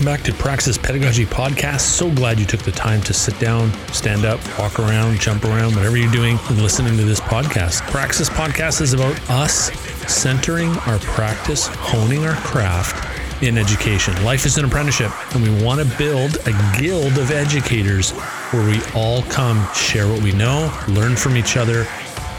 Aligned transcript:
Welcome 0.00 0.16
back 0.16 0.34
to 0.34 0.42
Praxis 0.42 0.78
Pedagogy 0.78 1.26
Podcast. 1.26 1.80
So 1.80 2.10
glad 2.10 2.40
you 2.40 2.46
took 2.46 2.62
the 2.62 2.72
time 2.72 3.02
to 3.02 3.12
sit 3.12 3.38
down, 3.38 3.70
stand 3.92 4.24
up, 4.24 4.40
walk 4.58 4.78
around, 4.78 5.20
jump 5.20 5.44
around, 5.44 5.76
whatever 5.76 5.98
you're 5.98 6.10
doing, 6.10 6.38
and 6.48 6.62
listening 6.62 6.96
to 6.96 7.04
this 7.04 7.20
podcast. 7.20 7.82
Praxis 7.90 8.30
Podcast 8.30 8.80
is 8.80 8.94
about 8.94 9.14
us 9.28 9.70
centering 10.10 10.70
our 10.86 10.98
practice, 11.00 11.66
honing 11.66 12.24
our 12.24 12.34
craft 12.36 13.42
in 13.42 13.58
education. 13.58 14.14
Life 14.24 14.46
is 14.46 14.56
an 14.56 14.64
apprenticeship, 14.64 15.12
and 15.34 15.42
we 15.42 15.62
want 15.62 15.86
to 15.86 15.98
build 15.98 16.36
a 16.46 16.80
guild 16.80 17.18
of 17.18 17.30
educators 17.30 18.12
where 18.52 18.66
we 18.66 18.80
all 18.94 19.20
come 19.24 19.68
share 19.74 20.08
what 20.08 20.22
we 20.22 20.32
know, 20.32 20.74
learn 20.88 21.14
from 21.14 21.36
each 21.36 21.58
other, 21.58 21.86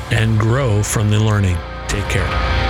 and 0.09 0.39
grow 0.39 0.81
from 0.81 1.11
the 1.11 1.19
learning. 1.19 1.57
Take 1.87 2.05
care. 2.05 2.60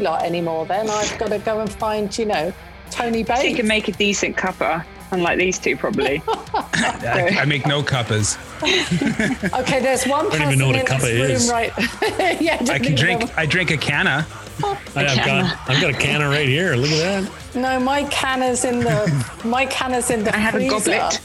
You 0.00 0.04
lot 0.04 0.24
anymore. 0.24 0.66
Then 0.66 0.88
I've 0.90 1.16
got 1.18 1.28
to 1.28 1.38
go 1.38 1.60
and 1.60 1.70
find, 1.70 2.16
you 2.18 2.26
know, 2.26 2.52
Tony 2.90 3.22
Bates. 3.22 3.42
She 3.42 3.54
can 3.54 3.66
make 3.66 3.88
a 3.88 3.92
decent 3.92 4.36
cuppa, 4.36 4.84
unlike 5.12 5.38
these 5.38 5.58
two 5.58 5.76
probably. 5.76 6.22
I, 6.28 7.38
I, 7.40 7.44
make 7.44 7.66
no 7.66 7.82
cuppas. 7.82 8.36
okay, 9.60 9.80
there's 9.80 10.06
one 10.06 10.26
I 10.26 10.38
don't 10.38 10.58
person 10.58 10.62
in 10.62 10.86
this 10.86 11.02
room, 11.04 11.30
is. 11.30 11.50
right? 11.50 11.72
yeah, 12.40 12.58
I 12.68 12.78
can 12.78 12.94
drink. 12.94 13.20
Know. 13.20 13.30
I 13.36 13.46
drink 13.46 13.70
a 13.70 13.76
canna. 13.76 14.26
I, 14.62 15.04
have 15.04 15.26
got, 15.26 15.70
I've 15.70 15.80
got 15.80 15.90
a 15.90 15.98
canna 15.98 16.28
right 16.28 16.48
here. 16.48 16.74
Look 16.74 16.90
at 16.90 17.24
that. 17.24 17.56
No, 17.56 17.80
my 17.80 18.04
canna's 18.04 18.64
in 18.64 18.80
the. 18.80 19.26
My 19.44 19.64
canna's 19.66 20.10
in 20.10 20.24
the. 20.24 20.34
I 20.34 20.38
have 20.38 20.54
freezer. 20.54 20.66
a 20.66 20.78
goblet. 20.78 21.20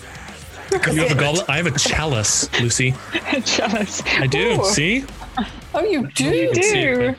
You 0.71 1.01
have 1.01 1.11
a 1.11 1.15
goblet. 1.15 1.49
I 1.49 1.57
have 1.57 1.67
a 1.67 1.77
chalice, 1.77 2.49
Lucy. 2.61 2.93
a 3.33 3.41
chalice. 3.41 4.01
I 4.05 4.27
do. 4.27 4.61
Ooh. 4.61 4.65
See. 4.65 5.05
Oh, 5.73 5.83
you 5.83 6.07
do. 6.07 6.23
You 6.23 6.53
do. 6.53 7.15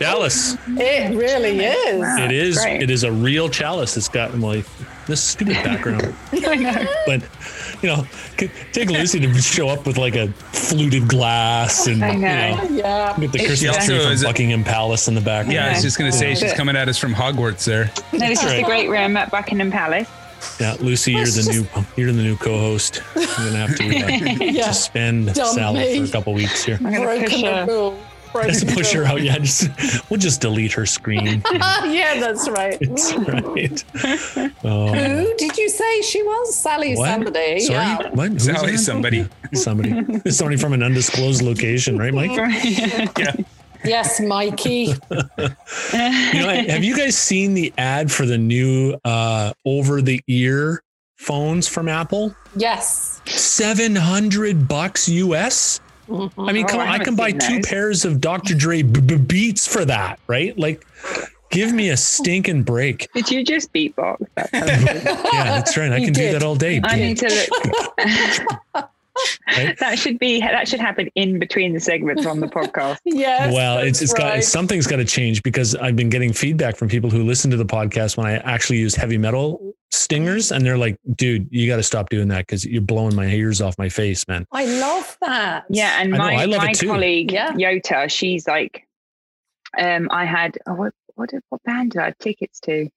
It's 0.00 0.08
a 0.08 0.12
Chalice. 0.12 0.56
It 0.66 1.16
really 1.16 1.60
is. 1.60 2.18
It 2.20 2.32
is. 2.32 2.58
Great. 2.58 2.82
It 2.82 2.90
is 2.90 3.04
a 3.04 3.12
real 3.12 3.48
chalice. 3.48 3.96
It's 3.96 4.08
got 4.08 4.36
like 4.38 4.64
this 5.06 5.22
stupid 5.22 5.54
background. 5.54 6.14
I 6.32 6.54
know. 6.56 6.86
But 7.06 7.22
you 7.82 7.88
know, 7.88 8.06
take 8.72 8.88
Lucy 8.88 9.20
to 9.20 9.34
show 9.34 9.68
up 9.68 9.86
with 9.86 9.98
like 9.98 10.16
a 10.16 10.28
fluted 10.52 11.08
glass 11.08 11.86
and 11.86 12.02
I 12.02 12.14
know. 12.14 12.62
You 12.62 12.70
know, 12.70 12.76
yeah. 12.76 13.16
Get 13.18 13.32
the 13.32 13.38
Christmas 13.44 13.84
tree 13.84 13.98
from 13.98 14.22
Buckingham 14.22 14.64
Palace 14.64 15.08
in 15.08 15.14
the 15.14 15.20
back. 15.20 15.46
Yeah, 15.48 15.66
I 15.66 15.72
was 15.72 15.82
just 15.82 15.98
gonna 15.98 16.12
say 16.12 16.34
she's 16.34 16.54
coming 16.54 16.76
at 16.76 16.88
us 16.88 16.98
from 16.98 17.14
Hogwarts 17.14 17.64
there. 17.64 17.90
No, 18.12 18.20
this 18.20 18.42
is 18.42 18.52
the 18.52 18.62
great 18.62 18.88
room 18.88 19.16
at 19.16 19.30
Buckingham 19.30 19.70
Palace. 19.70 20.08
Yeah, 20.58 20.76
Lucy, 20.80 21.12
you're 21.12 21.26
the 21.26 21.48
new 21.50 21.84
you're 22.02 22.12
the 22.12 22.22
new 22.22 22.36
co-host. 22.36 23.02
I'm 23.14 23.26
gonna 23.26 23.66
have 23.66 23.76
to 23.76 23.84
uh, 23.84 24.44
yeah. 24.44 24.70
suspend 24.70 25.36
Sally 25.36 25.80
me. 25.80 25.98
for 25.98 26.04
a 26.04 26.08
couple 26.08 26.32
weeks 26.32 26.64
here. 26.64 26.78
I'm 26.82 26.92
gonna 26.92 27.20
push 27.20 27.42
her. 27.42 27.96
Just 28.32 28.68
push 28.68 28.92
her 28.92 29.04
out. 29.04 29.22
Yeah, 29.22 29.38
just 29.38 29.68
we'll 30.10 30.20
just 30.20 30.40
delete 30.40 30.72
her 30.72 30.86
screen. 30.86 31.42
yeah, 31.52 32.20
that's 32.20 32.48
right. 32.48 32.78
That's 32.80 33.14
right. 33.14 33.84
Oh. 34.64 34.92
Who 34.92 35.34
did 35.36 35.56
you 35.56 35.68
say 35.68 36.02
she 36.02 36.22
was? 36.22 36.54
Sally 36.54 36.96
what? 36.96 37.08
somebody. 37.08 37.60
Sorry, 37.60 37.78
yeah. 37.78 38.10
what? 38.10 38.32
Who's 38.32 38.44
Sally 38.44 38.76
somebody. 38.76 39.28
Somebody. 39.52 39.92
It's 40.24 40.36
somebody 40.36 40.56
from 40.56 40.72
an 40.72 40.82
undisclosed 40.82 41.42
location, 41.42 41.98
right, 41.98 42.14
Mike? 42.14 42.30
yeah. 42.32 43.34
Yes, 43.84 44.20
Mikey. 44.20 44.94
you 45.10 45.16
know, 45.38 46.64
have 46.68 46.84
you 46.84 46.96
guys 46.96 47.16
seen 47.16 47.54
the 47.54 47.72
ad 47.78 48.12
for 48.12 48.26
the 48.26 48.36
new 48.36 48.96
uh, 49.04 49.52
over-the-ear 49.64 50.82
phones 51.16 51.66
from 51.66 51.88
Apple? 51.88 52.34
Yes. 52.56 53.20
Seven 53.26 53.96
hundred 53.96 54.68
bucks 54.68 55.08
US. 55.08 55.80
Mm-hmm. 56.10 56.40
I 56.40 56.52
mean, 56.52 56.66
come 56.66 56.80
oh, 56.80 56.82
on, 56.82 56.88
I, 56.88 56.94
I 56.94 56.98
can 56.98 57.14
buy 57.14 57.32
two 57.32 57.60
pairs 57.60 58.04
of 58.04 58.20
Dr. 58.20 58.54
Dre 58.54 58.82
b- 58.82 59.00
b- 59.00 59.16
Beats 59.16 59.66
for 59.66 59.84
that, 59.84 60.18
right? 60.26 60.58
Like, 60.58 60.84
give 61.50 61.72
me 61.72 61.90
a 61.90 61.96
stinking 61.96 62.64
break. 62.64 63.08
Did 63.14 63.30
you 63.30 63.44
just 63.44 63.72
beatbox? 63.72 64.26
yeah, 64.52 65.44
that's 65.44 65.76
right. 65.76 65.92
I 65.92 65.98
you 65.98 66.06
can 66.06 66.14
did. 66.14 66.32
do 66.32 66.38
that 66.38 66.42
all 66.42 66.56
day. 66.56 66.80
I 66.82 66.96
need 66.96 67.18
to 67.18 67.48
look. 68.74 68.90
Right? 69.46 69.78
That 69.78 69.98
should 69.98 70.18
be 70.18 70.40
that 70.40 70.68
should 70.68 70.80
happen 70.80 71.10
in 71.14 71.38
between 71.38 71.72
the 71.72 71.80
segments 71.80 72.26
on 72.26 72.40
the 72.40 72.46
podcast. 72.46 72.98
yes. 73.04 73.52
Well, 73.52 73.78
it's 73.78 74.00
it's 74.00 74.12
right. 74.12 74.36
got 74.36 74.44
something's 74.44 74.86
got 74.86 74.96
to 74.96 75.04
change 75.04 75.42
because 75.42 75.74
I've 75.74 75.96
been 75.96 76.10
getting 76.10 76.32
feedback 76.32 76.76
from 76.76 76.88
people 76.88 77.10
who 77.10 77.24
listen 77.24 77.50
to 77.50 77.56
the 77.56 77.64
podcast 77.64 78.16
when 78.16 78.26
I 78.26 78.36
actually 78.38 78.78
use 78.78 78.94
heavy 78.94 79.18
metal 79.18 79.74
stingers 79.90 80.52
and 80.52 80.64
they're 80.64 80.78
like, 80.78 80.96
dude, 81.14 81.48
you 81.50 81.66
got 81.66 81.76
to 81.76 81.82
stop 81.82 82.08
doing 82.10 82.28
that 82.28 82.46
because 82.46 82.64
you're 82.64 82.82
blowing 82.82 83.14
my 83.14 83.26
ears 83.26 83.60
off 83.60 83.76
my 83.78 83.88
face, 83.88 84.26
man. 84.28 84.46
I 84.52 84.64
love 84.64 85.16
that. 85.20 85.64
Yeah. 85.68 86.00
And 86.00 86.12
my, 86.12 86.46
my 86.46 86.72
colleague, 86.74 87.32
yeah. 87.32 87.52
Yota, 87.52 88.10
she's 88.10 88.46
like, 88.46 88.86
um, 89.78 90.08
I 90.10 90.24
had, 90.24 90.58
oh, 90.66 90.74
what, 90.74 90.94
what, 91.14 91.30
what 91.48 91.62
band 91.64 91.92
did 91.92 92.02
I 92.02 92.04
have 92.06 92.18
tickets 92.18 92.60
to? 92.60 92.88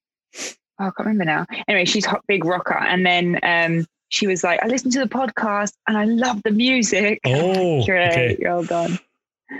Oh, 0.80 0.86
I 0.86 0.86
can't 0.86 1.00
remember 1.00 1.26
now. 1.26 1.46
Anyway, 1.68 1.86
she's 1.86 2.06
a 2.06 2.20
big 2.28 2.46
rocker. 2.46 2.78
And 2.78 3.06
then 3.06 3.40
um, 3.44 3.86
she 4.14 4.28
was 4.28 4.44
like, 4.44 4.62
I 4.62 4.68
listened 4.68 4.94
to 4.94 5.00
the 5.00 5.10
podcast 5.10 5.74
and 5.88 5.98
I 5.98 6.06
love 6.06 6.42
the 6.44 6.52
music. 6.52 7.20
Oh, 7.34 7.84
great. 7.86 8.12
Okay. 8.12 8.38
Well 8.42 8.64
done. 8.64 9.00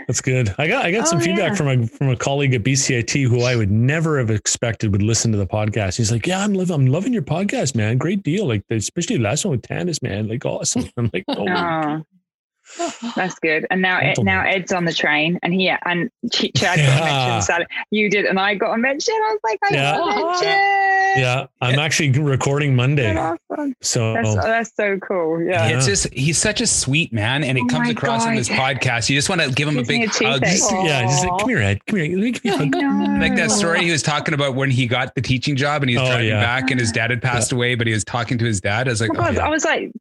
That's 0.06 0.20
good. 0.20 0.54
I 0.58 0.68
got 0.68 0.84
I 0.84 0.90
got 0.90 1.02
oh, 1.02 1.10
some 1.10 1.20
feedback 1.20 1.50
yeah. 1.50 1.54
from 1.54 1.68
a 1.68 1.86
from 1.86 2.08
a 2.10 2.16
colleague 2.16 2.54
at 2.54 2.62
BCIT 2.62 3.26
who 3.28 3.42
I 3.42 3.56
would 3.56 3.70
never 3.70 4.18
have 4.18 4.30
expected 4.30 4.92
would 4.92 5.02
listen 5.02 5.32
to 5.32 5.38
the 5.38 5.46
podcast. 5.46 5.96
He's 5.96 6.12
like, 6.12 6.26
"Yeah, 6.26 6.42
I'm 6.42 6.54
loving 6.54 6.74
I'm 6.74 6.86
loving 6.86 7.12
your 7.12 7.22
podcast, 7.22 7.74
man. 7.74 7.98
Great 7.98 8.22
deal. 8.22 8.46
Like 8.46 8.64
especially 8.70 9.16
the 9.16 9.22
last 9.22 9.44
one 9.44 9.52
with 9.52 9.62
Tannis, 9.62 10.02
man. 10.02 10.28
Like 10.28 10.44
awesome." 10.44 10.84
I'm 10.96 11.10
like, 11.12 11.24
"Oh, 11.28 11.46
oh 11.48 12.02
that's 13.16 13.38
good." 13.38 13.66
And 13.70 13.82
now 13.82 13.98
Ed, 13.98 14.22
now 14.22 14.44
Ed's 14.44 14.72
on 14.72 14.84
the 14.84 14.92
train, 14.92 15.38
and 15.42 15.52
he 15.52 15.68
and 15.68 16.10
Chad 16.32 16.50
yeah. 16.54 16.98
got 16.98 17.00
a 17.00 17.04
mention. 17.04 17.42
Sally, 17.42 17.66
you 17.90 18.10
did, 18.10 18.24
and 18.24 18.38
I 18.38 18.54
got 18.54 18.74
a 18.74 18.78
mention. 18.78 19.14
I 19.14 19.30
was 19.30 19.40
like, 19.44 19.58
"I 19.62 19.74
yeah. 19.74 19.96
got 19.96 20.08
a 20.08 20.22
oh, 20.22 20.30
mention." 20.30 20.84
Yeah, 21.16 21.46
I'm 21.60 21.78
actually 21.78 22.10
recording 22.10 22.74
Monday. 22.74 23.16
Awesome. 23.16 23.74
So 23.80 24.14
that's, 24.14 24.28
oh, 24.28 24.34
that's, 24.34 24.74
so 24.74 24.98
cool. 24.98 25.42
Yeah. 25.42 25.68
It's 25.68 25.86
just 25.86 26.12
he's 26.12 26.38
such 26.38 26.60
a 26.60 26.66
sweet 26.66 27.12
man, 27.12 27.44
and 27.44 27.56
it 27.56 27.62
oh 27.64 27.68
comes 27.68 27.88
across 27.90 28.24
God. 28.24 28.30
in 28.30 28.36
this 28.36 28.48
podcast. 28.48 29.08
You 29.08 29.16
just 29.16 29.28
want 29.28 29.40
to 29.40 29.50
give 29.50 29.68
him 29.68 29.78
a 29.78 29.84
big 29.84 30.08
hug. 30.08 30.42
Just, 30.42 30.72
yeah, 30.72 31.02
just 31.02 31.24
like, 31.24 31.38
come 31.38 31.48
here, 31.48 31.60
Ed. 31.60 31.84
Come 31.86 31.98
here. 32.00 32.08
Give 32.32 32.44
me 32.44 32.50
a 32.50 32.56
hug. 32.56 33.20
Like 33.20 33.36
that 33.36 33.50
story 33.50 33.84
he 33.84 33.90
was 33.90 34.02
talking 34.02 34.34
about 34.34 34.54
when 34.54 34.70
he 34.70 34.86
got 34.86 35.14
the 35.14 35.22
teaching 35.22 35.56
job 35.56 35.82
and 35.82 35.90
he 35.90 35.96
was 35.96 36.08
oh, 36.08 36.10
driving 36.12 36.28
yeah. 36.28 36.40
back 36.40 36.70
and 36.70 36.80
his 36.80 36.90
dad 36.90 37.10
had 37.10 37.22
passed 37.22 37.52
yeah. 37.52 37.56
away, 37.56 37.74
but 37.74 37.86
he 37.86 37.92
was 37.92 38.04
talking 38.04 38.38
to 38.38 38.44
his 38.44 38.60
dad. 38.60 38.88
I 38.88 38.90
was 38.90 39.00
like, 39.00 39.10
oh, 39.14 39.24
oh 39.24 39.30
yeah. 39.30 39.46
I 39.46 39.48
was 39.48 39.64
like, 39.64 39.92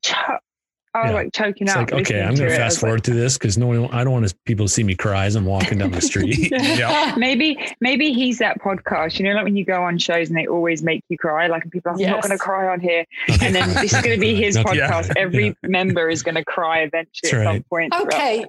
I 0.95 1.01
was 1.01 1.09
yeah. 1.09 1.15
like 1.15 1.33
choking 1.33 1.67
it's 1.67 1.75
up. 1.75 1.91
Like, 1.91 2.01
okay, 2.01 2.21
I'm 2.21 2.35
going 2.35 2.49
to 2.49 2.55
fast 2.55 2.79
forward 2.79 2.97
like, 2.97 3.03
to 3.05 3.13
this 3.13 3.37
because 3.37 3.57
no 3.57 3.65
one, 3.65 3.89
I 3.91 4.03
don't 4.03 4.13
want 4.13 4.31
people 4.45 4.67
to 4.67 4.71
see 4.71 4.83
me 4.83 4.93
cry 4.93 5.25
as 5.25 5.35
I'm 5.35 5.45
walking 5.45 5.79
down 5.79 5.91
the 5.91 6.01
street. 6.11 6.51
yeah. 6.51 7.15
Maybe, 7.17 7.57
maybe 7.81 8.13
he's 8.13 8.37
that 8.39 8.61
podcast. 8.61 9.17
You 9.17 9.25
know, 9.25 9.33
like 9.33 9.43
when 9.43 9.55
you 9.55 9.65
go 9.65 9.81
on 9.81 9.97
shows 9.97 10.29
and 10.29 10.37
they 10.37 10.45
always 10.45 10.83
make 10.83 11.03
you 11.09 11.17
cry. 11.17 11.47
Like 11.47 11.69
people 11.71 11.93
are 11.93 11.99
yes. 11.99 12.11
not 12.11 12.21
going 12.21 12.31
to 12.31 12.37
cry 12.37 12.67
on 12.67 12.79
here, 12.79 13.05
and 13.41 13.55
then 13.55 13.69
this 13.69 13.93
is 13.93 14.01
going 14.01 14.15
to 14.15 14.21
be 14.21 14.35
his 14.43 14.55
podcast. 14.57 15.07
Yeah. 15.07 15.13
Every 15.17 15.47
yeah. 15.47 15.53
member 15.63 16.09
is 16.09 16.21
going 16.21 16.35
to 16.35 16.45
cry 16.45 16.81
eventually 16.81 17.31
That's 17.31 17.33
at 17.33 17.37
right. 17.37 17.55
some 17.55 17.63
point. 17.63 17.93
Okay. 17.95 18.45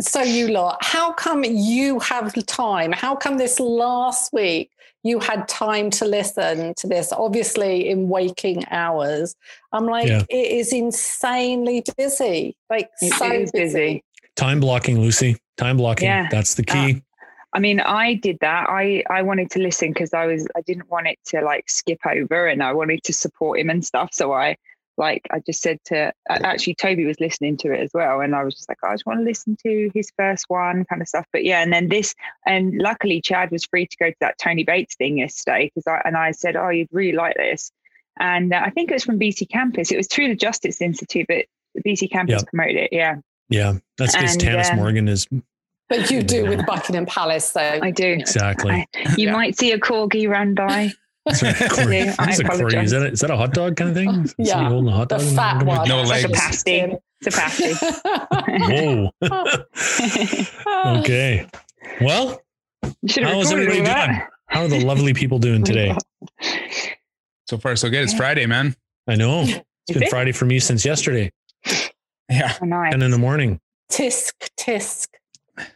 So 0.00 0.22
you 0.22 0.48
lot, 0.48 0.78
how 0.82 1.12
come 1.12 1.42
you 1.44 1.98
have 2.00 2.34
time? 2.46 2.92
How 2.92 3.16
come 3.16 3.38
this 3.38 3.58
last 3.58 4.32
week 4.34 4.70
you 5.02 5.20
had 5.20 5.46
time 5.48 5.90
to 5.90 6.04
listen 6.04 6.74
to 6.76 6.86
this, 6.86 7.12
obviously 7.12 7.88
in 7.88 8.08
waking 8.08 8.64
hours. 8.70 9.34
I'm 9.72 9.86
like, 9.86 10.08
yeah. 10.08 10.22
it 10.28 10.52
is 10.52 10.72
insanely 10.72 11.84
busy. 11.96 12.56
Like 12.68 12.90
it 13.00 13.12
so 13.14 13.28
busy. 13.28 13.50
busy. 13.52 14.04
Time 14.36 14.60
blocking, 14.60 15.00
Lucy. 15.00 15.36
Time 15.56 15.76
blocking. 15.76 16.06
Yeah. 16.06 16.28
That's 16.30 16.54
the 16.54 16.64
key. 16.64 16.94
Uh, 16.94 17.00
I 17.54 17.60
mean, 17.60 17.80
I 17.80 18.14
did 18.14 18.38
that. 18.40 18.68
I 18.68 19.02
I 19.08 19.22
wanted 19.22 19.50
to 19.52 19.58
listen 19.60 19.92
because 19.92 20.12
I 20.12 20.26
was 20.26 20.46
I 20.54 20.60
didn't 20.60 20.90
want 20.90 21.06
it 21.06 21.18
to 21.26 21.40
like 21.40 21.70
skip 21.70 22.00
over, 22.06 22.46
and 22.46 22.62
I 22.62 22.72
wanted 22.72 23.02
to 23.04 23.12
support 23.12 23.58
him 23.58 23.70
and 23.70 23.84
stuff. 23.84 24.10
So 24.12 24.32
I 24.32 24.56
like 24.98 25.22
I 25.30 25.40
just 25.40 25.62
said 25.62 25.78
to 25.86 26.12
actually 26.28 26.74
Toby 26.74 27.04
was 27.04 27.20
listening 27.20 27.56
to 27.58 27.72
it 27.72 27.80
as 27.80 27.90
well, 27.94 28.20
and 28.20 28.34
I 28.34 28.44
was 28.44 28.54
just 28.54 28.68
like, 28.68 28.78
I 28.82 28.92
just 28.94 29.06
want 29.06 29.20
to 29.20 29.24
listen 29.24 29.56
to 29.62 29.90
his 29.94 30.10
first 30.16 30.46
one, 30.48 30.84
kind 30.84 31.00
of 31.00 31.08
stuff. 31.08 31.26
But 31.32 31.44
yeah, 31.44 31.62
and 31.62 31.72
then 31.72 31.88
this, 31.88 32.14
and 32.46 32.74
luckily 32.74 33.20
Chad 33.20 33.50
was 33.50 33.64
free 33.64 33.86
to 33.86 33.96
go 33.98 34.10
to 34.10 34.16
that 34.20 34.38
Tony 34.38 34.64
Bates 34.64 34.96
thing 34.96 35.18
yesterday 35.18 35.70
because 35.72 35.86
I 35.86 36.02
and 36.04 36.16
I 36.16 36.32
said, 36.32 36.56
oh, 36.56 36.68
you'd 36.68 36.88
really 36.92 37.16
like 37.16 37.36
this, 37.36 37.70
and 38.18 38.52
uh, 38.52 38.60
I 38.64 38.70
think 38.70 38.90
it 38.90 38.94
was 38.94 39.04
from 39.04 39.18
BC 39.18 39.48
Campus. 39.48 39.90
It 39.90 39.96
was 39.96 40.08
through 40.08 40.28
the 40.28 40.36
Justice 40.36 40.80
Institute, 40.80 41.26
but 41.28 41.44
BC 41.86 42.10
Campus 42.10 42.40
yep. 42.40 42.46
promoted 42.48 42.76
it. 42.76 42.88
Yeah, 42.92 43.16
yeah, 43.48 43.74
that's 43.96 44.14
because 44.14 44.36
Tannis 44.36 44.70
um, 44.70 44.76
Morgan 44.76 45.08
is. 45.08 45.26
But 45.88 46.10
you 46.10 46.22
do 46.22 46.46
with 46.46 46.66
Buckingham 46.66 47.06
Palace, 47.06 47.50
though. 47.52 47.80
I 47.82 47.90
do 47.90 48.06
exactly. 48.06 48.86
I, 48.94 49.14
you 49.16 49.28
yeah. 49.28 49.32
might 49.32 49.56
see 49.56 49.72
a 49.72 49.78
corgi 49.78 50.28
run 50.28 50.54
by. 50.54 50.90
Sorry, 51.34 51.54
Corey. 51.70 51.98
Yeah, 51.98 52.14
I 52.18 52.26
What's? 52.26 52.40
Is 52.74 52.90
that 52.92 53.02
a, 53.02 53.06
is 53.10 53.20
that 53.20 53.30
a 53.30 53.36
hot 53.36 53.52
dog 53.52 53.76
kind 53.76 53.90
of 53.90 53.96
thing? 53.96 54.08
Is 54.24 54.34
Yeah, 54.38 54.54
somebody 54.54 54.72
holding 54.74 54.92
a 54.92 54.96
hot 54.96 55.08
The 55.08 55.16
dog? 55.18 55.26
in 55.26 55.34
fat 55.36 55.62
one. 55.64 55.88
No 55.88 56.04
That's 56.06 56.10
legs. 56.10 56.24
a 56.24 56.28
pasty. 56.28 56.94
It's 57.20 57.36
a 57.36 57.40
pasty. 57.40 57.72
Whoa. 60.80 60.98
okay. 61.00 61.46
Well, 62.00 62.40
You 63.02 63.08
should 63.08 63.22
have 63.24 63.32
How 63.34 63.40
is 63.40 63.52
everybody 63.52 63.80
all 63.80 64.06
doing? 64.06 64.20
how 64.46 64.62
are 64.62 64.68
the 64.68 64.84
lovely 64.84 65.14
people 65.14 65.38
doing 65.38 65.62
today? 65.70 65.96
So 67.48 67.58
far, 67.58 67.76
so 67.76 67.88
good. 67.90 68.02
It's 68.02 68.14
Friday, 68.14 68.46
man. 68.46 68.76
I 69.06 69.16
know. 69.16 69.42
It's 69.42 69.52
Is 69.88 69.94
been 69.94 70.02
it? 70.04 70.10
Friday 70.10 70.32
for 70.32 70.44
me 70.44 70.58
since 70.60 70.84
yesterday, 70.84 71.32
Yeah. 72.30 72.54
Oh, 72.62 72.66
nice. 72.66 72.92
and 72.92 73.02
in 73.02 73.10
the 73.10 73.18
morning. 73.18 73.58
tisk, 73.90 74.32
tisk. 74.58 75.08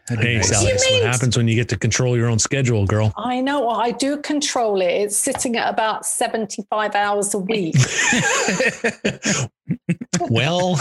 That'd 0.09 0.25
Hey, 0.25 0.37
nice. 0.37 0.49
Sally, 0.49 0.67
you 0.67 0.73
that's 0.73 0.91
what 0.91 1.03
happens 1.03 1.37
when 1.37 1.49
you 1.49 1.55
get 1.55 1.69
to 1.71 1.79
control 1.79 2.17
your 2.17 2.29
own 2.29 2.39
schedule, 2.39 2.87
girl. 2.87 3.13
I 3.17 3.41
know. 3.41 3.69
I 3.69 3.91
do 3.91 4.19
control 4.19 4.81
it. 4.81 4.87
It's 4.87 5.17
sitting 5.17 5.57
at 5.57 5.69
about 5.73 6.07
75 6.07 6.95
hours 6.95 7.35
a 7.35 7.39
week. 7.39 7.75
well, 10.21 10.77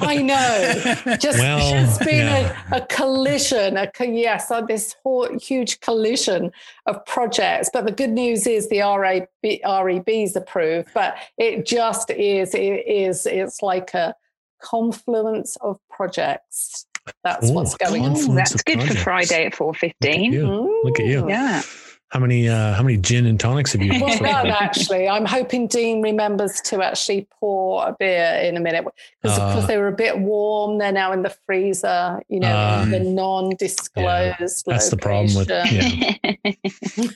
I 0.00 0.22
know. 0.22 1.16
Just 1.18 1.38
Well, 1.38 1.84
it's 1.84 1.98
been 1.98 2.26
yeah. 2.26 2.56
a, 2.72 2.76
a 2.78 2.86
collision, 2.86 3.76
a 3.76 3.90
yes, 4.00 4.50
uh, 4.50 4.62
this 4.62 4.96
whole 5.02 5.28
huge 5.38 5.80
collision 5.80 6.50
of 6.86 7.04
projects. 7.06 7.70
But 7.72 7.86
the 7.86 7.92
good 7.92 8.10
news 8.10 8.46
is 8.46 8.68
the 8.68 8.80
RAB, 8.80 9.28
REB's 9.44 10.36
approved, 10.36 10.88
but 10.94 11.16
it 11.36 11.66
just 11.66 12.10
is, 12.10 12.54
it 12.54 12.86
is, 12.86 13.26
it's 13.26 13.62
like 13.62 13.94
a 13.94 14.14
confluence 14.60 15.56
of 15.60 15.78
projects. 15.90 16.86
That's 17.24 17.50
Ooh, 17.50 17.54
what's 17.54 17.76
going 17.76 18.04
on. 18.04 18.34
That's 18.34 18.60
good 18.62 18.78
projects. 18.78 18.96
for 18.96 19.02
Friday 19.04 19.46
at 19.46 19.54
four 19.54 19.74
fifteen. 19.74 20.32
look 20.32 20.34
at 20.34 20.42
you. 20.42 20.80
Look 20.84 21.00
at 21.00 21.06
you. 21.06 21.28
Yeah. 21.28 21.62
How 22.10 22.20
many 22.20 22.48
uh, 22.48 22.72
how 22.72 22.82
many 22.82 22.96
gin 22.96 23.26
and 23.26 23.38
tonics 23.38 23.72
have 23.74 23.82
you? 23.82 23.92
Well 24.02 24.16
so 24.16 24.24
done, 24.24 24.46
actually. 24.46 25.06
I'm 25.06 25.26
hoping 25.26 25.66
Dean 25.66 26.00
remembers 26.00 26.58
to 26.62 26.82
actually 26.82 27.28
pour 27.38 27.86
a 27.86 27.94
beer 27.98 28.40
in 28.42 28.56
a 28.56 28.60
minute 28.60 28.86
because 29.22 29.38
Uh, 29.38 29.66
they 29.66 29.76
were 29.76 29.88
a 29.88 29.92
bit 29.92 30.18
warm. 30.18 30.78
They're 30.78 30.90
now 30.90 31.12
in 31.12 31.20
the 31.22 31.36
freezer, 31.44 32.22
you 32.30 32.40
know, 32.40 32.48
in 32.48 32.94
Uh, 32.94 32.98
the 32.98 33.00
non-disclosed. 33.00 34.64
That's 34.66 34.88
the 34.88 34.96
problem 34.96 35.34
with 35.36 35.50
location. 35.50 36.14
yeah. 36.24 37.10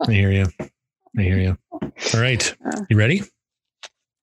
I 0.08 0.12
hear 0.12 0.30
you. 0.32 0.46
I 1.18 1.22
hear 1.22 1.38
you. 1.38 1.58
All 1.72 2.20
right, 2.20 2.56
you 2.88 2.96
ready? 2.96 3.22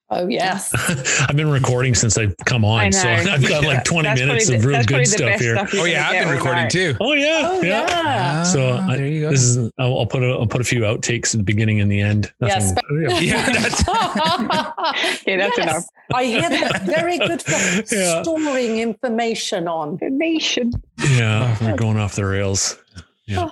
Oh 0.10 0.28
yes. 0.30 0.72
I've 1.30 1.36
been 1.36 1.50
recording 1.52 1.94
since 1.94 2.18
I've 2.18 2.34
come 2.46 2.64
on, 2.64 2.80
I 2.80 2.90
so. 2.92 3.10
I've 3.10 3.46
got 3.48 3.64
like 3.66 3.84
20 3.84 4.08
That's 4.08 4.22
minutes 4.22 4.46
probably 4.50 4.56
of 4.56 4.62
the- 4.62 4.68
real 4.70 4.84
good 4.86 5.08
stuff 5.08 5.40
here. 5.40 5.56
stuff 5.58 5.70
Oh, 5.76 5.84
yeah. 5.84 6.08
I've 6.10 6.24
been 6.26 6.34
recording 6.34 6.64
night. 6.64 6.72
too. 6.72 6.96
Oh 7.02 7.12
yeah, 7.14 7.42
Oh 7.52 7.62
yeah. 7.62 8.44
So 8.44 8.78
Ah, 8.80 8.88
I- 8.90 8.96
there 8.98 9.08
you 9.08 9.22
go. 9.22 9.32
This 9.32 9.42
is 9.44 9.58
I'll, 9.78 10.00
I'll 10.00 10.06
put 10.06 10.24
a 10.24 10.28
I'll 10.28 10.48
put 10.48 10.62
a 10.62 10.64
few 10.64 10.82
outtakes 10.82 11.34
at 11.34 11.40
the 11.40 11.44
beginning 11.44 11.82
and 11.82 11.92
the 11.92 12.00
end. 12.00 12.32
Yes, 12.42 12.72
Nothing- 12.72 13.22
Yeah, 13.28 13.46
that's- 13.52 13.84
Yeah, 15.28 15.38
that's 15.38 15.58
Yes, 15.58 15.70
enough. 15.70 15.84
I 16.14 16.24
hear 16.24 16.50
that 16.50 16.84
very 16.84 17.18
good 17.18 17.42
for 17.42 17.96
Yeah. 17.96 18.22
storing 18.24 18.80
information 18.80 19.68
on. 19.68 19.98
The 19.98 20.10
nation. 20.10 20.72
yeah, 21.12 21.58
we're 21.62 21.76
going 21.76 21.98
off 21.98 22.16
the 22.16 22.26
rails. 22.26 22.78
Yeah. 23.26 23.50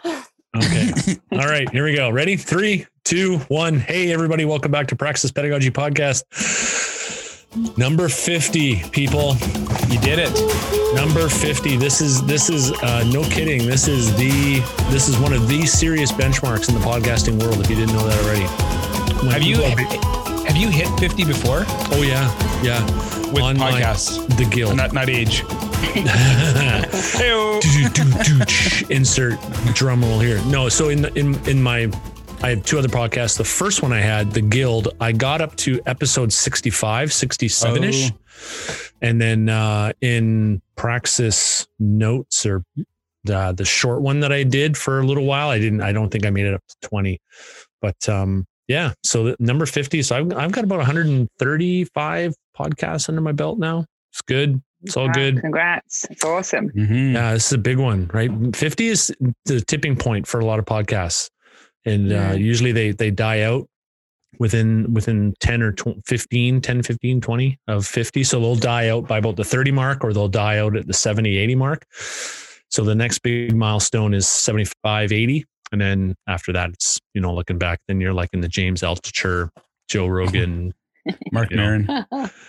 Okay. 0.56 1.18
All 1.34 1.40
right, 1.50 1.70
here 1.72 1.84
we 1.84 1.94
go. 1.96 2.10
Ready? 2.10 2.38
Three, 2.38 2.86
two, 3.06 3.38
one. 3.48 3.80
Hey, 3.80 4.12
everybody, 4.12 4.44
welcome 4.46 4.72
back 4.72 4.88
to 4.88 4.96
Praxis 4.96 5.32
Pedagogy 5.32 5.70
Podcast. 5.72 6.24
Number 7.78 8.10
50, 8.10 8.84
people. 8.90 9.36
You 9.90 10.00
did 10.02 10.20
it. 10.20 10.94
Number 10.96 11.30
50. 11.30 11.78
This 11.78 12.02
is 12.02 12.22
this 12.26 12.50
is 12.50 12.72
uh, 12.84 13.04
no 13.14 13.24
kidding. 13.24 13.66
This 13.66 13.88
is 13.88 14.14
the 14.18 14.60
this 14.90 15.08
is 15.08 15.18
one 15.20 15.32
of 15.32 15.48
the 15.48 15.66
serious 15.66 16.12
benchmarks 16.12 16.68
in 16.68 16.76
the 16.76 16.82
podcasting 16.82 17.42
world, 17.42 17.60
if 17.62 17.70
you 17.70 17.78
didn't 17.78 17.94
know 17.96 18.06
that 18.08 18.20
already. 18.26 18.44
When 19.24 19.32
Have 19.32 19.44
you 19.44 19.56
people 19.58 20.02
have 20.46 20.58
you 20.58 20.70
hit 20.70 20.88
50 21.00 21.26
before 21.26 21.64
Oh 21.92 22.04
yeah, 22.04 22.30
yeah. 22.62 22.84
with 23.32 23.42
On 23.44 23.58
my- 23.58 23.72
podcasts? 23.72 24.20
The 24.38 24.46
guild. 24.46 24.76
Not 24.76 24.92
not 24.94 25.10
age. 25.10 25.44
Insert 28.90 29.40
drum 29.74 30.02
roll 30.04 30.20
here. 30.20 30.42
No, 30.46 30.68
so 30.70 30.90
in 30.90 31.06
in 31.18 31.36
in 31.48 31.62
my 31.64 31.90
I 32.42 32.50
have 32.50 32.64
two 32.64 32.78
other 32.78 32.88
podcasts. 32.88 33.38
The 33.38 33.44
first 33.44 33.82
one 33.82 33.92
I 33.92 34.02
had, 34.02 34.32
The 34.32 34.42
Guild, 34.42 34.90
I 35.00 35.12
got 35.12 35.42
up 35.42 35.56
to 35.58 35.82
episode 35.88 36.32
65, 36.32 37.10
67-ish. 37.10 38.12
And 39.02 39.20
then 39.22 39.50
uh 39.50 39.94
in 40.02 40.62
Praxis 40.76 41.68
notes 41.80 42.46
or 42.46 42.64
the 43.24 43.54
the 43.56 43.66
short 43.66 44.02
one 44.02 44.20
that 44.20 44.32
I 44.32 44.44
did 44.44 44.78
for 44.78 45.00
a 45.00 45.06
little 45.06 45.26
while, 45.26 45.50
I 45.50 45.60
didn't 45.60 45.82
I 45.82 45.92
don't 45.92 46.10
think 46.10 46.26
I 46.26 46.30
made 46.30 46.46
it 46.46 46.54
up 46.54 46.62
to 46.68 46.88
20. 46.90 47.20
But 47.82 48.10
um 48.10 48.46
yeah, 48.68 48.94
so 49.04 49.24
the 49.26 49.36
number 49.40 49.66
50. 49.66 50.02
So 50.04 50.18
I've, 50.18 50.34
I've 50.34 50.52
got 50.52 50.64
about 50.64 50.78
135 50.80 52.34
podcasts 52.58 53.10
under 53.10 53.22
my 53.22 53.32
belt 53.32 53.58
now. 53.60 53.86
It's 54.12 54.22
good. 54.22 54.62
It's 54.82 54.98
all 54.98 55.08
Wow, 55.08 55.14
good. 55.14 55.40
Congrats. 55.42 56.06
It's 56.10 56.26
awesome. 56.26 56.70
Mhm. 56.72 57.14
Yeah, 57.14 57.34
this 57.34 57.48
is 57.48 57.54
a 57.54 57.58
big 57.58 57.78
one, 57.78 58.10
right? 58.14 58.32
50 58.56 58.88
is 58.88 59.16
the 59.46 59.62
tipping 59.62 59.96
point 59.96 60.28
for 60.28 60.40
a 60.40 60.46
lot 60.46 60.60
of 60.60 60.66
podcasts. 60.66 61.30
And 61.86 62.10
Yeah. 62.10 62.32
uh, 62.32 62.34
usually 62.36 62.72
they 62.72 62.92
they 62.92 63.12
die 63.12 63.42
out 63.42 63.68
within 64.40 64.94
within 64.94 65.34
10 65.40 65.62
or 65.62 65.72
20, 65.72 66.02
15, 66.06 66.62
10, 66.62 66.84
15, 66.84 67.22
20 67.22 67.60
of 67.68 67.86
50. 67.86 68.24
So 68.24 68.40
they'll 68.40 68.56
die 68.56 68.90
out 68.90 69.08
by 69.08 69.20
about 69.20 69.36
the 69.38 69.44
30 69.46 69.72
mark 69.72 70.04
or 70.04 70.12
they'll 70.14 70.28
die 70.28 70.58
out 70.58 70.76
at 70.76 70.88
the 70.88 70.94
70, 70.94 71.38
80 71.38 71.56
mark. 71.56 71.86
So 72.70 72.84
the 72.84 72.96
next 72.96 73.20
big 73.20 73.56
milestone 73.56 74.14
is 74.14 74.28
75, 74.28 75.12
80. 75.12 75.46
And 75.72 75.80
then 75.82 76.16
after 76.28 76.52
that, 76.54 76.72
it's, 76.72 77.00
you 77.14 77.22
know, 77.22 77.34
looking 77.34 77.58
back, 77.58 77.80
then 77.88 78.02
you're 78.02 78.14
like 78.14 78.30
in 78.34 78.42
the 78.42 78.48
James 78.48 78.82
Altucher, 78.82 79.50
Joe 79.88 80.08
Rogan, 80.18 80.74
Marc 81.32 81.52
You 81.52 81.58
know. 81.58 81.80
Maron. 82.12 82.30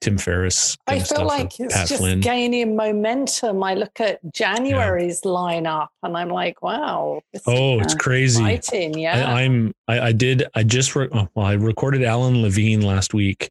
Tim 0.00 0.18
Ferriss. 0.18 0.76
I 0.86 0.98
feel 0.98 1.24
like 1.24 1.58
it's 1.58 1.74
Pat 1.74 1.88
just 1.88 2.00
Flynn. 2.00 2.20
gaining 2.20 2.76
momentum. 2.76 3.62
I 3.62 3.74
look 3.74 4.00
at 4.00 4.20
January's 4.34 5.22
lineup 5.22 5.88
and 6.02 6.14
I'm 6.14 6.28
like, 6.28 6.62
wow. 6.62 7.22
Oh, 7.46 7.80
it's 7.80 7.94
crazy. 7.94 8.44
exciting. 8.44 8.98
Yeah. 8.98 9.26
I, 9.26 9.42
I'm 9.42 9.72
I, 9.88 10.00
I 10.00 10.12
did 10.12 10.44
I 10.54 10.62
just 10.62 10.94
re- 10.94 11.08
oh, 11.10 11.28
well 11.34 11.46
I 11.46 11.54
recorded 11.54 12.02
Alan 12.02 12.42
Levine 12.42 12.82
last 12.82 13.14
week, 13.14 13.50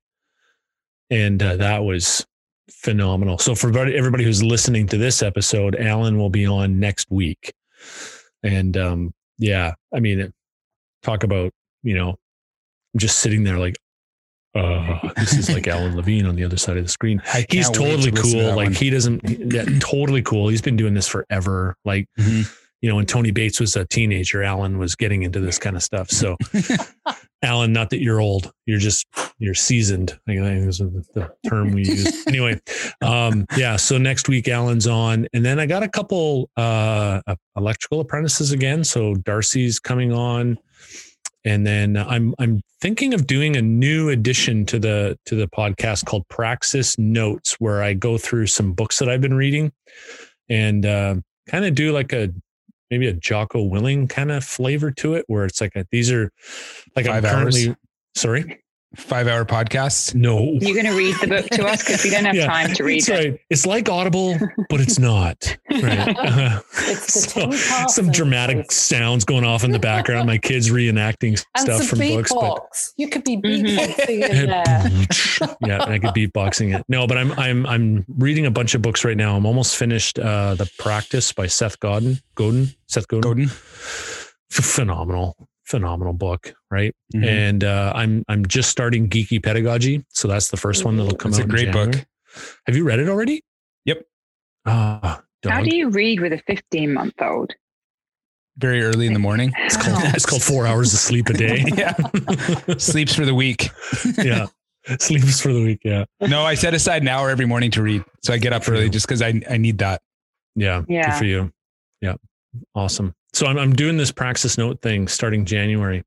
and 1.10 1.42
uh, 1.42 1.56
that 1.56 1.84
was 1.84 2.24
phenomenal. 2.70 3.40
So 3.40 3.56
for 3.56 3.70
everybody, 3.70 3.98
everybody 3.98 4.24
who's 4.24 4.44
listening 4.44 4.86
to 4.88 4.98
this 4.98 5.24
episode, 5.24 5.76
Alan 5.76 6.20
will 6.20 6.30
be 6.30 6.46
on 6.46 6.80
next 6.80 7.10
week, 7.10 7.54
and 8.44 8.78
um 8.78 9.14
yeah, 9.40 9.74
I 9.92 10.00
mean, 10.00 10.32
talk 11.02 11.24
about 11.24 11.52
you 11.82 11.96
know, 11.96 12.20
just 12.96 13.20
sitting 13.20 13.44
there 13.44 13.58
like. 13.58 13.76
Uh, 14.56 15.00
this 15.16 15.34
is 15.34 15.50
like 15.50 15.68
Alan 15.68 15.96
Levine 15.96 16.26
on 16.26 16.36
the 16.36 16.44
other 16.44 16.58
side 16.58 16.78
of 16.78 16.84
the 16.84 16.90
screen. 16.90 17.22
He's 17.50 17.70
totally 17.70 18.12
to 18.12 18.12
listen 18.12 18.16
to 18.16 18.22
cool. 18.22 18.56
Like 18.56 18.66
one. 18.68 18.74
he 18.74 18.90
doesn't, 18.90 19.22
yeah, 19.54 19.66
totally 19.80 20.22
cool. 20.22 20.48
He's 20.50 20.62
been 20.62 20.76
doing 20.76 20.94
this 20.94 21.08
forever. 21.08 21.76
Like 21.86 22.08
Mhm. 22.20 22.52
you 22.82 22.90
know, 22.90 22.98
when 22.98 23.06
Tony 23.06 23.32
Bates 23.32 23.60
was 23.60 23.76
a 23.76 23.86
teenager, 23.86 24.44
Alan 24.44 24.78
was 24.78 24.96
getting 24.96 25.24
into 25.24 25.40
this 25.40 25.58
kind 25.58 25.76
of 25.76 25.82
stuff. 25.84 26.10
So, 26.12 26.36
Alan, 27.42 27.74
not 27.74 27.90
that 27.90 28.02
you're 28.02 28.20
old, 28.22 28.52
you're 28.66 28.80
just 28.80 29.06
you're 29.38 29.54
seasoned. 29.54 30.18
I 30.28 30.36
think 30.36 30.68
is 30.68 30.78
the 30.78 31.30
term 31.48 31.72
we 31.72 31.86
use. 31.86 32.24
Anyway, 32.28 32.60
um, 33.02 33.46
yeah. 33.58 33.76
So 33.76 33.98
next 33.98 34.28
week, 34.30 34.48
Alan's 34.48 34.88
on, 34.88 35.28
and 35.34 35.46
then 35.46 35.60
I 35.60 35.66
got 35.66 35.84
a 35.84 35.88
couple 35.90 36.50
uh, 36.58 37.22
electrical 37.58 38.00
apprentices 38.00 38.52
again. 38.52 38.84
So 38.84 39.14
Darcy's 39.16 39.80
coming 39.80 40.12
on, 40.14 40.58
and 41.46 41.66
then 41.68 41.98
I'm 41.98 42.34
I'm 42.40 42.62
thinking 42.82 43.14
of 43.14 43.28
doing 43.28 43.56
a 43.56 43.62
new 43.62 44.10
addition 44.10 44.66
to 44.68 44.80
the 44.80 45.18
to 45.26 45.36
the 45.36 45.48
podcast 45.48 46.06
called 46.06 46.28
Praxis 46.30 46.98
Notes, 46.98 47.56
where 47.60 47.84
I 47.84 47.94
go 47.94 48.18
through 48.18 48.48
some 48.48 48.74
books 48.74 49.00
that 49.00 49.10
I've 49.10 49.22
been 49.22 49.34
reading, 49.34 49.72
and 50.50 50.86
uh, 50.86 51.16
kind 51.50 51.66
of 51.66 51.76
do 51.76 51.92
like 51.92 52.14
a 52.14 52.30
maybe 52.90 53.08
a 53.08 53.14
Jocko 53.14 53.68
Willink 53.68 54.10
kind 54.10 54.32
of 54.32 54.44
flavor 54.44 54.92
to 54.92 55.16
it, 55.16 55.26
where 55.28 55.46
it's 55.46 55.60
like 55.60 55.76
a, 55.76 55.86
these 55.92 56.12
are 56.12 56.32
like 56.96 57.06
Five 57.06 57.26
I'm 57.26 57.32
currently 57.32 57.68
hours? 57.70 57.78
sorry, 58.16 58.63
Five 58.96 59.28
hour 59.28 59.44
podcasts. 59.44 60.14
no. 60.14 60.54
You're 60.62 60.76
going 60.76 60.86
to 60.86 60.96
read 60.96 61.16
the 61.20 61.26
book 61.28 61.48
to 61.50 61.66
us 61.66 61.84
because 61.84 62.04
we 62.04 62.12
don't 62.12 62.26
have 62.26 62.36
Yeah, 62.36 62.46
time 62.46 62.74
to 62.76 62.84
read 62.84 63.04
That's 63.04 63.10
it. 63.26 63.30
right. 63.32 63.40
It's 63.50 63.66
like 63.66 63.90
Audible, 63.90 64.38
but 64.70 64.80
it's 64.82 65.00
not. 65.00 65.58
Right. 65.72 66.16
Uh, 66.24 66.60
It's 66.78 67.32
so- 67.34 67.52
some 67.88 68.12
dramatic 68.12 68.72
sounds 68.72 69.26
going 69.26 69.44
off 69.46 69.64
in 69.64 69.72
the 69.72 69.80
background. 69.80 70.28
My 70.28 70.38
kids 70.38 70.70
reenacting 70.70 71.38
stuff 71.58 71.80
some 71.84 71.88
from 71.88 72.00
books, 72.00 72.32
but. 72.34 72.62
You 72.98 73.08
could 73.10 73.24
be 73.24 73.38
Mhm. 73.38 73.66
beatboxing 73.66 74.30
in 74.30 74.48
there. 74.50 75.58
yeah, 75.66 75.84
I 75.84 75.98
could 76.00 76.12
beatboxing 76.14 76.78
it. 76.78 76.86
No, 76.88 77.08
but 77.08 77.18
I'm 77.18 77.32
I'm 77.34 77.66
I'm 77.66 78.06
reading 78.18 78.46
a 78.46 78.52
bunch 78.52 78.76
of 78.76 78.82
books 78.84 79.04
right 79.04 79.18
now. 79.18 79.36
I'm 79.36 79.46
almost 79.48 79.76
finished 79.76 80.20
uh 80.20 80.54
The 80.56 80.70
Practice 80.78 81.32
by 81.34 81.48
Seth 81.48 81.80
Godin. 81.80 82.20
Godin. 82.36 82.70
Seth 82.88 83.08
Godin. 83.08 83.22
Godin. 83.48 83.48
Phenomenal, 84.52 85.36
phenomenal 85.66 86.14
book, 86.14 86.54
right? 86.72 86.94
Mhm. 87.16 87.26
And 87.26 87.64
uh 87.64 87.92
I'm 87.96 88.24
I'm 88.28 88.46
just 88.46 88.70
starting 88.70 89.10
Geeky 89.10 89.42
Pedagogy. 89.42 90.06
So 90.10 90.28
that's 90.28 90.50
the 90.50 90.58
first 90.58 90.84
one 90.86 90.98
that'll 90.98 91.16
come 91.16 91.30
It's 91.30 91.40
out. 91.40 91.42
a 91.42 91.44
in 91.46 91.50
great 91.50 91.72
book. 91.72 92.06
Have 92.68 92.76
you 92.76 92.84
read 92.84 93.00
it 93.00 93.08
already? 93.10 93.44
Yep. 93.86 94.04
Ah, 94.66 95.22
How 95.48 95.62
do 95.62 95.76
you 95.76 95.90
read 95.90 96.20
with 96.20 96.34
a 96.34 96.42
15 96.48 96.94
month 96.94 97.14
old? 97.22 97.52
very 98.58 98.84
early 98.84 99.08
in 99.08 99.14
the 99.14 99.20
morning. 99.20 99.52
It's 99.58 99.76
called 99.78 100.04
it's 100.14 100.26
called 100.28 100.44
four 100.44 100.68
hours 100.68 100.94
of 100.94 101.00
sleep 101.00 101.28
a 101.30 101.34
day. 101.34 101.64
yeah. 101.76 101.94
Sleeps 102.78 103.16
for 103.16 103.26
the 103.26 103.34
week. 103.34 103.70
yeah. 104.24 104.46
Sleeps 105.00 105.42
for 105.42 105.52
the 105.54 105.64
week. 105.64 105.80
Yeah. 105.84 106.06
No, 106.22 106.44
I 106.44 106.54
set 106.56 106.74
aside 106.76 107.02
an 107.02 107.08
hour 107.08 107.30
every 107.32 107.46
morning 107.48 107.72
to 107.72 107.82
read. 107.82 108.04
So 108.24 108.32
I 108.34 108.38
get 108.38 108.54
up 108.54 108.68
early 108.70 108.90
just 108.90 109.08
because 109.08 109.22
I, 109.24 109.42
I 109.50 109.58
need 109.58 109.80
that. 109.80 110.02
Yeah. 110.56 110.84
Yeah. 110.88 111.10
Good 111.12 111.18
for 111.18 111.26
you. 111.26 111.52
Yeah. 112.02 112.16
Awesome. 112.76 113.16
So 113.34 113.48
I'm, 113.48 113.58
I'm 113.58 113.74
doing 113.74 113.98
this 113.98 114.12
praxis 114.12 114.58
note 114.58 114.82
thing 114.82 115.08
starting 115.08 115.46
January. 115.46 116.04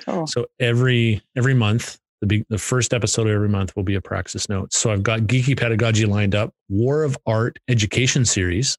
Cool. 0.00 0.26
So 0.26 0.46
every 0.60 1.22
every 1.36 1.54
month, 1.54 1.98
the 2.20 2.26
big, 2.26 2.44
the 2.48 2.58
first 2.58 2.92
episode 2.92 3.26
of 3.26 3.32
every 3.32 3.48
month 3.48 3.74
will 3.76 3.82
be 3.82 3.94
a 3.94 4.00
praxis 4.00 4.48
note. 4.48 4.72
So 4.72 4.90
I've 4.90 5.02
got 5.02 5.20
geeky 5.20 5.58
pedagogy 5.58 6.04
lined 6.04 6.34
up, 6.34 6.52
War 6.68 7.02
of 7.02 7.16
Art 7.26 7.58
education 7.68 8.24
series. 8.24 8.76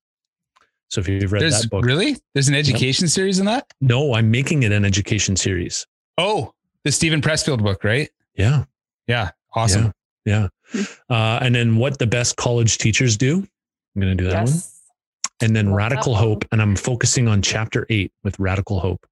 So 0.90 1.02
if 1.02 1.08
you've 1.08 1.32
read 1.32 1.42
There's 1.42 1.62
that 1.62 1.70
book, 1.70 1.84
really 1.84 2.18
there's 2.34 2.48
an 2.48 2.56
education 2.56 3.08
series 3.08 3.40
in 3.40 3.46
that. 3.46 3.72
no, 3.82 4.14
I'm 4.14 4.32
making 4.32 4.64
it 4.64 4.72
an 4.72 4.86
education 4.86 5.36
series. 5.36 5.86
Oh, 6.18 6.54
the 6.84 6.92
Steven 6.92 7.22
Pressfield 7.22 7.62
book, 7.62 7.84
right? 7.84 8.10
Yeah. 8.36 8.66
Yeah, 9.08 9.32
awesome. 9.54 9.92
Yeah. 10.26 10.48
yeah. 10.74 10.84
Uh, 11.10 11.40
and 11.42 11.56
then 11.56 11.78
what 11.78 12.00
the 12.00 12.08
best 12.08 12.36
college 12.38 12.78
teachers 12.78 13.18
do. 13.18 13.38
I'm 13.96 14.02
going 14.02 14.16
to 14.16 14.24
do 14.24 14.30
that 14.30 14.46
one. 14.46 14.54
Yes. 15.42 15.48
And 15.48 15.56
then 15.56 15.74
Radical. 15.74 16.16
Hope. 16.16 16.46
And 16.52 16.62
I'm 16.62 16.76
focusing 16.76 17.28
on 17.28 17.42
chapter 17.42 17.86
eight 17.90 18.12
with 18.24 18.40
Radical 18.40 18.80
Hope. 18.80 19.06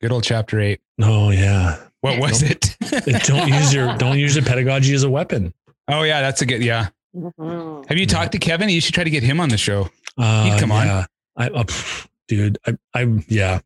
Good 0.00 0.12
old 0.12 0.24
chapter 0.24 0.60
eight. 0.60 0.80
Oh 1.02 1.30
yeah. 1.30 1.78
What 2.00 2.18
was 2.20 2.42
it? 2.42 2.76
don't 3.24 3.48
use 3.48 3.74
your 3.74 3.96
don't 3.96 4.18
use 4.18 4.36
your 4.36 4.44
pedagogy 4.44 4.94
as 4.94 5.02
a 5.02 5.10
weapon. 5.10 5.52
oh 5.88 6.02
yeah, 6.02 6.20
that's 6.20 6.42
a 6.42 6.46
good. 6.46 6.62
Yeah. 6.62 6.88
Mhm. 7.16 7.86
Have 7.88 7.98
you 7.98 8.06
talked 8.06 8.32
to 8.32 8.38
Kevin? 8.38 8.68
You 8.68 8.80
should 8.80 8.94
try 8.94 9.02
to 9.04 9.10
get 9.10 9.22
him 9.24 9.40
on 9.40 9.48
the 9.48 9.58
show. 9.58 9.88
Uh, 10.16 10.44
He'd 10.44 10.60
come 10.60 10.70
on. 10.70 10.86
yeah. 10.86 11.06
I, 11.36 11.48
uh, 11.48 11.64
pff, 11.64 12.06
dude, 12.28 12.58
I, 12.66 12.76
I, 12.94 13.22
yeah. 13.28 13.60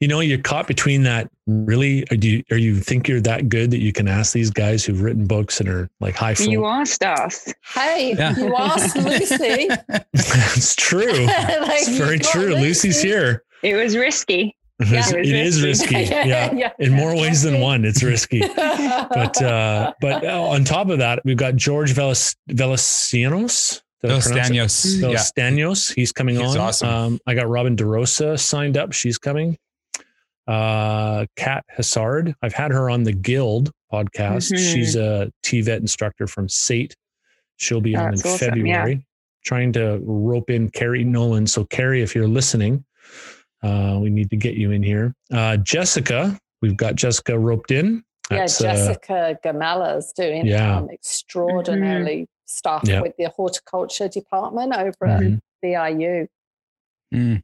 You 0.00 0.08
know, 0.08 0.20
you're 0.20 0.38
caught 0.38 0.66
between 0.66 1.02
that. 1.02 1.28
Really, 1.46 2.04
or 2.10 2.16
do 2.16 2.28
you, 2.28 2.44
or 2.52 2.56
you 2.56 2.76
think 2.78 3.08
you're 3.08 3.20
that 3.22 3.48
good 3.48 3.72
that 3.72 3.80
you 3.80 3.92
can 3.92 4.06
ask 4.06 4.32
these 4.32 4.50
guys 4.50 4.84
who've 4.84 5.00
written 5.02 5.26
books 5.26 5.58
and 5.58 5.68
are 5.68 5.90
like 6.00 6.14
high 6.14 6.34
You 6.38 6.64
asked 6.66 7.02
us. 7.02 7.52
Hey, 7.74 8.14
Yeah. 8.16 8.36
you 8.38 8.54
asked 8.54 8.94
Lucy. 8.96 9.68
it's 10.14 10.76
true. 10.76 11.26
Like, 11.26 11.80
It's 11.82 11.88
very 11.98 12.18
got 12.18 12.30
true. 12.32 12.54
Lucy's 12.54 13.02
here. 13.02 13.42
It 13.62 13.74
was 13.74 13.96
risky. 13.96 14.56
It's- 14.80 15.12
it 15.12 15.18
was 15.18 15.28
it 15.28 15.34
is 15.34 15.62
risky. 15.62 15.94
risky. 15.96 16.14
Yeah. 16.28 16.70
In 16.78 16.92
more 16.92 17.14
ways 17.14 17.42
than 17.42 17.60
one, 17.60 17.84
it's 17.84 18.02
risky. 18.02 18.40
But 18.40 19.40
uh, 19.42 19.92
but 20.00 20.24
uh, 20.24 20.42
on 20.42 20.64
top 20.64 20.88
of 20.88 20.98
that, 20.98 21.20
we've 21.24 21.36
got 21.36 21.54
George 21.56 21.92
Velas 21.94 22.34
Veletsianos. 22.50 23.81
Did 24.02 24.10
I 24.10 24.14
Los 24.14 24.26
pronounce 24.26 24.50
it? 24.50 24.52
Stanos. 24.52 25.00
Yeah. 25.00 25.08
Veletsianos. 25.08 25.94
He's 25.94 26.12
coming 26.12 26.36
He's 26.36 26.56
on. 26.56 26.58
awesome. 26.58 26.88
Um, 26.88 27.18
I 27.26 27.34
got 27.34 27.48
Robin 27.48 27.76
DeRosa 27.76 28.38
signed 28.38 28.76
up. 28.76 28.92
She's 28.92 29.16
coming. 29.18 29.56
Uh, 30.46 31.26
Kat 31.36 31.64
Hassard. 31.78 32.34
I've 32.42 32.52
had 32.52 32.72
her 32.72 32.90
on 32.90 33.04
the 33.04 33.12
Guild 33.12 33.70
podcast. 33.92 34.52
Mhm. 34.52 34.72
She's 34.74 34.96
a 34.96 35.30
TVET 35.44 35.76
instructor 35.78 36.26
from 36.26 36.48
SAIT. 36.48 36.96
She'll 37.56 37.80
be 37.80 37.94
on 37.94 38.14
in 38.14 38.20
awesome, 38.20 38.38
February. 38.38 39.06
Trying 39.44 39.72
to 39.74 40.00
rope 40.02 40.50
in 40.50 40.68
Carrie 40.70 41.04
Nolan. 41.04 41.46
So 41.46 41.64
Carrie, 41.64 42.02
if 42.02 42.14
you're 42.14 42.26
listening, 42.28 42.84
uh, 43.62 43.98
we 44.02 44.10
need 44.10 44.30
to 44.30 44.36
get 44.36 44.54
you 44.54 44.72
in 44.72 44.82
here. 44.82 45.14
Uh, 45.32 45.56
Jessica, 45.58 46.36
we've 46.60 46.76
got 46.76 46.96
Jessica 46.96 47.38
roped 47.38 47.70
in. 47.70 48.02
yeah, 48.30 48.38
That's, 48.38 48.60
uh, 48.60 48.64
Jessica 48.64 49.38
Gamala's 49.44 50.12
doing 50.12 50.46
Yeah. 50.46 50.78
um, 50.78 50.90
extraordinarily 50.90 52.28
stuff 52.46 52.82
Yeah. 52.86 53.00
with 53.00 53.16
the 53.16 53.28
horticulture 53.30 54.08
department 54.08 54.74
over 54.74 55.06
at 55.06 55.20
Mhm. 55.22 55.40
BIU. 55.62 56.26
Mm. 57.14 57.42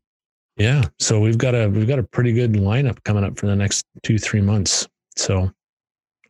Yeah. 0.57 0.85
So 0.99 1.21
we've 1.21 1.39
got 1.39 1.55
a 1.55 1.69
we've 1.69 1.87
got 1.87 1.99
a 1.99 2.03
pretty 2.03 2.33
good 2.33 2.55
lineup 2.55 3.03
coming 3.05 3.25
up 3.25 3.39
for 3.39 3.47
the 3.47 3.57
next 3.57 3.85
two, 4.03 4.19
three 4.19 4.41
months. 4.41 4.89
So 5.17 5.51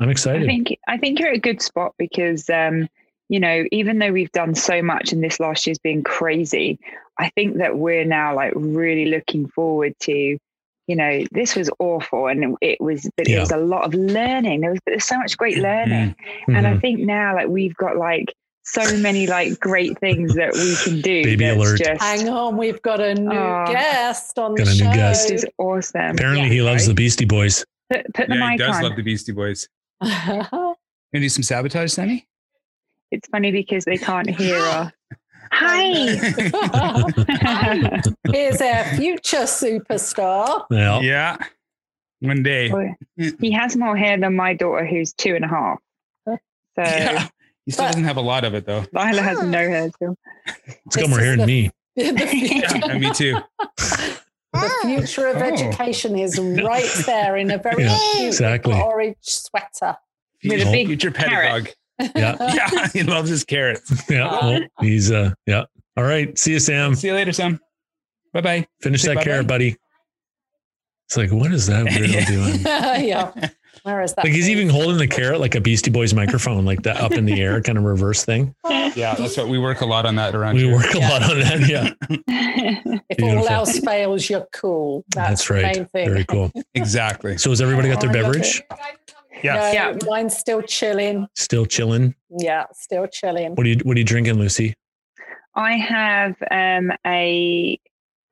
I'm 0.00 0.10
excited. 0.10 0.42
I 0.42 0.44
excited. 0.44 0.46
think 0.46 0.78
I 0.88 0.96
think 0.98 1.18
you're 1.18 1.30
at 1.30 1.36
a 1.36 1.40
good 1.40 1.62
spot 1.62 1.94
because 1.98 2.48
um, 2.50 2.88
you 3.28 3.40
know, 3.40 3.64
even 3.72 3.98
though 3.98 4.12
we've 4.12 4.32
done 4.32 4.54
so 4.54 4.80
much 4.82 5.12
and 5.12 5.22
this 5.22 5.38
last 5.40 5.66
year's 5.66 5.78
been 5.78 6.02
crazy, 6.02 6.78
I 7.18 7.30
think 7.30 7.56
that 7.58 7.78
we're 7.78 8.04
now 8.04 8.34
like 8.34 8.52
really 8.54 9.06
looking 9.06 9.48
forward 9.48 9.94
to, 10.00 10.12
you 10.86 10.96
know, 10.96 11.24
this 11.32 11.54
was 11.56 11.68
awful 11.78 12.26
and 12.26 12.56
it 12.60 12.80
was 12.80 13.08
but 13.16 13.28
Yeah. 13.28 13.38
it 13.38 13.40
was 13.40 13.50
a 13.50 13.56
lot 13.58 13.84
of 13.84 13.94
learning. 13.94 14.60
There 14.60 14.70
was 14.70 14.80
there's 14.86 15.04
so 15.04 15.18
much 15.18 15.36
great 15.38 15.58
learning. 15.58 16.14
And 16.48 16.66
I 16.66 16.74
Mhm. 16.74 16.80
think 16.80 17.00
now 17.00 17.34
like 17.34 17.48
we've 17.48 17.74
got 17.76 17.96
like 17.96 18.32
so 18.72 18.96
many 18.98 19.26
like 19.26 19.58
great 19.60 19.98
things 19.98 20.34
that 20.34 20.52
we 20.54 20.76
can 20.84 21.00
do. 21.00 21.24
Baby 21.24 21.46
alert. 21.48 21.78
Just, 21.78 22.00
Hang 22.02 22.28
on, 22.28 22.56
we've 22.56 22.80
got 22.82 23.00
a 23.00 23.14
new 23.14 23.30
Oh. 23.32 23.64
guest 23.68 24.38
on 24.38 24.54
Got 24.54 24.66
the 24.66 24.70
a 24.70 24.74
new 24.74 24.78
show. 24.80 24.92
guest. 24.92 25.28
This 25.28 25.44
is 25.44 25.50
awesome. 25.58 26.10
Apparently 26.12 26.42
Yeah, 26.44 26.48
he 26.52 26.62
loves 26.62 26.86
the? 26.86 26.94
Beastie 26.94 27.24
Boys. 27.24 27.64
Put, 27.90 28.12
put 28.14 28.28
the 28.28 28.36
Yeah, 28.36 28.50
he 28.52 28.56
does 28.58 28.76
on. 28.76 28.82
love 28.82 28.96
the 28.96 29.02
Beastie 29.02 29.32
Boys. 29.32 29.68
the 30.00 30.46
Gonna 30.50 30.76
do 31.24 31.28
some 31.28 31.42
sabotage, 31.42 31.92
Sammy? 31.92 32.26
It's 33.10 33.26
funny 33.28 33.50
because 33.50 33.84
they 33.86 33.96
can't 33.96 34.28
hear 34.28 34.56
us. 34.58 34.92
Hi. 35.50 35.84
Here's 38.32 38.60
our 38.60 38.84
future 38.96 39.44
superstar. 39.44 40.64
Yeah. 40.70 41.00
Yeah. 41.00 41.36
One 42.20 42.42
day. 42.42 42.68
Boy, 42.70 42.94
he 43.40 43.50
has 43.52 43.76
more 43.76 43.96
hair 43.96 44.18
than 44.18 44.34
my 44.36 44.52
daughter, 44.52 44.84
who's 44.84 45.12
two 45.14 45.34
and 45.36 45.44
a 45.44 45.48
half. 45.48 45.78
So 46.26 46.38
Yeah. 46.78 47.28
He 47.68 47.72
still 47.72 47.84
But- 47.84 47.88
doesn't 47.92 48.04
have 48.04 48.16
a 48.16 48.22
lot 48.22 48.44
of 48.44 48.54
it 48.54 48.64
though. 48.64 48.86
Lila 48.94 49.20
has 49.20 49.42
no 49.42 49.58
hair 49.58 49.90
still. 49.94 50.16
It's 50.86 50.96
got 50.96 51.10
more 51.10 51.18
hair 51.20 51.36
than 51.36 51.44
me. 51.46 51.70
Yeah, 51.96 52.80
and 52.88 52.98
me 52.98 53.12
too. 53.12 53.36
the 53.76 54.70
future 54.84 55.26
of 55.26 55.36
Oh. 55.36 55.40
education 55.42 56.18
is 56.18 56.38
right 56.40 56.90
there 57.04 57.36
in 57.36 57.50
a 57.50 57.58
very 57.58 57.84
Yeah, 57.84 57.98
cute 58.14 58.28
exactly. 58.28 58.72
orange 58.72 59.16
sweater. 59.20 59.98
With 60.42 60.66
a 60.66 60.70
big 60.72 60.86
future 60.86 61.10
carrot. 61.10 61.74
pedagogue. 61.98 62.14
Yeah. 62.16 62.54
Yeah, 62.54 62.88
he 62.94 63.02
loves 63.02 63.28
his 63.28 63.44
carrots. 63.44 63.92
Yeah. 64.08 64.30
Well, 64.30 64.60
he's 64.80 65.12
uh 65.12 65.32
yeah. 65.44 65.64
All 65.98 66.04
right. 66.04 66.38
See 66.38 66.52
you, 66.52 66.60
Sam. 66.60 66.94
See 66.94 67.08
you 67.08 67.14
later, 67.14 67.34
Sam. 67.34 67.60
Bye 68.32 68.40
bye. 68.40 68.66
Finish 68.80 69.02
Say 69.02 69.08
that 69.08 69.14
bye-bye. 69.16 69.24
carrot, 69.24 69.46
buddy. 69.46 69.76
It's 71.08 71.18
like, 71.18 71.32
what 71.32 71.52
is 71.52 71.66
that 71.66 71.84
weirdo 71.84 72.26
doing? 72.26 72.60
yeah. 73.08 73.32
Where 73.82 74.02
is 74.02 74.14
that? 74.14 74.24
Like 74.24 74.32
he's 74.34 74.48
even 74.48 74.68
holding 74.68 74.96
the 74.98 75.06
carrot 75.08 75.40
like 75.40 75.54
a 75.54 75.60
Beastie 75.60 75.90
Boys 75.90 76.12
microphone, 76.14 76.64
like 76.64 76.82
that 76.82 76.96
up 76.98 77.12
in 77.12 77.24
the 77.24 77.40
air 77.40 77.60
kind 77.62 77.78
of 77.78 77.84
reverse 77.84 78.24
thing. 78.24 78.54
Yeah, 78.96 79.14
that's 79.14 79.36
what 79.36 79.48
we 79.48 79.58
work 79.58 79.82
a 79.82 79.86
lot 79.86 80.06
on 80.06 80.16
that 80.16 80.34
around 80.34 80.56
We 80.56 80.62
here. 80.62 80.74
work 80.74 80.92
a 80.94 80.98
Yeah. 80.98 81.08
lot 81.10 81.22
on 81.30 81.38
that. 81.40 81.68
Yeah. 81.68 82.98
If 83.10 83.22
all 83.22 83.46
else 83.48 83.78
fails, 83.80 84.28
you're 84.28 84.46
cool. 84.52 85.04
That's, 85.14 85.28
That's 85.28 85.48
the 85.48 85.54
right. 85.54 85.76
main 85.76 85.86
thing. 85.86 86.08
Very 86.08 86.24
cool. 86.24 86.50
Exactly. 86.74 87.36
So 87.38 87.50
has 87.50 87.60
everybody 87.60 87.88
got 87.90 88.00
their 88.00 88.10
Oh, 88.10 88.18
I 88.18 88.22
love 88.22 88.32
beverage? 88.32 88.62
it. 88.70 88.78
Yes. 89.44 89.72
No, 89.74 89.90
Yeah. 89.90 89.96
mine's 90.06 90.36
still 90.36 90.62
chilling. 90.62 91.28
Still 91.36 91.66
chilling. 91.66 92.14
Yeah, 92.30 92.64
still 92.72 93.06
chilling. 93.06 93.54
What 93.54 93.66
are 93.66 93.68
you 93.70 93.76
what 93.84 93.96
are 93.96 94.00
you 94.00 94.04
drinking, 94.04 94.34
Lucy? 94.38 94.74
I 95.54 95.72
have 95.76 96.34
um, 96.50 96.90
a 97.06 97.78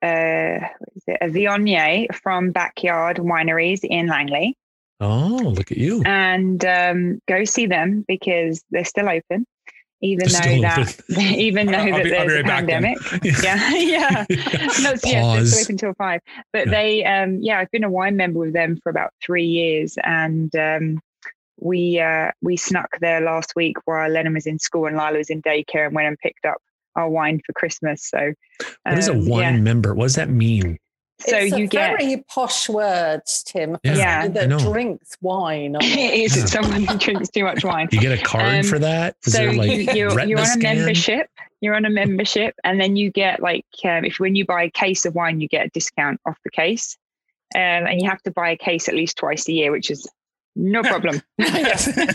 uh, 0.01 0.59
what 0.79 0.89
is 0.95 1.03
it? 1.07 1.17
a 1.21 1.27
Viognier 1.27 2.13
from 2.15 2.51
Backyard 2.51 3.17
Wineries 3.17 3.79
in 3.83 4.07
Langley, 4.07 4.57
Oh, 4.99 5.39
look 5.55 5.71
at 5.71 5.77
you. 5.77 6.01
and 6.05 6.63
um, 6.65 7.21
go 7.27 7.43
see 7.45 7.67
them 7.67 8.03
because 8.07 8.63
they're 8.71 8.83
still 8.85 9.07
open, 9.09 9.45
even 10.01 10.27
They're 10.27 10.41
though 10.57 10.61
that 10.61 11.01
even 11.19 11.67
though 11.67 11.73
I'll 11.77 11.91
that 11.91 12.03
be- 12.03 12.09
there's 12.09 12.33
a 12.33 12.35
right 12.43 12.45
pandemic. 12.45 12.97
Yeah, 13.43 13.69
yeah. 13.75 14.25
No, 14.81 14.91
it's, 14.91 15.05
yeah, 15.05 15.39
it's 15.39 15.51
still 15.51 15.63
open 15.65 15.77
till 15.77 15.93
five. 15.95 16.21
But 16.53 16.65
Yeah. 16.67 16.71
they, 16.71 17.05
um, 17.05 17.39
yeah, 17.41 17.59
I've 17.59 17.71
been 17.71 17.83
a 17.83 17.89
wine 17.89 18.15
member 18.15 18.39
with 18.39 18.53
them 18.53 18.77
for 18.81 18.89
about 18.89 19.11
three 19.23 19.45
years, 19.45 19.97
and 20.03 20.55
um, 20.55 20.99
we 21.59 21.99
uh, 21.99 22.31
we 22.41 22.57
snuck 22.57 22.89
there 22.99 23.21
last 23.21 23.53
week 23.55 23.77
while 23.85 24.09
Lennon 24.09 24.33
was 24.33 24.45
in 24.47 24.59
school 24.59 24.85
and 24.87 24.97
Lila 24.97 25.17
was 25.17 25.29
in 25.29 25.41
daycare, 25.41 25.85
and 25.87 25.95
went 25.95 26.07
and 26.07 26.17
picked 26.19 26.45
up 26.45 26.57
our 26.95 27.09
wine 27.09 27.39
for 27.45 27.53
Christmas. 27.53 28.07
So, 28.09 28.33
What 28.83 28.97
is 28.97 29.07
a 29.07 29.13
um, 29.13 29.27
wine 29.27 29.55
yeah. 29.55 29.59
member? 29.61 29.93
What 29.93 30.05
does 30.05 30.15
that 30.15 30.29
mean? 30.29 30.79
So 31.19 31.35
it's 31.35 31.53
a 31.53 31.59
you 31.59 31.67
get 31.67 31.97
very 31.97 32.23
posh 32.29 32.69
word, 32.69 33.21
Tim, 33.45 33.73
for 33.73 33.79
Yeah, 33.83 34.27
that 34.27 34.49
drinks 34.59 35.17
wine. 35.21 35.75
or- 35.77 35.79
it 35.81 36.31
is 36.31 36.51
someone 36.51 36.83
who 36.83 36.97
drinks 36.97 37.29
too 37.29 37.43
much 37.43 37.63
wine. 37.63 37.89
You 37.91 37.99
get 37.99 38.17
a 38.17 38.21
card 38.23 38.59
Um, 38.59 38.63
for 38.63 38.77
that? 38.79 39.15
Is 39.25 39.33
so 39.33 39.39
there 39.39 39.53
like 39.53 39.71
you, 39.71 39.77
you're, 39.93 40.19
you're 40.25 40.37
on 40.39 40.45
a 40.45 40.47
scan? 40.47 40.77
membership. 40.77 41.29
You're 41.59 41.73
on 41.75 41.85
a 41.85 41.89
membership, 41.89 42.53
and 42.63 42.79
then 42.79 42.95
you 42.95 43.09
get 43.09 43.41
like 43.41 43.65
um, 43.83 44.05
if 44.05 44.19
when 44.19 44.35
you 44.35 44.45
buy 44.45 44.63
a 44.63 44.69
case 44.69 45.05
of 45.05 45.15
wine, 45.15 45.41
you 45.41 45.47
get 45.47 45.65
a 45.65 45.69
discount 45.69 46.21
off 46.23 46.37
the 46.43 46.51
case, 46.51 46.95
um, 47.55 47.61
and 47.61 47.99
you 47.99 48.07
have 48.07 48.21
to 48.23 48.31
buy 48.31 48.51
a 48.51 48.57
case 48.57 48.87
at 48.87 48.93
least 48.93 49.17
twice 49.17 49.47
a 49.47 49.51
year, 49.53 49.71
which 49.71 49.89
is 49.89 50.07
no 50.57 50.81
problem. 50.83 51.21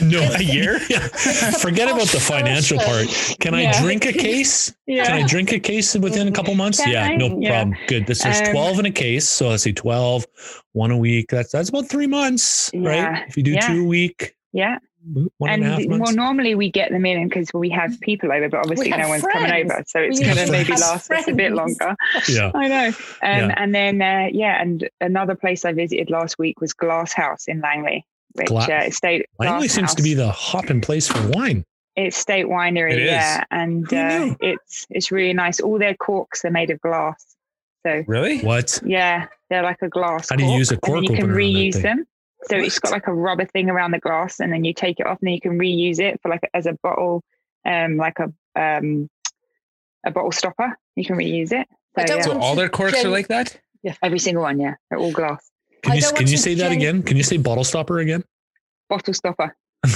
No, 0.02 0.20
a 0.34 0.42
year? 0.42 0.78
Yeah. 0.90 0.99
Forget 1.08 1.88
about 1.88 2.08
the 2.08 2.20
financial 2.20 2.78
part. 2.78 3.06
Can 3.40 3.54
I 3.54 3.62
Yeah. 3.62 3.80
drink 3.80 4.04
a 4.06 4.12
case? 4.12 4.75
Can 4.87 5.12
I 5.12 5.26
drink 5.26 5.52
a 5.52 5.61
case 5.61 5.94
within 5.96 6.28
a 6.28 6.32
couple 6.32 6.54
months? 6.54 6.78
Can 6.80 6.90
yeah, 6.92 7.04
I? 7.04 7.16
no 7.16 7.38
Yeah. 7.38 7.50
problem. 7.50 7.76
Good. 7.87 8.06
This 8.06 8.22
there's 8.22 8.40
Um, 8.40 8.52
12 8.52 8.78
in 8.80 8.87
a 8.87 8.90
case. 8.90 9.28
So 9.28 9.49
let's 9.49 9.62
say 9.62 9.72
12, 9.72 10.26
one 10.72 10.90
a 10.90 10.96
week. 10.96 11.26
That's 11.30 11.52
that's 11.52 11.68
about 11.68 11.88
three 11.88 12.06
months, 12.08 12.70
Yeah. 12.75 12.88
right? 12.88 13.25
If 13.28 13.37
you 13.37 13.42
do 13.42 13.52
Yeah. 13.52 13.66
two 13.68 13.82
a 13.82 13.84
week, 13.84 14.34
yeah, 14.52 14.78
one 15.38 15.50
and, 15.50 15.64
and 15.64 16.00
well, 16.00 16.12
normally 16.14 16.54
we 16.54 16.70
get 16.70 16.90
them 16.90 17.04
in 17.06 17.28
because 17.28 17.52
we 17.54 17.70
have 17.70 18.00
people 18.00 18.30
over, 18.32 18.49
but 18.49 18.61
obviously 18.61 18.90
no 18.90 19.08
one's 19.08 19.22
friends. 19.22 19.46
coming 19.46 19.64
over, 19.70 19.82
so 19.87 20.00
it's 20.00 20.20
going 20.20 20.37
to 20.37 20.50
maybe 20.52 20.72
last 20.72 21.06
friends. 21.06 21.25
us 21.26 21.32
a 21.32 21.37
bit 21.37 21.52
longer. 21.52 21.94
Yeah, 22.28 22.50
I 22.54 22.68
know. 22.68 22.87
Um, 22.87 22.94
yeah. 23.22 23.54
And 23.56 23.75
then 23.75 24.02
uh, 24.02 24.28
yeah, 24.32 24.61
and 24.61 24.88
another 25.00 25.34
place 25.34 25.64
I 25.64 25.72
visited 25.72 26.11
last 26.11 26.38
week 26.38 26.61
was 26.61 26.72
Glass 26.72 27.12
House 27.12 27.46
in 27.49 27.61
Langley, 27.61 28.06
which 28.34 28.48
Gla- 28.48 28.66
uh, 28.66 28.90
state. 28.90 29.26
Langley 29.38 29.68
seems 29.68 29.88
House. 29.88 29.94
to 29.96 30.02
be 30.02 30.14
the 30.14 30.30
hopping 30.30 30.80
place 30.80 31.08
for 31.08 31.28
wine. 31.28 31.64
It's 31.94 32.16
state 32.16 32.46
winery, 32.46 32.94
it 32.94 33.02
yeah, 33.02 33.44
and 33.50 33.92
uh, 33.92 34.34
it's 34.40 34.86
it's 34.88 35.12
really 35.12 35.34
nice. 35.34 35.60
All 35.60 35.78
their 35.78 35.94
corks 35.94 36.44
are 36.44 36.50
made 36.50 36.70
of 36.70 36.80
glass. 36.80 37.36
So 37.84 38.02
really, 38.06 38.40
what? 38.40 38.80
Yeah, 38.84 39.26
they're 39.50 39.62
like 39.62 39.82
a 39.82 39.88
glass. 39.88 40.30
How 40.30 40.36
do 40.36 40.44
you 40.44 40.52
use 40.52 40.70
a 40.70 40.78
cork? 40.78 40.98
And 40.98 41.10
you 41.10 41.16
can 41.16 41.28
reuse 41.28 41.82
them. 41.82 42.06
So 42.44 42.56
what? 42.56 42.64
it's 42.64 42.78
got 42.78 42.92
like 42.92 43.08
a 43.08 43.12
rubber 43.12 43.44
thing 43.44 43.68
around 43.68 43.90
the 43.90 43.98
glass, 43.98 44.40
and 44.40 44.50
then 44.50 44.64
you 44.64 44.72
take 44.72 45.00
it 45.00 45.06
off, 45.06 45.18
and 45.20 45.26
then 45.26 45.34
you 45.34 45.40
can 45.40 45.58
reuse 45.58 46.00
it 46.00 46.18
for 46.22 46.30
like 46.30 46.48
as 46.54 46.64
a 46.64 46.72
bottle, 46.82 47.22
um, 47.66 47.98
like 47.98 48.18
a 48.18 48.32
um, 48.58 49.10
a 50.06 50.10
bottle 50.10 50.32
stopper. 50.32 50.78
You 50.96 51.04
can 51.04 51.16
reuse 51.16 51.52
it. 51.52 51.68
So, 51.98 52.14
yeah. 52.14 52.22
so 52.22 52.38
all 52.38 52.54
their 52.54 52.70
corks 52.70 52.94
gen- 52.94 53.06
are 53.06 53.10
like 53.10 53.28
that. 53.28 53.58
Yeah, 53.82 53.94
every 54.02 54.18
single 54.18 54.44
one. 54.44 54.58
Yeah, 54.58 54.76
they're 54.88 54.98
all 54.98 55.12
glass. 55.12 55.51
Can 55.82 55.96
you 55.96 56.02
can 56.14 56.26
you 56.26 56.36
say 56.36 56.54
that 56.54 56.72
again? 56.72 57.02
Can 57.02 57.16
you 57.16 57.22
say 57.22 57.36
bottle 57.36 57.64
stopper 57.64 57.98
again? 57.98 58.24
Bottle 58.88 59.14
stopper. 59.14 59.56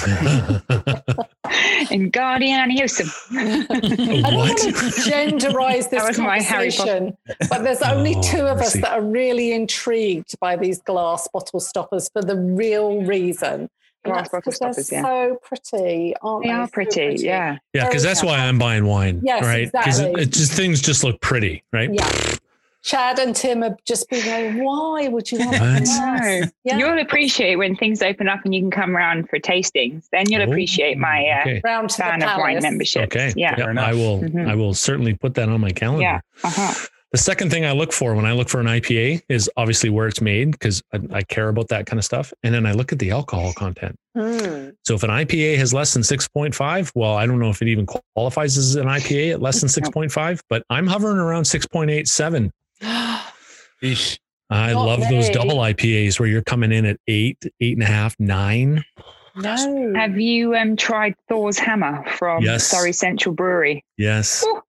and 1.93 2.13
Guardian 2.13 2.59
and 2.59 2.75
Newsom. 2.75 3.09
I 3.31 3.67
don't 3.71 4.35
want 4.35 4.59
to 4.59 4.73
genderize 4.73 5.91
this 5.91 6.17
conversation, 6.17 7.17
but 7.49 7.63
there's 7.63 7.83
only 7.83 8.17
oh, 8.17 8.23
two 8.23 8.47
of 8.47 8.59
us 8.59 8.73
that 8.73 8.93
are 8.93 9.03
really 9.03 9.53
intrigued 9.53 10.39
by 10.41 10.57
these 10.57 10.83
glass 10.83 11.29
bottle 11.33 11.61
stoppers 11.61 12.09
for 12.09 12.23
the 12.23 12.37
real 12.37 13.03
reason. 13.03 13.71
Glass 14.05 14.29
bottle 14.29 14.53
stoppers, 14.53 14.91
yeah. 14.91 15.03
So 15.03 15.39
pretty, 15.43 16.15
aren't 16.21 16.45
they? 16.45 16.49
They 16.49 16.55
are 16.55 16.69
pretty, 16.69 17.07
pretty. 17.07 17.25
yeah. 17.25 17.59
Yeah, 17.73 17.87
because 17.87 18.03
that's 18.03 18.25
why 18.25 18.39
I'm 18.39 18.59
buying 18.59 18.87
wine. 18.87 19.21
Yes, 19.23 19.45
right? 19.45 19.71
Because 19.71 20.01
exactly. 20.01 20.23
it, 20.23 20.29
it 20.29 20.33
just 20.33 20.53
things 20.53 20.81
just 20.81 21.05
look 21.05 21.21
pretty, 21.21 21.63
right? 21.73 21.91
Yeah. 21.93 22.36
Chad 22.87 23.19
and 23.19 23.35
Tim 23.35 23.63
have 23.63 23.83
just 23.85 24.09
been 24.09 24.25
going, 24.25 24.65
why 24.65 25.09
would 25.09 25.33
you 25.33 25.41
want 25.41 25.57
to 25.57 26.53
yeah. 26.65 26.79
You'll 26.79 27.01
appreciate 27.01 27.57
when 27.57 27.75
things 27.75 28.01
open 28.01 28.29
up 28.29 28.45
and 28.45 28.55
you 28.55 28.61
can 28.61 28.71
come 28.71 28.97
around 28.97 29.29
for 29.29 29.41
tastings. 29.41 30.05
Then 30.13 30.31
you'll 30.31 30.43
oh, 30.43 30.45
appreciate 30.45 30.97
my 30.97 31.27
uh, 31.27 31.41
okay. 31.41 31.61
round 31.65 31.91
fan 31.91 32.23
of 32.23 32.39
wine 32.39 32.61
membership. 32.63 33.07
Okay. 33.07 33.33
Yeah. 33.35 33.57
yeah 33.59 33.85
I 33.85 33.93
will 33.93 34.21
mm-hmm. 34.21 34.49
I 34.49 34.55
will 34.55 34.73
certainly 34.73 35.15
put 35.15 35.35
that 35.35 35.49
on 35.49 35.61
my 35.61 35.73
calendar. 35.73 36.03
Yeah. 36.03 36.21
Uh-huh. 36.45 36.87
The 37.11 37.19
second 37.19 37.51
thing 37.51 37.65
I 37.65 37.73
look 37.73 37.93
for 37.93 38.15
when 38.15 38.25
I 38.25 38.33
look 38.33 38.49
for 38.49 38.61
an 38.61 38.67
IPA 38.67 39.23
is 39.29 39.51
obviously 39.57 39.91
where 39.91 40.07
it's 40.07 40.21
made 40.21 40.53
because 40.53 40.81
I, 40.93 41.01
I, 41.13 41.23
care 41.23 41.49
about 41.49 41.69
that 41.69 41.87
kind 41.87 41.99
of 41.99 42.05
stuff. 42.05 42.33
And 42.45 42.55
then 42.55 42.67
I 42.67 42.73
look 42.73 42.93
at 42.93 42.99
the 42.99 43.11
alcohol 43.11 43.53
content. 43.55 43.97
Mm. 44.17 44.75
So 44.85 44.95
if 44.95 45.03
an 45.03 45.11
IPA 45.11 45.57
has 45.59 45.73
less 45.73 45.95
than 45.95 46.03
6.5, 46.03 46.93
well, 46.95 47.15
I 47.15 47.27
don't 47.27 47.39
know 47.39 47.49
if 47.49 47.63
it 47.63 47.69
even 47.69 47.87
qualifies 48.15 48.59
as 48.59 48.75
an 48.75 48.87
IPA 48.87 49.35
at 49.35 49.43
less 49.43 49.61
than 49.61 49.71
6.5, 49.71 50.41
but 50.51 50.65
I'm 50.69 50.87
hovering 50.87 51.19
around 51.19 51.45
6.87 51.45 52.51
Eesh. 53.83 54.19
I 54.49 54.73
Not 54.73 54.87
love 54.87 55.01
those 55.11 55.29
double 55.31 55.57
IPAs 55.57 56.21
where 56.21 56.29
you're 56.29 56.43
coming 56.43 56.71
in 56.71 56.87
at 56.87 56.99
eight, 57.09 57.45
eight 57.61 57.77
and 57.77 57.83
a 57.83 57.87
half, 57.87 58.15
nine. 58.21 58.85
No. 59.35 59.93
Have 59.97 60.19
you 60.19 60.55
um, 60.55 60.77
tried 60.77 61.15
Thor's 61.29 61.59
Hammer 61.59 62.05
from 62.11 62.43
yes. 62.43 62.67
Surrey 62.67 62.93
Central 62.93 63.35
Brewery? 63.35 63.85
Yes. 63.99 64.45
Ooh, 64.47 64.63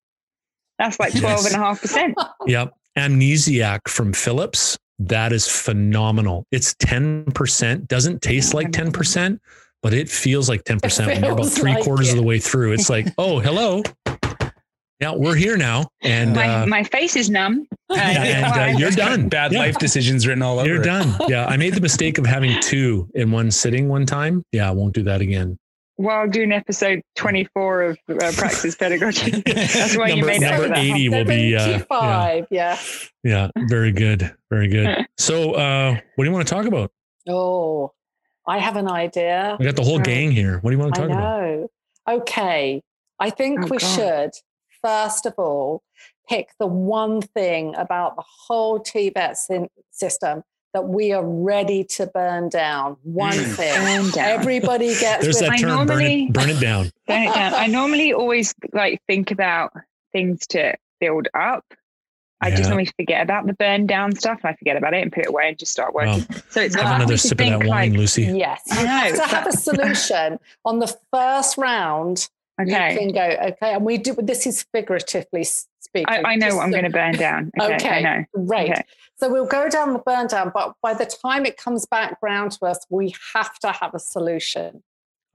that's 0.78 1.00
like 1.00 1.12
12 1.12 1.24
yes. 1.24 1.46
and 1.46 1.56
a 1.56 1.66
half 1.66 1.82
percent. 1.82 2.18
Yep. 2.48 2.74
Amnesiac 2.98 3.88
from 3.88 4.14
Phillips. 4.14 4.78
That 5.00 5.32
is 5.32 5.48
phenomenal. 5.48 6.48
It's 6.52 6.74
10%, 6.76 7.88
doesn't 7.88 8.22
taste 8.24 8.56
like 8.56 8.72
10%, 8.72 9.40
but 9.84 9.94
it 9.94 10.10
feels 10.10 10.50
like 10.50 10.64
10% 10.64 11.06
when 11.06 11.24
you're 11.24 11.34
about 11.34 11.50
three 11.50 11.76
like 11.76 11.84
quarters 11.84 12.10
it. 12.10 12.14
of 12.14 12.18
the 12.18 12.24
way 12.24 12.40
through. 12.40 12.74
It's 12.74 12.90
like, 12.90 13.08
oh, 13.20 13.40
hello. 13.40 13.84
Yeah, 15.00 15.14
we're 15.14 15.36
here 15.36 15.58
now, 15.58 15.90
and 16.02 16.34
my, 16.34 16.64
uh, 16.64 16.66
my 16.66 16.84
face 16.84 17.16
is 17.16 17.30
numb. 17.30 17.68
Uh, 17.90 17.96
and 17.96 18.76
uh, 18.76 18.78
you're 18.78 18.92
done. 18.92 19.30
Bad 19.30 19.54
yeah. 19.54 19.60
life 19.60 19.78
decisions 19.78 20.28
written 20.28 20.44
all 20.44 20.60
over. 20.60 20.68
You're 20.68 20.82
it. 20.82 20.84
done. 20.84 21.16
Yeah, 21.30 21.46
I 21.46 21.56
made 21.56 21.74
the 21.74 21.80
mistake 21.80 22.18
of 22.18 22.26
having 22.26 22.60
two 22.60 23.10
in 23.16 23.32
one 23.32 23.50
sitting 23.50 23.88
one 23.88 24.06
time. 24.06 24.44
Yeah, 24.52 24.68
I 24.68 24.74
won't 24.74 24.94
do 24.94 25.04
that 25.04 25.22
again. 25.22 25.58
While 25.96 26.28
doing 26.28 26.52
episode 26.52 27.02
24 27.16 27.82
of 27.84 27.98
uh, 28.10 28.32
Praxis 28.36 28.76
Pedagogy, 28.76 29.42
that's 29.46 29.96
why 29.96 30.10
number, 30.10 30.16
you 30.18 30.26
made 30.26 30.42
number 30.42 30.66
it. 30.66 30.78
80 30.78 31.10
will 31.10 31.24
be 31.24 31.56
uh, 31.56 31.80
five. 31.88 32.46
Yeah. 32.52 32.78
yeah, 33.24 33.50
yeah, 33.56 33.64
very 33.70 33.94
good, 33.94 34.36
very 34.50 34.68
good. 34.68 35.08
so, 35.18 35.54
uh, 35.54 35.92
what 35.92 36.26
do 36.26 36.30
you 36.30 36.34
want 36.34 36.46
to 36.46 36.54
talk 36.54 36.66
about? 36.66 36.92
Oh, 37.30 37.94
I 38.46 38.58
have 38.58 38.76
an 38.76 38.92
idea. 38.92 39.56
We 39.60 39.66
got 39.66 39.78
the 39.78 39.84
whole 39.84 40.00
gang 40.00 40.32
here. 40.32 40.60
What 40.60 40.72
do 40.72 40.76
you 40.76 40.84
want 40.84 40.94
to 40.94 41.02
talk 41.02 41.10
about? 41.10 41.70
Okay, 42.10 42.84
I 43.18 43.30
think 43.30 43.62
oh, 43.62 43.68
we 43.68 43.78
God. 43.78 43.96
should 43.96 44.32
first 44.88 45.26
of 45.26 45.34
all, 45.38 45.84
pick 46.30 46.50
the 46.60 46.68
one 46.68 47.22
thing 47.22 47.76
about 47.76 48.16
the 48.16 48.24
whole 48.26 48.80
TVET 48.80 49.36
system 49.92 50.44
that 50.74 50.88
we 50.88 51.12
are 51.12 51.26
ready 51.26 51.84
to 51.84 52.08
burn 52.08 52.50
down. 52.50 52.98
One 53.04 53.34
mm. 53.34 53.56
thing. 53.56 54.12
Down. 54.12 54.40
Everybody 54.40 54.98
gets. 55.00 55.24
There's 55.24 55.40
that 55.40 55.60
term. 55.60 55.70
Normally, 55.70 56.30
burn, 56.32 56.50
it, 56.50 56.54
burn 56.54 56.58
it 56.58 56.60
down. 56.60 56.92
burn 57.08 57.24
it 57.24 57.34
down. 57.34 57.54
I 57.54 57.68
normally 57.68 58.14
always 58.14 58.54
like 58.74 59.02
think 59.08 59.32
about 59.32 59.74
things 60.14 60.48
to 60.48 60.76
build 61.00 61.28
up. 61.34 61.66
I 62.40 62.50
yeah. 62.50 62.56
just 62.56 62.70
normally 62.70 62.92
forget 62.96 63.24
about 63.24 63.48
the 63.48 63.54
burn 63.54 63.88
down 63.88 64.16
stuff. 64.16 64.40
I 64.44 64.54
forget 64.54 64.78
about 64.78 64.94
it 64.94 65.02
and 65.02 65.12
put 65.12 65.24
it 65.24 65.30
away 65.30 65.50
and 65.50 65.58
just 65.58 65.72
start 65.72 65.96
working. 65.96 66.26
Well, 66.30 66.42
so 66.50 66.62
it's 66.62 66.76
have 66.76 66.96
another 66.96 67.18
sip 67.18 67.42
of 67.42 67.48
that 67.48 67.60
wine, 67.60 67.92
like, 67.92 67.94
Lucy. 67.94 68.24
Yes, 68.24 68.62
you 68.70 68.86
know. 68.86 69.12
to 69.16 69.24
have 69.24 69.48
a 69.48 69.52
solution 69.52 70.38
on 70.64 70.80
the 70.80 70.96
first 71.12 71.58
round 71.58 72.30
Okay. 72.60 72.94
You 72.94 73.00
can 73.00 73.12
go, 73.12 73.22
okay. 73.22 73.74
And 73.74 73.86
we 73.86 73.98
do, 73.98 74.14
this 74.14 74.48
is 74.48 74.64
figuratively 74.72 75.44
speaking. 75.44 76.08
I, 76.08 76.32
I 76.32 76.36
know 76.36 76.56
what 76.56 76.64
I'm 76.64 76.72
going 76.72 76.84
to 76.84 76.90
burn 76.90 77.14
down. 77.14 77.52
Okay. 77.60 77.76
okay. 77.76 77.90
I 77.90 78.02
know. 78.02 78.26
Right. 78.34 78.72
Okay. 78.72 78.84
So 79.18 79.32
we'll 79.32 79.46
go 79.46 79.70
down 79.70 79.94
the 79.94 80.00
burn 80.00 80.28
down, 80.28 80.52
but 80.54 80.74
by 80.82 80.94
the 80.94 81.06
time 81.06 81.46
it 81.46 81.58
comes 81.58 81.86
back 81.86 82.18
round 82.22 82.52
to 82.54 82.66
us, 82.66 82.86
we 82.90 83.14
have 83.34 83.58
to 83.60 83.72
have 83.72 83.94
a 83.94 84.00
solution. 84.00 84.84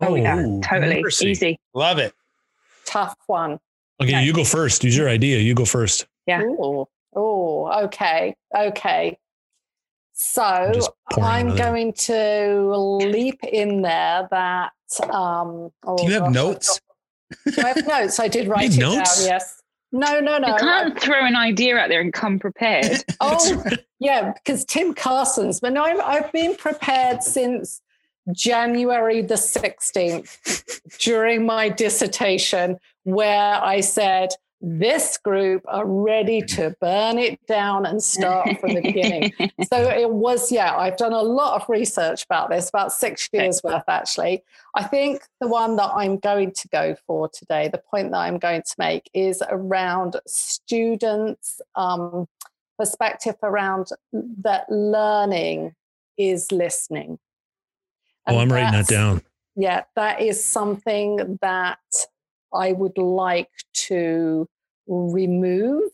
Oh, 0.01 0.15
yeah. 0.17 0.61
Totally. 0.63 1.03
Mercy. 1.03 1.31
Easy. 1.31 1.61
Love 1.75 1.99
it. 1.99 2.13
Tough 2.85 3.17
one. 3.27 3.59
Okay, 4.01 4.17
okay. 4.17 4.25
You 4.25 4.33
go 4.33 4.45
first. 4.45 4.83
Use 4.83 4.97
your 4.97 5.09
idea. 5.09 5.39
You 5.39 5.55
go 5.55 5.65
first. 5.65 6.07
Yeah. 6.27 6.43
Oh, 7.15 7.85
okay. 7.85 8.35
Okay. 8.57 9.19
So 10.13 10.73
I'm 11.17 11.57
going 11.57 11.93
to 11.93 12.75
leap 12.75 13.43
in 13.45 13.83
there 13.83 14.29
that. 14.31 14.73
Um, 15.05 15.71
oh 15.87 15.97
Do 15.97 16.05
you 16.05 16.13
have 16.13 16.25
gosh, 16.25 16.35
notes? 16.35 16.81
I 17.59 17.68
have 17.68 17.87
notes. 17.87 18.21
I 18.21 18.29
did 18.29 18.49
write 18.49 18.75
it 18.75 18.81
notes? 18.81 19.18
down. 19.18 19.29
Yes. 19.29 19.62
No, 19.92 20.21
no, 20.21 20.38
no. 20.38 20.49
You 20.49 20.57
can't 20.57 20.99
throw 20.99 21.25
an 21.25 21.37
idea 21.37 21.77
out 21.77 21.90
there 21.90 22.01
and 22.01 22.12
come 22.12 22.38
prepared. 22.38 23.05
oh, 23.21 23.62
yeah, 23.99 24.33
because 24.33 24.64
Tim 24.64 24.95
Carson's. 24.95 25.61
But 25.61 25.75
no, 25.75 25.85
I've, 25.85 26.01
I've 26.01 26.33
been 26.33 26.57
prepared 26.57 27.23
since 27.23 27.83
January 28.33 29.21
the 29.21 29.35
16th 29.35 30.99
during 30.99 31.45
my 31.45 31.68
dissertation, 31.68 32.79
where 33.05 33.62
I 33.62 33.81
said, 33.81 34.31
this 34.64 35.18
group 35.18 35.64
are 35.66 35.85
ready 35.85 36.40
to 36.40 36.75
burn 36.81 37.18
it 37.18 37.44
down 37.48 37.85
and 37.85 38.01
start 38.01 38.61
from 38.61 38.75
the 38.75 38.81
beginning. 38.81 39.33
so 39.68 39.90
it 39.90 40.09
was, 40.09 40.53
yeah, 40.53 40.77
I've 40.77 40.96
done 40.96 41.12
a 41.12 41.20
lot 41.20 41.61
of 41.61 41.68
research 41.68 42.25
about 42.25 42.48
this, 42.48 42.68
about 42.68 42.92
six 42.92 43.29
years 43.33 43.61
worth 43.64 43.83
actually. 43.88 44.44
I 44.75 44.85
think 44.85 45.22
the 45.40 45.48
one 45.48 45.75
that 45.77 45.90
I'm 45.96 46.16
going 46.16 46.53
to 46.53 46.68
go 46.68 46.94
for 47.09 47.29
today, 47.29 47.68
the 47.68 47.83
point 47.90 48.12
that 48.12 48.18
I'm 48.18 48.38
going 48.38 48.62
to 48.62 48.75
make 48.79 49.11
is 49.12 49.42
around 49.51 50.16
students' 50.29 51.61
um, 51.75 52.29
perspective 52.79 53.35
around 53.42 53.88
that 54.12 54.70
learning 54.70 55.75
is 56.16 56.53
listening. 56.53 57.18
And 58.29 58.37
oh, 58.37 58.38
I'm 58.38 58.53
writing 58.53 58.72
that 58.72 58.87
down. 58.87 59.22
Yeah, 59.57 59.83
that 59.96 60.22
is 60.22 60.42
something 60.42 61.38
that 61.42 61.81
I 62.55 62.72
would 62.72 62.96
like 62.96 63.51
to 63.72 64.48
remove 64.93 65.91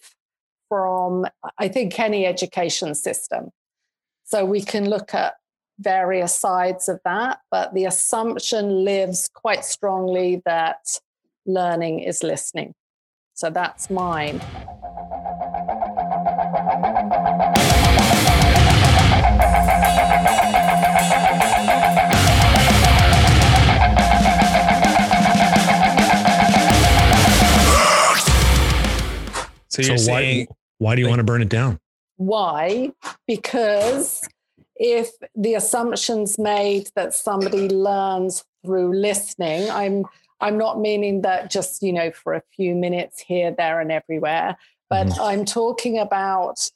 from, 0.68 1.26
I 1.58 1.68
think, 1.68 1.98
any 1.98 2.26
education 2.26 2.94
system. 2.94 3.50
So 4.24 4.44
we 4.44 4.60
can 4.60 4.88
look 4.88 5.14
at 5.14 5.34
various 5.78 6.36
sides 6.36 6.88
of 6.88 7.00
that, 7.04 7.38
but 7.50 7.72
the 7.72 7.84
assumption 7.84 8.84
lives 8.84 9.28
quite 9.32 9.64
strongly 9.64 10.42
that 10.44 10.98
learning 11.46 12.00
is 12.00 12.22
listening. 12.22 12.74
So 13.34 13.48
that's 13.48 13.88
mine. 13.88 14.40
So, 29.84 29.96
so 29.96 30.12
why, 30.12 30.46
why 30.78 30.94
do 30.94 31.00
you 31.00 31.06
like, 31.06 31.12
want 31.12 31.20
to 31.20 31.24
burn 31.24 31.42
it 31.42 31.48
down? 31.48 31.78
Why? 32.16 32.92
Because 33.26 34.26
if 34.76 35.10
the 35.34 35.54
assumptions 35.54 36.38
made 36.38 36.90
that 36.94 37.14
somebody 37.14 37.68
learns 37.68 38.44
through 38.64 38.94
listening, 38.94 39.70
I'm 39.70 40.04
I'm 40.40 40.56
not 40.56 40.80
meaning 40.80 41.22
that 41.22 41.50
just, 41.50 41.82
you 41.82 41.92
know, 41.92 42.12
for 42.12 42.34
a 42.34 42.42
few 42.54 42.76
minutes 42.76 43.20
here, 43.20 43.52
there, 43.56 43.80
and 43.80 43.90
everywhere, 43.90 44.56
but 44.88 45.08
mm-hmm. 45.08 45.20
I'm 45.20 45.44
talking 45.44 45.98
about, 45.98 46.70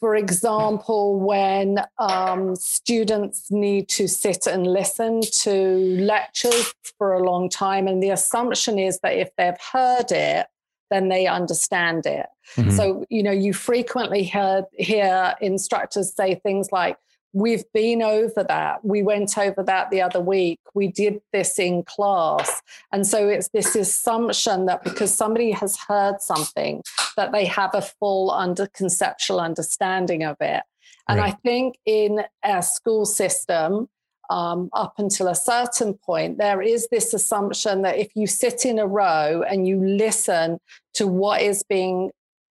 for 0.00 0.16
example, 0.16 1.18
when 1.20 1.80
um, 1.98 2.56
students 2.56 3.50
need 3.50 3.88
to 3.90 4.08
sit 4.08 4.46
and 4.46 4.66
listen 4.66 5.20
to 5.42 5.52
lectures 6.00 6.74
for 6.98 7.14
a 7.14 7.22
long 7.22 7.48
time. 7.48 7.86
And 7.86 8.02
the 8.02 8.10
assumption 8.10 8.78
is 8.78 8.98
that 9.00 9.16
if 9.16 9.30
they've 9.36 9.60
heard 9.72 10.10
it, 10.10 10.46
then 10.90 11.08
they 11.08 11.26
understand 11.26 12.06
it. 12.06 12.26
Mm-hmm. 12.56 12.70
So, 12.70 13.04
you 13.08 13.22
know, 13.22 13.32
you 13.32 13.52
frequently 13.52 14.24
heard, 14.24 14.64
hear 14.72 15.34
instructors 15.40 16.14
say 16.14 16.36
things 16.36 16.70
like, 16.72 16.96
We've 17.32 17.70
been 17.74 18.00
over 18.00 18.44
that. 18.44 18.82
We 18.82 19.02
went 19.02 19.36
over 19.36 19.62
that 19.64 19.90
the 19.90 20.00
other 20.00 20.20
week. 20.20 20.58
We 20.72 20.88
did 20.88 21.20
this 21.34 21.58
in 21.58 21.82
class. 21.82 22.62
And 22.92 23.06
so 23.06 23.28
it's 23.28 23.48
this 23.48 23.76
assumption 23.76 24.64
that 24.66 24.82
because 24.82 25.14
somebody 25.14 25.50
has 25.50 25.76
heard 25.76 26.22
something, 26.22 26.82
that 27.18 27.32
they 27.32 27.44
have 27.44 27.74
a 27.74 27.82
full 27.82 28.30
under 28.30 28.68
conceptual 28.68 29.38
understanding 29.38 30.24
of 30.24 30.38
it. 30.40 30.62
And 31.08 31.18
right. 31.20 31.34
I 31.34 31.36
think 31.42 31.76
in 31.84 32.22
our 32.42 32.62
school 32.62 33.04
system, 33.04 33.90
um, 34.30 34.68
up 34.72 34.94
until 34.98 35.28
a 35.28 35.34
certain 35.34 35.94
point, 35.94 36.38
there 36.38 36.62
is 36.62 36.88
this 36.90 37.14
assumption 37.14 37.82
that 37.82 37.98
if 37.98 38.10
you 38.14 38.26
sit 38.26 38.64
in 38.64 38.78
a 38.78 38.86
row 38.86 39.42
and 39.48 39.66
you 39.66 39.84
listen 39.84 40.58
to 40.94 41.06
what 41.06 41.42
is 41.42 41.62
being 41.62 42.10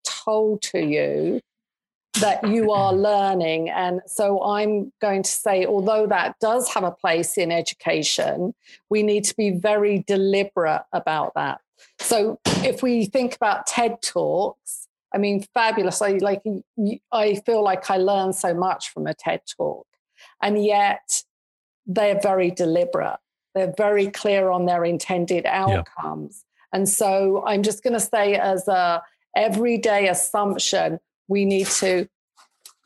told 0.05 0.63
to 0.63 0.81
you, 0.81 1.41
that 2.21 2.47
you 2.49 2.73
are 2.73 2.93
learning. 3.11 3.71
And 3.71 4.01
so 4.07 4.43
I'm 4.43 4.93
going 5.01 5.23
to 5.23 5.31
say, 5.31 5.67
although 5.67 6.07
that 6.07 6.39
does 6.41 6.73
have 6.73 6.85
a 6.85 6.91
place 6.91 7.39
in 7.39 7.53
education, 7.53 8.55
we 8.89 9.03
need 9.03 9.25
to 9.25 9.37
be 9.37 9.51
very 9.51 10.05
deliberate 10.07 10.83
about 10.93 11.35
that. 11.35 11.61
So 11.99 12.39
if 12.45 12.83
we 12.83 13.07
think 13.07 13.37
about 13.37 13.67
TED 13.67 14.03
Talks, 14.03 14.89
I 15.13 15.19
mean, 15.19 15.45
fabulous. 15.55 16.03
I 16.03 16.13
like, 16.13 16.43
I 17.11 17.35
feel 17.47 17.63
like 17.63 17.91
I 17.91 17.97
learn 17.97 18.33
so 18.33 18.55
much 18.55 18.91
from 18.91 19.07
a 19.07 19.15
TED 19.15 19.43
Talk. 19.57 19.87
And 20.43 20.63
yet 20.65 21.25
they're 21.87 22.21
very 22.21 22.51
deliberate. 22.51 23.19
They're 23.55 23.75
very 23.77 24.09
clear 24.09 24.51
on 24.51 24.67
their 24.67 24.85
intended 24.85 25.47
outcomes. 25.47 26.45
Yeah. 26.45 26.79
And 26.79 26.89
so 26.89 27.45
I'm 27.47 27.63
just 27.63 27.83
going 27.83 27.95
to 27.95 28.01
say, 28.01 28.37
as 28.37 28.69
a 28.69 29.03
everyday 29.37 30.09
assumption, 30.09 31.01
we 31.29 31.45
need 31.45 31.67
to 31.67 32.09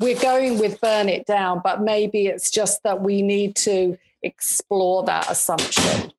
we're 0.00 0.18
going 0.18 0.58
with 0.58 0.80
burn 0.80 1.08
it 1.08 1.26
down 1.26 1.60
but 1.64 1.80
maybe 1.80 2.26
it's 2.26 2.50
just 2.50 2.82
that 2.82 3.00
we 3.00 3.22
need 3.22 3.56
to 3.56 3.96
explore 4.22 5.04
that 5.04 5.30
assumption 5.30 6.12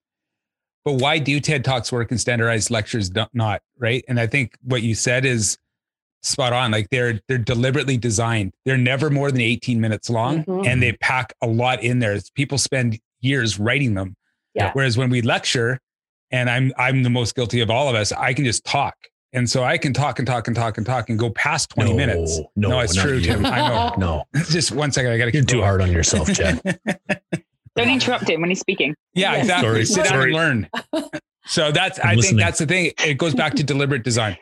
but 0.83 0.93
why 0.93 1.19
do 1.19 1.39
ted 1.39 1.63
talks 1.63 1.91
work 1.91 2.11
in 2.11 2.17
standardized 2.17 2.71
lectures 2.71 3.11
not 3.33 3.61
right 3.77 4.03
and 4.07 4.19
i 4.19 4.27
think 4.27 4.57
what 4.63 4.81
you 4.81 4.95
said 4.95 5.25
is 5.25 5.57
spot 6.25 6.53
on 6.53 6.71
like 6.71 6.89
they're 6.89 7.19
they're 7.27 7.38
deliberately 7.38 7.97
designed 7.97 8.53
they're 8.65 8.77
never 8.77 9.09
more 9.09 9.31
than 9.31 9.41
18 9.41 9.79
minutes 9.79 10.09
long 10.09 10.43
mm-hmm. 10.43 10.65
and 10.65 10.81
they 10.81 10.93
pack 10.93 11.33
a 11.41 11.47
lot 11.47 11.83
in 11.83 11.99
there 11.99 12.19
people 12.33 12.57
spend 12.57 12.99
years 13.21 13.59
writing 13.59 13.93
them 13.93 14.15
yeah. 14.53 14.71
whereas 14.73 14.97
when 14.97 15.09
we 15.09 15.21
lecture 15.21 15.79
and 16.31 16.49
i'm 16.49 16.73
i'm 16.77 17.03
the 17.03 17.09
most 17.09 17.35
guilty 17.35 17.61
of 17.61 17.69
all 17.69 17.88
of 17.88 17.95
us 17.95 18.11
i 18.13 18.33
can 18.33 18.43
just 18.43 18.65
talk 18.65 18.95
and 19.35 19.49
so 19.49 19.65
I 19.65 19.77
can 19.77 19.91
talk 19.91 20.17
and 20.17 20.25
talk 20.25 20.47
and 20.47 20.55
talk 20.55 20.77
and 20.77 20.85
talk 20.85 21.09
and 21.09 21.19
go 21.19 21.29
past 21.29 21.69
20 21.71 21.89
no, 21.89 21.97
minutes. 21.97 22.39
No, 22.55 22.69
no 22.69 22.79
it's 22.79 22.95
true, 22.95 23.19
Tim. 23.19 23.45
I 23.45 23.67
know. 23.67 23.93
No. 23.97 24.23
Just 24.45 24.71
one 24.71 24.93
second. 24.93 25.11
I 25.11 25.17
got 25.17 25.25
to 25.25 25.33
You're 25.33 25.43
too 25.43 25.61
hard 25.61 25.81
on 25.81 25.91
yourself, 25.91 26.33
Chad. 26.33 26.61
Don't 27.75 27.89
interrupt 27.89 28.29
him 28.29 28.39
when 28.39 28.49
he's 28.49 28.61
speaking. 28.61 28.95
Yeah, 29.13 29.33
yes. 29.33 29.41
exactly. 29.41 29.67
Sorry. 29.67 29.85
Sit 29.85 30.05
Sorry. 30.05 30.31
down 30.31 30.41
and 30.41 30.69
learn. 30.93 31.11
So 31.47 31.73
that's, 31.73 31.99
I'm 31.99 32.07
I 32.07 32.13
listening. 32.13 32.38
think 32.38 32.45
that's 32.47 32.59
the 32.59 32.65
thing. 32.65 32.91
It 33.05 33.17
goes 33.17 33.35
back 33.35 33.55
to 33.55 33.63
deliberate 33.63 34.03
design. 34.03 34.38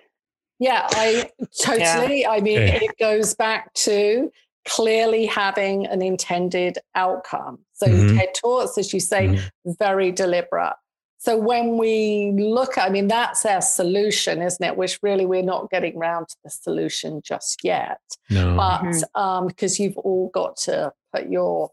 Yeah, 0.63 0.88
I 0.91 1.30
totally. 1.62 2.21
Yeah. 2.21 2.32
I 2.32 2.39
mean, 2.39 2.60
it 2.60 2.97
goes 2.97 3.34
back 3.36 3.73
to 3.73 4.32
clearly 4.65 5.26
having 5.26 5.86
an 5.88 6.02
intended 6.02 6.78
outcome. 6.95 7.60
So 7.73 7.88
mm-hmm. 7.88 8.17
TED 8.17 8.30
Talks, 8.39 8.78
as 8.78 8.93
you 8.93 9.02
say, 9.02 9.28
mm-hmm. 9.28 9.71
very 9.78 10.10
deliberate. 10.13 10.76
So 11.17 11.38
when 11.38 11.78
we 11.78 12.32
look, 12.38 12.78
I 12.78 12.88
mean, 12.88 13.10
that's 13.10 13.45
our 13.45 13.62
solution, 13.62 14.41
isn't 14.41 14.65
it? 14.65 14.78
Which 14.78 14.99
really 15.02 15.26
we're 15.26 15.43
not 15.43 15.69
getting 15.69 15.97
around 15.97 16.30
to 16.30 16.36
the 16.45 16.49
solution 16.49 17.21
just 17.26 17.60
yet. 17.62 17.99
No. 18.30 18.56
But 18.56 18.84
mm-hmm. 18.84 19.21
um, 19.21 19.47
because 19.47 19.82
you've 19.82 19.97
all 19.97 20.30
got 20.34 20.56
to 20.60 20.93
put 21.13 21.30
your, 21.30 21.71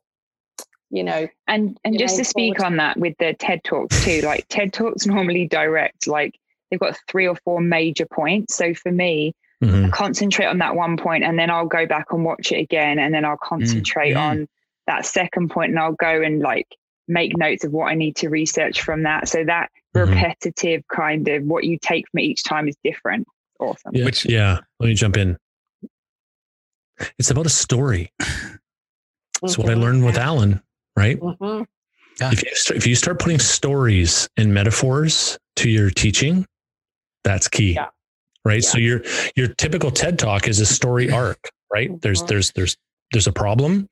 you 0.90 1.04
know, 1.04 1.28
and 1.46 1.78
and 1.84 1.96
just 1.96 2.16
to 2.16 2.24
speak 2.24 2.56
forward. 2.56 2.72
on 2.72 2.76
that 2.78 2.96
with 2.96 3.14
the 3.20 3.34
TED 3.34 3.62
Talks 3.62 4.04
too, 4.04 4.22
like 4.22 4.48
TED 4.48 4.72
Talks 4.72 5.06
normally 5.06 5.46
direct, 5.46 6.08
like 6.08 6.39
they've 6.70 6.80
got 6.80 6.98
three 7.08 7.26
or 7.26 7.36
four 7.44 7.60
major 7.60 8.06
points. 8.06 8.54
So 8.54 8.74
for 8.74 8.92
me, 8.92 9.34
mm-hmm. 9.62 9.86
I 9.86 9.88
concentrate 9.90 10.46
on 10.46 10.58
that 10.58 10.76
one 10.76 10.96
point 10.96 11.24
and 11.24 11.38
then 11.38 11.50
I'll 11.50 11.66
go 11.66 11.86
back 11.86 12.06
and 12.12 12.24
watch 12.24 12.52
it 12.52 12.58
again 12.58 12.98
and 12.98 13.14
then 13.14 13.24
I'll 13.24 13.36
concentrate 13.36 14.12
mm-hmm. 14.12 14.40
on 14.40 14.48
that 14.86 15.06
second 15.06 15.50
point 15.50 15.70
and 15.70 15.78
I'll 15.78 15.92
go 15.92 16.22
and 16.22 16.40
like 16.40 16.66
make 17.08 17.36
notes 17.36 17.64
of 17.64 17.72
what 17.72 17.86
I 17.86 17.94
need 17.94 18.16
to 18.16 18.28
research 18.28 18.82
from 18.82 19.02
that. 19.02 19.28
So 19.28 19.44
that 19.44 19.70
mm-hmm. 19.94 20.10
repetitive 20.10 20.82
kind 20.88 21.26
of 21.28 21.44
what 21.44 21.64
you 21.64 21.78
take 21.80 22.08
from 22.10 22.20
each 22.20 22.44
time 22.44 22.68
is 22.68 22.76
different. 22.84 23.26
Awesome. 23.58 23.92
Yeah, 23.92 24.04
Which, 24.04 24.24
yeah. 24.24 24.58
Let 24.78 24.86
me 24.86 24.94
jump 24.94 25.16
in. 25.16 25.36
It's 27.18 27.30
about 27.30 27.46
a 27.46 27.50
story. 27.50 28.12
That's 29.42 29.56
what 29.56 29.70
I 29.70 29.74
learned 29.74 30.04
with 30.04 30.16
Alan, 30.16 30.62
right? 30.96 31.18
Mm-hmm. 31.18 31.62
Yeah. 32.20 32.32
If 32.32 32.44
you 32.44 32.54
start, 32.54 32.76
if 32.76 32.86
you 32.86 32.94
start 32.94 33.18
putting 33.18 33.38
stories 33.38 34.28
and 34.36 34.52
metaphors 34.52 35.38
to 35.56 35.70
your 35.70 35.90
teaching, 35.90 36.46
that's 37.24 37.48
key. 37.48 37.74
Yeah. 37.74 37.88
Right. 38.44 38.62
Yeah. 38.62 38.68
So 38.68 38.78
your 38.78 39.02
your 39.36 39.48
typical 39.48 39.90
TED 39.90 40.18
talk 40.18 40.48
is 40.48 40.60
a 40.60 40.66
story 40.66 41.10
arc, 41.12 41.50
right? 41.72 42.00
There's 42.00 42.20
mm-hmm. 42.20 42.28
there's 42.28 42.52
there's 42.52 42.76
there's 43.12 43.26
a 43.26 43.32
problem. 43.32 43.88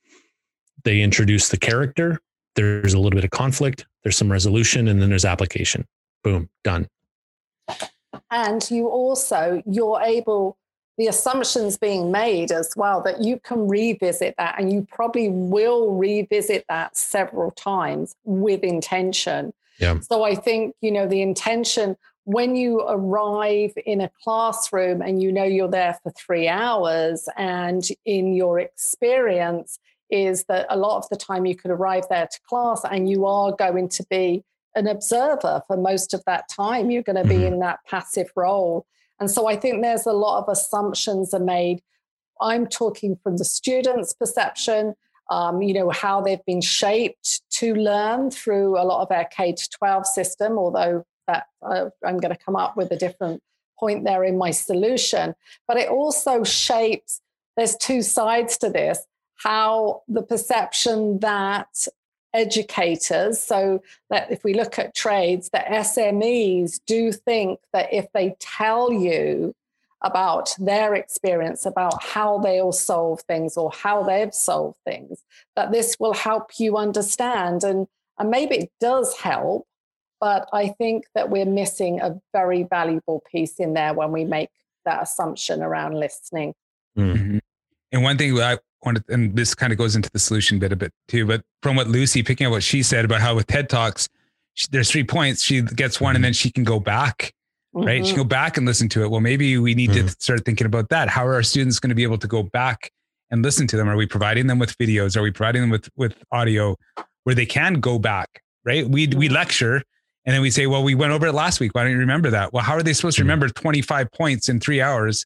They 0.85 1.01
introduce 1.01 1.49
the 1.49 1.59
character, 1.59 2.21
there's 2.59 2.95
a 2.95 2.99
little 2.99 3.17
bit 3.17 3.25
of 3.25 3.31
conflict, 3.31 3.87
there's 4.03 4.17
some 4.17 4.31
resolution, 4.31 4.89
and 4.89 5.01
then 5.01 5.09
there's 5.09 5.25
application. 5.25 5.87
Boom, 6.25 6.49
done. 6.65 6.89
And 8.31 8.69
you 8.71 8.89
also, 8.89 9.63
you're 9.65 10.01
able, 10.01 10.57
the 10.97 11.07
assumptions 11.07 11.79
being 11.79 12.11
made 12.11 12.51
as 12.51 12.73
well 12.77 13.01
that 13.03 13.23
you 13.23 13.39
can 13.45 13.69
revisit 13.69 14.35
that 14.39 14.57
and 14.59 14.73
you 14.73 14.87
probably 14.91 15.29
will 15.29 15.95
revisit 15.95 16.65
that 16.69 16.97
several 16.97 17.53
times 17.53 18.17
with 18.25 18.65
intention. 18.65 19.53
Yeah. 19.79 20.01
So 20.01 20.25
I 20.25 20.35
think, 20.35 20.75
you 20.81 20.91
know, 20.91 21.07
the 21.07 21.23
intention 21.23 21.97
when 22.29 22.57
you 22.57 22.83
arrive 22.83 23.73
in 23.87 24.03
a 24.03 24.11
classroom 24.23 25.01
and 25.01 25.23
you 25.23 25.33
know 25.33 25.45
you're 25.45 25.67
there 25.67 25.99
for 26.03 26.11
three 26.11 26.47
hours 26.47 27.27
and 27.39 27.89
in 28.05 28.35
your 28.35 28.59
experience 28.59 29.79
is 30.11 30.45
that 30.45 30.67
a 30.69 30.77
lot 30.77 30.99
of 30.99 31.09
the 31.09 31.17
time 31.17 31.47
you 31.47 31.57
could 31.57 31.71
arrive 31.71 32.05
there 32.11 32.27
to 32.27 32.39
class 32.47 32.83
and 32.85 33.09
you 33.09 33.25
are 33.25 33.53
going 33.53 33.89
to 33.89 34.05
be 34.11 34.45
an 34.75 34.87
observer 34.87 35.63
for 35.67 35.79
most 35.79 36.13
of 36.13 36.23
that 36.27 36.51
time. 36.51 36.91
You're 36.91 37.03
going 37.03 37.17
to 37.17 37.27
be 37.27 37.37
mm-hmm. 37.37 37.55
in 37.55 37.61
that 37.61 37.79
passive 37.89 38.31
role. 38.37 38.85
And 39.19 39.31
so 39.31 39.49
I 39.49 39.57
think 39.57 39.81
there's 39.81 40.05
a 40.05 40.13
lot 40.13 40.43
of 40.43 40.51
assumptions 40.51 41.33
are 41.33 41.41
made. 41.41 41.81
I'm 42.43 42.67
talking 42.67 43.17
from 43.23 43.39
the 43.39 43.45
student's 43.47 44.13
perception, 44.13 44.93
um, 45.31 45.63
you 45.63 45.73
know, 45.73 45.89
how 45.89 46.21
they've 46.21 46.45
been 46.45 46.61
shaped 46.61 47.41
to 47.53 47.75
learn 47.75 48.31
through 48.31 48.79
a 48.79 48.85
lot 48.85 49.01
of 49.01 49.11
our 49.11 49.25
K 49.25 49.55
to 49.55 49.69
12 49.71 50.07
system, 50.07 50.59
although 50.59 51.07
that 51.29 51.47
uh, 51.63 51.91
I'm 52.05 52.19
going 52.19 52.35
to 52.35 52.45
come 52.45 52.57
up 52.57 52.77
with 52.77 52.91
a 52.91 52.97
different 52.97 53.41
point 53.79 54.05
there 54.05 54.25
in 54.25 54.37
my 54.37 54.51
solution. 54.51 55.35
But 55.69 55.77
it 55.77 55.89
also 55.89 56.43
shapes, 56.43 57.21
there's 57.57 57.77
two 57.77 58.03
sides 58.03 58.59
to 58.59 58.71
this 58.71 59.07
how 59.37 60.03
the 60.09 60.23
perception 60.23 61.21
that 61.21 61.87
educators, 62.35 63.41
so 63.41 63.81
that 64.11 64.31
if 64.31 64.43
we 64.43 64.53
look 64.53 64.79
at 64.79 64.95
trades, 64.95 65.51
that 65.51 65.67
SMEs 65.67 66.81
do 66.87 67.13
think 67.13 67.61
that 67.73 67.93
if 67.93 68.07
they 68.13 68.35
tell 68.41 68.93
you 68.93 69.55
about 70.03 70.55
their 70.59 70.95
experience, 70.95 71.67
about 71.67 72.03
how 72.03 72.39
they'll 72.39 72.73
solve 72.73 73.21
things 73.23 73.57
or 73.57 73.71
how 73.71 74.03
they've 74.03 74.35
solved 74.35 74.79
things, 74.85 75.23
that 75.57 75.73
this 75.73 75.97
will 75.99 76.15
help 76.15 76.51
you 76.59 76.77
understand. 76.77 77.65
And, 77.65 77.87
and 78.19 78.31
maybe 78.31 78.57
it 78.57 78.73
does 78.81 79.17
help, 79.17 79.67
but 80.21 80.49
I 80.53 80.69
think 80.69 81.05
that 81.15 81.31
we're 81.31 81.47
missing 81.47 82.01
a 82.01 82.21
very 82.33 82.65
valuable 82.65 83.23
piece 83.31 83.59
in 83.59 83.75
there 83.75 83.95
when 83.95 84.13
we 84.13 84.25
make 84.25 84.51
that 84.85 85.03
assumption 85.03 85.63
around 85.63 85.95
listening. 85.95 86.55
Mm-hmm. 86.97 87.39
And 87.93 88.03
one 88.03 88.19
thing 88.19 88.39
I 88.39 88.59
wanted, 88.85 89.05
and 89.09 89.35
this 89.37 89.55
kind 89.55 89.73
of 89.73 89.79
goes 89.79 89.97
into 89.97 90.11
the 90.11 90.19
solution 90.19 90.59
bit 90.59 90.73
a 90.73 90.77
bit 90.77 90.93
too, 91.07 91.27
but 91.27 91.43
from 91.63 91.77
what 91.77 91.89
Lucy, 91.89 92.23
picking 92.23 92.47
up 92.47 92.53
what 92.53 92.63
she 92.63 92.83
said 92.83 93.05
about 93.05 93.21
how 93.21 93.35
with 93.35 93.47
TED 93.47 93.69
Talks, 93.69 94.09
she, 94.55 94.67
there's 94.71 94.91
three 94.91 95.05
points. 95.05 95.43
She 95.43 95.63
gets 95.63 96.01
one 96.01 96.17
and 96.17 96.25
then 96.25 96.33
she 96.33 96.51
can 96.51 96.65
go 96.65 96.81
back, 96.81 97.33
mm-hmm. 97.75 97.87
right? 97.87 98.05
She 98.05 98.13
can 98.13 98.23
go 98.23 98.29
back 98.29 98.57
and 98.57 98.67
listen 98.67 98.89
to 98.91 99.03
it. 99.03 99.11
Well, 99.11 99.21
maybe 99.21 99.57
we 99.59 99.75
need 99.75 99.91
mm-hmm. 99.91 100.07
to 100.07 100.17
start 100.19 100.45
thinking 100.45 100.67
about 100.67 100.89
that. 100.89 101.09
How 101.09 101.27
are 101.27 101.35
our 101.35 101.43
students 101.43 101.79
going 101.79 101.91
to 101.91 101.95
be 101.95 102.03
able 102.03 102.19
to 102.19 102.29
go 102.29 102.43
back 102.43 102.91
and 103.31 103.43
listen 103.43 103.67
to 103.69 103.77
them? 103.77 103.89
Are 103.89 103.97
we 103.97 104.07
providing 104.07 104.49
them 104.49 104.59
with 104.59 104.77
videos? 104.79 105.17
Are 105.17 105.23
we 105.23 105.31
providing 105.31 105.63
them 105.63 105.71
with 105.71 105.89
with 105.97 106.15
audio 106.33 106.77
where 107.25 107.35
they 107.35 107.47
can 107.47 107.75
go 107.75 107.99
back? 107.99 108.43
Right? 108.65 108.89
We 108.89 109.07
we 109.07 109.29
lecture 109.29 109.83
and 110.29 110.35
then 110.35 110.43
we 110.43 110.51
say, 110.51 110.67
well, 110.67 110.85
we 110.85 110.95
went 110.95 111.11
over 111.15 111.27
it 111.27 111.33
last 111.33 111.59
week. 111.59 111.75
Why 111.75 111.85
don't 111.85 111.93
you 111.93 111.99
remember 112.01 112.29
that? 112.29 112.53
Well, 112.53 112.63
how 112.63 112.75
are 112.75 112.83
they 112.83 112.93
supposed 112.93 113.17
to 113.17 113.23
remember 113.23 113.49
25 113.49 114.13
points 114.13 114.51
in 114.51 114.61
three 114.61 114.79
hours 114.79 115.25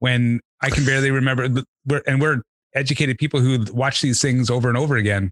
when 0.00 0.40
I 0.60 0.70
can 0.70 0.84
barely 0.84 1.12
remember? 1.12 1.62
And 2.08 2.20
we're 2.20 2.42
educated 2.74 3.16
people 3.16 3.38
who 3.38 3.64
watch 3.72 4.00
these 4.00 4.20
things 4.20 4.50
over 4.50 4.68
and 4.68 4.76
over 4.76 4.96
again, 4.96 5.30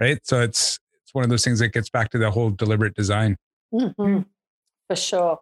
right? 0.00 0.20
So 0.22 0.40
it's 0.40 0.78
it's 1.02 1.12
one 1.12 1.24
of 1.24 1.30
those 1.30 1.42
things 1.42 1.58
that 1.58 1.70
gets 1.70 1.90
back 1.90 2.10
to 2.10 2.18
the 2.18 2.30
whole 2.30 2.50
deliberate 2.50 2.94
design. 2.94 3.36
Mm-hmm. 3.74 4.20
For 4.86 4.94
sure. 4.94 5.40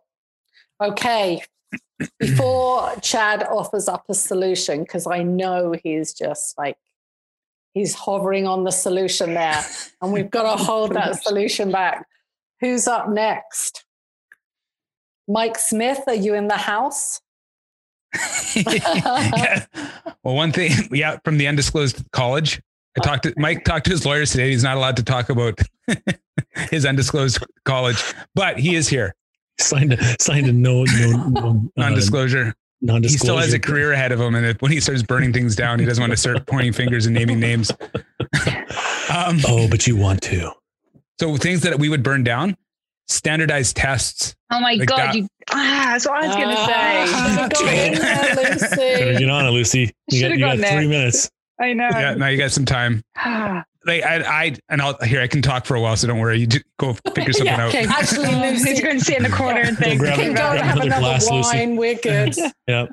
Okay. 0.83 1.43
Before 2.19 2.95
Chad 3.03 3.43
offers 3.43 3.89
up 3.89 4.07
a 4.09 4.15
solution, 4.15 4.85
because 4.85 5.07
I 5.07 5.23
know 5.23 5.75
he's 5.85 6.15
just 6.15 6.57
like 6.57 6.79
he's 7.75 7.95
hovering 7.95 8.47
on 8.47 8.65
the 8.65 8.73
solution 8.73 9.35
there, 9.35 9.63
and 10.01 10.15
we've 10.15 10.31
got 10.31 10.57
to 10.57 10.65
hold 10.65 10.95
that 10.95 11.23
solution 11.23 11.71
back. 11.71 12.07
Who's 12.63 12.87
up 12.87 13.09
next? 13.09 13.85
Mike 15.27 15.59
Smith, 15.59 16.01
are 16.07 16.15
you 16.15 16.35
in 16.35 16.47
the 16.47 16.57
house? 16.57 17.21
yeah. 18.55 19.67
Well, 20.25 20.37
one 20.37 20.53
thing, 20.53 20.71
yeah, 20.93 21.19
from 21.25 21.37
the 21.37 21.49
undisclosed 21.49 22.01
college. 22.13 22.63
I 22.97 23.01
talked 23.01 23.25
to 23.25 23.35
Mike 23.37 23.65
talked 23.65 23.87
to 23.87 23.91
his 23.91 24.07
lawyers 24.07 24.31
today. 24.31 24.51
He's 24.51 24.63
not 24.63 24.77
allowed 24.77 24.97
to 24.99 25.03
talk 25.03 25.31
about 25.31 25.59
his 26.71 26.87
undisclosed 26.87 27.45
college, 27.65 28.01
but 28.37 28.57
he 28.57 28.77
is 28.77 28.87
here. 28.87 29.17
Signed 29.59 29.95
a 29.95 30.17
signed 30.21 30.47
a 30.47 30.53
no 30.53 30.85
no, 30.85 31.27
no 31.29 31.49
uh, 31.49 31.53
non-disclosure. 31.77 32.55
non-disclosure. 32.83 33.13
He 33.13 33.19
still 33.19 33.39
has 33.39 33.53
a 33.53 33.59
career 33.59 33.91
ahead 33.91 34.13
of 34.13 34.21
him, 34.21 34.37
and 34.37 34.47
if, 34.47 34.63
when 34.63 34.71
he 34.71 34.79
starts 34.79 35.03
burning 35.03 35.33
things 35.33 35.57
down, 35.57 35.81
he 35.81 35.87
doesn't 35.87 36.01
want 36.01 36.13
to 36.13 36.17
start 36.17 36.47
pointing 36.47 36.73
fingers 36.73 37.07
and 37.07 37.15
naming 37.17 37.41
names. 37.41 37.73
um, 39.13 39.41
oh, 39.49 39.67
but 39.69 39.89
you 39.89 39.97
want 39.97 40.23
to. 40.23 40.53
So 41.21 41.37
things 41.37 41.63
that 41.63 41.79
we 41.79 41.89
would 41.89 42.03
burn 42.03 42.25
down, 42.25 42.57
standardized 43.09 43.77
tests. 43.77 44.35
Oh 44.51 44.61
my 44.61 44.75
like 44.75 44.89
god! 44.89 44.99
That. 44.99 45.15
You, 45.15 45.29
ah, 45.51 45.91
that's 45.93 46.07
what 46.07 46.23
I 46.23 46.27
was 46.27 46.37
gonna 46.37 46.55
ah, 46.59 47.49
say. 47.55 48.73
There, 48.77 49.19
get 49.19 49.31
on 49.31 49.47
it, 49.47 49.51
Lucy. 49.51 49.93
You 50.11 50.21
got, 50.21 50.31
you 50.33 50.39
got 50.39 50.59
three 50.59 50.89
minutes. 50.89 51.31
I 51.61 51.73
know. 51.75 51.89
Yeah, 51.93 52.15
now 52.15 52.29
you 52.29 52.39
got 52.39 52.51
some 52.51 52.65
time. 52.65 53.03
like 53.87 54.03
I, 54.03 54.23
I, 54.23 54.57
and 54.69 54.83
I'll 54.83 54.99
here. 55.05 55.21
I 55.21 55.27
can 55.27 55.43
talk 55.43 55.65
for 55.65 55.77
a 55.77 55.81
while, 55.81 55.97
so 55.97 56.09
don't 56.09 56.19
worry. 56.19 56.41
You 56.41 56.47
do, 56.47 56.59
go 56.79 56.95
figure 57.15 57.33
something 57.33 57.55
yeah, 57.55 57.67
okay. 57.67 57.87
out. 57.87 58.01
Actually, 58.01 58.35
Lucy's 58.51 58.81
going 58.81 58.99
to 58.99 59.05
sit 59.05 59.17
in 59.17 59.23
the 59.23 59.29
corner 59.29 59.61
and 59.61 59.79
think. 59.79 60.01
Go 60.01 60.07
grab, 60.07 60.17
grab, 60.17 60.35
grab 60.35 60.65
have 60.65 60.77
another, 60.79 61.01
glass, 61.01 61.31
wine. 61.31 61.77
Lucy. 61.77 62.01
We're 62.07 62.31
yeah. 62.67 62.87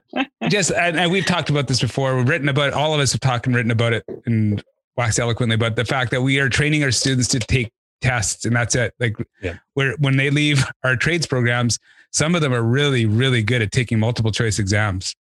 Just 0.49 0.71
and, 0.71 0.99
and, 0.99 1.12
we've 1.12 1.25
talked 1.25 1.49
about 1.49 1.67
this 1.67 1.82
before. 1.82 2.15
We've 2.15 2.27
written 2.27 2.49
about 2.49 2.73
all 2.73 2.93
of 2.93 2.99
us 2.99 3.12
have 3.13 3.21
talked 3.21 3.47
and 3.47 3.55
written 3.55 3.71
about 3.71 3.93
it 3.93 4.03
and 4.25 4.63
wax 4.97 5.17
eloquently. 5.17 5.55
about 5.55 5.75
the 5.75 5.86
fact 5.86 6.12
that 6.12 6.21
we 6.21 6.39
are 6.39 6.49
training 6.49 6.84
our 6.84 6.91
students 6.91 7.27
to 7.29 7.39
take 7.39 7.71
tests 8.02 8.46
and 8.46 8.56
that's 8.56 8.76
it. 8.76 8.94
Like 9.00 9.18
yeah. 9.42 9.58
where 9.74 9.96
when 10.00 10.18
they 10.18 10.30
leave 10.30 10.66
our 10.84 10.96
trades 10.96 11.28
programs, 11.28 11.80
some 12.12 12.36
of 12.36 12.42
them 12.42 12.54
are 12.54 12.64
really, 12.64 13.06
really 13.06 13.44
good 13.44 13.62
at 13.62 13.72
taking 13.72 14.00
multiple 14.00 14.32
choice 14.32 14.60
exams. 14.60 15.16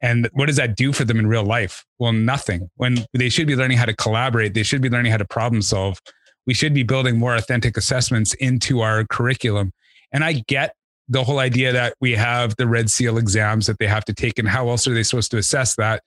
And 0.00 0.28
what 0.32 0.46
does 0.46 0.56
that 0.56 0.76
do 0.76 0.92
for 0.92 1.04
them 1.04 1.18
in 1.18 1.26
real 1.26 1.44
life? 1.44 1.84
Well, 1.98 2.12
nothing. 2.12 2.70
When 2.76 3.04
they 3.12 3.28
should 3.28 3.46
be 3.46 3.56
learning 3.56 3.76
how 3.76 3.84
to 3.84 3.94
collaborate, 3.94 4.54
they 4.54 4.62
should 4.62 4.80
be 4.80 4.88
learning 4.88 5.12
how 5.12 5.18
to 5.18 5.26
problem 5.26 5.60
solve. 5.60 6.00
We 6.46 6.54
should 6.54 6.72
be 6.72 6.82
building 6.82 7.18
more 7.18 7.36
authentic 7.36 7.76
assessments 7.76 8.32
into 8.34 8.80
our 8.80 9.04
curriculum. 9.04 9.72
And 10.12 10.24
I 10.24 10.42
get 10.48 10.74
the 11.08 11.22
whole 11.22 11.38
idea 11.38 11.72
that 11.72 11.94
we 12.00 12.12
have 12.12 12.56
the 12.56 12.66
red 12.66 12.90
seal 12.90 13.18
exams 13.18 13.66
that 13.66 13.78
they 13.78 13.86
have 13.86 14.04
to 14.06 14.14
take 14.14 14.38
and 14.38 14.48
how 14.48 14.70
else 14.70 14.86
are 14.86 14.94
they 14.94 15.02
supposed 15.02 15.30
to 15.32 15.38
assess 15.38 15.74
that? 15.74 16.02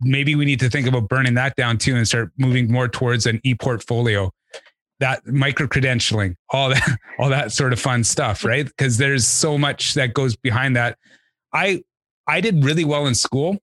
Maybe 0.00 0.34
we 0.34 0.44
need 0.44 0.60
to 0.60 0.68
think 0.68 0.86
about 0.86 1.08
burning 1.08 1.34
that 1.34 1.56
down 1.56 1.78
too 1.78 1.96
and 1.96 2.06
start 2.06 2.30
moving 2.38 2.70
more 2.70 2.86
towards 2.86 3.26
an 3.26 3.40
e-portfolio 3.44 4.30
that 5.04 5.26
micro 5.26 5.66
credentialing, 5.66 6.34
all 6.48 6.70
that, 6.70 6.98
all 7.18 7.28
that 7.28 7.52
sort 7.52 7.74
of 7.74 7.78
fun 7.78 8.02
stuff, 8.02 8.42
right? 8.42 8.64
Because 8.64 8.96
there's 8.96 9.26
so 9.26 9.58
much 9.58 9.92
that 9.94 10.14
goes 10.14 10.34
behind 10.34 10.76
that. 10.76 10.96
I 11.52 11.82
I 12.26 12.40
did 12.40 12.64
really 12.64 12.86
well 12.86 13.06
in 13.06 13.14
school, 13.14 13.58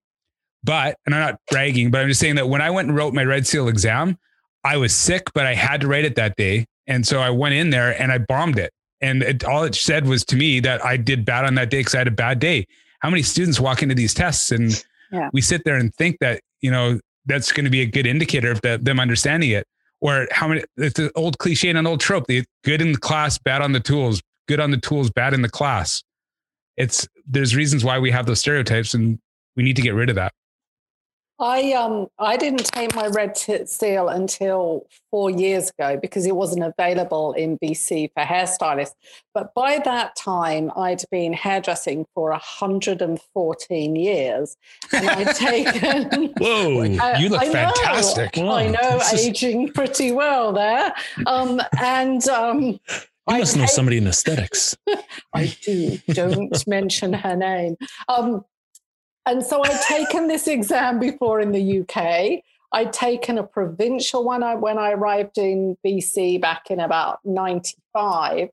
but 0.64 0.98
and 1.08 1.16
I'm 1.16 1.22
not 1.22 1.40
bragging, 1.50 1.90
but 1.90 2.02
I'm 2.02 2.08
just 2.08 2.20
saying 2.20 2.36
that 2.36 2.48
when 2.48 2.62
I 2.62 2.70
went 2.70 2.90
and 2.90 2.96
wrote 2.96 3.16
my 3.16 3.24
Red 3.24 3.48
Seal 3.48 3.68
exam, 3.68 4.20
I 4.64 4.78
was 4.78 4.96
sick, 4.96 5.34
but 5.34 5.48
I 5.48 5.56
had 5.56 5.82
to 5.82 5.88
write 5.88 6.06
it 6.06 6.16
that 6.16 6.36
day, 6.36 6.68
and 6.86 7.08
so 7.08 7.20
I 7.20 7.32
went 7.32 7.56
in 7.56 7.72
there 7.72 8.00
and 8.00 8.12
I 8.12 8.20
bombed 8.20 8.60
it. 8.60 8.72
And 9.02 9.24
it, 9.24 9.44
all 9.44 9.64
it 9.64 9.74
said 9.74 10.06
was 10.06 10.24
to 10.26 10.36
me 10.36 10.60
that 10.60 10.86
I 10.86 10.96
did 10.96 11.26
bad 11.26 11.46
on 11.46 11.56
that 11.56 11.72
day 11.72 11.80
because 11.80 11.96
I 11.96 12.00
had 12.00 12.08
a 12.08 12.12
bad 12.12 12.38
day. 12.38 12.68
How 13.00 13.10
many 13.10 13.24
students 13.24 13.60
walk 13.60 13.82
into 13.82 13.96
these 13.96 14.14
tests 14.14 14.52
and 14.52 14.86
yeah. 15.12 15.32
we 15.34 15.42
sit 15.42 15.64
there 15.66 15.78
and 15.78 15.92
think 15.96 16.20
that 16.20 16.42
you 16.62 16.70
know 16.70 17.00
that's 17.26 17.52
going 17.52 17.66
to 17.66 17.72
be 17.72 17.82
a 17.82 17.88
good 17.88 18.06
indicator 18.06 18.52
of 18.52 18.62
the, 18.62 18.78
them 18.80 19.00
understanding 19.00 19.50
it? 19.50 19.66
Or 20.02 20.28
how 20.32 20.48
many 20.48 20.64
it's 20.78 21.00
an 21.00 21.10
old 21.16 21.38
cliche 21.38 21.70
and 21.70 21.78
an 21.78 21.88
old 21.88 22.00
trope 22.00 22.28
the 22.28 22.44
good 22.64 22.82
in 22.82 22.92
the 22.92 23.00
class 23.00 23.38
bad 23.38 23.62
on 23.62 23.72
the 23.72 23.80
tools 23.80 24.22
good 24.48 24.60
on 24.60 24.72
the 24.72 24.78
tools 24.78 25.10
bad 25.10 25.34
in 25.34 25.42
the 25.42 25.50
class. 25.50 26.04
It's 26.78 27.08
there's 27.26 27.56
reasons 27.56 27.84
why 27.84 28.00
we 28.00 28.12
have 28.12 28.26
those 28.26 28.40
stereotypes 28.40 28.94
and 28.94 29.20
we 29.56 29.64
need 29.64 29.76
to 29.76 29.82
get 29.82 29.94
rid 29.94 30.10
of 30.10 30.16
that 30.16 30.34
I 31.42 31.74
um 31.74 32.08
I 32.20 32.38
didn't 32.38 32.66
take 32.72 32.96
my 32.96 33.08
red 33.08 33.36
seal 33.36 34.10
until 34.10 34.86
four 35.10 35.32
years 35.32 35.72
ago 35.72 35.98
because 36.00 36.28
it 36.28 36.36
wasn't 36.36 36.64
available 36.64 37.34
in 37.34 37.58
BC 37.58 38.12
for 38.14 38.24
hairstylists. 38.24 38.94
But 39.34 39.54
by 39.56 39.80
that 39.84 40.16
time, 40.16 40.72
I'd 40.78 41.04
been 41.10 41.34
hairdressing 41.34 42.06
for 42.14 42.30
114 42.30 43.96
years, 43.96 44.56
and 44.94 45.10
I'd 45.10 45.36
taken. 45.36 46.34
Whoa, 46.38 46.82
uh, 46.82 47.18
you 47.18 47.30
look 47.30 47.42
I 47.42 47.52
fantastic! 47.52 48.38
Know, 48.38 48.52
I 48.52 48.68
know, 48.68 49.02
aging 49.14 49.74
pretty 49.74 50.12
well 50.12 50.54
there. 50.54 50.94
Um, 51.26 51.60
and 51.80 52.28
um, 52.30 52.62
you 52.62 52.80
must 53.28 53.58
know 53.58 53.66
somebody 53.66 53.98
in 53.98 54.06
aesthetics. 54.06 54.78
I 55.34 55.56
do. 55.64 55.98
Don't 56.10 56.68
mention 56.68 57.14
her 57.14 57.36
name. 57.36 57.78
Um, 58.08 58.46
and 59.26 59.46
so 59.46 59.64
I'd 59.64 59.82
taken 59.82 60.28
this 60.28 60.48
exam 60.48 61.00
before 61.00 61.40
in 61.40 61.52
the 61.52 61.82
UK. 61.82 62.44
I'd 62.74 62.94
taken 62.94 63.38
a 63.38 63.44
provincial 63.44 64.24
one 64.24 64.42
when 64.62 64.78
I 64.78 64.92
arrived 64.92 65.38
in 65.38 65.78
BC 65.86 66.40
back 66.40 66.72
in 66.72 66.80
about 66.80 67.20
95. 67.26 68.50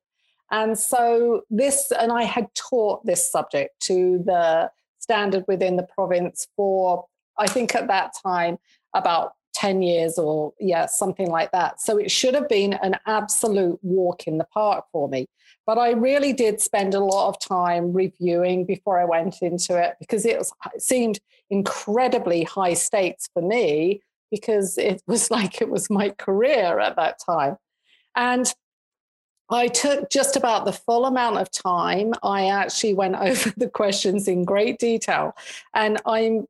And 0.50 0.78
so 0.78 1.42
this, 1.50 1.92
and 1.98 2.11
I 2.11 2.24
had 2.24 2.52
taught 2.54 3.04
this 3.07 3.31
subject 3.31 3.81
to 3.83 4.22
the 4.24 4.70
standard 4.98 5.44
within 5.46 5.76
the 5.76 5.85
province 5.85 6.48
for, 6.57 7.07
I 7.38 7.46
think 7.46 7.74
at 7.74 7.87
that 7.88 8.12
time, 8.22 8.59
about 8.94 9.35
10 9.55 9.83
years 9.83 10.19
or 10.19 10.53
yeah, 10.61 10.87
something 10.87 11.29
like 11.29 11.51
that. 11.53 11.81
So 11.81 11.99
it 11.99 12.11
should 12.11 12.35
have 12.35 12.49
been 12.49 12.75
an 12.75 12.97
absolute 13.07 13.79
walk 13.83 14.27
in 14.27 14.39
the 14.39 14.45
park 14.45 14.85
for 14.93 15.09
me. 15.09 15.27
But 15.67 15.79
I 15.79 15.91
really 15.91 16.33
did 16.33 16.61
spend 16.61 16.95
a 16.95 17.01
lot 17.01 17.29
of 17.29 17.39
time 17.41 17.93
reviewing 17.93 18.65
before 18.65 18.99
I 18.99 19.05
went 19.05 19.43
into 19.43 19.77
it 19.77 19.97
because 20.01 20.25
it, 20.25 20.39
was, 20.39 20.53
it 20.75 20.83
seemed 20.83 21.21
incredibly 21.51 22.45
high 22.45 22.75
stakes 22.75 23.29
for 23.33 23.43
me 23.43 24.03
because 24.31 24.79
it 24.79 25.03
was 25.07 25.31
like 25.31 25.61
it 25.61 25.69
was 25.69 25.91
my 25.91 26.11
career 26.11 26.79
at 26.81 26.97
that 26.97 27.19
time. 27.25 27.57
And 28.17 28.53
I 29.51 29.69
took 29.69 30.11
just 30.11 30.37
about 30.37 30.65
the 30.65 30.73
full 30.73 31.07
amount 31.07 31.39
of 31.39 31.51
time. 31.51 32.13
I 32.23 32.49
actually 32.49 32.95
went 32.95 33.17
over 33.21 33.53
the 33.57 33.69
questions 33.69 34.29
in 34.29 34.45
great 34.45 34.79
detail. 34.79 35.37
And 35.75 36.01
I'm, 36.07 36.47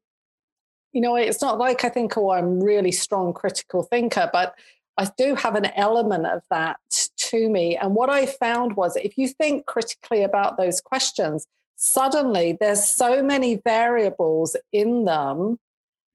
you 0.92 1.00
know, 1.00 1.16
it's 1.16 1.42
not 1.42 1.58
like 1.58 1.84
I 1.84 1.88
think, 1.88 2.16
oh, 2.16 2.30
I'm 2.30 2.60
really 2.60 2.92
strong 2.92 3.32
critical 3.32 3.82
thinker, 3.82 4.30
but 4.32 4.54
I 4.96 5.08
do 5.16 5.34
have 5.36 5.54
an 5.54 5.66
element 5.76 6.26
of 6.26 6.42
that 6.50 6.78
to 7.16 7.48
me. 7.48 7.76
And 7.76 7.94
what 7.94 8.10
I 8.10 8.26
found 8.26 8.74
was 8.74 8.96
if 8.96 9.16
you 9.16 9.28
think 9.28 9.66
critically 9.66 10.22
about 10.22 10.56
those 10.56 10.80
questions, 10.80 11.46
suddenly 11.76 12.56
there's 12.60 12.84
so 12.84 13.22
many 13.22 13.60
variables 13.64 14.56
in 14.72 15.04
them 15.04 15.58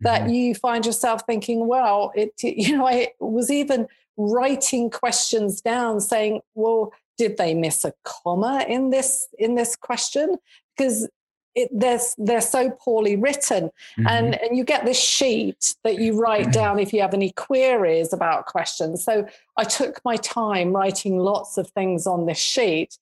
that 0.02 0.24
mm-hmm. 0.24 0.34
you 0.34 0.56
find 0.56 0.86
yourself 0.86 1.22
thinking, 1.26 1.68
well, 1.68 2.12
it, 2.16 2.34
you 2.44 2.78
know, 2.78 2.88
I 2.88 3.10
was 3.20 3.50
even 3.50 3.88
writing 4.18 4.90
questions 4.90 5.62
down 5.62 6.02
saying, 6.02 6.42
well, 6.54 6.92
did 7.18 7.38
they 7.38 7.54
miss 7.54 7.86
a 7.86 7.94
comma 8.04 8.66
in 8.68 8.90
this 8.90 9.28
in 9.38 9.56
this 9.56 9.76
question? 9.76 10.38
Because 10.76 11.08
it, 11.56 11.70
they're, 11.72 12.00
they're 12.18 12.42
so 12.42 12.72
poorly 12.72 13.16
written. 13.16 13.66
Mm-hmm. 13.98 14.08
And, 14.08 14.42
and 14.42 14.58
you 14.58 14.64
get 14.64 14.86
this 14.86 15.00
sheet 15.00 15.76
that 15.84 16.00
you 16.00 16.20
write 16.20 16.52
down 16.52 16.80
if 16.80 16.94
you 16.94 17.02
have 17.02 17.14
any 17.14 17.32
queries 17.32 18.14
about 18.14 18.46
questions. 18.46 19.04
So 19.04 19.28
I 19.58 19.64
took 19.64 20.04
my 20.04 20.18
time 20.18 20.74
writing 20.74 21.18
lots 21.18 21.58
of 21.58 21.70
things 21.70 22.08
on 22.08 22.26
this 22.26 22.40
sheet, 22.40 22.98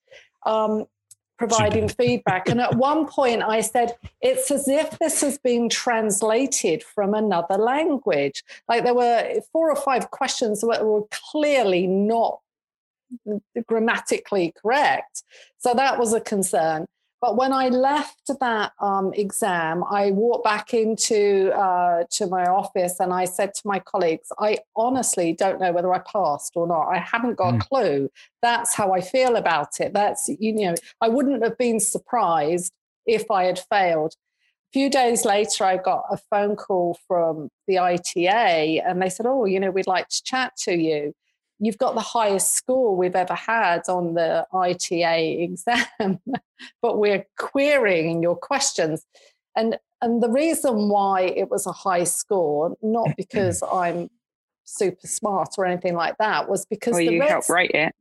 um, 0.46 0.86
providing 1.38 1.88
feedback. 2.00 2.50
And 2.50 2.60
at 2.60 2.76
one 2.76 3.08
point 3.08 3.42
I 3.42 3.62
said, 3.62 3.96
it's 4.22 4.52
as 4.52 4.68
if 4.68 5.00
this 5.00 5.22
has 5.22 5.38
been 5.38 5.70
translated 5.70 6.84
from 6.84 7.14
another 7.14 7.58
language. 7.58 8.44
Like 8.68 8.84
there 8.84 8.96
were 8.96 9.42
four 9.52 9.70
or 9.70 9.76
five 9.78 10.12
questions 10.12 10.62
that 10.62 10.86
were 10.86 11.04
clearly 11.32 11.88
not 11.88 12.42
grammatically 13.68 14.54
correct. 14.62 15.24
So 15.58 15.74
that 15.74 16.00
was 16.00 16.14
a 16.14 16.22
concern. 16.22 16.88
But 17.22 17.38
when 17.38 17.54
I 17.54 17.70
left 17.70 18.32
that 18.40 18.74
um, 18.80 19.14
exam, 19.14 19.84
I 19.84 20.10
walked 20.10 20.44
back 20.44 20.74
into 20.74 21.52
uh, 21.56 22.04
to 22.14 22.26
my 22.26 22.46
office 22.46 23.00
and 23.00 23.14
I 23.14 23.26
said 23.26 23.54
to 23.54 23.62
my 23.64 23.80
colleagues, 23.80 24.32
"I 24.40 24.58
honestly 24.76 25.32
don't 25.32 25.62
know 25.62 25.72
whether 25.72 25.94
I 25.94 26.00
passed 26.00 26.54
or 26.56 26.66
not. 26.66 26.88
I 26.88 26.98
haven't 26.98 27.38
got 27.38 27.54
mm. 27.54 27.62
a 27.62 27.66
clue. 27.66 28.10
That's 28.42 28.74
how 28.74 28.92
I 28.94 29.02
feel 29.02 29.36
about 29.36 29.80
it. 29.80 29.94
That's 29.94 30.30
you 30.40 30.54
know, 30.54 30.74
I 31.00 31.10
wouldn't 31.10 31.44
have 31.44 31.60
been 31.60 31.80
surprised 31.80 32.74
if 33.06 33.30
I 33.30 33.44
had 33.44 33.60
failed." 33.70 34.16
A 34.70 34.74
few 34.74 34.90
days 34.90 35.24
later, 35.24 35.64
I 35.66 35.78
got 35.78 36.06
a 36.10 36.18
phone 36.18 36.56
call 36.56 36.98
from 37.08 37.50
the 37.68 37.78
ITA, 37.78 38.82
and 38.84 39.00
they 39.00 39.10
said, 39.10 39.28
"Oh, 39.28 39.46
you 39.46 39.60
know, 39.60 39.70
we'd 39.70 39.86
like 39.86 40.08
to 40.08 40.24
chat 40.24 40.54
to 40.64 40.74
you." 40.74 41.14
You've 41.62 41.78
got 41.78 41.94
the 41.94 42.02
highest 42.02 42.56
score 42.56 42.96
we've 42.96 43.16
ever 43.16 43.36
had 43.36 43.88
on 43.88 44.16
the 44.16 44.46
ITA 44.52 45.44
exam, 45.44 45.86
but 46.82 46.98
we're 46.98 47.26
querying 47.38 48.22
your 48.22 48.36
questions. 48.36 49.06
And 49.56 49.78
and 50.02 50.24
the 50.24 50.30
reason 50.30 50.90
why 50.90 51.22
it 51.22 51.52
was 51.52 51.68
a 51.68 51.72
high 51.72 52.04
score, 52.04 52.76
not 52.82 53.10
because 53.18 53.64
I'm 53.72 54.10
super 54.64 55.06
smart 55.06 55.50
or 55.58 55.66
anything 55.66 55.94
like 55.94 56.18
that, 56.18 56.50
was 56.50 56.66
because 56.66 56.94
well, 56.94 57.02
you 57.02 57.22
helped 57.22 57.50
write 57.50 57.72
it. 57.72 57.94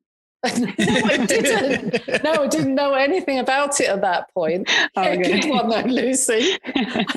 No, 0.44 0.50
I 0.78 1.26
didn't. 1.26 2.24
No, 2.24 2.32
I 2.32 2.46
didn't 2.46 2.74
know 2.74 2.94
anything 2.94 3.38
about 3.38 3.78
it 3.80 3.88
at 3.88 4.00
that 4.00 4.32
point. 4.32 4.70
Oh, 4.96 5.02
okay. 5.02 5.40
Good 5.40 5.50
one 5.50 5.68
though, 5.68 5.80
Lucy. 5.82 6.56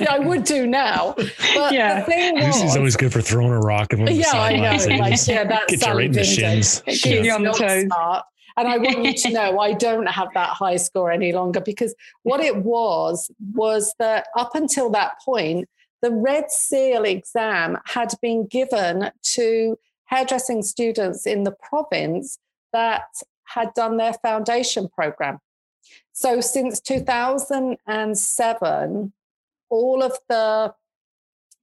I 0.08 0.18
would 0.18 0.44
do 0.44 0.66
now. 0.66 1.14
But 1.16 1.72
yeah. 1.72 2.00
the 2.00 2.06
thing 2.06 2.34
was, 2.34 2.44
Lucy's 2.44 2.76
always 2.76 2.96
good 2.96 3.12
for 3.12 3.22
throwing 3.22 3.52
a 3.52 3.60
rock 3.60 3.92
and 3.92 4.08
yeah, 4.10 4.30
I 4.32 4.56
know. 4.56 4.96
Like, 4.98 5.26
yeah, 5.26 5.44
that's 5.44 5.76
Get 5.76 5.86
you 5.86 5.92
right 5.92 6.06
in 6.06 6.12
the 6.12 6.24
shins. 6.24 6.82
Keep 6.86 7.04
yeah. 7.04 7.22
you 7.22 7.32
on 7.32 7.42
the 7.44 7.52
toes. 7.52 7.84
Smart. 7.84 8.24
And 8.56 8.68
I 8.68 8.78
want 8.78 9.04
you 9.04 9.14
to 9.14 9.30
know 9.30 9.58
I 9.58 9.72
don't 9.72 10.06
have 10.06 10.28
that 10.34 10.50
high 10.50 10.76
score 10.76 11.10
any 11.10 11.32
longer 11.32 11.60
because 11.60 11.94
what 12.22 12.40
it 12.40 12.56
was 12.56 13.30
was 13.52 13.94
that 13.98 14.28
up 14.36 14.54
until 14.54 14.90
that 14.90 15.14
point, 15.24 15.68
the 16.02 16.12
Red 16.12 16.50
Seal 16.50 17.04
exam 17.04 17.78
had 17.86 18.12
been 18.20 18.46
given 18.46 19.10
to 19.34 19.78
hairdressing 20.04 20.62
students 20.62 21.26
in 21.26 21.44
the 21.44 21.50
province 21.50 22.38
that 22.74 23.22
had 23.44 23.72
done 23.72 23.96
their 23.96 24.12
foundation 24.12 24.88
program. 24.88 25.38
So 26.12 26.42
since 26.42 26.80
2007, 26.80 29.12
all 29.70 30.02
of 30.02 30.18
the 30.28 30.74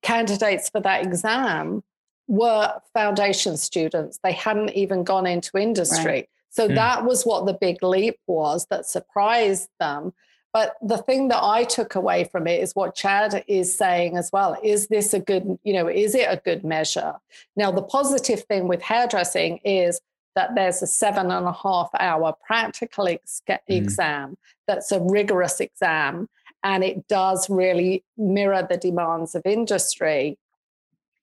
candidates 0.01 0.69
for 0.69 0.79
that 0.81 1.03
exam 1.03 1.83
were 2.27 2.73
foundation 2.93 3.57
students. 3.57 4.19
They 4.23 4.31
hadn't 4.31 4.71
even 4.71 5.03
gone 5.03 5.27
into 5.27 5.55
industry. 5.57 6.05
Right. 6.05 6.29
So 6.49 6.67
mm. 6.67 6.73
that 6.75 7.05
was 7.05 7.23
what 7.23 7.45
the 7.45 7.53
big 7.53 7.83
leap 7.83 8.17
was 8.27 8.65
that 8.69 8.85
surprised 8.85 9.69
them. 9.79 10.13
But 10.53 10.75
the 10.81 10.97
thing 10.97 11.29
that 11.29 11.41
I 11.41 11.63
took 11.63 11.95
away 11.95 12.25
from 12.25 12.45
it 12.45 12.61
is 12.61 12.73
what 12.73 12.93
Chad 12.93 13.45
is 13.47 13.73
saying 13.73 14.17
as 14.17 14.29
well. 14.33 14.57
Is 14.61 14.87
this 14.87 15.13
a 15.13 15.19
good, 15.19 15.57
you 15.63 15.71
know, 15.73 15.87
is 15.87 16.13
it 16.13 16.27
a 16.29 16.41
good 16.43 16.65
measure? 16.65 17.15
Now, 17.55 17.71
the 17.71 17.81
positive 17.81 18.43
thing 18.43 18.67
with 18.67 18.81
hairdressing 18.81 19.61
is 19.63 20.01
that 20.35 20.55
there's 20.55 20.81
a 20.81 20.87
seven 20.87 21.29
and 21.31 21.45
a 21.45 21.53
half 21.53 21.89
hour 21.99 22.33
practical 22.45 23.07
ex- 23.07 23.41
mm. 23.49 23.59
exam 23.69 24.37
that's 24.67 24.91
a 24.91 24.99
rigorous 24.99 25.59
exam 25.59 26.27
and 26.63 26.83
it 26.83 27.07
does 27.07 27.49
really 27.49 28.03
mirror 28.17 28.65
the 28.69 28.77
demands 28.77 29.35
of 29.35 29.41
industry. 29.45 30.37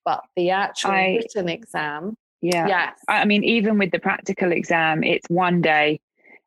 But 0.04 0.24
the 0.36 0.50
actual 0.50 0.92
I, 0.92 1.20
written 1.22 1.48
exam 1.48 2.16
yeah. 2.40 2.68
yes. 2.68 2.98
i 3.08 3.24
mean 3.24 3.42
even 3.42 3.78
with 3.78 3.90
the 3.90 3.98
practical 3.98 4.52
exam 4.52 5.02
it's 5.04 5.28
one 5.28 5.60
day. 5.60 6.00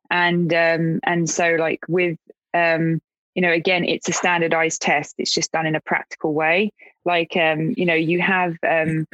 And 0.10 0.54
um 0.54 1.00
and 1.04 1.30
so 1.30 1.56
like 1.60 1.82
with 1.88 2.18
um 2.54 3.02
you 3.36 3.42
know 3.42 3.52
again 3.52 3.84
it's 3.86 4.10
a 4.10 4.14
standardized 4.14 4.82
test. 4.82 5.16
It's 5.20 5.34
just 5.34 5.52
done 5.52 5.66
in 5.66 5.76
a 5.76 5.82
practical 5.82 6.34
way. 6.34 6.72
Like 7.06 7.38
um 7.38 7.74
you 7.78 7.86
know 7.86 7.94
you 7.94 8.20
have 8.22 8.58
um 8.68 9.08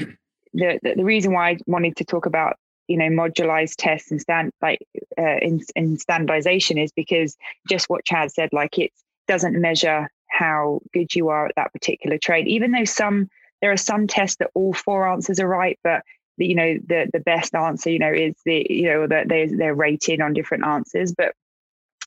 the, 0.53 0.79
the, 0.81 0.93
the 0.97 1.03
reason 1.03 1.33
why 1.33 1.51
I 1.51 1.57
wanted 1.67 1.97
to 1.97 2.05
talk 2.05 2.25
about 2.25 2.57
you 2.87 2.97
know 2.97 3.05
modularized 3.05 3.75
tests 3.77 4.11
and 4.11 4.21
stand 4.21 4.51
like 4.61 4.79
uh, 5.17 5.37
in, 5.41 5.61
in 5.75 5.97
standardization 5.97 6.77
is 6.77 6.91
because 6.91 7.37
just 7.67 7.89
what 7.89 8.05
chad 8.05 8.31
said 8.31 8.49
like 8.51 8.77
it 8.77 8.91
doesn't 9.27 9.59
measure 9.59 10.09
how 10.29 10.79
good 10.93 11.13
you 11.15 11.29
are 11.29 11.47
at 11.47 11.55
that 11.55 11.71
particular 11.73 12.17
trade 12.17 12.47
even 12.47 12.71
though 12.71 12.85
some 12.85 13.29
there 13.61 13.71
are 13.71 13.77
some 13.77 14.07
tests 14.07 14.37
that 14.37 14.51
all 14.53 14.73
four 14.73 15.07
answers 15.07 15.39
are 15.39 15.47
right 15.47 15.79
but 15.83 16.03
the, 16.37 16.45
you 16.45 16.55
know 16.55 16.77
the 16.87 17.09
the 17.13 17.19
best 17.19 17.55
answer 17.55 17.89
you 17.89 17.99
know 17.99 18.11
is 18.11 18.35
the 18.45 18.65
you 18.69 18.85
know 18.85 19.07
that 19.07 19.27
they're, 19.27 19.49
they're 19.49 19.75
rated 19.75 20.21
on 20.21 20.33
different 20.33 20.65
answers 20.65 21.13
but 21.13 21.33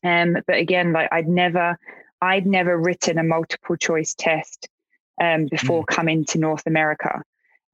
um 0.05 0.37
but 0.47 0.57
again 0.57 0.93
like 0.93 1.09
i'd 1.13 1.29
never 1.29 1.79
i'd 2.23 2.47
never 2.47 2.77
written 2.77 3.19
a 3.19 3.25
multiple 3.25 3.77
choice 3.77 4.15
test 4.15 4.69
um 5.21 5.47
before 5.47 5.83
mm. 5.83 5.87
coming 5.87 6.25
to 6.25 6.39
north 6.39 6.67
america 6.67 7.23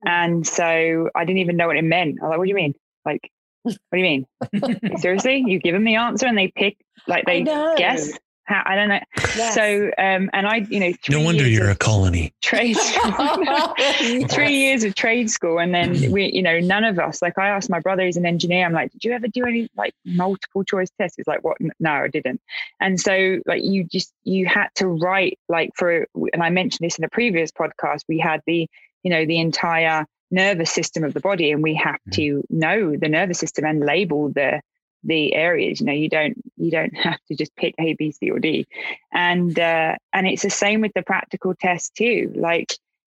and 0.05 0.47
so 0.47 1.11
I 1.15 1.25
didn't 1.25 1.39
even 1.39 1.57
know 1.57 1.67
what 1.67 1.77
it 1.77 1.83
meant. 1.83 2.21
I 2.21 2.25
was 2.25 2.31
like, 2.31 2.39
what 2.39 2.45
do 2.45 2.49
you 2.49 2.55
mean? 2.55 2.75
Like, 3.07 3.31
what 3.63 3.77
do 3.93 3.99
you 3.99 4.03
mean? 4.03 4.99
Seriously? 4.99 5.45
You 5.47 5.59
give 5.59 5.75
them 5.75 5.85
the 5.85 5.97
answer 5.97 6.27
and 6.27 6.37
they 6.37 6.49
pick, 6.49 6.77
like 7.07 7.25
they 7.25 7.43
guess? 7.43 8.13
How, 8.47 8.63
I 8.65 8.77
don't 8.77 8.89
know. 8.89 9.01
Yes. 9.37 9.55
So, 9.55 9.87
um, 9.99 10.31
and 10.33 10.47
I, 10.47 10.59
you 10.71 10.79
know, 10.79 10.93
no 11.09 11.21
wonder 11.21 11.47
you're 11.47 11.69
a 11.69 11.75
colony. 11.75 12.33
Trade 12.43 12.77
school, 12.77 13.75
three 14.29 14.55
years 14.55 14.85
of 14.85 14.95
trade 14.95 15.31
school, 15.31 15.59
and 15.59 15.75
then 15.75 15.95
mm-hmm. 15.95 16.13
we, 16.13 16.31
you 16.33 16.43
know, 16.43 16.61
none 16.61 16.85
of 16.85 17.01
us. 17.01 17.21
Like, 17.21 17.37
I 17.39 17.49
asked 17.49 17.69
my 17.69 17.81
brother, 17.81 18.05
he's 18.05 18.17
an 18.17 18.25
engineer. 18.25 18.65
I'm 18.65 18.73
like, 18.73 18.93
did 18.93 19.05
you 19.05 19.13
ever 19.13 19.27
do 19.27 19.45
any 19.45 19.69
like 19.77 19.95
multiple 20.05 20.63
choice 20.63 20.89
tests? 21.01 21.17
He's 21.17 21.27
like, 21.27 21.43
what? 21.43 21.57
No, 21.81 21.91
I 21.91 22.07
didn't. 22.09 22.41
And 22.81 23.01
so, 23.01 23.41
like, 23.47 23.65
you 23.65 23.83
just 23.83 24.13
you 24.23 24.47
had 24.47 24.69
to 24.77 24.87
write 24.87 25.41
like 25.49 25.71
for, 25.75 26.07
and 26.33 26.41
I 26.41 26.51
mentioned 26.51 26.87
this 26.87 26.99
in 26.99 27.05
a 27.05 27.09
previous 27.09 27.51
podcast. 27.51 28.03
We 28.09 28.21
had 28.21 28.43
the, 28.47 28.69
you 29.03 29.11
know, 29.11 29.27
the 29.27 29.41
entire 29.41 30.07
nervous 30.31 30.71
system 30.71 31.05
of 31.05 31.15
the 31.15 31.21
body 31.21 31.53
and 31.53 31.63
we 31.63 31.75
have 31.75 32.01
mm. 32.09 32.13
to 32.13 32.45
know 32.51 32.97
the 32.97 33.09
nervous 33.09 33.39
system 33.39 33.65
and 33.65 33.81
label 33.81 34.29
the 34.29 34.61
the 35.07 35.35
areas. 35.35 35.81
You 35.81 35.87
know 35.87 35.93
you 35.93 36.09
don't 36.09 36.37
you 36.57 36.71
don't 36.71 36.95
have 36.97 37.19
to 37.29 37.35
just 37.35 37.55
pick 37.57 37.75
a 37.79 37.95
b 37.95 38.13
c 38.13 38.31
or 38.31 38.39
d. 38.39 38.67
And 39.13 39.59
uh, 39.59 39.97
and 40.13 40.27
it's 40.27 40.43
the 40.43 40.51
same 40.51 40.81
with 40.81 40.93
the 40.95 41.03
practical 41.03 41.55
test 41.55 41.95
too. 41.95 42.33
Like 42.35 42.73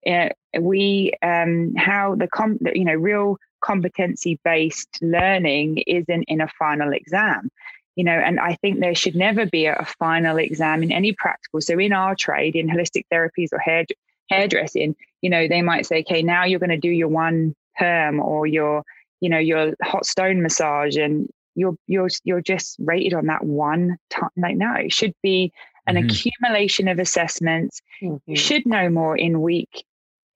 uh, 0.07 0.29
we 0.61 1.12
um 1.23 1.75
how 1.77 2.14
the 2.14 2.29
com 2.29 2.59
you 2.75 2.85
know 2.85 2.94
real 2.94 3.38
competency 3.61 4.38
based 4.44 4.99
learning 5.03 5.79
isn't 5.87 6.25
in 6.25 6.40
a 6.40 6.49
final 6.59 6.92
exam. 6.92 7.51
You 7.97 8.05
know 8.05 8.12
and 8.12 8.38
i 8.38 8.55
think 8.55 8.79
there 8.79 8.94
should 8.94 9.16
never 9.16 9.44
be 9.44 9.66
a, 9.66 9.75
a 9.75 9.85
final 9.85 10.37
exam 10.37 10.85
in 10.85 10.92
any 10.92 11.12
practical. 11.12 11.61
So 11.61 11.79
in 11.81 11.92
our 11.92 12.14
trade 12.14 12.55
in 12.55 12.68
holistic 12.68 13.07
therapies 13.12 13.49
or 13.53 13.59
hair 13.59 13.87
hairdressing, 14.29 14.97
you 15.23 15.31
know, 15.31 15.49
they 15.49 15.62
might 15.62 15.87
say, 15.87 16.01
okay, 16.01 16.23
now 16.23 16.45
you're 16.45 16.61
going 16.61 16.71
to 16.71 16.77
do 16.77 16.91
your 16.91 17.09
one 17.09 17.55
perm 17.77 18.21
or 18.21 18.47
your, 18.47 18.83
you 19.21 19.29
know, 19.29 19.38
your 19.38 19.75
hot 19.83 20.07
stone 20.07 20.43
massage 20.43 20.97
and 20.97 21.29
you're 21.55 21.77
you're 21.87 22.09
you're 22.25 22.41
just 22.41 22.77
rated 22.79 23.14
on 23.14 23.27
that 23.27 23.45
one 23.45 23.97
time. 24.11 24.31
Like 24.37 24.57
no, 24.57 24.75
it 24.75 24.93
should 24.93 25.14
be 25.23 25.53
an 25.87 25.97
mm-hmm. 25.97 26.09
accumulation 26.09 26.88
of 26.88 26.99
assessments. 26.99 27.81
Mm-hmm. 28.01 28.17
You 28.27 28.37
should 28.37 28.64
know 28.64 28.88
more 28.88 29.17
in 29.17 29.41
week 29.43 29.85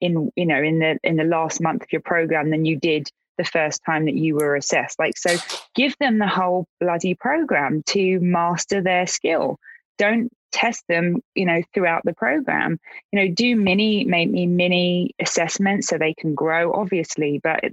in 0.01 0.31
you 0.35 0.47
know 0.47 0.61
in 0.61 0.81
the 0.81 0.99
in 1.05 1.17
the 1.17 1.25
last 1.25 1.61
month 1.61 1.83
of 1.83 1.93
your 1.93 2.03
program 2.03 2.51
than 2.51 2.65
you 2.65 2.77
did 2.77 3.09
the 3.39 3.45
first 3.45 3.81
time 3.87 4.05
that 4.07 4.17
you 4.17 4.35
were 4.35 4.57
assessed. 4.57 4.99
Like 4.99 5.17
so 5.17 5.37
give 5.75 5.97
them 5.99 6.19
the 6.19 6.27
whole 6.27 6.67
bloody 6.81 7.15
program 7.15 7.83
to 7.87 8.19
master 8.21 8.83
their 8.83 9.07
skill. 9.07 9.59
Don't 9.99 10.31
test 10.53 10.85
them, 10.89 11.23
you 11.35 11.47
know, 11.47 11.63
throughout 11.75 12.03
the 12.05 12.15
program. 12.15 12.79
You 13.11 13.21
know, 13.21 13.35
do 13.35 13.57
many, 13.57 14.05
maybe 14.05 14.47
mini 14.47 15.15
assessments 15.21 15.89
so 15.89 15.99
they 15.99 16.15
can 16.15 16.35
grow, 16.35 16.73
obviously, 16.73 17.41
but 17.43 17.65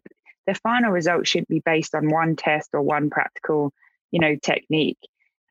the 0.48 0.56
final 0.56 0.92
result 0.92 1.28
should 1.28 1.48
be 1.48 1.60
based 1.60 1.94
on 1.94 2.10
one 2.10 2.36
test 2.36 2.70
or 2.74 2.82
one 2.82 3.10
practical, 3.10 3.72
you 4.12 4.20
know, 4.20 4.36
technique. 4.36 5.00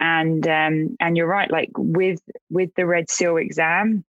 And 0.00 0.46
um, 0.46 0.96
and 1.00 1.16
you're 1.16 1.26
right, 1.26 1.50
like 1.50 1.70
with 1.76 2.20
with 2.50 2.74
the 2.76 2.86
Red 2.86 3.10
Seal 3.10 3.36
exam, 3.36 4.04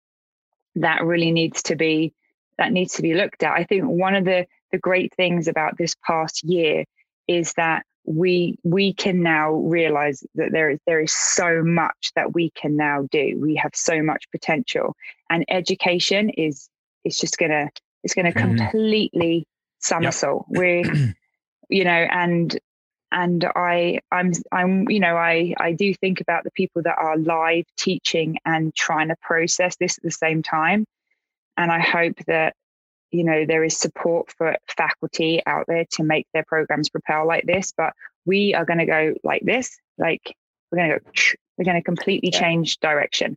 that 0.76 1.04
really 1.04 1.32
needs 1.32 1.64
to 1.64 1.76
be 1.76 2.12
that 2.58 2.72
needs 2.72 2.94
to 2.94 3.02
be 3.02 3.14
looked 3.14 3.42
at. 3.42 3.52
I 3.52 3.64
think 3.64 3.84
one 3.84 4.14
of 4.14 4.24
the 4.24 4.46
the 4.70 4.78
great 4.78 5.14
things 5.14 5.48
about 5.48 5.76
this 5.76 5.96
past 6.06 6.44
year 6.44 6.84
is 7.26 7.54
that 7.54 7.84
we 8.10 8.58
we 8.64 8.92
can 8.92 9.22
now 9.22 9.52
realize 9.52 10.24
that 10.34 10.50
there 10.50 10.70
is 10.70 10.78
there 10.84 11.00
is 11.00 11.12
so 11.12 11.62
much 11.62 12.10
that 12.16 12.34
we 12.34 12.50
can 12.50 12.76
now 12.76 13.06
do 13.12 13.38
we 13.40 13.54
have 13.54 13.70
so 13.72 14.02
much 14.02 14.24
potential 14.32 14.96
and 15.30 15.44
education 15.48 16.28
is 16.30 16.68
is 17.04 17.16
just 17.16 17.38
gonna 17.38 17.68
it's 18.02 18.14
gonna 18.14 18.32
mm-hmm. 18.32 18.56
completely 18.56 19.46
somersault 19.78 20.44
yep. 20.50 20.58
we're 20.58 21.14
you 21.68 21.84
know 21.84 21.90
and 22.10 22.58
and 23.12 23.44
i 23.54 24.00
i'm 24.10 24.32
i'm 24.50 24.90
you 24.90 24.98
know 24.98 25.16
i 25.16 25.54
i 25.58 25.70
do 25.72 25.94
think 25.94 26.20
about 26.20 26.42
the 26.42 26.50
people 26.50 26.82
that 26.82 26.98
are 26.98 27.16
live 27.16 27.64
teaching 27.76 28.38
and 28.44 28.74
trying 28.74 29.06
to 29.06 29.16
process 29.22 29.76
this 29.76 29.98
at 29.98 30.02
the 30.02 30.10
same 30.10 30.42
time 30.42 30.84
and 31.56 31.70
i 31.70 31.78
hope 31.78 32.16
that 32.26 32.56
you 33.10 33.24
know 33.24 33.44
there 33.46 33.64
is 33.64 33.76
support 33.76 34.32
for 34.32 34.56
faculty 34.68 35.42
out 35.46 35.66
there 35.68 35.84
to 35.90 36.02
make 36.02 36.26
their 36.32 36.44
programs 36.44 36.88
propel 36.88 37.26
like 37.26 37.44
this 37.44 37.72
but 37.76 37.92
we 38.26 38.54
are 38.54 38.64
going 38.64 38.78
to 38.78 38.86
go 38.86 39.14
like 39.24 39.42
this 39.44 39.78
like 39.98 40.36
we're 40.70 40.78
going 40.78 40.90
to 40.90 40.98
go 40.98 41.10
We're 41.58 41.64
going 41.64 41.76
to 41.76 41.82
completely 41.82 42.30
yeah. 42.32 42.40
change 42.40 42.78
direction. 42.80 43.36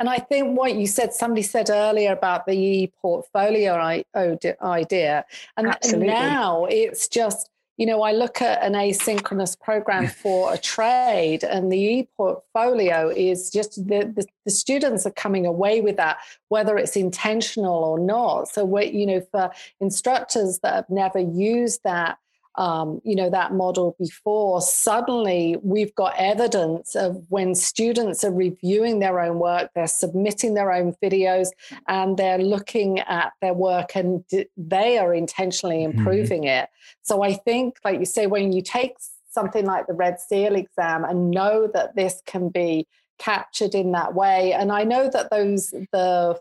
And 0.00 0.08
I 0.08 0.18
think 0.18 0.56
what 0.56 0.74
you 0.74 0.86
said, 0.86 1.12
somebody 1.12 1.42
said 1.42 1.70
earlier 1.70 2.12
about 2.12 2.46
the 2.46 2.52
e-portfolio 2.52 4.04
oh, 4.14 4.38
idea, 4.62 5.24
and 5.56 5.66
Absolutely. 5.66 6.06
now 6.06 6.66
it's 6.66 7.08
just 7.08 7.50
you 7.78 7.86
know, 7.86 8.02
I 8.02 8.10
look 8.10 8.42
at 8.42 8.60
an 8.62 8.72
asynchronous 8.72 9.58
program 9.58 10.08
for 10.08 10.52
a 10.52 10.58
trade, 10.58 11.44
and 11.44 11.72
the 11.72 11.78
e-portfolio 11.78 13.08
is 13.08 13.50
just 13.50 13.76
the, 13.86 14.12
the, 14.14 14.26
the 14.44 14.50
students 14.50 15.06
are 15.06 15.12
coming 15.12 15.46
away 15.46 15.80
with 15.80 15.96
that, 15.96 16.18
whether 16.48 16.76
it's 16.76 16.96
intentional 16.96 17.84
or 17.84 17.98
not. 17.98 18.48
So, 18.48 18.64
we 18.64 18.90
you 18.90 19.06
know, 19.06 19.20
for 19.30 19.52
instructors 19.80 20.58
that 20.64 20.74
have 20.74 20.90
never 20.90 21.20
used 21.20 21.84
that 21.84 22.18
um, 22.58 23.00
you 23.04 23.14
know 23.16 23.30
that 23.30 23.52
model 23.52 23.96
before 23.98 24.60
suddenly 24.60 25.56
we've 25.62 25.94
got 25.94 26.12
evidence 26.18 26.94
of 26.94 27.24
when 27.30 27.54
students 27.54 28.24
are 28.24 28.32
reviewing 28.32 28.98
their 28.98 29.20
own 29.20 29.38
work 29.38 29.70
they're 29.74 29.86
submitting 29.86 30.54
their 30.54 30.72
own 30.72 30.94
videos 31.02 31.48
and 31.86 32.18
they're 32.18 32.38
looking 32.38 32.98
at 33.00 33.32
their 33.40 33.54
work 33.54 33.94
and 33.94 34.24
they 34.56 34.98
are 34.98 35.14
intentionally 35.14 35.78
mm-hmm. 35.78 35.98
improving 35.98 36.42
mm-hmm. 36.42 36.64
it 36.64 36.68
so 37.02 37.22
i 37.22 37.32
think 37.32 37.76
like 37.84 37.98
you 37.98 38.04
say 38.04 38.26
when 38.26 38.52
you 38.52 38.60
take 38.60 38.96
something 39.30 39.64
like 39.64 39.86
the 39.86 39.94
red 39.94 40.20
seal 40.20 40.54
exam 40.54 41.04
and 41.04 41.30
know 41.30 41.70
that 41.72 41.94
this 41.94 42.22
can 42.26 42.48
be 42.48 42.86
captured 43.18 43.74
in 43.74 43.92
that 43.92 44.14
way 44.14 44.52
and 44.52 44.72
i 44.72 44.82
know 44.84 45.08
that 45.08 45.30
those 45.30 45.70
the 45.92 46.38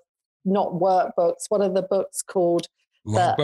not 0.47 0.73
workbooks 0.73 1.45
what 1.49 1.61
are 1.61 1.69
the 1.69 1.81
books 1.83 2.21
called. 2.21 2.67
Uh, 3.07 3.35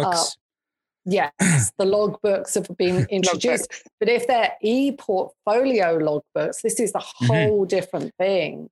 Yes, 1.05 1.71
the 1.77 1.85
logbooks 1.85 2.53
have 2.55 2.77
been 2.77 3.05
introduced. 3.09 3.67
but 3.99 4.09
if 4.09 4.27
they're 4.27 4.53
e 4.61 4.93
portfolio 4.93 5.99
logbooks, 5.99 6.61
this 6.61 6.79
is 6.79 6.91
a 6.91 6.99
mm-hmm. 6.99 7.25
whole 7.25 7.61
mm-hmm. 7.61 7.67
different 7.67 8.13
thing. 8.17 8.69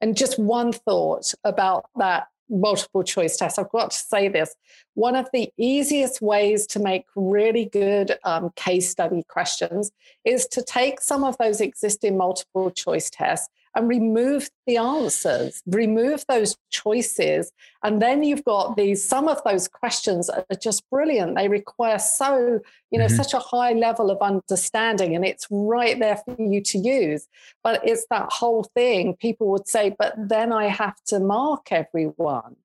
And 0.00 0.16
just 0.16 0.38
one 0.38 0.72
thought 0.72 1.32
about 1.44 1.86
that 1.96 2.28
multiple 2.50 3.04
choice 3.04 3.36
test. 3.36 3.58
I've 3.58 3.70
got 3.70 3.92
to 3.92 3.96
say 3.96 4.28
this. 4.28 4.54
One 4.94 5.14
of 5.14 5.28
the 5.32 5.50
easiest 5.56 6.20
ways 6.20 6.66
to 6.68 6.80
make 6.80 7.04
really 7.14 7.66
good 7.66 8.18
um, 8.24 8.50
case 8.56 8.90
study 8.90 9.22
questions 9.28 9.92
is 10.24 10.46
to 10.48 10.62
take 10.62 11.00
some 11.00 11.22
of 11.22 11.38
those 11.38 11.60
existing 11.60 12.16
multiple 12.16 12.70
choice 12.70 13.08
tests 13.08 13.48
and 13.74 13.88
remove 13.88 14.50
the 14.66 14.76
answers, 14.76 15.62
remove 15.66 16.24
those 16.28 16.56
choices. 16.70 17.52
And 17.84 18.02
then 18.02 18.24
you've 18.24 18.44
got 18.44 18.76
these, 18.76 19.02
some 19.02 19.28
of 19.28 19.40
those 19.44 19.68
questions 19.68 20.28
are 20.28 20.44
just 20.60 20.88
brilliant. 20.90 21.36
They 21.36 21.48
require 21.48 21.98
so, 21.98 22.60
you 22.90 22.98
know, 22.98 23.06
mm-hmm. 23.06 23.16
such 23.16 23.32
a 23.32 23.38
high 23.38 23.72
level 23.72 24.10
of 24.10 24.18
understanding 24.20 25.14
and 25.14 25.24
it's 25.24 25.46
right 25.50 25.98
there 25.98 26.16
for 26.16 26.36
you 26.38 26.60
to 26.62 26.78
use. 26.78 27.28
But 27.62 27.86
it's 27.86 28.06
that 28.10 28.30
whole 28.32 28.64
thing. 28.74 29.14
People 29.16 29.48
would 29.48 29.68
say, 29.68 29.94
but 29.96 30.14
then 30.16 30.52
I 30.52 30.66
have 30.66 30.96
to 31.06 31.20
mark 31.20 31.70
everyone. 31.70 32.56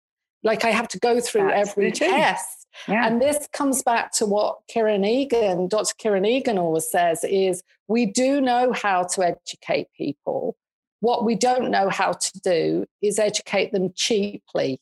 Like 0.43 0.65
I 0.65 0.71
have 0.71 0.87
to 0.89 0.99
go 0.99 1.19
through 1.19 1.47
That's 1.47 1.69
every 1.69 1.91
test. 1.91 2.67
Yeah. 2.87 3.07
And 3.07 3.21
this 3.21 3.47
comes 3.53 3.83
back 3.83 4.11
to 4.13 4.25
what 4.25 4.59
Kieran 4.67 5.05
Egan, 5.05 5.67
Dr. 5.67 5.93
Kieran 5.97 6.25
Egan 6.25 6.57
always 6.57 6.89
says 6.89 7.23
is 7.23 7.63
we 7.87 8.05
do 8.05 8.41
know 8.41 8.73
how 8.73 9.03
to 9.03 9.23
educate 9.23 9.87
people 9.95 10.57
what 10.99 11.25
we 11.25 11.35
don't 11.35 11.71
know 11.71 11.89
how 11.89 12.13
to 12.13 12.39
do 12.39 12.85
is 13.01 13.19
educate 13.19 13.71
them 13.71 13.91
cheaply. 13.95 14.79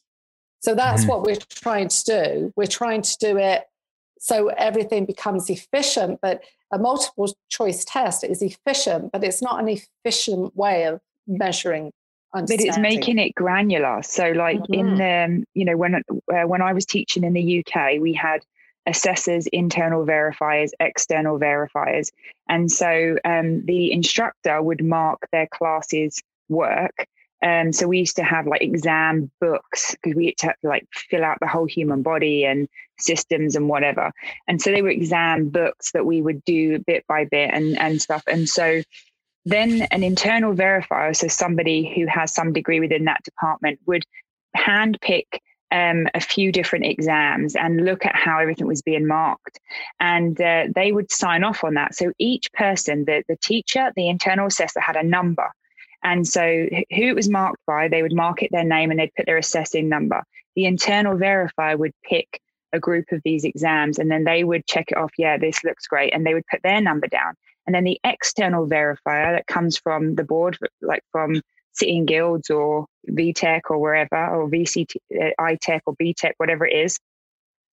So 0.59 0.75
that's 0.75 1.03
mm. 1.03 1.09
what 1.09 1.23
we're 1.23 1.37
trying 1.49 1.89
to 1.89 2.03
do. 2.05 2.53
We're 2.55 2.67
trying 2.67 3.01
to 3.01 3.17
do 3.19 3.37
it 3.37 3.63
so 4.19 4.47
everything 4.47 5.05
becomes 5.05 5.49
efficient, 5.49 6.19
but 6.21 6.41
a 6.71 6.79
multiple 6.79 7.27
choice 7.49 7.83
test 7.83 8.23
is 8.23 8.41
efficient, 8.41 9.11
but 9.11 9.21
it's 9.21 9.41
not 9.41 9.59
an 9.59 9.67
efficient 9.67 10.55
way 10.55 10.85
of 10.85 11.01
measuring 11.27 11.91
but 12.33 12.49
it's 12.49 12.77
making 12.79 13.19
it 13.19 13.35
granular 13.35 14.01
so 14.01 14.31
like 14.31 14.59
mm-hmm. 14.61 14.73
in 14.73 14.95
the 14.95 15.45
you 15.53 15.63
know 15.63 15.77
when 15.77 15.95
uh, 15.95 16.47
when 16.47 16.61
i 16.61 16.73
was 16.73 16.85
teaching 16.85 17.23
in 17.23 17.33
the 17.33 17.59
uk 17.59 18.01
we 18.01 18.11
had 18.13 18.43
assessors, 18.85 19.47
internal 19.47 20.05
verifiers, 20.05 20.71
external 20.79 21.39
verifiers. 21.39 22.11
And 22.49 22.71
so 22.71 23.17
um, 23.23 23.65
the 23.65 23.91
instructor 23.91 24.61
would 24.61 24.83
mark 24.83 25.27
their 25.31 25.47
class's 25.47 26.21
work. 26.49 27.07
Um, 27.41 27.73
so 27.73 27.87
we 27.87 27.99
used 27.99 28.15
to 28.15 28.23
have 28.23 28.47
like 28.47 28.61
exam 28.61 29.29
books 29.41 29.95
because 30.01 30.15
we 30.15 30.27
had 30.27 30.37
to 30.37 30.55
like 30.63 30.87
fill 30.93 31.25
out 31.25 31.39
the 31.41 31.47
whole 31.47 31.65
human 31.65 32.01
body 32.01 32.45
and 32.45 32.69
systems 32.99 33.55
and 33.55 33.67
whatever. 33.67 34.11
And 34.47 34.61
so 34.61 34.71
they 34.71 34.81
were 34.81 34.89
exam 34.89 35.49
books 35.49 35.91
that 35.91 36.05
we 36.05 36.21
would 36.21 36.43
do 36.45 36.79
bit 36.79 37.05
by 37.07 37.25
bit 37.25 37.49
and, 37.53 37.77
and 37.79 38.01
stuff. 38.01 38.23
And 38.27 38.47
so 38.47 38.81
then 39.45 39.81
an 39.91 40.03
internal 40.03 40.53
verifier, 40.53 41.13
so 41.13 41.27
somebody 41.27 41.93
who 41.93 42.05
has 42.07 42.33
some 42.33 42.53
degree 42.53 42.79
within 42.79 43.05
that 43.05 43.23
department, 43.23 43.79
would 43.85 44.05
handpick 44.55 45.39
um, 45.73 46.07
a 46.13 46.21
few 46.21 46.51
different 46.51 46.85
exams 46.85 47.55
and 47.55 47.83
look 47.83 48.05
at 48.05 48.15
how 48.15 48.39
everything 48.39 48.67
was 48.67 48.83
being 48.83 49.07
marked. 49.07 49.59
And 49.99 50.39
uh, 50.39 50.65
they 50.73 50.91
would 50.91 51.11
sign 51.11 51.43
off 51.43 51.63
on 51.63 51.73
that. 51.73 51.95
So 51.95 52.13
each 52.19 52.53
person, 52.53 53.05
the, 53.05 53.23
the 53.27 53.37
teacher, 53.37 53.91
the 53.95 54.07
internal 54.07 54.47
assessor, 54.47 54.79
had 54.79 54.95
a 54.95 55.03
number. 55.03 55.49
And 56.03 56.27
so 56.27 56.41
who 56.41 57.03
it 57.03 57.15
was 57.15 57.27
marked 57.27 57.65
by, 57.65 57.87
they 57.87 58.03
would 58.03 58.13
mark 58.13 58.43
it 58.43 58.51
their 58.51 58.63
name 58.63 58.91
and 58.91 58.99
they'd 58.99 59.15
put 59.15 59.25
their 59.25 59.37
assessing 59.37 59.89
number. 59.89 60.23
The 60.55 60.65
internal 60.65 61.17
verifier 61.17 61.77
would 61.77 61.93
pick 62.03 62.39
a 62.71 62.79
group 62.79 63.11
of 63.11 63.21
these 63.23 63.43
exams 63.43 63.97
and 63.97 64.11
then 64.11 64.25
they 64.25 64.43
would 64.43 64.67
check 64.67 64.91
it 64.91 64.97
off. 64.97 65.11
Yeah, 65.17 65.37
this 65.37 65.63
looks 65.63 65.87
great. 65.87 66.13
And 66.13 66.25
they 66.25 66.35
would 66.35 66.47
put 66.51 66.61
their 66.61 66.81
number 66.81 67.07
down. 67.07 67.33
And 67.65 67.73
then 67.73 67.83
the 67.83 67.99
external 68.03 68.67
verifier 68.67 69.35
that 69.35 69.47
comes 69.47 69.77
from 69.77 70.15
the 70.15 70.23
board, 70.23 70.57
like 70.81 71.03
from 71.11 71.41
City 71.71 71.97
and 71.97 72.07
Guilds 72.07 72.51
or 72.51 72.85
VTech 73.09 73.61
or 73.69 73.79
wherever, 73.79 74.27
or 74.27 74.49
VTCT, 74.49 74.95
uh, 75.19 75.29
ITEC 75.39 75.81
or 75.85 75.95
BTEC, 75.95 76.33
whatever 76.37 76.65
it 76.65 76.75
is, 76.75 76.99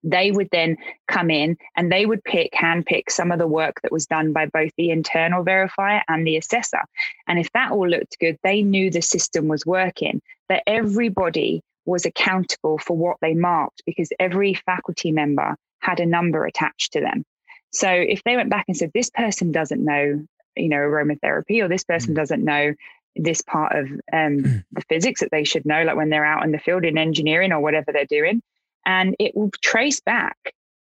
they 0.04 0.32
would 0.32 0.50
then 0.52 0.78
come 1.08 1.32
in 1.32 1.58
and 1.76 1.92
they 1.92 2.06
would 2.06 2.24
pick, 2.24 2.54
handpick 2.54 3.10
some 3.10 3.32
of 3.32 3.40
the 3.40 3.48
work 3.48 3.82
that 3.82 3.92
was 3.92 4.06
done 4.06 4.32
by 4.32 4.46
both 4.46 4.72
the 4.78 4.92
internal 4.92 5.44
verifier 5.44 6.02
and 6.08 6.26
the 6.26 6.38
assessor. 6.38 6.82
And 7.28 7.40
if 7.40 7.52
that 7.54 7.72
all 7.72 7.90
looked 7.90 8.20
good, 8.20 8.38
they 8.44 8.62
knew 8.62 8.92
the 8.92 9.02
system 9.02 9.48
was 9.48 9.66
working, 9.66 10.22
that 10.48 10.64
everybody 10.68 11.62
was 11.86 12.06
accountable 12.06 12.78
for 12.78 12.96
what 12.96 13.18
they 13.22 13.34
marked 13.34 13.82
because 13.86 14.10
every 14.20 14.54
faculty 14.54 15.12
member 15.12 15.56
had 15.80 16.00
a 16.00 16.06
number 16.06 16.46
attached 16.46 16.94
to 16.94 17.02
them. 17.02 17.24
So 17.72 17.90
if 17.90 18.24
they 18.24 18.36
went 18.36 18.50
back 18.50 18.66
and 18.68 18.78
said, 18.78 18.92
this 18.94 19.10
person 19.10 19.52
doesn't 19.52 19.84
know, 19.84 20.26
you 20.56 20.70
know, 20.70 20.78
aromatherapy, 20.78 21.62
or 21.62 21.68
this 21.68 21.84
person 21.84 22.14
mm. 22.14 22.16
doesn't 22.16 22.44
know 22.44 22.74
this 23.16 23.42
part 23.42 23.76
of 23.76 23.88
um, 24.12 24.44
hmm. 24.44 24.58
the 24.72 24.84
physics 24.90 25.22
that 25.22 25.32
they 25.32 25.44
should 25.44 25.66
know, 25.66 25.84
like 25.84 25.96
when 25.96 26.10
they're 26.10 26.26
out 26.26 26.44
in 26.44 26.52
the 26.52 26.60
field 26.60 26.84
in 26.84 26.98
engineering 26.98 27.52
or 27.52 27.60
whatever 27.60 27.92
they're 27.92 28.06
doing. 28.06 28.42
And 28.86 29.16
it 29.20 29.36
will 29.36 29.52
trace 29.62 30.00
back 30.00 30.38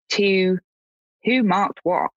to 0.09 0.59
who 1.23 1.43
marked 1.43 1.79
what. 1.83 2.11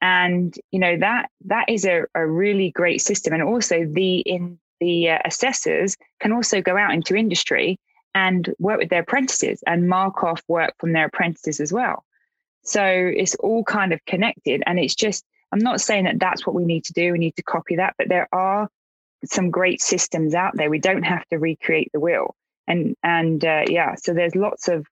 And 0.00 0.54
you 0.72 0.80
know 0.80 0.98
that 0.98 1.30
that 1.46 1.68
is 1.68 1.84
a, 1.84 2.02
a 2.14 2.26
really 2.26 2.70
great 2.70 3.00
system. 3.00 3.32
And 3.32 3.42
also 3.42 3.86
the 3.86 4.18
in 4.18 4.58
the 4.80 5.10
uh, 5.10 5.18
assessors 5.24 5.96
can 6.20 6.32
also 6.32 6.60
go 6.60 6.76
out 6.76 6.92
into 6.92 7.14
industry 7.14 7.78
and 8.14 8.52
work 8.58 8.80
with 8.80 8.90
their 8.90 9.02
apprentices 9.02 9.62
and 9.66 9.88
mark 9.88 10.22
off 10.24 10.42
work 10.48 10.74
from 10.78 10.92
their 10.92 11.06
apprentices 11.06 11.60
as 11.60 11.72
well. 11.72 12.04
So 12.64 12.84
it's 12.84 13.36
all 13.36 13.64
kind 13.64 13.92
of 13.92 14.04
connected. 14.06 14.62
And 14.66 14.78
it's 14.78 14.94
just 14.94 15.24
I'm 15.52 15.60
not 15.60 15.80
saying 15.80 16.04
that 16.04 16.18
that's 16.18 16.46
what 16.46 16.54
we 16.54 16.64
need 16.64 16.84
to 16.84 16.92
do. 16.92 17.12
We 17.12 17.18
need 17.18 17.36
to 17.36 17.42
copy 17.42 17.76
that, 17.76 17.94
but 17.96 18.08
there 18.08 18.28
are 18.32 18.68
some 19.24 19.50
great 19.50 19.80
systems 19.80 20.34
out 20.34 20.56
there. 20.56 20.70
We 20.70 20.78
don't 20.78 21.02
have 21.02 21.26
to 21.28 21.38
recreate 21.38 21.90
the 21.92 22.00
wheel. 22.00 22.34
And 22.66 22.96
and 23.02 23.44
uh, 23.44 23.64
yeah, 23.68 23.94
so 23.96 24.14
there's 24.14 24.36
lots 24.36 24.68
of 24.68 24.86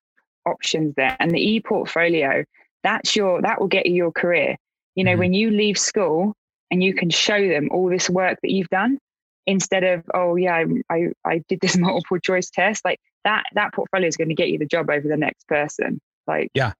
options 0.47 0.95
there. 0.97 1.17
And 1.21 1.31
the 1.31 1.41
e-portfolio, 1.41 2.45
that's 2.83 3.15
your 3.15 3.43
that 3.43 3.61
will 3.61 3.69
get 3.69 3.87
you 3.87 3.95
your 3.95 4.13
career. 4.13 4.57
You 4.95 5.05
know, 5.05 5.13
mm-hmm. 5.13 5.21
when 5.21 5.33
you 5.35 5.51
leave 5.51 5.79
school 5.79 6.35
and 6.71 6.83
you 6.83 6.95
can 6.95 7.11
show 7.11 7.49
them 7.49 7.69
all 7.73 7.89
this 7.89 8.09
work 8.11 8.39
that 8.43 8.51
you've 8.51 8.69
done 8.69 8.99
instead 9.47 9.85
of 9.85 10.05
oh 10.15 10.37
yeah 10.37 10.55
I, 10.55 10.65
I, 10.95 11.07
I 11.25 11.43
did 11.49 11.61
this 11.61 11.77
multiple 11.79 12.19
choice 12.19 12.51
test 12.51 12.85
like 12.85 13.01
that 13.25 13.45
that 13.55 13.75
portfolio 13.75 14.07
is 14.07 14.17
going 14.17 14.29
to 14.29 14.35
get 14.35 14.49
you 14.49 14.59
the 14.59 14.67
job 14.67 14.91
over 14.91 15.07
the 15.07 15.17
next 15.17 15.47
person 15.49 16.01
like 16.27 16.51
yeah 16.55 16.73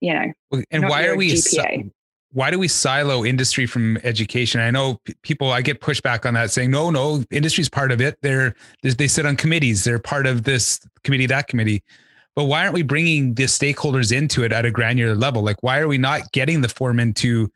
you 0.00 0.14
know 0.14 0.62
and 0.70 0.88
why 0.88 1.06
are 1.06 1.16
we 1.16 1.32
GPA 1.32 1.90
why 2.34 2.50
do 2.50 2.58
we 2.58 2.66
silo 2.66 3.24
industry 3.24 3.64
from 3.64 3.96
education? 3.98 4.60
I 4.60 4.72
know 4.72 5.00
p- 5.04 5.14
people, 5.22 5.52
I 5.52 5.62
get 5.62 5.80
pushback 5.80 6.26
on 6.26 6.34
that 6.34 6.50
saying, 6.50 6.70
no, 6.70 6.90
no, 6.90 7.22
industry's 7.30 7.68
part 7.68 7.92
of 7.92 8.00
it. 8.00 8.18
They're, 8.22 8.54
they 8.82 9.06
sit 9.06 9.24
on 9.24 9.36
committees. 9.36 9.84
They're 9.84 10.00
part 10.00 10.26
of 10.26 10.42
this 10.42 10.80
committee, 11.04 11.26
that 11.26 11.46
committee. 11.46 11.84
But 12.34 12.46
why 12.46 12.62
aren't 12.62 12.74
we 12.74 12.82
bringing 12.82 13.34
the 13.34 13.44
stakeholders 13.44 14.10
into 14.10 14.42
it 14.42 14.52
at 14.52 14.64
a 14.64 14.72
granular 14.72 15.14
level? 15.14 15.42
Like, 15.44 15.62
why 15.62 15.78
are 15.78 15.86
we 15.86 15.96
not 15.96 16.32
getting 16.32 16.60
the 16.60 16.68
foreman 16.68 17.14
to, 17.14 17.48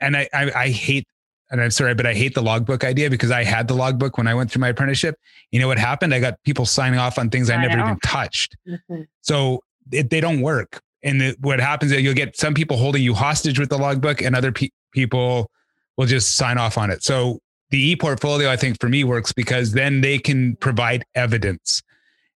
and 0.00 0.18
I, 0.18 0.28
I, 0.34 0.52
I 0.54 0.68
hate, 0.68 1.08
and 1.50 1.62
I'm 1.62 1.70
sorry, 1.70 1.94
but 1.94 2.04
I 2.04 2.12
hate 2.12 2.34
the 2.34 2.42
logbook 2.42 2.84
idea 2.84 3.08
because 3.08 3.30
I 3.30 3.42
had 3.42 3.68
the 3.68 3.74
logbook 3.74 4.18
when 4.18 4.26
I 4.26 4.34
went 4.34 4.50
through 4.50 4.60
my 4.60 4.68
apprenticeship. 4.68 5.18
You 5.50 5.60
know 5.60 5.68
what 5.68 5.78
happened? 5.78 6.12
I 6.12 6.20
got 6.20 6.42
people 6.44 6.66
signing 6.66 6.98
off 6.98 7.18
on 7.18 7.30
things 7.30 7.48
I, 7.48 7.54
I 7.54 7.62
never 7.62 7.76
know. 7.78 7.84
even 7.84 7.98
touched. 8.00 8.54
Mm-hmm. 8.68 9.02
So 9.22 9.62
it, 9.90 10.10
they 10.10 10.20
don't 10.20 10.42
work 10.42 10.82
and 11.04 11.20
the, 11.20 11.36
what 11.40 11.60
happens 11.60 11.92
is 11.92 12.02
you'll 12.02 12.14
get 12.14 12.36
some 12.36 12.54
people 12.54 12.76
holding 12.76 13.02
you 13.02 13.14
hostage 13.14 13.58
with 13.60 13.68
the 13.68 13.78
logbook 13.78 14.20
and 14.20 14.34
other 14.34 14.50
pe- 14.50 14.70
people 14.92 15.50
will 15.96 16.06
just 16.06 16.36
sign 16.36 16.58
off 16.58 16.76
on 16.76 16.90
it 16.90 17.04
so 17.04 17.38
the 17.74 17.90
e-portfolio, 17.90 18.48
I 18.48 18.56
think 18.56 18.80
for 18.80 18.88
me 18.88 19.02
works 19.02 19.32
because 19.32 19.72
then 19.72 20.00
they 20.00 20.16
can 20.16 20.54
provide 20.56 21.04
evidence. 21.16 21.82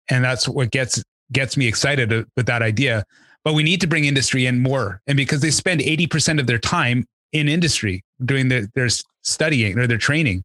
And 0.08 0.24
that's 0.24 0.48
what 0.48 0.70
gets 0.70 1.04
gets 1.30 1.58
me 1.58 1.66
excited 1.66 2.24
with 2.36 2.46
that 2.46 2.62
idea. 2.62 3.04
But 3.44 3.52
we 3.52 3.62
need 3.62 3.82
to 3.82 3.86
bring 3.86 4.06
industry 4.06 4.46
in 4.46 4.62
more. 4.62 5.02
And 5.06 5.14
because 5.14 5.40
they 5.40 5.50
spend 5.50 5.82
80% 5.82 6.40
of 6.40 6.46
their 6.46 6.58
time 6.58 7.04
in 7.32 7.48
industry 7.48 8.02
doing 8.24 8.48
their, 8.48 8.66
their 8.74 8.88
studying 9.22 9.78
or 9.78 9.86
their 9.86 9.98
training. 9.98 10.42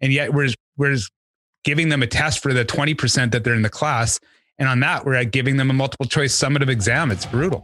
And 0.00 0.10
yet 0.10 0.32
we're, 0.32 0.48
we're 0.78 0.96
giving 1.64 1.90
them 1.90 2.02
a 2.02 2.06
test 2.06 2.42
for 2.42 2.54
the 2.54 2.64
20% 2.64 3.32
that 3.32 3.44
they're 3.44 3.54
in 3.54 3.60
the 3.60 3.68
class. 3.68 4.18
And 4.60 4.68
on 4.68 4.80
that, 4.80 5.06
we're 5.06 5.14
at 5.14 5.30
giving 5.30 5.56
them 5.56 5.70
a 5.70 5.72
multiple 5.72 6.04
choice 6.04 6.38
summative 6.38 6.68
exam. 6.68 7.10
It's 7.10 7.24
brutal. 7.24 7.60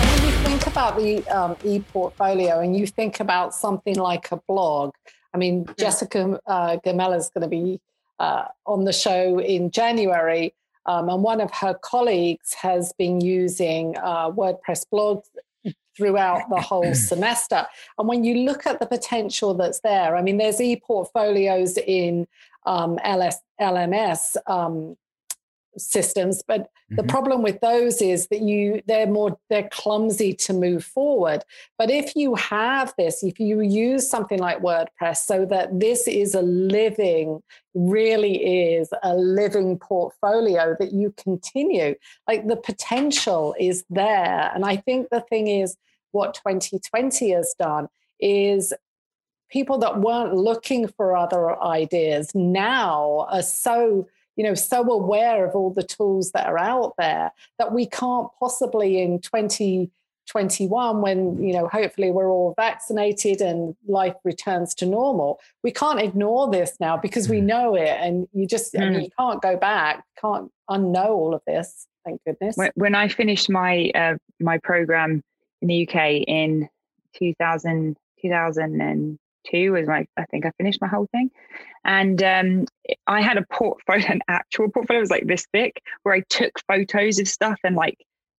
When 0.00 0.24
you 0.24 0.32
think 0.38 0.66
about 0.66 0.96
the 0.96 1.22
um, 1.28 1.54
e-portfolio 1.64 2.60
and 2.60 2.74
you 2.74 2.86
think 2.86 3.20
about 3.20 3.54
something 3.54 3.96
like 3.96 4.32
a 4.32 4.38
blog, 4.48 4.94
I 5.34 5.36
mean, 5.36 5.66
mm. 5.66 5.76
Jessica 5.76 6.40
uh, 6.46 6.78
Gamella 6.78 7.18
is 7.18 7.28
going 7.28 7.42
to 7.42 7.48
be 7.48 7.78
uh, 8.18 8.46
on 8.64 8.84
the 8.84 8.92
show 8.94 9.38
in 9.38 9.70
January, 9.70 10.54
um, 10.86 11.08
and 11.08 11.22
one 11.22 11.40
of 11.40 11.50
her 11.52 11.74
colleagues 11.74 12.54
has 12.54 12.92
been 12.98 13.20
using 13.20 13.96
uh, 13.98 14.30
WordPress 14.30 14.84
blogs 14.92 15.24
throughout 15.96 16.48
the 16.50 16.60
whole 16.60 16.94
semester. 17.12 17.66
And 17.98 18.08
when 18.08 18.24
you 18.24 18.44
look 18.44 18.66
at 18.66 18.78
the 18.80 18.86
potential 18.86 19.54
that's 19.54 19.80
there, 19.80 20.16
I 20.16 20.22
mean, 20.22 20.38
there's 20.38 20.60
e-portfolios 20.60 21.76
in 21.78 22.26
um, 22.66 22.98
LS, 23.04 23.38
LMS 23.60 24.36
um, 24.46 24.96
systems 25.78 26.42
but 26.46 26.62
mm-hmm. 26.62 26.96
the 26.96 27.02
problem 27.04 27.42
with 27.42 27.60
those 27.60 28.00
is 28.00 28.28
that 28.28 28.40
you 28.40 28.82
they're 28.86 29.06
more 29.06 29.38
they're 29.50 29.68
clumsy 29.70 30.32
to 30.32 30.52
move 30.52 30.84
forward 30.84 31.44
but 31.78 31.90
if 31.90 32.14
you 32.16 32.34
have 32.34 32.94
this 32.96 33.22
if 33.22 33.38
you 33.38 33.60
use 33.60 34.08
something 34.08 34.38
like 34.38 34.60
wordpress 34.60 35.18
so 35.18 35.44
that 35.44 35.80
this 35.80 36.06
is 36.06 36.34
a 36.34 36.42
living 36.42 37.42
really 37.74 38.70
is 38.70 38.88
a 39.02 39.14
living 39.14 39.78
portfolio 39.78 40.74
that 40.78 40.92
you 40.92 41.12
continue 41.16 41.94
like 42.28 42.46
the 42.46 42.56
potential 42.56 43.54
is 43.58 43.84
there 43.90 44.50
and 44.54 44.64
i 44.64 44.76
think 44.76 45.08
the 45.10 45.20
thing 45.20 45.48
is 45.48 45.76
what 46.12 46.34
2020 46.34 47.30
has 47.30 47.54
done 47.58 47.88
is 48.20 48.72
people 49.50 49.78
that 49.78 50.00
weren't 50.00 50.34
looking 50.34 50.88
for 50.88 51.16
other 51.16 51.62
ideas 51.62 52.34
now 52.34 53.26
are 53.30 53.42
so 53.42 54.06
you 54.36 54.44
know 54.44 54.54
so 54.54 54.82
aware 54.90 55.44
of 55.44 55.54
all 55.54 55.72
the 55.72 55.82
tools 55.82 56.32
that 56.32 56.46
are 56.46 56.58
out 56.58 56.94
there 56.98 57.32
that 57.58 57.72
we 57.72 57.86
can't 57.86 58.28
possibly 58.38 59.00
in 59.00 59.18
2021 59.20 61.00
when 61.00 61.42
you 61.42 61.52
know 61.52 61.68
hopefully 61.68 62.10
we're 62.10 62.30
all 62.30 62.54
vaccinated 62.56 63.40
and 63.40 63.74
life 63.86 64.14
returns 64.24 64.74
to 64.74 64.86
normal 64.86 65.40
we 65.64 65.72
can't 65.72 66.00
ignore 66.00 66.50
this 66.50 66.76
now 66.80 66.96
because 66.96 67.28
we 67.28 67.40
mm. 67.40 67.44
know 67.44 67.74
it 67.74 67.96
and 68.00 68.28
you 68.32 68.46
just 68.46 68.74
mm. 68.74 68.82
I 68.82 68.90
mean, 68.90 69.00
mm. 69.00 69.04
you 69.04 69.10
can't 69.18 69.42
go 69.42 69.56
back 69.56 70.04
can't 70.20 70.50
unknow 70.70 71.08
all 71.08 71.34
of 71.34 71.42
this 71.46 71.86
thank 72.04 72.22
goodness 72.24 72.56
when 72.74 72.94
i 72.94 73.08
finished 73.08 73.50
my 73.50 73.90
uh, 73.94 74.14
my 74.40 74.58
program 74.58 75.22
in 75.62 75.68
the 75.68 75.88
uk 75.88 75.94
in 75.94 76.68
2000 77.14 77.96
2000 78.20 78.80
and 78.80 79.18
two 79.50 79.72
was 79.72 79.86
my 79.86 80.06
I 80.16 80.24
think 80.26 80.46
I 80.46 80.50
finished 80.58 80.80
my 80.80 80.88
whole 80.88 81.08
thing. 81.12 81.30
And 81.84 82.22
um, 82.22 82.66
I 83.06 83.20
had 83.20 83.36
a 83.36 83.46
portfolio, 83.50 84.06
an 84.10 84.20
actual 84.28 84.70
portfolio 84.70 85.00
was 85.00 85.10
like 85.10 85.26
this 85.26 85.46
thick, 85.52 85.82
where 86.02 86.14
I 86.14 86.20
took 86.28 86.52
photos 86.66 87.18
of 87.18 87.28
stuff 87.28 87.58
and 87.64 87.76
like 87.76 87.98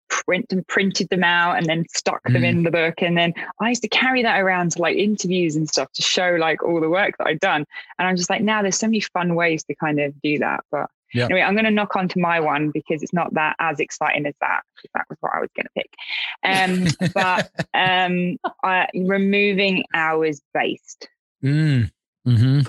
print 0.09 0.47
and 0.51 0.67
printed 0.67 1.09
them 1.09 1.25
out 1.25 1.57
and 1.57 1.67
then 1.67 1.85
stuck 1.93 2.23
them 2.25 2.43
mm. 2.43 2.49
in 2.49 2.63
the 2.63 2.71
book. 2.71 3.03
And 3.03 3.17
then 3.17 3.35
I 3.61 3.71
used 3.71 3.83
to 3.83 3.89
carry 3.89 4.23
that 4.23 4.41
around 4.41 4.73
to 4.73 4.83
like 4.83 4.97
interviews 4.97 5.57
and 5.57 5.69
stuff 5.69 5.91
to 5.93 6.03
show 6.03 6.37
like 6.39 6.63
all 6.63 6.81
the 6.81 6.91
work 6.91 7.15
that 7.19 7.27
I'd 7.27 7.41
done. 7.41 7.65
And 7.99 8.09
I'm 8.09 8.17
just 8.17 8.31
like, 8.31 8.43
now 8.43 8.63
there's 8.63 8.79
so 8.79 8.87
many 8.87 9.01
fun 9.01 9.35
ways 9.35 9.65
to 9.65 9.75
kind 9.75 10.01
of 10.01 10.21
do 10.23 10.39
that. 10.39 10.61
But 10.71 10.89
yeah. 11.15 11.25
Anyway, 11.25 11.43
I'm 11.43 11.55
going 11.55 11.65
to 11.65 11.71
knock 11.71 11.97
on 11.97 12.09
to 12.09 12.19
my 12.19 12.41
one 12.41 12.71
because 12.71 13.03
it's 13.03 13.13
not 13.13 13.33
that 13.35 13.57
as 13.59 13.81
exciting 13.81 14.27
as 14.27 14.35
that. 14.41 14.63
That 14.95 15.07
was 15.09 15.19
what 15.21 15.33
I 15.35 15.41
was 15.41 15.51
going 15.57 15.67
to 15.67 15.73
pick. 15.75 15.95
Um, 16.43 17.11
but 17.15 17.51
um, 17.75 18.39
uh, 18.63 18.87
removing 18.95 19.85
hours 19.95 20.41
based. 20.53 21.09
Mm. 21.43 21.91
Mm-hmm. 22.27 22.61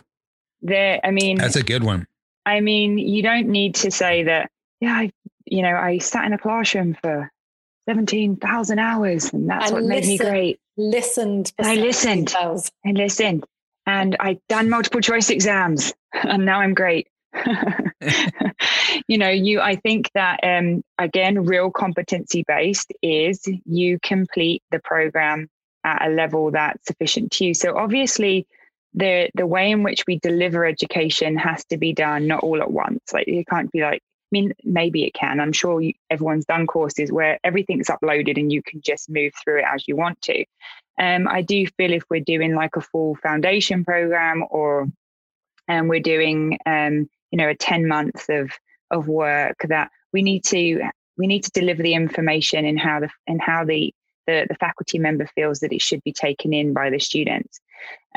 There, 0.62 1.00
I 1.04 1.12
mean, 1.12 1.38
that's 1.38 1.56
a 1.56 1.64
good 1.64 1.84
one. 1.84 2.08
I 2.46 2.62
mean, 2.62 2.98
you 2.98 3.22
don't 3.22 3.48
need 3.48 3.76
to 3.76 3.92
say 3.92 4.24
that. 4.24 4.50
Yeah, 4.80 4.94
I, 4.94 5.12
you 5.46 5.62
know, 5.62 5.76
I 5.76 5.98
sat 5.98 6.26
in 6.26 6.34
a 6.34 6.38
classroom 6.38 6.96
for 7.02 7.32
seventeen 7.88 8.38
thousand 8.38 8.80
hours, 8.80 9.32
and 9.34 9.50
that's 9.50 9.72
what 9.72 9.84
made 9.84 10.06
me 10.06 10.18
great. 10.18 10.60
Listened. 10.78 11.52
I 11.60 11.76
listened. 11.76 12.34
I 12.38 12.92
listened, 12.92 13.46
and 13.86 14.16
I 14.20 14.40
done 14.50 14.70
multiple 14.70 15.02
choice 15.02 15.30
exams, 15.30 15.94
and 16.14 16.46
now 16.46 16.60
I'm 16.62 16.74
great. 16.74 17.08
you 19.08 19.18
know, 19.18 19.30
you 19.30 19.60
I 19.62 19.76
think 19.76 20.12
that 20.14 20.40
um 20.44 20.84
again, 20.98 21.46
real 21.46 21.72
competency 21.72 22.44
based 22.48 22.94
is 23.02 23.42
you 23.66 24.00
complete 24.02 24.64
the 24.72 24.80
program 24.80 25.50
at 25.84 26.08
a 26.08 26.10
level 26.10 26.52
that's 26.52 26.86
sufficient 26.88 27.32
to 27.34 27.46
you. 27.46 27.54
So 27.54 27.78
obviously 27.78 28.48
the 28.94 29.30
the 29.36 29.48
way 29.48 29.72
in 29.72 29.84
which 29.84 30.04
we 30.08 30.20
deliver 30.20 30.66
education 30.66 31.38
has 31.38 31.66
to 31.66 31.78
be 31.78 31.94
done 31.94 32.28
not 32.28 32.44
all 32.44 32.62
at 32.62 32.72
once. 32.72 33.02
Like 33.14 33.28
it 33.28 33.48
can't 33.48 33.72
be 33.72 33.82
like 33.82 34.02
I 34.02 34.30
mean, 34.34 34.54
maybe 34.66 35.06
it 35.06 35.14
can. 35.14 35.40
I'm 35.40 35.54
sure 35.54 35.80
you, 35.80 35.94
everyone's 36.10 36.46
done 36.46 36.68
courses 36.68 37.14
where 37.14 37.40
everything's 37.46 37.88
uploaded 37.88 38.38
and 38.38 38.52
you 38.52 38.62
can 38.62 38.82
just 38.82 39.10
move 39.10 39.32
through 39.42 39.60
it 39.60 39.66
as 39.74 39.88
you 39.88 39.96
want 39.96 40.22
to. 40.24 40.44
Um, 41.00 41.30
I 41.30 41.44
do 41.44 41.66
feel 41.78 41.94
if 41.94 42.04
we're 42.10 42.20
doing 42.20 42.54
like 42.54 42.76
a 42.76 42.82
full 42.82 43.16
foundation 43.16 43.86
program 43.86 44.44
or 44.50 44.88
and 45.70 45.82
um, 45.82 45.88
we're 45.88 46.00
doing 46.00 46.58
um, 46.66 47.10
you 47.32 47.38
know 47.38 47.50
a 47.50 47.56
10 47.56 47.88
months 47.88 48.26
of 48.30 48.52
of 48.92 49.08
work 49.08 49.58
that 49.68 49.92
we 50.14 50.22
need 50.22 50.44
to 50.46 50.82
we 51.18 51.28
need 51.28 51.44
to 51.44 51.52
deliver 51.52 51.82
the 51.82 51.94
information 51.94 52.66
in 52.66 52.78
how 52.78 53.00
the 53.00 53.10
in 53.28 53.40
how 53.40 53.64
the 53.64 53.94
the, 54.26 54.46
the 54.50 54.56
faculty 54.56 55.00
member 55.00 55.26
feels 55.36 55.60
that 55.60 55.72
it 55.72 55.82
should 55.82 56.04
be 56.04 56.12
taken 56.12 56.54
in 56.54 56.74
by 56.74 56.90
the 56.90 57.00
students 57.00 57.60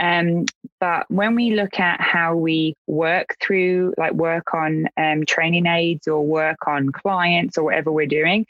um, 0.01 0.47
but 0.81 1.09
when 1.11 1.35
we 1.35 1.53
look 1.53 1.79
at 1.79 2.01
how 2.01 2.35
we 2.35 2.75
work 2.87 3.37
through 3.41 3.95
like 3.97 4.13
work 4.13 4.55
on 4.55 4.89
um, 4.97 5.25
training 5.25 5.67
aids 5.67 6.09
or 6.09 6.25
work 6.25 6.67
on 6.67 6.91
clients 6.91 7.57
or 7.57 7.65
whatever 7.65 7.93
we're 7.93 8.07
doing 8.07 8.47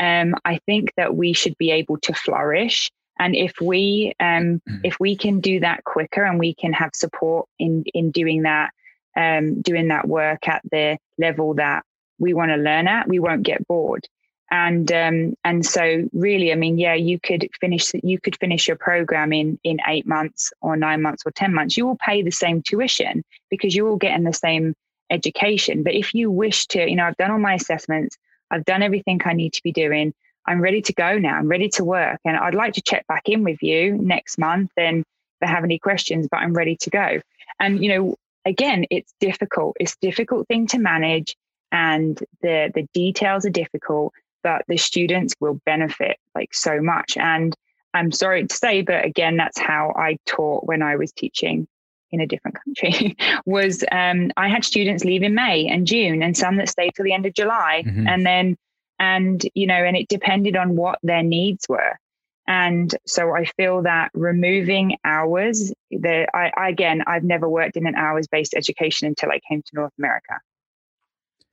um, 0.00 0.34
i 0.44 0.58
think 0.66 0.92
that 0.96 1.14
we 1.14 1.32
should 1.32 1.56
be 1.58 1.70
able 1.70 1.98
to 1.98 2.12
flourish 2.12 2.90
and 3.18 3.36
if 3.36 3.60
we 3.60 4.12
um, 4.20 4.60
mm-hmm. 4.68 4.78
if 4.82 4.98
we 4.98 5.16
can 5.16 5.40
do 5.40 5.60
that 5.60 5.84
quicker 5.84 6.24
and 6.24 6.38
we 6.38 6.54
can 6.54 6.72
have 6.72 6.90
support 6.94 7.48
in 7.58 7.84
in 7.94 8.10
doing 8.10 8.42
that 8.42 8.72
um, 9.16 9.60
doing 9.60 9.88
that 9.88 10.08
work 10.08 10.48
at 10.48 10.62
the 10.70 10.98
level 11.18 11.54
that 11.54 11.84
we 12.18 12.34
want 12.34 12.50
to 12.50 12.56
learn 12.56 12.88
at, 12.88 13.08
we 13.08 13.18
won't 13.18 13.42
get 13.42 13.66
bored. 13.66 14.06
And 14.50 14.92
um, 14.92 15.34
and 15.42 15.64
so 15.64 16.08
really, 16.12 16.52
I 16.52 16.54
mean, 16.54 16.78
yeah, 16.78 16.94
you 16.94 17.18
could 17.18 17.48
finish 17.60 17.92
you 18.02 18.20
could 18.20 18.36
finish 18.36 18.68
your 18.68 18.76
program 18.76 19.32
in 19.32 19.58
in 19.64 19.78
eight 19.88 20.06
months 20.06 20.52
or 20.60 20.76
nine 20.76 21.02
months 21.02 21.22
or 21.26 21.32
ten 21.32 21.52
months. 21.52 21.76
You 21.76 21.86
will 21.86 21.96
pay 21.96 22.22
the 22.22 22.30
same 22.30 22.62
tuition 22.62 23.24
because 23.50 23.74
you're 23.74 23.88
all 23.88 23.96
getting 23.96 24.24
the 24.24 24.32
same 24.32 24.74
education. 25.10 25.82
But 25.82 25.94
if 25.94 26.14
you 26.14 26.30
wish 26.30 26.66
to, 26.68 26.88
you 26.88 26.96
know, 26.96 27.04
I've 27.04 27.16
done 27.16 27.30
all 27.30 27.38
my 27.38 27.54
assessments, 27.54 28.16
I've 28.50 28.64
done 28.64 28.82
everything 28.82 29.20
I 29.24 29.32
need 29.32 29.54
to 29.54 29.62
be 29.62 29.72
doing. 29.72 30.14
I'm 30.46 30.60
ready 30.60 30.82
to 30.82 30.92
go 30.92 31.18
now. 31.18 31.36
I'm 31.36 31.48
ready 31.48 31.70
to 31.70 31.84
work, 31.84 32.20
and 32.24 32.36
I'd 32.36 32.54
like 32.54 32.74
to 32.74 32.82
check 32.82 33.06
back 33.06 33.28
in 33.28 33.44
with 33.44 33.62
you 33.62 33.96
next 33.96 34.38
month 34.38 34.70
and 34.76 35.00
if 35.00 35.48
I 35.48 35.50
have 35.50 35.64
any 35.64 35.78
questions. 35.78 36.28
But 36.30 36.38
I'm 36.38 36.52
ready 36.52 36.76
to 36.76 36.90
go. 36.90 37.20
And 37.58 37.82
you 37.82 37.88
know, 37.88 38.16
again, 38.44 38.84
it's 38.90 39.14
difficult. 39.20 39.76
It's 39.80 39.96
difficult 39.96 40.48
thing 40.48 40.66
to 40.68 40.78
manage 40.78 41.36
and 41.74 42.18
the 42.40 42.70
the 42.74 42.88
details 42.94 43.44
are 43.44 43.50
difficult, 43.50 44.14
but 44.42 44.62
the 44.68 44.76
students 44.76 45.34
will 45.40 45.60
benefit 45.66 46.18
like 46.34 46.54
so 46.54 46.80
much. 46.80 47.16
And 47.16 47.54
I'm 47.92 48.12
sorry 48.12 48.46
to 48.46 48.54
say, 48.54 48.82
but 48.82 49.04
again, 49.04 49.36
that's 49.36 49.58
how 49.58 49.92
I 49.96 50.18
taught 50.24 50.66
when 50.66 50.82
I 50.82 50.96
was 50.96 51.12
teaching 51.12 51.66
in 52.12 52.20
a 52.20 52.26
different 52.26 52.56
country 52.64 53.16
was 53.44 53.84
um, 53.90 54.30
I 54.36 54.48
had 54.48 54.64
students 54.64 55.04
leave 55.04 55.24
in 55.24 55.34
May 55.34 55.66
and 55.66 55.86
June 55.86 56.22
and 56.22 56.36
some 56.36 56.56
that 56.56 56.68
stayed 56.68 56.92
till 56.94 57.04
the 57.04 57.12
end 57.12 57.26
of 57.26 57.34
July. 57.34 57.82
Mm-hmm. 57.84 58.06
And 58.06 58.24
then 58.24 58.56
and 59.00 59.42
you 59.54 59.66
know, 59.66 59.74
and 59.74 59.96
it 59.96 60.08
depended 60.08 60.56
on 60.56 60.76
what 60.76 61.00
their 61.02 61.24
needs 61.24 61.68
were. 61.68 61.98
And 62.46 62.94
so 63.06 63.34
I 63.34 63.46
feel 63.56 63.82
that 63.82 64.10
removing 64.12 64.98
hours, 65.04 65.72
the 65.90 66.26
I, 66.34 66.52
I 66.56 66.68
again, 66.68 67.02
I've 67.06 67.24
never 67.24 67.48
worked 67.48 67.76
in 67.76 67.86
an 67.86 67.94
hours 67.94 68.26
based 68.26 68.54
education 68.54 69.08
until 69.08 69.30
I 69.30 69.40
came 69.48 69.62
to 69.62 69.70
North 69.74 69.92
America. 69.98 70.40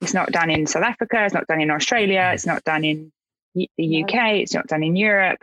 It's 0.02 0.14
not 0.14 0.32
done 0.32 0.50
in 0.50 0.66
South 0.66 0.82
Africa. 0.82 1.24
It's 1.24 1.34
not 1.34 1.46
done 1.46 1.60
in 1.60 1.70
Australia. 1.70 2.30
It's 2.34 2.46
not 2.46 2.64
done 2.64 2.84
in 2.84 3.12
the 3.54 4.02
UK. 4.02 4.40
It's 4.40 4.52
not 4.52 4.66
done 4.66 4.82
in 4.82 4.96
Europe. 4.96 5.38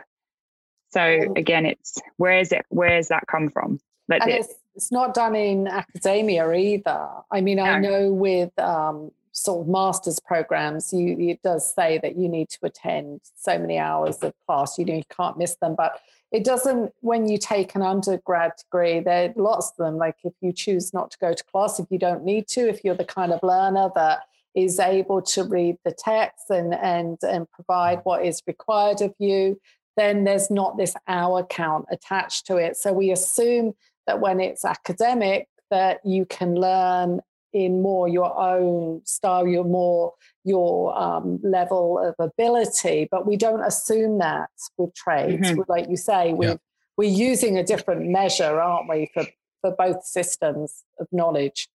So 0.90 1.02
again, 1.36 1.66
it's 1.66 1.98
where 2.16 2.38
is 2.38 2.52
it? 2.52 2.64
Where 2.68 2.96
does 2.98 3.08
that 3.08 3.26
come 3.26 3.48
from? 3.48 3.80
But 4.06 4.28
it's 4.28 4.54
it's 4.74 4.92
not 4.92 5.14
done 5.14 5.34
in 5.34 5.66
academia 5.66 6.50
either. 6.52 7.08
I 7.30 7.40
mean, 7.40 7.58
I 7.58 7.78
know 7.78 8.12
with 8.12 8.56
um, 8.58 9.10
sort 9.32 9.62
of 9.62 9.68
master's 9.68 10.20
programs, 10.20 10.92
you 10.92 11.16
it 11.18 11.42
does 11.42 11.72
say 11.74 11.98
that 12.02 12.16
you 12.16 12.28
need 12.28 12.48
to 12.50 12.58
attend 12.62 13.20
so 13.36 13.58
many 13.58 13.78
hours 13.78 14.18
of 14.18 14.34
class. 14.46 14.78
You 14.78 14.84
know, 14.84 14.94
you 14.94 15.02
can't 15.16 15.38
miss 15.38 15.56
them, 15.56 15.74
but 15.76 16.00
it 16.32 16.44
doesn't 16.44 16.92
when 17.00 17.28
you 17.28 17.38
take 17.38 17.74
an 17.74 17.82
undergrad 17.82 18.52
degree 18.56 19.00
there 19.00 19.30
are 19.30 19.32
lots 19.36 19.70
of 19.70 19.76
them 19.84 19.96
like 19.96 20.16
if 20.24 20.32
you 20.40 20.52
choose 20.52 20.94
not 20.94 21.10
to 21.10 21.18
go 21.18 21.32
to 21.32 21.44
class 21.44 21.78
if 21.78 21.86
you 21.90 21.98
don't 21.98 22.24
need 22.24 22.46
to 22.46 22.68
if 22.68 22.84
you're 22.84 22.94
the 22.94 23.04
kind 23.04 23.32
of 23.32 23.40
learner 23.42 23.90
that 23.94 24.20
is 24.54 24.78
able 24.78 25.22
to 25.22 25.44
read 25.44 25.76
the 25.84 25.92
text 25.92 26.50
and 26.50 26.74
and 26.74 27.18
and 27.22 27.50
provide 27.50 27.98
mm. 27.98 28.04
what 28.04 28.24
is 28.24 28.42
required 28.46 29.00
of 29.00 29.14
you 29.18 29.60
then 29.96 30.24
there's 30.24 30.50
not 30.50 30.76
this 30.76 30.94
hour 31.08 31.44
count 31.44 31.84
attached 31.90 32.46
to 32.46 32.56
it 32.56 32.76
so 32.76 32.92
we 32.92 33.10
assume 33.10 33.74
that 34.06 34.20
when 34.20 34.40
it's 34.40 34.64
academic 34.64 35.48
that 35.70 36.00
you 36.04 36.24
can 36.24 36.54
learn 36.54 37.20
in 37.52 37.82
more 37.82 38.08
your 38.08 38.38
own 38.38 39.02
style, 39.04 39.46
your 39.46 39.64
more 39.64 40.14
your 40.44 40.96
um, 40.98 41.38
level 41.42 41.98
of 41.98 42.14
ability. 42.18 43.08
But 43.10 43.26
we 43.26 43.36
don't 43.36 43.62
assume 43.62 44.18
that 44.18 44.50
with 44.76 44.94
trades. 44.94 45.50
Mm-hmm. 45.50 45.62
Like 45.68 45.88
you 45.88 45.96
say, 45.96 46.32
we 46.32 46.46
yeah. 46.46 46.56
we're 46.96 47.10
using 47.10 47.58
a 47.58 47.64
different 47.64 48.08
measure, 48.08 48.60
aren't 48.60 48.88
we, 48.88 49.10
for 49.12 49.26
for 49.60 49.74
both 49.76 50.04
systems 50.04 50.84
of 50.98 51.06
knowledge. 51.12 51.68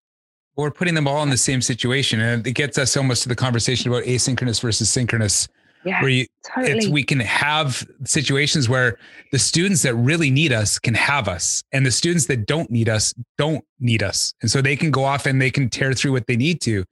We're 0.56 0.70
putting 0.70 0.94
them 0.94 1.06
all 1.06 1.22
in 1.22 1.30
the 1.30 1.36
same 1.36 1.60
situation, 1.60 2.20
and 2.20 2.46
it 2.46 2.52
gets 2.52 2.78
us 2.78 2.96
almost 2.96 3.22
to 3.24 3.28
the 3.28 3.36
conversation 3.36 3.90
about 3.90 4.04
asynchronous 4.04 4.60
versus 4.60 4.88
synchronous 4.88 5.48
yeah, 5.86 6.00
where 6.02 6.10
you, 6.10 6.26
totally. 6.54 6.78
it's, 6.78 6.88
we 6.88 7.02
can 7.02 7.20
have 7.20 7.86
situations 8.04 8.68
where 8.68 8.98
the 9.32 9.38
students 9.38 9.82
that 9.82 9.94
really 9.94 10.30
need 10.30 10.52
us 10.52 10.78
can 10.78 10.94
have 10.94 11.28
us 11.28 11.62
and 11.72 11.86
the 11.86 11.90
students 11.90 12.26
that 12.26 12.46
don't 12.46 12.70
need 12.70 12.88
us 12.88 13.14
don't 13.38 13.64
need 13.78 14.02
us. 14.02 14.34
And 14.42 14.50
so 14.50 14.60
they 14.60 14.76
can 14.76 14.90
go 14.90 15.04
off 15.04 15.26
and 15.26 15.40
they 15.40 15.50
can 15.50 15.70
tear 15.70 15.92
through 15.92 16.12
what 16.12 16.26
they 16.26 16.36
need 16.36 16.60
to. 16.62 16.84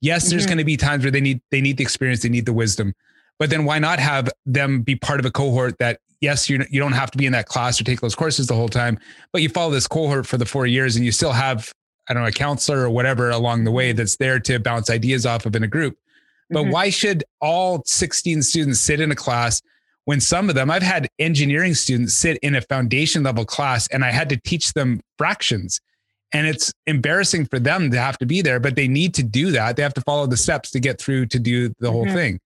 Yes, 0.00 0.24
mm-hmm. 0.24 0.30
there's 0.30 0.46
going 0.46 0.58
to 0.58 0.64
be 0.64 0.76
times 0.76 1.04
where 1.04 1.10
they 1.10 1.20
need, 1.20 1.40
they 1.50 1.60
need 1.60 1.76
the 1.76 1.82
experience, 1.82 2.22
they 2.22 2.28
need 2.28 2.46
the 2.46 2.52
wisdom, 2.52 2.94
but 3.38 3.50
then 3.50 3.64
why 3.64 3.78
not 3.78 3.98
have 3.98 4.28
them 4.46 4.82
be 4.82 4.96
part 4.96 5.20
of 5.20 5.26
a 5.26 5.30
cohort 5.30 5.78
that 5.78 6.00
yes, 6.20 6.48
you 6.48 6.64
you 6.70 6.80
don't 6.80 6.92
have 6.92 7.10
to 7.10 7.18
be 7.18 7.26
in 7.26 7.32
that 7.32 7.46
class 7.46 7.80
or 7.80 7.84
take 7.84 8.00
those 8.00 8.14
courses 8.14 8.46
the 8.46 8.54
whole 8.54 8.68
time, 8.68 8.98
but 9.32 9.42
you 9.42 9.48
follow 9.48 9.70
this 9.70 9.86
cohort 9.86 10.26
for 10.26 10.36
the 10.36 10.46
four 10.46 10.66
years 10.66 10.96
and 10.96 11.04
you 11.04 11.12
still 11.12 11.32
have, 11.32 11.72
I 12.08 12.14
don't 12.14 12.22
know, 12.22 12.28
a 12.28 12.32
counselor 12.32 12.80
or 12.80 12.90
whatever 12.90 13.30
along 13.30 13.64
the 13.64 13.70
way 13.70 13.92
that's 13.92 14.16
there 14.16 14.40
to 14.40 14.58
bounce 14.58 14.90
ideas 14.90 15.26
off 15.26 15.46
of 15.46 15.54
in 15.54 15.62
a 15.62 15.68
group. 15.68 15.96
But 16.50 16.62
mm-hmm. 16.62 16.70
why 16.70 16.90
should 16.90 17.24
all 17.40 17.82
16 17.84 18.42
students 18.42 18.80
sit 18.80 19.00
in 19.00 19.10
a 19.10 19.16
class 19.16 19.60
when 20.08 20.20
some 20.20 20.48
of 20.48 20.54
them, 20.54 20.70
I've 20.70 20.82
had 20.82 21.06
engineering 21.18 21.74
students 21.74 22.14
sit 22.14 22.38
in 22.38 22.54
a 22.54 22.62
foundation 22.62 23.24
level 23.24 23.44
class 23.44 23.86
and 23.88 24.02
I 24.02 24.10
had 24.10 24.30
to 24.30 24.36
teach 24.38 24.72
them 24.72 25.02
fractions. 25.18 25.82
And 26.32 26.46
it's 26.46 26.72
embarrassing 26.86 27.44
for 27.44 27.58
them 27.58 27.90
to 27.90 27.98
have 27.98 28.16
to 28.18 28.26
be 28.26 28.40
there, 28.40 28.58
but 28.58 28.74
they 28.74 28.88
need 28.88 29.12
to 29.14 29.22
do 29.22 29.50
that. 29.50 29.76
They 29.76 29.82
have 29.82 29.92
to 29.94 30.00
follow 30.00 30.26
the 30.26 30.38
steps 30.38 30.70
to 30.70 30.80
get 30.80 30.98
through 30.98 31.26
to 31.26 31.38
do 31.38 31.74
the 31.80 31.90
whole 31.90 32.06
mm-hmm. 32.06 32.14
thing. 32.14 32.40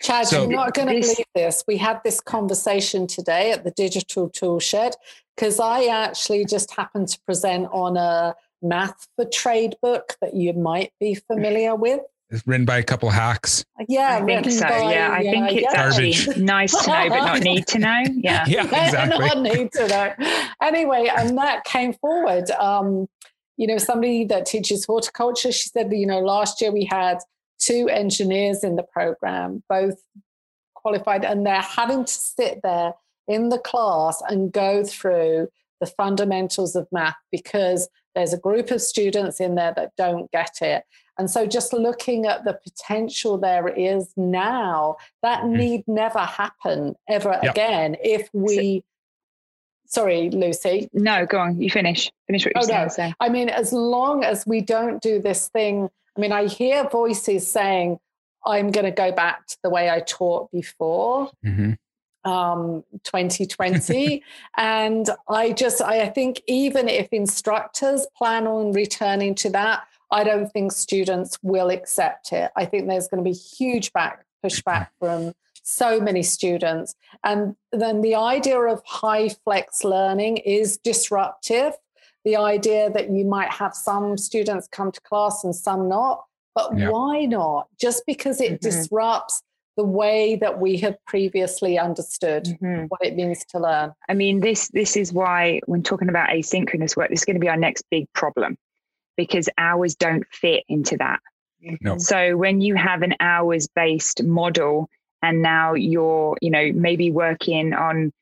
Chad, 0.00 0.28
so, 0.28 0.42
you're 0.42 0.52
not 0.52 0.74
going 0.74 0.88
to 0.88 1.00
believe 1.00 1.26
this. 1.34 1.64
We 1.66 1.76
had 1.76 2.00
this 2.04 2.20
conversation 2.20 3.08
today 3.08 3.50
at 3.50 3.64
the 3.64 3.72
Digital 3.72 4.28
Tool 4.28 4.60
Shed 4.60 4.94
because 5.36 5.58
I 5.58 5.86
actually 5.86 6.44
just 6.44 6.72
happened 6.72 7.08
to 7.08 7.20
present 7.22 7.68
on 7.72 7.96
a 7.96 8.34
math 8.62 9.08
for 9.16 9.24
trade 9.24 9.76
book 9.82 10.14
that 10.20 10.34
you 10.34 10.52
might 10.52 10.92
be 11.00 11.14
familiar 11.14 11.74
with. 11.74 12.00
It's 12.32 12.46
written 12.46 12.64
by 12.64 12.78
a 12.78 12.82
couple 12.82 13.10
hacks. 13.10 13.62
Yeah, 13.88 14.18
I 14.22 14.24
think 14.24 14.50
so. 14.50 14.66
By, 14.66 14.90
yeah, 14.90 15.12
I 15.12 15.20
think 15.20 15.52
it's 15.52 15.74
garbage. 15.74 16.28
actually 16.28 16.42
nice 16.42 16.72
to 16.72 16.90
know, 16.90 17.08
but 17.10 17.24
not 17.26 17.40
need 17.42 17.66
to 17.66 17.78
know. 17.78 18.02
Yeah, 18.10 18.44
yeah, 18.48 18.64
exactly. 18.64 19.26
not 19.26 19.38
need 19.42 19.70
to 19.72 19.86
know. 19.86 20.14
Anyway, 20.62 21.10
and 21.14 21.36
that 21.36 21.64
came 21.64 21.92
forward. 21.92 22.50
Um, 22.52 23.06
you 23.58 23.66
know, 23.66 23.76
somebody 23.76 24.24
that 24.24 24.46
teaches 24.46 24.86
horticulture, 24.86 25.52
she 25.52 25.68
said, 25.68 25.90
that 25.90 25.96
you 25.96 26.06
know, 26.06 26.20
last 26.20 26.62
year 26.62 26.72
we 26.72 26.86
had 26.86 27.18
two 27.58 27.90
engineers 27.90 28.64
in 28.64 28.76
the 28.76 28.82
program, 28.82 29.62
both 29.68 30.00
qualified, 30.74 31.26
and 31.26 31.44
they're 31.44 31.60
having 31.60 32.06
to 32.06 32.12
sit 32.12 32.60
there 32.62 32.94
in 33.28 33.50
the 33.50 33.58
class 33.58 34.22
and 34.30 34.52
go 34.52 34.82
through 34.82 35.48
the 35.80 35.86
fundamentals 35.86 36.74
of 36.76 36.88
math 36.92 37.16
because 37.30 37.90
there's 38.14 38.32
a 38.32 38.38
group 38.38 38.70
of 38.70 38.80
students 38.80 39.38
in 39.38 39.54
there 39.54 39.74
that 39.76 39.92
don't 39.98 40.30
get 40.30 40.62
it. 40.62 40.84
And 41.22 41.30
so 41.30 41.46
just 41.46 41.72
looking 41.72 42.26
at 42.26 42.42
the 42.42 42.54
potential 42.54 43.38
there 43.38 43.68
is 43.68 44.12
now, 44.16 44.96
that 45.22 45.44
mm-hmm. 45.44 45.54
need 45.54 45.84
never 45.86 46.18
happen 46.18 46.96
ever 47.08 47.38
yep. 47.40 47.52
again 47.52 47.96
if 48.02 48.28
we 48.32 48.82
sorry, 49.86 50.30
Lucy. 50.30 50.88
No, 50.92 51.24
go 51.24 51.38
on. 51.38 51.62
You 51.62 51.70
finish. 51.70 52.10
Finish 52.26 52.44
what 52.44 52.54
you're 52.56 52.64
oh, 52.76 52.88
saying. 52.88 53.10
No. 53.10 53.24
I 53.24 53.28
mean, 53.28 53.50
as 53.50 53.72
long 53.72 54.24
as 54.24 54.44
we 54.48 54.62
don't 54.62 55.00
do 55.00 55.22
this 55.22 55.48
thing, 55.50 55.88
I 56.16 56.20
mean, 56.20 56.32
I 56.32 56.48
hear 56.48 56.88
voices 56.88 57.48
saying, 57.48 58.00
I'm 58.44 58.72
going 58.72 58.86
to 58.86 58.90
go 58.90 59.12
back 59.12 59.46
to 59.46 59.58
the 59.62 59.70
way 59.70 59.90
I 59.90 60.00
taught 60.00 60.50
before. 60.50 61.30
Mm-hmm 61.46 61.74
um, 62.24 62.84
2020. 63.04 64.22
and 64.56 65.10
I 65.28 65.52
just, 65.52 65.80
I 65.80 66.08
think 66.08 66.42
even 66.46 66.88
if 66.88 67.08
instructors 67.12 68.06
plan 68.16 68.46
on 68.46 68.72
returning 68.72 69.34
to 69.36 69.50
that, 69.50 69.84
I 70.12 70.24
don't 70.24 70.52
think 70.52 70.72
students 70.72 71.38
will 71.42 71.70
accept 71.70 72.32
it. 72.32 72.50
I 72.54 72.66
think 72.66 72.86
there's 72.86 73.08
going 73.08 73.24
to 73.24 73.28
be 73.28 73.34
huge 73.34 73.92
back 73.92 74.24
pushback 74.44 74.88
from 74.98 75.32
so 75.62 76.00
many 76.00 76.22
students. 76.22 76.94
And 77.24 77.56
then 77.72 78.02
the 78.02 78.14
idea 78.14 78.58
of 78.58 78.82
high 78.84 79.30
flex 79.30 79.84
learning 79.84 80.38
is 80.38 80.76
disruptive. 80.76 81.72
The 82.24 82.36
idea 82.36 82.90
that 82.90 83.10
you 83.10 83.24
might 83.24 83.50
have 83.50 83.74
some 83.74 84.18
students 84.18 84.68
come 84.70 84.92
to 84.92 85.00
class 85.00 85.44
and 85.44 85.54
some 85.54 85.88
not, 85.88 86.24
but 86.54 86.76
yeah. 86.76 86.90
why 86.90 87.24
not? 87.24 87.68
Just 87.80 88.04
because 88.06 88.40
it 88.40 88.52
mm-hmm. 88.60 88.68
disrupts 88.68 89.42
the 89.76 89.84
way 89.84 90.36
that 90.36 90.60
we 90.60 90.76
have 90.76 90.96
previously 91.06 91.78
understood 91.78 92.44
mm-hmm. 92.44 92.84
what 92.88 93.02
it 93.02 93.16
means 93.16 93.44
to 93.46 93.58
learn. 93.58 93.92
I 94.08 94.14
mean, 94.14 94.40
this 94.40 94.68
this 94.68 94.96
is 94.96 95.12
why 95.12 95.60
when 95.64 95.82
talking 95.82 96.10
about 96.10 96.28
asynchronous 96.28 96.96
work, 96.96 97.08
this 97.08 97.20
is 97.20 97.24
going 97.24 97.36
to 97.36 97.40
be 97.40 97.48
our 97.48 97.56
next 97.56 97.84
big 97.90 98.06
problem 98.12 98.58
because 99.16 99.48
hours 99.58 99.94
don't 99.94 100.26
fit 100.30 100.64
into 100.68 100.96
that. 100.98 101.20
No. 101.80 101.98
So 101.98 102.36
when 102.36 102.60
you 102.60 102.74
have 102.74 103.02
an 103.02 103.14
hours 103.20 103.68
based 103.68 104.22
model 104.22 104.88
and 105.22 105.42
now 105.42 105.74
you're, 105.74 106.36
you 106.40 106.50
know, 106.50 106.72
maybe 106.72 107.10
working 107.10 107.72
on 107.72 108.12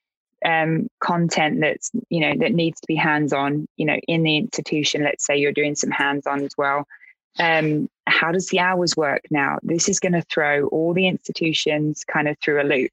um, 0.45 0.89
content 1.01 1.61
that's, 1.61 1.91
you 2.11 2.21
know, 2.21 2.35
that 2.39 2.53
needs 2.53 2.81
to 2.81 2.87
be 2.87 2.97
hands 2.97 3.33
on, 3.33 3.67
you 3.77 3.87
know, 3.87 3.97
in 4.07 4.23
the 4.23 4.37
institution, 4.37 5.05
let's 5.05 5.25
say 5.25 5.37
you're 5.37 5.53
doing 5.53 5.75
some 5.75 5.91
hands 5.91 6.27
on 6.27 6.43
as 6.43 6.53
well 6.59 6.87
um, 7.39 7.89
how 8.07 8.33
does 8.33 8.49
the 8.49 8.59
hours 8.59 8.97
work 8.97 9.23
now? 9.31 9.59
This 9.63 9.89
is 9.89 10.01
going 10.01 10.13
to 10.13 10.23
throw 10.23 10.67
all 10.69 10.93
the 10.93 11.07
institutions 11.07 12.05
kind 12.05 12.29
of 12.29 12.37
through 12.39 12.61
a 12.61 12.65
loop. 12.65 12.91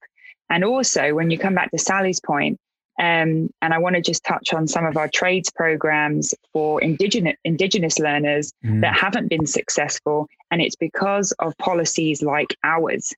And 0.49 0.63
also, 0.63 1.13
when 1.13 1.31
you 1.31 1.37
come 1.37 1.55
back 1.55 1.71
to 1.71 1.77
Sally's 1.77 2.21
point, 2.21 2.59
um, 2.99 3.49
and 3.61 3.73
I 3.73 3.77
want 3.77 3.95
to 3.95 4.01
just 4.01 4.23
touch 4.23 4.53
on 4.53 4.67
some 4.67 4.85
of 4.85 4.97
our 4.97 5.07
trades 5.07 5.51
programs 5.51 6.33
for 6.51 6.81
indigenous 6.81 7.35
indigenous 7.43 7.99
learners 7.99 8.51
mm. 8.65 8.81
that 8.81 8.95
haven't 8.95 9.27
been 9.27 9.45
successful, 9.45 10.27
and 10.49 10.61
it's 10.61 10.75
because 10.75 11.31
of 11.33 11.57
policies 11.57 12.23
like 12.23 12.55
ours, 12.63 13.13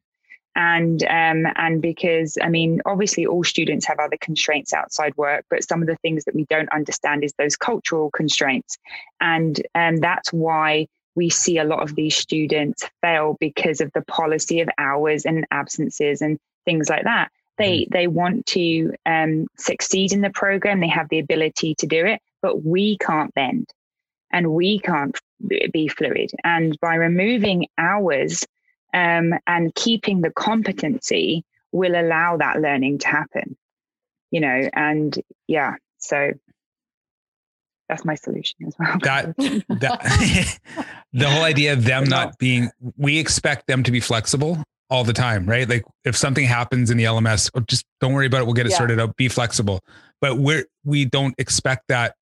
and 0.55 1.01
um, 1.03 1.45
and 1.55 1.81
because 1.81 2.37
I 2.41 2.49
mean, 2.49 2.81
obviously, 2.85 3.25
all 3.25 3.43
students 3.43 3.85
have 3.85 3.99
other 3.99 4.17
constraints 4.19 4.73
outside 4.73 5.15
work, 5.15 5.45
but 5.49 5.63
some 5.63 5.81
of 5.81 5.87
the 5.87 5.97
things 5.97 6.25
that 6.25 6.35
we 6.35 6.45
don't 6.45 6.71
understand 6.73 7.23
is 7.23 7.33
those 7.37 7.55
cultural 7.55 8.11
constraints, 8.11 8.77
and 9.21 9.61
and 9.75 9.97
um, 9.97 10.01
that's 10.01 10.33
why 10.33 10.87
we 11.15 11.29
see 11.29 11.57
a 11.57 11.63
lot 11.63 11.81
of 11.81 11.95
these 11.95 12.15
students 12.15 12.83
fail 13.01 13.37
because 13.39 13.81
of 13.81 13.91
the 13.93 14.01
policy 14.03 14.59
of 14.61 14.69
hours 14.77 15.25
and 15.25 15.45
absences 15.51 16.21
and 16.21 16.37
things 16.65 16.89
like 16.89 17.03
that. 17.03 17.31
They 17.59 17.81
mm. 17.81 17.89
they 17.91 18.07
want 18.07 18.47
to 18.47 18.93
um, 19.05 19.45
succeed 19.57 20.13
in 20.13 20.21
the 20.21 20.31
program. 20.31 20.79
They 20.79 20.87
have 20.87 21.09
the 21.09 21.19
ability 21.19 21.75
to 21.75 21.85
do 21.85 22.05
it, 22.05 22.21
but 22.41 22.65
we 22.65 22.97
can't 22.97 23.33
bend, 23.35 23.69
and 24.31 24.53
we 24.53 24.79
can't 24.79 25.15
be 25.71 25.87
fluid. 25.87 26.31
And 26.43 26.79
by 26.79 26.95
removing 26.95 27.67
hours 27.77 28.43
um, 28.93 29.33
and 29.45 29.75
keeping 29.75 30.21
the 30.21 30.31
competency, 30.31 31.45
will 31.71 31.99
allow 31.99 32.37
that 32.37 32.59
learning 32.59 32.99
to 32.99 33.07
happen. 33.07 33.55
You 34.31 34.41
know, 34.41 34.69
and 34.73 35.15
yeah, 35.47 35.75
so 35.97 36.31
that's 37.87 38.05
my 38.05 38.15
solution 38.15 38.57
as 38.67 38.75
well. 38.79 38.97
That, 39.01 39.35
that 39.37 40.59
the 41.13 41.29
whole 41.29 41.43
idea 41.43 41.73
of 41.73 41.83
them 41.83 42.05
not 42.05 42.37
being, 42.37 42.69
we 42.97 43.17
expect 43.17 43.67
them 43.67 43.83
to 43.83 43.91
be 43.91 43.99
flexible 43.99 44.63
all 44.89 45.03
the 45.03 45.13
time, 45.13 45.45
right? 45.45 45.67
Like 45.67 45.83
if 46.03 46.17
something 46.17 46.45
happens 46.45 46.89
in 46.89 46.97
the 46.97 47.03
LMS, 47.03 47.51
oh, 47.53 47.61
just 47.61 47.85
don't 48.01 48.13
worry 48.13 48.25
about 48.25 48.41
it. 48.41 48.45
We'll 48.45 48.53
get 48.53 48.65
it 48.65 48.71
yeah. 48.71 48.77
sorted 48.77 48.99
out. 48.99 49.15
Be 49.15 49.27
flexible. 49.27 49.81
But 50.21 50.37
we're 50.37 50.65
we 50.83 51.05
don't 51.05 51.35
expect 51.37 51.87
that 51.89 52.15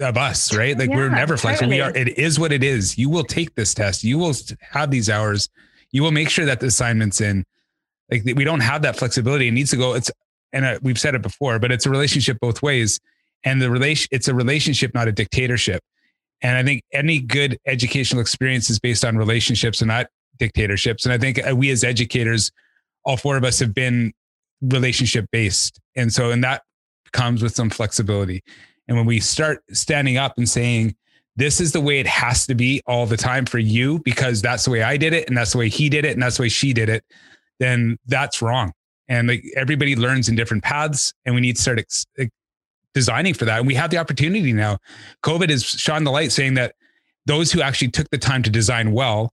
of 0.00 0.16
us, 0.16 0.54
right? 0.54 0.76
Like 0.76 0.90
yeah, 0.90 0.96
we're 0.96 1.08
never 1.08 1.36
flexible. 1.36 1.70
Totally. 1.70 1.94
We 1.94 2.00
are. 2.02 2.08
It 2.08 2.18
is 2.18 2.38
what 2.38 2.52
it 2.52 2.64
is. 2.64 2.98
You 2.98 3.08
will 3.08 3.24
take 3.24 3.54
this 3.54 3.74
test. 3.74 4.02
You 4.04 4.18
will 4.18 4.34
have 4.60 4.90
these 4.90 5.08
hours. 5.08 5.48
You 5.92 6.02
will 6.02 6.10
make 6.10 6.30
sure 6.30 6.44
that 6.46 6.60
the 6.60 6.66
assignment's 6.66 7.20
in. 7.20 7.44
Like 8.10 8.24
we 8.24 8.44
don't 8.44 8.60
have 8.60 8.82
that 8.82 8.96
flexibility. 8.96 9.48
It 9.48 9.52
needs 9.52 9.70
to 9.70 9.76
go. 9.76 9.94
It's 9.94 10.10
and 10.52 10.64
uh, 10.64 10.78
we've 10.82 10.98
said 10.98 11.14
it 11.14 11.22
before, 11.22 11.58
but 11.58 11.72
it's 11.72 11.86
a 11.86 11.90
relationship 11.90 12.38
both 12.40 12.62
ways. 12.62 13.00
and 13.44 13.62
the 13.62 13.70
relation 13.70 14.08
it's 14.10 14.28
a 14.28 14.34
relationship, 14.34 14.92
not 14.94 15.08
a 15.08 15.12
dictatorship. 15.12 15.82
And 16.42 16.58
I 16.58 16.62
think 16.62 16.82
any 16.92 17.20
good 17.20 17.58
educational 17.66 18.20
experience 18.20 18.68
is 18.68 18.78
based 18.78 19.04
on 19.04 19.16
relationships 19.16 19.80
and 19.80 19.88
not 19.88 20.08
dictatorships. 20.38 21.04
And 21.04 21.12
I 21.12 21.18
think 21.18 21.46
uh, 21.46 21.54
we 21.54 21.70
as 21.70 21.84
educators, 21.84 22.50
all 23.04 23.16
four 23.16 23.36
of 23.36 23.44
us 23.44 23.58
have 23.58 23.74
been 23.74 24.12
relationship 24.62 25.26
based. 25.30 25.80
And 25.96 26.12
so, 26.12 26.30
and 26.30 26.42
that 26.44 26.62
comes 27.12 27.42
with 27.42 27.54
some 27.54 27.70
flexibility. 27.70 28.42
And 28.88 28.96
when 28.96 29.06
we 29.06 29.20
start 29.20 29.62
standing 29.72 30.16
up 30.16 30.34
and 30.36 30.48
saying, 30.48 30.94
this 31.36 31.60
is 31.60 31.72
the 31.72 31.80
way 31.80 31.98
it 31.98 32.06
has 32.06 32.46
to 32.46 32.54
be 32.54 32.80
all 32.86 33.06
the 33.06 33.16
time 33.16 33.44
for 33.44 33.58
you 33.58 34.00
because 34.04 34.40
that's 34.40 34.64
the 34.64 34.70
way 34.70 34.82
I 34.82 34.96
did 34.96 35.12
it 35.12 35.28
and 35.28 35.36
that's 35.36 35.52
the 35.52 35.58
way 35.58 35.68
he 35.68 35.88
did 35.88 36.04
it 36.04 36.12
and 36.12 36.22
that's 36.22 36.36
the 36.36 36.42
way 36.42 36.48
she 36.48 36.72
did 36.72 36.88
it, 36.88 37.04
then 37.58 37.98
that's 38.06 38.40
wrong. 38.40 38.72
And 39.08 39.28
like 39.28 39.44
everybody 39.56 39.96
learns 39.96 40.28
in 40.28 40.36
different 40.36 40.62
paths 40.62 41.12
and 41.24 41.34
we 41.34 41.40
need 41.40 41.56
to 41.56 41.62
start 41.62 41.80
ex- 41.80 42.06
designing 42.94 43.34
for 43.34 43.44
that. 43.46 43.58
And 43.58 43.66
we 43.66 43.74
have 43.74 43.90
the 43.90 43.98
opportunity 43.98 44.52
now. 44.52 44.78
COVID 45.24 45.50
has 45.50 45.64
shone 45.64 46.04
the 46.04 46.12
light 46.12 46.30
saying 46.30 46.54
that 46.54 46.74
those 47.26 47.50
who 47.50 47.60
actually 47.60 47.88
took 47.88 48.08
the 48.10 48.18
time 48.18 48.42
to 48.44 48.50
design 48.50 48.92
well 48.92 49.32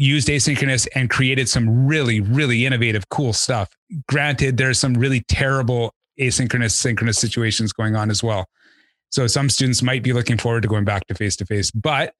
used 0.00 0.28
asynchronous 0.28 0.88
and 0.94 1.10
created 1.10 1.48
some 1.48 1.86
really, 1.86 2.20
really 2.20 2.64
innovative, 2.64 3.08
cool 3.10 3.34
stuff. 3.34 3.68
Granted, 4.08 4.56
there's 4.56 4.78
some 4.78 4.94
really 4.94 5.20
terrible 5.28 5.94
asynchronous, 6.18 6.72
synchronous 6.72 7.18
situations 7.18 7.72
going 7.72 7.94
on 7.94 8.10
as 8.10 8.22
well. 8.22 8.46
So 9.10 9.26
some 9.26 9.50
students 9.50 9.82
might 9.82 10.02
be 10.02 10.14
looking 10.14 10.38
forward 10.38 10.62
to 10.62 10.68
going 10.68 10.84
back 10.84 11.06
to 11.08 11.14
face 11.14 11.36
to 11.36 11.46
face. 11.46 11.70
But 11.70 12.14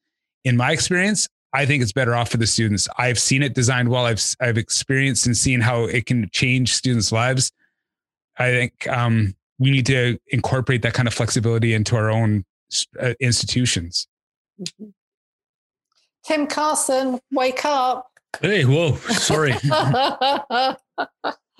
in 0.44 0.58
my 0.58 0.72
experience, 0.72 1.26
I 1.54 1.64
think 1.64 1.82
it's 1.82 1.92
better 1.92 2.14
off 2.14 2.30
for 2.30 2.36
the 2.36 2.46
students. 2.46 2.86
I've 2.98 3.18
seen 3.18 3.42
it 3.42 3.54
designed 3.54 3.88
well. 3.88 4.04
I've 4.04 4.22
I've 4.40 4.58
experienced 4.58 5.26
and 5.26 5.36
seen 5.36 5.60
how 5.60 5.84
it 5.84 6.06
can 6.06 6.28
change 6.32 6.74
students' 6.74 7.12
lives. 7.12 7.50
I 8.38 8.50
think 8.50 8.86
um, 8.88 9.34
we 9.58 9.70
need 9.70 9.86
to 9.86 10.18
incorporate 10.28 10.82
that 10.82 10.94
kind 10.94 11.08
of 11.08 11.14
flexibility 11.14 11.74
into 11.74 11.96
our 11.96 12.10
own 12.10 12.44
uh, 13.00 13.14
institutions. 13.20 14.06
Mm-hmm. 14.60 14.90
Tim 16.24 16.46
Carson, 16.46 17.18
wake 17.32 17.64
up! 17.64 18.10
Hey, 18.40 18.64
whoa! 18.64 18.94
Sorry. 18.96 19.52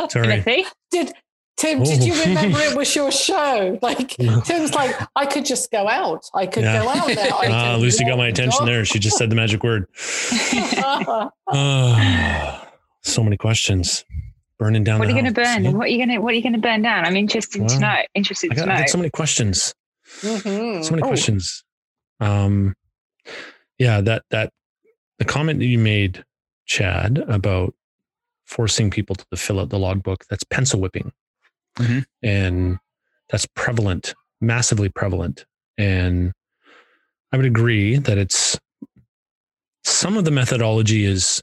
Sorry. 0.08 0.64
Did 0.90 1.12
Tim, 1.60 1.82
oh. 1.82 1.84
did 1.84 2.02
you 2.02 2.18
remember 2.18 2.58
it 2.60 2.74
was 2.76 2.96
your 2.96 3.12
show? 3.12 3.78
Like 3.82 4.16
Tim's 4.44 4.72
like, 4.72 4.96
I 5.14 5.26
could 5.26 5.44
just 5.44 5.70
go 5.70 5.88
out. 5.88 6.24
I 6.34 6.46
could 6.46 6.62
yeah. 6.62 6.82
go 6.82 6.88
out 6.88 7.06
there. 7.06 7.28
Ah, 7.52 7.76
Lucy 7.78 8.04
got 8.04 8.16
my 8.16 8.28
attention 8.28 8.64
there. 8.64 8.86
She 8.86 8.98
just 8.98 9.18
said 9.18 9.28
the 9.28 9.36
magic 9.36 9.62
word. 9.62 9.86
oh, 11.48 11.48
so 13.02 13.22
many 13.22 13.36
questions. 13.36 14.06
Burning 14.58 14.84
down. 14.84 15.00
What 15.00 15.08
are 15.08 15.10
you 15.10 15.20
going 15.20 15.26
to 15.26 15.32
burn? 15.32 15.64
Yeah. 15.64 15.72
What 15.72 15.84
are 15.84 15.90
you 15.90 15.98
going 15.98 16.08
to 16.08 16.18
What 16.18 16.32
are 16.32 16.36
you 16.36 16.42
going 16.42 16.54
to 16.54 16.58
burn 16.58 16.80
down? 16.80 17.04
I'm 17.04 17.16
interested 17.16 17.60
well, 17.60 17.68
to 17.68 17.78
know. 17.78 17.96
Interested 18.14 18.52
I 18.52 18.54
got, 18.54 18.62
to 18.62 18.68
know. 18.68 18.74
I 18.74 18.78
got 18.78 18.88
so 18.88 18.98
many 18.98 19.10
questions. 19.10 19.74
Mm-hmm. 20.20 20.82
So 20.82 20.90
many 20.92 21.02
oh. 21.02 21.06
questions. 21.06 21.62
Um, 22.20 22.74
yeah, 23.80 24.02
that 24.02 24.24
that 24.30 24.52
the 25.18 25.24
comment 25.24 25.58
that 25.58 25.64
you 25.64 25.78
made, 25.78 26.22
Chad, 26.66 27.18
about 27.26 27.74
forcing 28.44 28.90
people 28.90 29.16
to 29.16 29.36
fill 29.36 29.58
out 29.58 29.70
the 29.70 29.78
logbook. 29.78 30.26
That's 30.28 30.44
pencil 30.44 30.80
whipping. 30.80 31.12
Mm-hmm. 31.78 32.00
And 32.22 32.78
that's 33.30 33.46
prevalent, 33.54 34.14
massively 34.40 34.90
prevalent. 34.90 35.46
And 35.78 36.32
I 37.32 37.38
would 37.38 37.46
agree 37.46 37.96
that 37.96 38.18
it's 38.18 38.58
some 39.82 40.18
of 40.18 40.26
the 40.26 40.30
methodology 40.30 41.06
is 41.06 41.40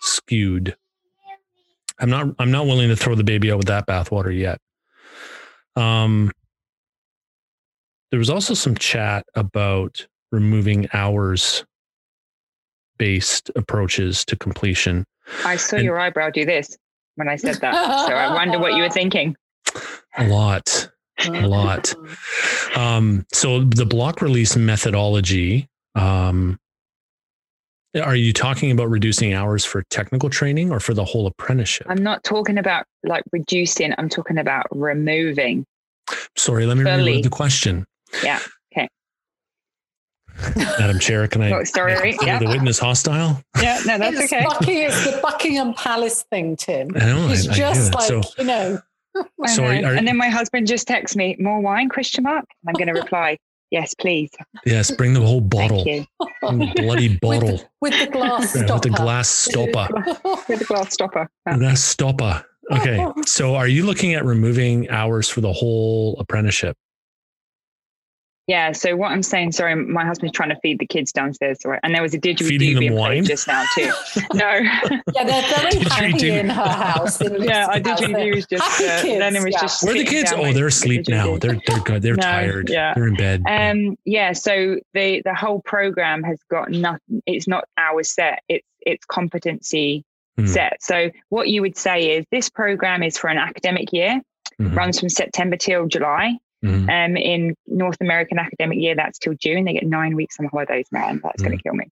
skewed. 0.00 0.76
I'm 2.00 2.10
not 2.10 2.34
I'm 2.40 2.50
not 2.50 2.66
willing 2.66 2.88
to 2.88 2.96
throw 2.96 3.14
the 3.14 3.24
baby 3.24 3.52
out 3.52 3.58
with 3.58 3.68
that 3.68 3.86
bathwater 3.86 4.36
yet. 4.36 4.58
Um 5.76 6.32
there 8.10 8.18
was 8.18 8.30
also 8.30 8.54
some 8.54 8.74
chat 8.74 9.26
about 9.36 10.08
removing 10.30 10.88
hours 10.92 11.64
based 12.98 13.50
approaches 13.56 14.24
to 14.26 14.36
completion. 14.36 15.04
I 15.44 15.56
saw 15.56 15.76
and, 15.76 15.84
your 15.84 15.98
eyebrow 15.98 16.30
do 16.30 16.44
this 16.44 16.76
when 17.14 17.28
I 17.28 17.36
said 17.36 17.56
that. 17.56 18.06
so 18.06 18.14
I 18.14 18.34
wonder 18.34 18.58
what 18.58 18.74
you 18.74 18.82
were 18.82 18.90
thinking. 18.90 19.36
A 20.16 20.26
lot. 20.26 20.90
A 21.26 21.46
lot. 21.46 21.94
Um, 22.76 23.26
so 23.32 23.64
the 23.64 23.86
block 23.86 24.22
release 24.22 24.56
methodology, 24.56 25.68
um, 25.94 26.58
are 28.00 28.14
you 28.14 28.32
talking 28.32 28.70
about 28.70 28.88
reducing 28.88 29.32
hours 29.32 29.64
for 29.64 29.82
technical 29.90 30.30
training 30.30 30.70
or 30.70 30.78
for 30.78 30.94
the 30.94 31.04
whole 31.04 31.26
apprenticeship? 31.26 31.86
I'm 31.90 32.02
not 32.02 32.22
talking 32.22 32.58
about 32.58 32.84
like 33.02 33.24
reducing, 33.32 33.94
I'm 33.98 34.08
talking 34.08 34.38
about 34.38 34.66
removing. 34.70 35.64
Sorry, 36.36 36.66
let 36.66 36.76
me 36.76 36.84
repeat 36.84 37.22
the 37.22 37.30
question. 37.30 37.84
Yeah. 38.22 38.40
Madam 40.78 40.98
Chair, 40.98 41.26
can 41.28 41.42
I? 41.42 41.52
Oh, 41.52 41.64
sorry, 41.64 42.16
yeah. 42.22 42.38
The 42.38 42.46
witness 42.46 42.78
hostile. 42.78 43.42
Yeah, 43.60 43.80
no, 43.86 43.98
that's 43.98 44.18
it's 44.20 44.32
okay. 44.32 44.44
Buckingham, 44.44 44.90
it's 44.90 45.04
the 45.04 45.20
Buckingham 45.20 45.74
Palace 45.74 46.24
thing, 46.30 46.56
Tim. 46.56 46.90
I 46.94 46.98
know. 47.00 47.28
It's 47.28 47.48
I, 47.48 47.54
just 47.54 47.94
I 47.94 47.98
like 47.98 48.08
so, 48.08 48.22
you 48.38 48.44
know. 48.44 48.80
Sorry, 49.46 49.80
know. 49.80 49.94
and 49.94 50.06
then 50.06 50.16
my 50.16 50.28
husband 50.28 50.66
just 50.66 50.86
texts 50.86 51.16
me, 51.16 51.36
"More 51.40 51.60
wine?" 51.60 51.88
Question 51.88 52.24
mark. 52.24 52.44
I'm 52.66 52.74
going 52.74 52.86
to 52.86 52.92
reply, 52.92 53.38
"Yes, 53.70 53.94
please." 53.94 54.30
Yes, 54.64 54.90
bring 54.90 55.14
the 55.14 55.20
whole 55.20 55.40
bottle. 55.40 55.84
bloody 56.42 57.16
bottle 57.16 57.60
with 57.80 57.92
the, 57.94 57.98
with 57.98 57.98
the 57.98 58.06
glass 58.10 58.50
stopper. 58.50 58.74
with 58.74 58.82
the 58.82 58.90
glass 58.90 59.28
stopper. 59.28 59.88
with 60.48 60.58
the 60.60 60.64
glass 60.64 60.92
stopper. 60.92 61.28
Yeah. 61.46 61.58
Glass 61.58 61.82
stopper. 61.82 62.44
Okay, 62.70 63.04
so 63.26 63.56
are 63.56 63.68
you 63.68 63.84
looking 63.84 64.14
at 64.14 64.24
removing 64.24 64.88
hours 64.90 65.28
for 65.28 65.40
the 65.40 65.52
whole 65.52 66.16
apprenticeship? 66.20 66.76
Yeah. 68.48 68.72
So 68.72 68.96
what 68.96 69.12
I'm 69.12 69.22
saying, 69.22 69.52
sorry, 69.52 69.76
my 69.76 70.06
husband's 70.06 70.32
trying 70.32 70.48
to 70.48 70.56
feed 70.60 70.78
the 70.78 70.86
kids 70.86 71.12
downstairs, 71.12 71.58
right? 71.66 71.78
And 71.82 71.94
there 71.94 72.00
was 72.00 72.14
a 72.14 72.18
didgeridoo 72.18 72.48
Feeding 72.48 72.80
them 72.80 72.94
wine 72.94 73.24
just 73.24 73.46
now 73.46 73.62
too. 73.74 73.92
no. 74.34 74.48
yeah, 74.48 75.24
they're 75.24 75.42
very 75.42 75.84
happy 75.84 76.30
in 76.30 76.48
her 76.48 76.68
house. 76.68 77.20
In 77.20 77.42
yeah, 77.42 77.66
I 77.68 77.78
didgeridoo 77.78 78.34
was 78.34 78.46
just. 78.46 78.80
Uh, 78.80 79.02
kids, 79.02 79.18
then 79.18 79.36
it 79.36 79.44
was 79.44 79.52
yeah. 79.52 79.60
just. 79.60 79.84
Where 79.84 79.94
are 79.94 79.98
the 79.98 80.04
kids? 80.04 80.32
Oh, 80.34 80.52
they're 80.54 80.68
asleep 80.68 81.08
now. 81.08 81.36
They're 81.36 81.60
they're 81.66 81.80
good. 81.80 82.00
They're 82.00 82.14
no, 82.16 82.22
tired. 82.22 82.70
Yeah. 82.70 82.94
They're 82.94 83.06
in 83.06 83.16
bed. 83.16 83.42
Um. 83.46 83.98
Yeah. 84.06 84.32
So 84.32 84.80
the 84.94 85.20
the 85.26 85.34
whole 85.34 85.60
program 85.60 86.22
has 86.22 86.38
got 86.50 86.70
nothing. 86.70 87.22
It's 87.26 87.46
not 87.46 87.64
hours 87.76 88.10
set. 88.10 88.42
It's 88.48 88.66
it's 88.80 89.04
competency 89.04 90.06
mm. 90.38 90.48
set. 90.48 90.82
So 90.82 91.10
what 91.28 91.48
you 91.48 91.60
would 91.60 91.76
say 91.76 92.16
is 92.16 92.24
this 92.30 92.48
program 92.48 93.02
is 93.02 93.18
for 93.18 93.28
an 93.28 93.36
academic 93.36 93.92
year. 93.92 94.22
Mm-hmm. 94.58 94.74
Runs 94.74 94.98
from 94.98 95.10
September 95.10 95.56
till 95.56 95.86
July. 95.86 96.38
Mm-hmm. 96.64 96.90
Um, 96.90 97.16
in 97.16 97.54
North 97.66 97.98
American 98.00 98.38
academic 98.38 98.78
year, 98.78 98.96
that's 98.96 99.18
till 99.18 99.34
June. 99.34 99.64
They 99.64 99.74
get 99.74 99.86
nine 99.86 100.16
weeks 100.16 100.36
on 100.40 100.46
holidays, 100.46 100.86
man. 100.90 101.20
That's 101.22 101.40
mm-hmm. 101.40 101.46
going 101.46 101.58
to 101.58 101.62
kill 101.62 101.74
me. 101.74 101.86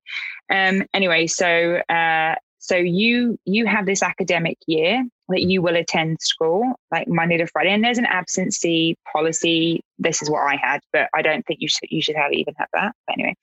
Um, 0.50 0.86
anyway, 0.92 1.28
so 1.28 1.76
uh, 1.88 2.34
so 2.58 2.76
you 2.76 3.38
you 3.44 3.66
have 3.66 3.86
this 3.86 4.02
academic 4.02 4.58
year 4.66 5.04
that 5.28 5.42
you 5.42 5.62
will 5.62 5.76
attend 5.76 6.20
school 6.20 6.74
like 6.90 7.06
Monday 7.06 7.36
to 7.36 7.46
Friday, 7.46 7.70
and 7.70 7.84
there's 7.84 7.98
an 7.98 8.06
absency 8.06 8.94
policy. 9.12 9.84
This 9.98 10.20
is 10.20 10.28
what 10.28 10.40
I 10.40 10.56
had, 10.56 10.80
but 10.92 11.08
I 11.14 11.22
don't 11.22 11.46
think 11.46 11.60
you 11.60 11.68
should 11.68 11.88
you 11.90 12.02
should 12.02 12.16
have 12.16 12.32
even 12.32 12.54
have 12.58 12.68
that. 12.72 12.92
But 13.06 13.12
anyway, 13.18 13.36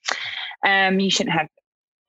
um, 0.66 1.00
you 1.00 1.10
shouldn't 1.10 1.36
have 1.36 1.48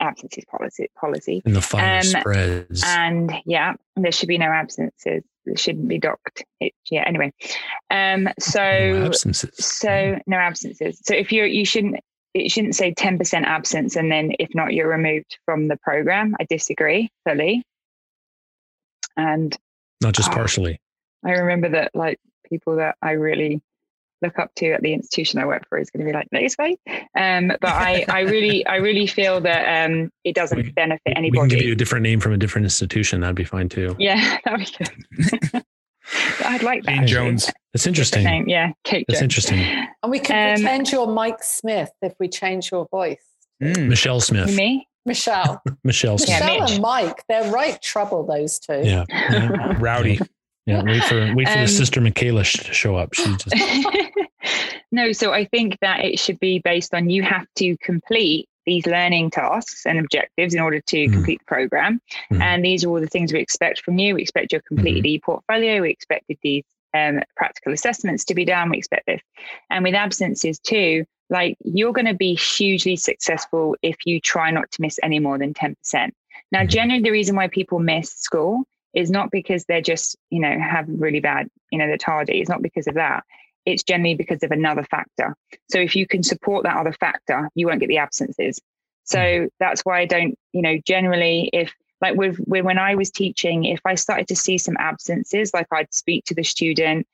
absences 0.02 0.44
policy 0.52 0.90
policy. 1.00 1.42
And 1.46 1.56
the 1.56 1.62
fire 1.62 2.00
um, 2.00 2.04
spreads. 2.04 2.84
And 2.86 3.34
yeah, 3.46 3.76
there 3.96 4.12
should 4.12 4.28
be 4.28 4.38
no 4.38 4.48
absences 4.48 5.24
shouldn't 5.56 5.88
be 5.88 6.00
docked. 6.00 6.44
It, 6.60 6.74
yeah. 6.90 7.04
Anyway, 7.06 7.34
um, 7.92 8.28
so 8.40 8.60
no 8.62 9.06
absences. 9.06 9.66
So 9.66 10.20
no 10.28 10.38
absences. 10.38 11.00
So 11.04 11.14
if 11.14 11.32
you're, 11.32 11.46
you 11.46 11.66
shouldn't. 11.66 11.98
It 12.34 12.52
shouldn't 12.52 12.76
say 12.76 12.94
ten 12.94 13.18
percent 13.18 13.46
absence, 13.46 13.96
and 13.96 14.12
then 14.12 14.34
if 14.40 14.50
not, 14.54 14.74
you're 14.74 14.90
removed 14.90 15.38
from 15.46 15.70
the 15.70 15.78
program. 15.78 16.36
I 16.38 16.44
disagree 16.50 17.10
fully. 17.26 17.64
And 19.16 19.56
not 20.02 20.16
just 20.16 20.34
partially. 20.34 20.82
I 21.24 21.32
remember 21.32 21.70
that, 21.70 21.92
like 21.94 22.20
people 22.50 22.76
that 22.76 22.98
I 23.02 23.12
really 23.12 23.62
look 24.26 24.40
up 24.40 24.54
to 24.56 24.72
at 24.72 24.82
the 24.82 24.94
institution 24.94 25.40
I 25.40 25.46
work 25.46 25.68
for 25.70 25.78
is 25.78 25.90
going 25.90 26.06
to 26.06 26.12
be 26.12 26.14
like 26.14 26.28
this 26.32 26.58
way. 26.58 26.78
Um, 27.18 27.50
but 27.62 27.70
I, 27.70 28.06
I 28.10 28.22
really, 28.22 28.66
I 28.68 28.78
really 28.78 29.08
feel 29.08 29.42
that 29.42 29.86
um, 29.86 30.12
it 30.24 30.36
doesn't 30.36 30.58
we, 30.58 30.72
benefit 30.72 31.14
anybody. 31.16 31.32
We 31.32 31.50
can 31.50 31.58
give 31.58 31.68
you 31.68 31.74
a 31.74 31.76
different 31.76 32.04
name 32.04 32.20
from 32.20 32.34
a 32.34 32.38
different 32.38 32.66
institution. 32.66 33.22
That'd 33.22 33.36
be 33.36 33.44
fine 33.44 33.70
too. 33.70 33.96
Yeah, 34.00 34.38
that'd 34.46 34.60
be 34.60 34.86
good. 35.52 35.64
I'd 36.46 36.62
like 36.62 36.84
that. 36.84 36.98
Jane 36.98 37.08
Jones. 37.08 37.52
That's 37.74 37.88
interesting. 37.88 38.24
Name. 38.24 38.48
Yeah, 38.48 38.74
Kate. 38.84 39.06
That's 39.08 39.22
interesting. 39.22 39.60
And 39.60 40.12
we 40.12 40.20
can 40.20 40.52
um, 40.52 40.56
pretend 40.62 40.92
you're 40.92 41.08
Mike 41.08 41.42
Smith 41.42 41.90
if 42.02 42.14
we 42.20 42.28
change 42.28 42.72
your 42.72 42.88
voice. 42.92 43.24
Mm. 43.62 43.88
Michelle 43.88 44.20
Smith. 44.20 44.56
Me. 44.56 44.88
Michelle. 45.06 45.62
Michelle 45.84 46.18
Smith. 46.18 46.40
Michelle 46.40 46.64
and 46.64 46.82
Mike, 46.82 47.24
they're 47.30 47.52
right 47.52 47.80
trouble, 47.82 48.26
those 48.26 48.60
two. 48.60 48.82
Yeah. 48.84 49.06
yeah. 49.10 49.76
Rowdy. 49.80 50.20
Yeah, 50.66 50.84
wait 50.84 51.04
for 51.04 51.36
wait 51.36 51.48
for 51.48 51.60
um, 51.60 51.62
the 51.62 51.68
sister 51.68 52.02
Michaela 52.02 52.44
to 52.44 52.74
show 52.74 52.96
up. 52.96 53.14
She 53.14 53.36
just 53.38 53.56
no, 54.92 55.12
so 55.12 55.32
I 55.32 55.46
think 55.46 55.78
that 55.82 56.04
it 56.04 56.20
should 56.20 56.40
be 56.40 56.60
based 56.60 56.94
on 56.94 57.10
you 57.10 57.22
have 57.22 57.46
to 57.58 57.78
complete 57.78 58.50
these 58.66 58.86
learning 58.88 59.30
tasks 59.30 59.86
and 59.86 60.00
objectives 60.00 60.56
in 60.56 60.60
order 60.60 60.82
to 60.82 60.98
mm 60.98 61.12
complete 61.12 61.40
the 61.40 61.46
program. 61.46 62.02
mm 62.32 62.42
And 62.42 62.66
these 62.66 62.84
are 62.84 62.90
all 62.90 63.00
the 63.00 63.08
things 63.08 63.32
we 63.32 63.40
expect 63.40 63.82
from 63.82 64.00
you. 64.00 64.16
We 64.16 64.24
expect 64.24 64.52
you 64.52 64.60
to 64.60 64.64
complete 64.64 64.96
mm-hmm. 64.96 65.04
the 65.04 65.22
portfolio. 65.24 65.82
We 65.82 65.92
expected 65.92 66.38
these 66.42 66.64
um, 66.96 67.22
practical 67.38 67.74
assessments 67.74 68.26
to 68.26 68.34
be 68.34 68.46
done. 68.46 68.72
We 68.72 68.78
expect 68.78 69.06
this. 69.06 69.22
And 69.70 69.84
with 69.84 69.94
absences 69.94 70.60
too, 70.60 71.06
like 71.30 71.58
you're 71.64 71.94
going 71.94 72.06
to 72.06 72.16
be 72.16 72.36
hugely 72.36 72.96
successful 72.96 73.76
if 73.82 73.98
you 74.06 74.20
try 74.20 74.52
not 74.52 74.72
to 74.72 74.82
miss 74.82 75.00
any 75.04 75.20
more 75.20 75.38
than 75.38 75.54
10%. 75.54 76.12
Now, 76.52 76.64
generally, 76.64 77.02
the 77.02 77.12
reason 77.12 77.36
why 77.36 77.48
people 77.48 77.80
miss 77.80 78.12
school 78.12 78.64
is 78.96 79.12
not 79.12 79.30
because 79.30 79.66
they're 79.66 79.82
just, 79.82 80.18
you 80.30 80.40
know, 80.40 80.58
have 80.58 80.86
really 80.88 81.20
bad, 81.20 81.50
you 81.72 81.78
know, 81.78 81.88
they're 81.88 81.98
tardy. 81.98 82.40
It's 82.40 82.50
not 82.50 82.62
because 82.62 82.88
of 82.88 82.96
that. 82.96 83.24
It's 83.66 83.84
generally 83.84 84.16
because 84.16 84.42
of 84.44 84.52
another 84.52 84.84
factor. 84.84 85.36
So 85.70 85.80
if 85.80 85.96
you 85.96 86.08
can 86.08 86.24
support 86.24 86.64
that 86.64 86.78
other 86.78 86.94
factor, 86.94 87.50
you 87.56 87.68
won't 87.68 87.82
get 87.82 87.90
the 87.90 87.98
absences. 87.98 88.60
So 89.04 89.20
mm-hmm. 89.20 89.48
that's 89.60 89.82
why 89.82 90.00
I 90.00 90.06
don't, 90.06 90.38
you 90.54 90.62
know, 90.62 90.78
generally 90.86 91.50
if 91.52 91.74
like 92.02 92.16
with, 92.16 92.38
with 92.46 92.66
when 92.66 92.78
I 92.78 92.96
was 92.96 93.10
teaching, 93.10 93.66
if 93.66 93.80
I 93.86 93.96
started 93.96 94.28
to 94.28 94.36
see 94.36 94.58
some 94.58 94.76
absences, 94.78 95.54
like 95.54 95.68
I'd 95.72 95.94
speak 95.94 96.26
to 96.26 96.36
the 96.36 96.44
student, 96.44 97.08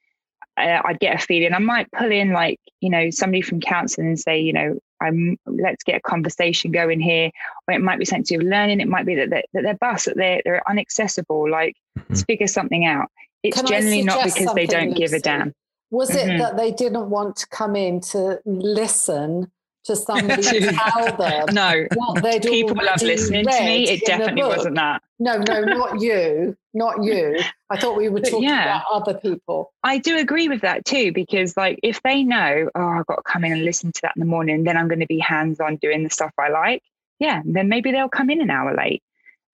uh, 0.62 0.82
I'd 0.86 0.99
get 0.99 1.16
a 1.16 1.26
feeling. 1.26 1.53
I 1.53 1.59
might 1.59 1.91
pull 1.91 2.12
in 2.12 2.32
like 2.32 2.59
you 2.80 2.89
know 2.89 3.09
somebody 3.09 3.41
from 3.41 3.59
counselling 3.62 4.07
and 4.09 4.20
say, 4.20 4.39
you 4.39 4.53
know, 4.53 4.80
I'm 5.01 5.38
let's 5.45 5.84
get 5.84 5.97
a 5.97 6.01
conversation 6.01 6.72
going 6.72 6.99
here. 6.99 7.32
Or 7.68 7.74
it 7.74 7.82
might 7.82 7.99
be 7.99 8.05
something 8.05 8.24
to 8.26 8.34
do 8.36 8.38
with 8.39 8.51
learning. 8.51 8.82
It 8.82 8.88
might 8.88 9.05
be 9.05 9.16
that 9.16 9.30
they're, 9.30 9.43
that 9.53 9.64
they're 9.64 9.78
bus, 9.78 10.05
that 10.05 10.18
they're 10.18 10.41
they're 10.45 10.64
inaccessible. 10.70 11.49
Like 11.49 11.76
mm-hmm. 11.97 12.07
let's 12.09 12.24
figure 12.24 12.47
something 12.47 12.86
out. 12.86 13.09
It's 13.43 13.57
Can 13.57 13.66
generally 13.66 14.03
not 14.03 14.24
because 14.24 14.53
they 14.53 14.68
don't 14.68 14.89
Lucy? 14.89 14.99
give 14.99 15.14
a 15.14 15.20
damn. 15.20 15.53
Was 15.89 16.16
it 16.16 16.28
mm-hmm. 16.28 16.39
that 16.39 16.57
they 16.57 16.72
didn't 16.72 17.09
want 17.09 17.36
to 17.38 17.47
come 17.47 17.76
in 17.76 17.99
to 18.01 18.39
listen 18.45 19.51
to 19.86 19.95
somebody 19.95 20.41
to 20.41 20.71
tell 20.93 21.17
them 21.17 21.45
no 21.53 21.86
what 21.95 22.21
they'd 22.21 22.41
people 22.41 22.75
love 22.75 23.01
listening 23.01 23.45
to 23.45 23.63
me. 23.63 23.89
It 23.89 24.05
definitely 24.05 24.43
wasn't 24.43 24.75
that. 24.75 25.01
No 25.19 25.38
no 25.38 25.61
not 25.61 26.01
you 26.01 26.55
not 26.73 27.03
you. 27.03 27.39
I 27.69 27.77
thought 27.77 27.97
we 27.97 28.09
were 28.09 28.19
talking 28.19 28.43
yeah, 28.43 28.77
about 28.77 28.86
other 28.91 29.13
people. 29.19 29.73
I 29.84 29.97
do 29.97 30.17
agree 30.17 30.47
with 30.47 30.61
that 30.61 30.86
too 30.86 31.11
because 31.11 31.57
like 31.57 31.79
if 31.84 32.01
they 32.03 32.23
know 32.23 32.69
oh 32.75 32.88
i've 32.88 33.05
got 33.07 33.15
to 33.17 33.23
come 33.23 33.43
in 33.43 33.51
and 33.51 33.63
listen 33.63 33.91
to 33.91 34.01
that 34.03 34.13
in 34.15 34.19
the 34.19 34.25
morning 34.25 34.63
then 34.63 34.77
i'm 34.77 34.88
going 34.88 34.99
to 34.99 35.07
be 35.07 35.19
hands 35.19 35.59
on 35.59 35.77
doing 35.77 36.03
the 36.03 36.09
stuff 36.09 36.32
i 36.38 36.49
like 36.49 36.84
yeah 37.19 37.41
then 37.45 37.67
maybe 37.69 37.91
they'll 37.91 38.09
come 38.09 38.29
in 38.29 38.41
an 38.41 38.49
hour 38.49 38.75
late. 38.75 39.03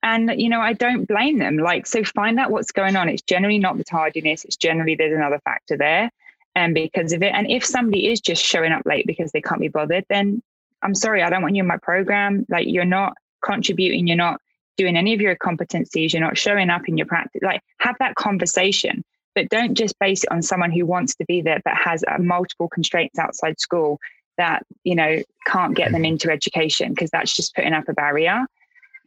And 0.04 0.40
you 0.40 0.50
know 0.50 0.62
i 0.62 0.74
don't 0.74 1.08
blame 1.08 1.40
them. 1.40 1.58
Like 1.58 1.88
so 1.88 2.04
find 2.04 2.40
out 2.40 2.52
what's 2.52 2.72
going 2.72 2.96
on. 2.96 3.10
It's 3.10 3.24
generally 3.24 3.60
not 3.60 3.78
the 3.78 3.84
tardiness. 3.84 4.46
It's 4.46 4.58
generally 4.58 4.96
there's 4.96 5.16
another 5.16 5.40
factor 5.44 5.78
there 5.78 6.12
and 6.58 6.74
because 6.74 7.14
of 7.14 7.22
it. 7.22 7.32
And 7.36 7.50
if 7.50 7.64
somebody 7.64 8.08
is 8.08 8.20
just 8.20 8.44
showing 8.44 8.72
up 8.72 8.82
late 8.84 9.06
because 9.06 9.32
they 9.32 9.42
can't 9.42 9.62
be 9.62 9.68
bothered, 9.68 10.06
then 10.10 10.42
I'm 10.82 10.96
sorry, 10.96 11.22
I 11.22 11.30
don't 11.30 11.44
want 11.44 11.56
you 11.56 11.62
in 11.62 11.68
my 11.68 11.78
program. 11.78 12.48
Like 12.50 12.66
you're 12.68 12.84
not 12.84 13.14
contributing, 13.46 14.08
you're 14.08 14.18
not 14.18 14.42
doing 14.76 14.98
any 14.98 15.14
of 15.14 15.22
your 15.22 15.36
competencies, 15.36 16.14
you're 16.14 16.22
not 16.22 16.36
showing 16.36 16.72
up 16.72 16.82
in 16.88 16.98
your 16.98 17.06
practice. 17.06 17.44
Like 17.44 17.62
have 17.80 17.96
that 18.00 18.16
conversation, 18.16 19.06
but 19.36 19.50
don't 19.50 19.76
just 19.76 20.00
base 20.00 20.24
it 20.24 20.32
on 20.32 20.42
someone 20.42 20.72
who 20.72 20.84
wants 20.88 21.14
to 21.18 21.26
be 21.26 21.42
there 21.42 21.62
but 21.64 21.76
has 21.76 22.04
uh, 22.08 22.18
multiple 22.18 22.68
constraints 22.68 23.20
outside 23.20 23.60
school 23.60 24.00
that 24.40 24.66
you 24.84 24.96
know 24.96 25.22
can't 25.46 25.76
get 25.76 25.92
them 25.92 26.06
into 26.06 26.32
education 26.32 26.90
because 26.90 27.12
that's 27.12 27.36
just 27.36 27.54
putting 27.54 27.74
up 27.74 27.88
a 27.88 27.94
barrier. 27.94 28.46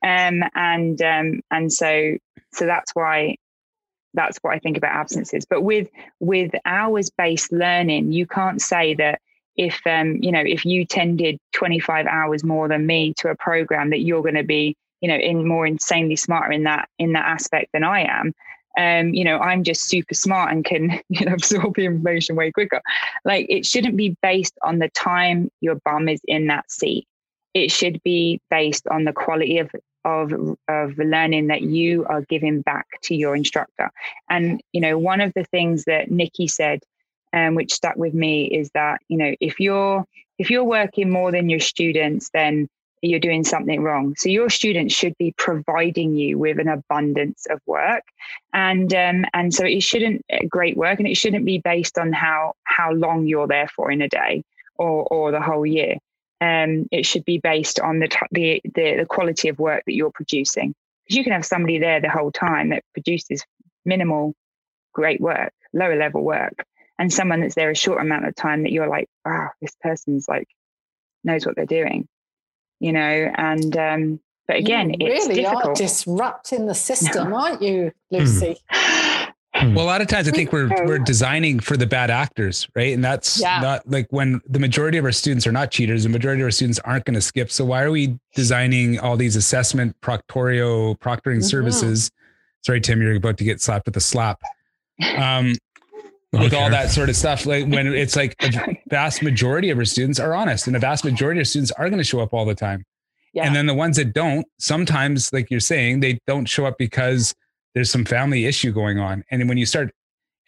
Um, 0.05 0.45
and 0.55 1.03
um, 1.03 1.41
and 1.51 1.73
so 1.73 2.17
so 2.53 2.67
that's 2.67 2.93
why 2.95 3.39
that's 4.15 4.39
what 4.39 4.55
I 4.55 4.59
think 4.59 4.77
about 4.77 4.95
absences. 4.95 5.45
But 5.45 5.63
with 5.63 5.89
with 6.21 6.53
hours 6.65 7.11
based 7.11 7.53
learning, 7.53 8.13
you 8.13 8.27
can't 8.27 8.61
say 8.61 8.95
that 8.95 9.21
if 9.57 9.81
um, 9.87 10.17
you 10.23 10.33
know 10.33 10.43
if 10.45 10.65
you 10.65 10.85
tended 10.85 11.39
25 11.53 12.07
hours 12.07 12.45
more 12.45 12.69
than 12.69 12.87
me 12.87 13.15
to 13.19 13.29
a 13.29 13.37
program 13.37 13.91
that 13.91 14.01
you're 14.01 14.23
going 14.23 14.35
to 14.35 14.45
be 14.45 14.77
you 15.01 15.09
know 15.09 15.17
in 15.17 15.47
more 15.47 15.67
insanely 15.67 16.17
smarter 16.17 16.53
in 16.53 16.65
that 16.65 16.89
in 16.99 17.13
that 17.13 17.27
aspect 17.27 17.71
than 17.73 17.85
I 17.85 18.03
am. 18.03 18.33
Um, 18.79 19.13
you 19.13 19.25
know, 19.25 19.39
I'm 19.39 19.65
just 19.65 19.89
super 19.89 20.15
smart 20.15 20.53
and 20.53 20.65
can 20.65 21.01
you 21.09 21.27
know 21.27 21.35
absorb 21.35 21.75
the 21.77 21.87
information 21.87 22.37
way 22.37 22.53
quicker. 22.53 22.81
Like 23.25 23.47
it 23.49 23.67
shouldn't 23.67 23.97
be 23.97 24.17
based 24.23 24.57
on 24.63 24.79
the 24.79 24.89
time 24.91 25.51
your 25.61 25.77
bum 25.85 26.09
is 26.09 26.21
in 26.25 26.47
that 26.49 26.71
seat. 26.71 27.07
It 27.53 27.73
should 27.73 28.01
be 28.05 28.41
based 28.49 28.87
on 28.87 29.05
the 29.05 29.13
quality 29.13 29.59
of 29.59 29.71
of 30.05 30.33
of 30.69 30.99
learning 30.99 31.49
that 31.49 31.63
you 31.63 32.05
are 32.07 32.23
giving 32.23 32.63
back 32.63 32.87
to 33.03 33.15
your 33.15 33.37
instructor. 33.37 33.91
And 34.29 34.61
you 34.73 34.81
know, 34.81 34.99
one 34.99 35.21
of 35.21 35.33
the 35.35 35.45
things 35.45 35.85
that 35.85 36.11
Nikki 36.11 36.49
said, 36.49 36.81
um, 37.33 37.55
which 37.55 37.73
stuck 37.73 37.97
with 37.97 38.15
me, 38.15 38.47
is 38.47 38.71
that 38.75 39.01
you 39.09 39.17
know, 39.17 39.35
if 39.41 39.61
you're 39.61 40.05
if 40.39 40.51
you're 40.51 40.65
working 40.65 41.11
more 41.11 41.31
than 41.31 41.51
your 41.51 41.61
students, 41.61 42.31
then 42.33 42.69
you're 43.03 43.19
doing 43.19 43.45
something 43.45 43.83
wrong. 43.83 44.15
So 44.19 44.29
your 44.29 44.51
students 44.51 44.95
should 44.95 45.17
be 45.19 45.33
providing 45.39 46.15
you 46.17 46.39
with 46.39 46.59
an 46.59 46.69
abundance 46.69 47.47
of 47.51 47.61
work, 47.67 48.05
and 48.53 48.93
um, 48.95 49.25
and 49.35 49.53
so 49.53 49.65
it 49.65 49.83
shouldn't 49.83 50.25
uh, 50.33 50.39
great 50.49 50.77
work, 50.77 50.99
and 50.99 51.09
it 51.09 51.17
shouldn't 51.17 51.45
be 51.45 51.59
based 51.59 51.99
on 51.99 52.13
how 52.13 52.55
how 52.65 52.93
long 52.93 53.27
you're 53.27 53.49
there 53.49 53.69
for 53.69 53.91
in 53.91 54.03
a 54.03 54.09
day 54.09 54.43
or 54.77 55.07
or 55.11 55.31
the 55.31 55.41
whole 55.41 55.67
year 55.67 55.97
um, 56.41 56.89
it 56.91 57.05
should 57.05 57.25
be 57.25 57.39
based 57.39 57.81
on 57.81 57.99
the, 57.99 58.09
the, 58.31 58.61
the 58.75 58.97
the 58.99 59.07
quality 59.07 59.49
of 59.49 59.59
work 59.59 59.85
that 59.87 59.95
you're 59.95 60.11
producing. 60.11 60.75
Because 61.05 61.17
you 61.17 61.25
can 61.25 61.33
have 61.33 61.45
somebody 61.45 61.79
there 61.79 62.01
the 62.01 62.09
whole 62.09 62.33
time 62.33 62.71
that 62.71 62.85
produces 62.93 63.45
minimal, 63.85 64.35
great 64.93 65.21
work, 65.21 65.53
lower 65.73 65.97
level 65.97 66.23
work, 66.23 66.65
and 66.99 67.13
someone 67.13 67.41
that's 67.41 67.55
there 67.55 67.71
a 67.71 67.75
short 67.77 68.01
amount 68.01 68.27
of 68.27 68.35
time 68.35 68.63
that 68.63 68.73
you're 68.73 68.89
like, 68.89 69.09
wow, 69.25 69.51
this 69.61 69.75
person's 69.83 70.29
like 70.29 70.49
knows 71.25 71.45
what 71.45 71.57
they're 71.57 71.67
doing, 71.67 72.09
you 72.79 72.93
know. 72.93 73.33
And 73.37 73.77
um, 73.77 74.21
but 74.47 74.57
again, 74.57 74.91
you 74.91 75.07
it's 75.07 75.27
really 75.27 75.43
difficult. 75.43 75.67
are 75.67 75.75
disrupting 75.75 76.67
the 76.67 76.75
system, 76.75 77.33
aren't 77.35 77.63
you, 77.63 77.93
Lucy? 78.11 78.59
Hmm. 79.61 79.75
Well, 79.75 79.85
a 79.85 79.87
lot 79.87 80.01
of 80.01 80.09
times 80.09 80.27
I 80.27 80.31
think 80.31 80.53
we're 80.53 80.69
we're 80.87 80.99
designing 80.99 81.61
for 81.61 81.77
the 81.77 81.87
bad 81.87 82.11
actors, 82.11 82.67
right? 82.75 82.95
And 82.95 83.05
that's 83.05 83.41
yeah. 83.41 83.61
not 83.61 83.89
like 83.89 84.07
when 84.11 84.41
the 84.49 84.59
majority 84.59 84.97
of 84.97 85.05
our 85.05 85.13
students 85.13 85.47
are 85.47 85.53
not 85.53 85.71
cheaters, 85.71 86.05
the 86.05 86.09
majority 86.09 86.41
of 86.41 86.47
our 86.47 86.51
students 86.51 86.79
aren't 86.79 87.05
going 87.05 87.15
to 87.15 87.21
skip. 87.21 87.51
So 87.51 87.67
why 87.67 87.83
are 87.83 87.91
we 87.91 88.19
designing 88.35 88.99
all 88.99 89.19
these 89.19 89.37
assessment 89.37 89.95
proctorio 90.01 90.99
proctoring 90.99 91.39
mm-hmm. 91.39 91.43
services? 91.43 92.11
Sorry, 92.63 92.81
Tim, 92.81 93.03
you're 93.03 93.17
about 93.17 93.37
to 93.37 93.45
get 93.45 93.61
slapped 93.61 93.85
with 93.85 93.97
a 93.99 94.01
slap. 94.01 94.41
Um, 95.17 95.55
with 96.33 96.55
all 96.55 96.71
that 96.71 96.91
sort 96.91 97.11
of 97.11 97.17
stuff, 97.17 97.45
like 97.45 97.67
when 97.67 97.87
it's 97.95 98.17
like 98.17 98.37
a 98.41 98.79
vast 98.89 99.23
majority 99.23 99.69
of 99.69 99.77
our 99.77 99.85
students 99.85 100.19
are 100.19 100.35
honest, 100.35 100.69
and 100.69 100.77
a 100.77 100.79
vast 100.79 101.05
majority 101.05 101.41
of 101.41 101.49
students 101.49 101.71
are 101.73 101.91
going 101.91 101.99
to 101.99 102.05
show 102.05 102.21
up 102.21 102.33
all 102.33 102.47
the 102.47 102.55
time. 102.55 102.85
Yeah. 103.35 103.47
And 103.47 103.55
then 103.55 103.67
the 103.67 103.75
ones 103.75 103.97
that 103.97 104.15
don't, 104.15 104.47
sometimes, 104.59 105.33
like 105.33 105.51
you're 105.51 105.61
saying, 105.61 106.01
they 106.01 106.19
don't 106.27 106.47
show 106.47 106.67
up 106.67 106.79
because 106.79 107.35
there's 107.75 107.91
some 107.91 108.05
family 108.05 108.47
issue 108.47 108.73
going 108.73 108.99
on. 108.99 109.25
And 109.31 109.49
when 109.49 109.59
you 109.59 109.67
start, 109.67 109.91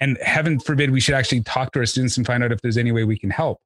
and 0.01 0.19
heaven 0.23 0.59
forbid, 0.59 0.91
we 0.91 1.01
should 1.01 1.15
actually 1.15 1.43
talk 1.43 1.73
to 1.73 1.81
our 1.81 1.87
students 1.87 2.17
and 2.17 2.27
find 2.27 2.43
out 2.43 2.53
if 2.53 2.61
there's 2.61 2.77
any 2.77 2.93
way 2.93 3.05
we 3.05 3.19
can 3.19 3.31
help. 3.31 3.61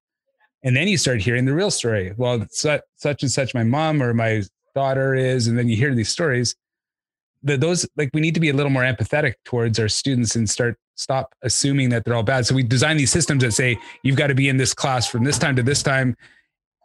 And 0.63 0.77
then 0.77 0.89
you 0.89 0.99
start 0.99 1.21
hearing 1.21 1.45
the 1.45 1.55
real 1.55 1.71
story. 1.71 2.13
Well, 2.17 2.45
such, 2.51 2.83
such 2.97 3.23
and 3.23 3.31
such 3.31 3.55
my 3.55 3.63
mom 3.63 4.03
or 4.03 4.13
my 4.13 4.43
daughter 4.75 5.15
is, 5.15 5.47
and 5.47 5.59
then 5.59 5.69
you 5.69 5.77
hear 5.77 5.95
these 5.95 6.09
stories. 6.09 6.55
That 7.43 7.61
those 7.61 7.87
like 7.97 8.11
we 8.13 8.21
need 8.21 8.35
to 8.35 8.41
be 8.41 8.49
a 8.49 8.53
little 8.53 8.71
more 8.71 8.83
empathetic 8.83 9.35
towards 9.45 9.79
our 9.79 9.89
students 9.89 10.35
and 10.37 10.49
start 10.49 10.77
stop 10.97 11.35
assuming 11.43 11.91
that 11.91 12.05
they're 12.05 12.15
all 12.15 12.23
bad. 12.23 12.47
So 12.47 12.55
we 12.55 12.63
design 12.63 12.97
these 12.97 13.13
systems 13.13 13.43
that 13.45 13.53
say 13.53 13.79
you've 14.03 14.17
got 14.17 14.29
to 14.29 14.35
be 14.35 14.49
in 14.49 14.57
this 14.57 14.75
class 14.75 15.07
from 15.07 15.23
this 15.23 15.39
time 15.39 15.55
to 15.57 15.63
this 15.63 15.83
time 15.83 16.17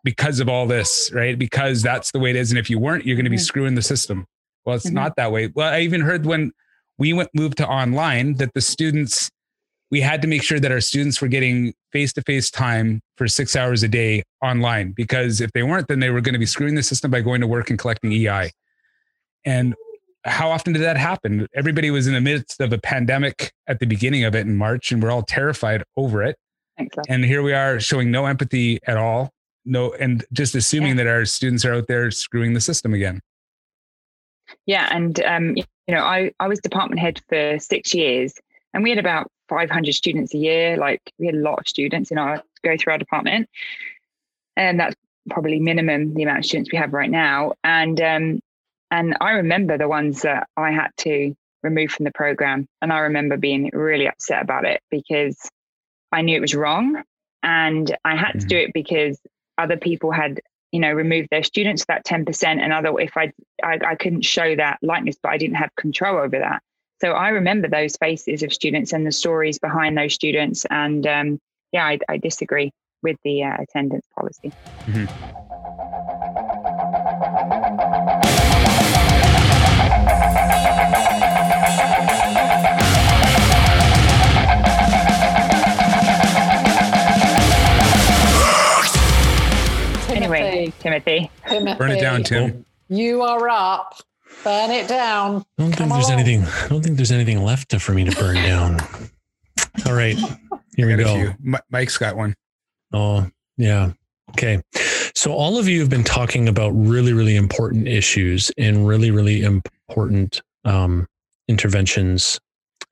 because 0.03 0.39
of 0.39 0.49
all 0.49 0.67
this, 0.67 1.09
right? 1.13 1.37
Because 1.37 1.81
that's 1.81 2.11
the 2.11 2.19
way 2.19 2.29
it 2.29 2.35
is. 2.35 2.51
And 2.51 2.59
if 2.59 2.69
you 2.69 2.79
weren't, 2.79 3.05
you're 3.05 3.15
going 3.15 3.25
to 3.25 3.29
be 3.29 3.37
mm-hmm. 3.37 3.43
screwing 3.43 3.75
the 3.75 3.81
system. 3.81 4.27
Well, 4.65 4.75
it's 4.75 4.85
mm-hmm. 4.85 4.95
not 4.95 5.15
that 5.15 5.31
way. 5.31 5.47
Well, 5.47 5.71
I 5.71 5.81
even 5.81 6.01
heard 6.01 6.25
when 6.25 6.51
we 6.97 7.13
went 7.13 7.29
moved 7.33 7.57
to 7.57 7.67
online 7.67 8.35
that 8.35 8.53
the 8.53 8.61
students 8.61 9.31
we 9.91 9.99
had 9.99 10.21
to 10.21 10.27
make 10.27 10.41
sure 10.41 10.59
that 10.59 10.71
our 10.71 10.79
students 10.79 11.21
were 11.21 11.27
getting 11.27 11.73
face-to-face 11.91 12.49
time 12.49 13.01
for 13.17 13.27
six 13.27 13.57
hours 13.57 13.83
a 13.83 13.89
day 13.89 14.23
online 14.41 14.93
because 14.93 15.41
if 15.41 15.51
they 15.51 15.63
weren't 15.63 15.87
then 15.87 15.99
they 15.99 16.09
were 16.09 16.21
going 16.21 16.33
to 16.33 16.39
be 16.39 16.45
screwing 16.45 16.75
the 16.75 16.83
system 16.83 17.11
by 17.11 17.19
going 17.21 17.41
to 17.41 17.47
work 17.47 17.69
and 17.69 17.77
collecting 17.77 18.11
ei 18.13 18.49
and 19.45 19.75
how 20.23 20.49
often 20.49 20.73
did 20.73 20.81
that 20.81 20.97
happen 20.97 21.47
everybody 21.55 21.91
was 21.91 22.07
in 22.07 22.13
the 22.13 22.21
midst 22.21 22.61
of 22.61 22.71
a 22.71 22.77
pandemic 22.77 23.51
at 23.67 23.79
the 23.79 23.85
beginning 23.85 24.23
of 24.23 24.35
it 24.35 24.47
in 24.47 24.55
march 24.55 24.91
and 24.91 25.03
we're 25.03 25.11
all 25.11 25.23
terrified 25.23 25.83
over 25.97 26.23
it 26.23 26.37
exactly. 26.77 27.13
and 27.13 27.25
here 27.25 27.41
we 27.41 27.53
are 27.53 27.79
showing 27.79 28.11
no 28.11 28.25
empathy 28.25 28.79
at 28.87 28.97
all 28.97 29.31
no 29.65 29.91
and 29.93 30.23
just 30.31 30.55
assuming 30.55 30.97
yeah. 30.97 31.03
that 31.03 31.07
our 31.07 31.25
students 31.25 31.65
are 31.65 31.73
out 31.73 31.87
there 31.87 32.09
screwing 32.11 32.53
the 32.53 32.61
system 32.61 32.93
again 32.93 33.19
yeah, 34.71 34.87
and 34.89 35.19
um, 35.25 35.57
you 35.57 35.65
know, 35.89 36.01
I 36.01 36.31
I 36.39 36.47
was 36.47 36.61
department 36.61 37.01
head 37.01 37.19
for 37.27 37.59
six 37.59 37.93
years, 37.93 38.33
and 38.73 38.83
we 38.83 38.89
had 38.89 38.99
about 38.99 39.29
500 39.49 39.93
students 39.93 40.33
a 40.33 40.37
year. 40.37 40.77
Like 40.77 41.01
we 41.19 41.25
had 41.25 41.35
a 41.35 41.39
lot 41.39 41.59
of 41.59 41.67
students 41.67 42.09
in 42.09 42.17
our 42.17 42.41
go 42.63 42.77
through 42.77 42.93
our 42.93 42.97
department, 42.97 43.49
and 44.55 44.79
that's 44.79 44.95
probably 45.29 45.59
minimum 45.59 46.13
the 46.13 46.23
amount 46.23 46.39
of 46.39 46.45
students 46.45 46.71
we 46.71 46.77
have 46.77 46.93
right 46.93 47.09
now. 47.11 47.51
And 47.65 47.99
um, 47.99 48.39
and 48.91 49.17
I 49.19 49.31
remember 49.31 49.77
the 49.77 49.89
ones 49.89 50.21
that 50.21 50.47
I 50.55 50.71
had 50.71 50.91
to 50.99 51.35
remove 51.63 51.91
from 51.91 52.05
the 52.05 52.13
program, 52.13 52.65
and 52.81 52.93
I 52.93 52.99
remember 52.99 53.35
being 53.35 53.71
really 53.73 54.07
upset 54.07 54.41
about 54.41 54.63
it 54.63 54.79
because 54.89 55.37
I 56.13 56.21
knew 56.21 56.37
it 56.37 56.47
was 56.47 56.55
wrong, 56.55 57.03
and 57.43 57.93
I 58.05 58.15
had 58.15 58.39
to 58.39 58.47
do 58.47 58.55
mm-hmm. 58.55 58.69
it 58.69 58.73
because 58.73 59.19
other 59.57 59.75
people 59.75 60.13
had 60.13 60.39
you 60.71 60.79
know 60.79 60.91
remove 60.91 61.27
their 61.31 61.43
students 61.43 61.85
that 61.85 62.05
10% 62.05 62.43
and 62.43 62.73
other 62.73 62.97
if 62.99 63.17
I, 63.17 63.31
I 63.63 63.79
i 63.85 63.95
couldn't 63.95 64.23
show 64.23 64.55
that 64.55 64.79
likeness 64.81 65.17
but 65.21 65.31
i 65.31 65.37
didn't 65.37 65.55
have 65.55 65.75
control 65.75 66.17
over 66.17 66.39
that 66.39 66.61
So 67.01 67.13
I 67.13 67.29
remember 67.29 67.67
those 67.67 67.97
faces 67.97 68.43
of 68.43 68.53
students 68.53 68.93
and 68.93 69.07
the 69.07 69.11
stories 69.11 69.57
behind 69.57 69.97
those 69.97 70.13
students. 70.13 70.65
And 70.69 71.05
um, 71.07 71.39
yeah, 71.71 71.85
I, 71.85 71.99
I, 72.07 72.17
disagree 72.17 72.71
with 73.01 73.17
the 73.23 73.43
uh, 73.43 73.57
attendance 73.59 74.05
policy. 74.15 74.51
Mm-hmm. 74.85 75.40
Anyway, 90.61 90.73
Timothy. 90.79 91.31
Timothy. 91.47 91.77
Burn 91.77 91.91
it 91.91 92.01
down, 92.01 92.23
Tim. 92.23 92.65
You 92.89 93.23
are 93.23 93.49
up. 93.49 93.95
Burn 94.43 94.69
it 94.69 94.87
down. 94.87 95.43
I 95.57 95.61
don't 95.61 95.71
Come 95.71 95.89
think 95.89 95.93
there's 95.93 96.09
on. 96.09 96.19
anything. 96.19 96.43
I 96.43 96.67
don't 96.67 96.83
think 96.83 96.97
there's 96.97 97.11
anything 97.11 97.43
left 97.43 97.69
to, 97.69 97.79
for 97.79 97.93
me 97.93 98.03
to 98.03 98.15
burn 98.15 98.35
down. 98.35 98.79
All 99.85 99.93
right, 99.93 100.17
here 100.75 100.87
we 100.87 100.95
go. 100.95 101.33
Mike's 101.69 101.97
got 101.97 102.15
one. 102.15 102.35
Oh 102.93 103.27
yeah. 103.57 103.91
Okay. 104.31 104.61
So 105.15 105.33
all 105.33 105.57
of 105.57 105.67
you 105.67 105.79
have 105.79 105.89
been 105.89 106.03
talking 106.03 106.47
about 106.47 106.69
really, 106.71 107.13
really 107.13 107.35
important 107.35 107.87
issues 107.87 108.51
and 108.57 108.87
really, 108.87 109.11
really 109.11 109.43
important 109.43 110.41
um, 110.65 111.07
interventions, 111.47 112.39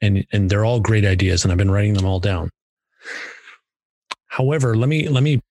and 0.01 0.25
and 0.31 0.49
they're 0.49 0.65
all 0.65 0.79
great 0.79 1.05
ideas, 1.05 1.43
and 1.43 1.51
I've 1.51 1.57
been 1.57 1.71
writing 1.71 1.93
them 1.93 2.05
all 2.05 2.19
down. 2.19 2.49
However, 4.27 4.75
let 4.75 4.89
me 4.89 5.07
let 5.09 5.23
me 5.23 5.41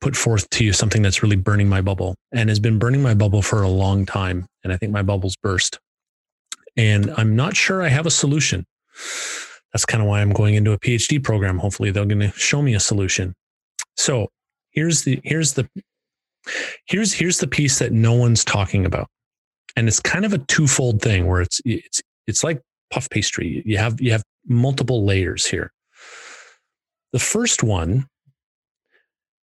put 0.00 0.16
forth 0.16 0.48
to 0.50 0.64
you 0.64 0.72
something 0.72 1.02
that's 1.02 1.22
really 1.22 1.36
burning 1.36 1.68
my 1.68 1.80
bubble 1.80 2.14
and 2.32 2.48
has 2.48 2.60
been 2.60 2.78
burning 2.78 3.02
my 3.02 3.14
bubble 3.14 3.42
for 3.42 3.62
a 3.62 3.68
long 3.68 4.06
time. 4.06 4.46
And 4.62 4.72
I 4.72 4.76
think 4.76 4.92
my 4.92 5.02
bubble's 5.02 5.36
burst. 5.36 5.78
And 6.76 7.10
I'm 7.16 7.34
not 7.34 7.56
sure 7.56 7.82
I 7.82 7.88
have 7.88 8.06
a 8.06 8.10
solution. 8.10 8.64
That's 9.72 9.84
kind 9.84 10.02
of 10.02 10.08
why 10.08 10.20
I'm 10.20 10.32
going 10.32 10.54
into 10.54 10.72
a 10.72 10.78
PhD 10.78 11.22
program. 11.22 11.58
Hopefully 11.58 11.90
they're 11.90 12.04
going 12.04 12.20
to 12.20 12.32
show 12.32 12.62
me 12.62 12.74
a 12.74 12.80
solution. 12.80 13.34
So 13.96 14.28
here's 14.70 15.02
the 15.02 15.20
here's 15.24 15.54
the 15.54 15.68
here's 16.86 17.12
here's 17.12 17.38
the 17.38 17.48
piece 17.48 17.80
that 17.80 17.92
no 17.92 18.14
one's 18.14 18.44
talking 18.44 18.86
about. 18.86 19.08
And 19.76 19.88
it's 19.88 20.00
kind 20.00 20.24
of 20.24 20.32
a 20.32 20.38
twofold 20.38 21.02
thing 21.02 21.26
where 21.26 21.40
it's 21.40 21.60
it's 21.64 22.00
it's 22.26 22.44
like 22.44 22.60
puff 22.90 23.10
pastry. 23.10 23.62
You 23.66 23.78
have 23.78 24.00
you 24.00 24.12
have 24.12 24.22
multiple 24.46 25.04
layers 25.04 25.46
here. 25.46 25.72
The 27.12 27.18
first 27.18 27.62
one 27.62 28.06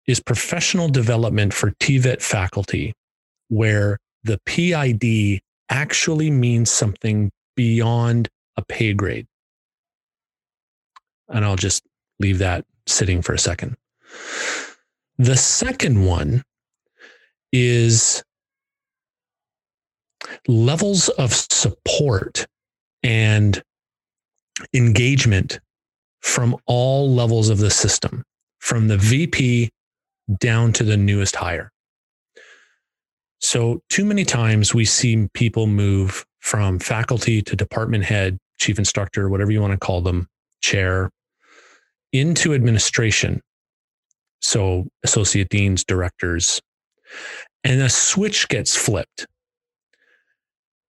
is 0.07 0.19
professional 0.19 0.87
development 0.87 1.53
for 1.53 1.71
TVET 1.71 2.21
faculty, 2.21 2.93
where 3.49 3.97
the 4.23 4.39
PID 4.45 5.41
actually 5.69 6.29
means 6.31 6.69
something 6.69 7.31
beyond 7.55 8.29
a 8.57 8.63
pay 8.63 8.93
grade. 8.93 9.27
And 11.29 11.43
I'll 11.43 11.55
just 11.55 11.83
leave 12.19 12.37
that 12.39 12.65
sitting 12.85 13.21
for 13.21 13.33
a 13.33 13.39
second. 13.39 13.75
The 15.17 15.37
second 15.37 16.05
one 16.05 16.43
is 17.51 18.23
levels 20.47 21.09
of 21.09 21.33
support 21.33 22.45
and 23.01 23.61
engagement 24.73 25.59
from 26.21 26.55
all 26.65 27.13
levels 27.13 27.49
of 27.49 27.59
the 27.59 27.69
system, 27.69 28.23
from 28.59 28.87
the 28.87 28.97
VP 28.97 29.69
down 30.39 30.73
to 30.73 30.83
the 30.83 30.97
newest 30.97 31.35
hire. 31.35 31.71
So, 33.39 33.81
too 33.89 34.05
many 34.05 34.25
times 34.25 34.73
we 34.73 34.85
see 34.85 35.27
people 35.33 35.67
move 35.67 36.25
from 36.39 36.79
faculty 36.79 37.41
to 37.43 37.55
department 37.55 38.05
head, 38.05 38.39
chief 38.57 38.79
instructor, 38.79 39.29
whatever 39.29 39.51
you 39.51 39.61
want 39.61 39.73
to 39.73 39.77
call 39.77 40.01
them, 40.01 40.27
chair, 40.61 41.11
into 42.11 42.53
administration. 42.53 43.41
So, 44.41 44.87
associate 45.03 45.49
deans, 45.49 45.83
directors, 45.83 46.61
and 47.63 47.81
a 47.81 47.89
switch 47.89 48.47
gets 48.47 48.75
flipped. 48.75 49.27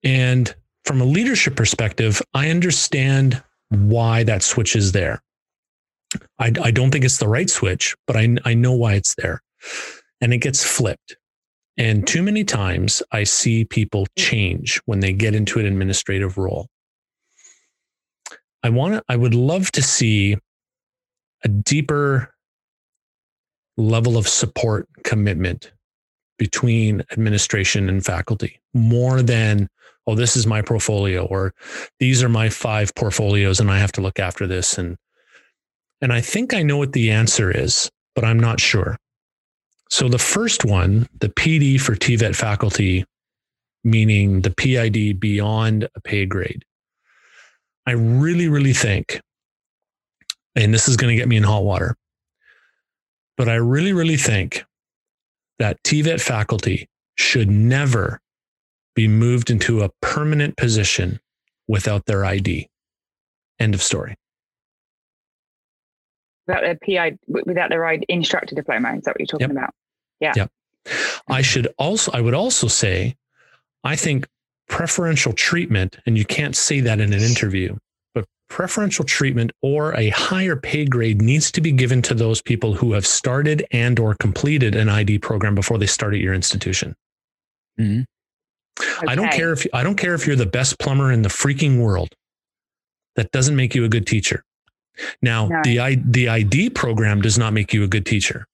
And 0.02 0.54
from 0.84 1.00
a 1.00 1.04
leadership 1.04 1.56
perspective, 1.56 2.22
I 2.32 2.50
understand 2.50 3.42
why 3.70 4.22
that 4.22 4.42
switch 4.42 4.76
is 4.76 4.92
there. 4.92 5.20
I, 6.38 6.52
I 6.62 6.70
don't 6.70 6.90
think 6.90 7.04
it's 7.04 7.18
the 7.18 7.28
right 7.28 7.50
switch, 7.50 7.96
but 8.06 8.16
I, 8.16 8.36
I 8.44 8.54
know 8.54 8.72
why 8.72 8.94
it's 8.94 9.14
there. 9.16 9.42
And 10.20 10.32
it 10.32 10.38
gets 10.38 10.64
flipped. 10.64 11.16
And 11.76 12.06
too 12.06 12.22
many 12.22 12.42
times 12.42 13.02
I 13.12 13.24
see 13.24 13.64
people 13.64 14.06
change 14.16 14.80
when 14.86 15.00
they 15.00 15.12
get 15.12 15.34
into 15.34 15.58
an 15.58 15.66
administrative 15.66 16.38
role. 16.38 16.68
I 18.62 18.70
want 18.70 18.94
to, 18.94 19.02
I 19.08 19.16
would 19.16 19.34
love 19.34 19.70
to 19.72 19.82
see 19.82 20.36
a 21.44 21.48
deeper 21.48 22.32
level 23.76 24.16
of 24.16 24.26
support 24.26 24.88
commitment 25.04 25.72
between 26.38 27.02
administration 27.12 27.88
and 27.88 28.04
faculty 28.04 28.60
more 28.74 29.22
than, 29.22 29.68
oh, 30.06 30.14
this 30.14 30.36
is 30.36 30.46
my 30.46 30.62
portfolio 30.62 31.26
or 31.26 31.54
these 32.00 32.22
are 32.22 32.28
my 32.28 32.48
five 32.48 32.94
portfolios 32.94 33.60
and 33.60 33.70
I 33.70 33.78
have 33.78 33.92
to 33.92 34.00
look 34.00 34.18
after 34.18 34.46
this. 34.46 34.78
And 34.78 34.96
and 36.00 36.12
I 36.12 36.20
think 36.20 36.54
I 36.54 36.62
know 36.62 36.76
what 36.76 36.92
the 36.92 37.10
answer 37.10 37.50
is, 37.50 37.90
but 38.14 38.24
I'm 38.24 38.38
not 38.38 38.60
sure. 38.60 38.96
So 39.88 40.08
the 40.08 40.18
first 40.18 40.64
one, 40.64 41.08
the 41.20 41.28
PD 41.28 41.80
for 41.80 41.94
TVET 41.94 42.34
faculty, 42.34 43.04
meaning 43.84 44.42
the 44.42 44.50
PID 44.50 45.20
beyond 45.20 45.88
a 45.94 46.00
pay 46.00 46.26
grade. 46.26 46.64
I 47.86 47.92
really, 47.92 48.48
really 48.48 48.72
think, 48.72 49.20
and 50.56 50.74
this 50.74 50.88
is 50.88 50.96
going 50.96 51.14
to 51.14 51.16
get 51.16 51.28
me 51.28 51.36
in 51.36 51.44
hot 51.44 51.64
water, 51.64 51.96
but 53.36 53.48
I 53.48 53.54
really, 53.54 53.92
really 53.92 54.16
think 54.16 54.64
that 55.58 55.82
TVET 55.84 56.20
faculty 56.20 56.88
should 57.14 57.48
never 57.48 58.20
be 58.94 59.06
moved 59.06 59.50
into 59.50 59.82
a 59.82 59.90
permanent 60.02 60.56
position 60.56 61.20
without 61.68 62.06
their 62.06 62.24
ID. 62.24 62.68
End 63.60 63.74
of 63.74 63.82
story 63.82 64.16
without 66.46 66.62
their 66.62 66.76
PI, 66.76 67.18
without 67.26 67.70
their 67.70 67.88
instructor 68.08 68.54
diploma. 68.54 68.96
Is 68.96 69.04
that 69.04 69.12
what 69.12 69.20
you're 69.20 69.26
talking 69.26 69.48
yep. 69.48 69.50
about? 69.50 69.74
Yeah. 70.20 70.32
Yep. 70.36 70.50
I 71.28 71.42
should 71.42 71.68
also, 71.78 72.12
I 72.12 72.20
would 72.20 72.34
also 72.34 72.68
say, 72.68 73.16
I 73.82 73.96
think 73.96 74.26
preferential 74.68 75.32
treatment, 75.32 75.96
and 76.06 76.16
you 76.16 76.24
can't 76.24 76.56
say 76.56 76.80
that 76.80 77.00
in 77.00 77.12
an 77.12 77.20
interview, 77.20 77.76
but 78.14 78.24
preferential 78.48 79.04
treatment 79.04 79.52
or 79.62 79.94
a 79.94 80.10
higher 80.10 80.56
pay 80.56 80.84
grade 80.84 81.20
needs 81.20 81.50
to 81.52 81.60
be 81.60 81.72
given 81.72 82.02
to 82.02 82.14
those 82.14 82.40
people 82.40 82.74
who 82.74 82.92
have 82.92 83.06
started 83.06 83.66
and 83.72 83.98
or 83.98 84.14
completed 84.14 84.74
an 84.74 84.88
ID 84.88 85.18
program 85.18 85.54
before 85.54 85.78
they 85.78 85.86
start 85.86 86.14
at 86.14 86.20
your 86.20 86.34
institution. 86.34 86.94
Mm-hmm. 87.78 88.02
Okay. 88.78 89.06
I 89.08 89.14
don't 89.14 89.32
care 89.32 89.52
if 89.52 89.66
I 89.72 89.82
don't 89.82 89.96
care 89.96 90.14
if 90.14 90.26
you're 90.26 90.36
the 90.36 90.46
best 90.46 90.78
plumber 90.78 91.10
in 91.10 91.22
the 91.22 91.28
freaking 91.30 91.80
world. 91.80 92.14
That 93.16 93.30
doesn't 93.30 93.56
make 93.56 93.74
you 93.74 93.84
a 93.84 93.88
good 93.88 94.06
teacher. 94.06 94.44
Now, 95.22 95.48
no. 95.48 95.60
the 95.62 96.02
the 96.04 96.28
ID 96.28 96.70
program 96.70 97.20
does 97.20 97.38
not 97.38 97.52
make 97.52 97.72
you 97.72 97.84
a 97.84 97.88
good 97.88 98.06
teacher 98.06 98.46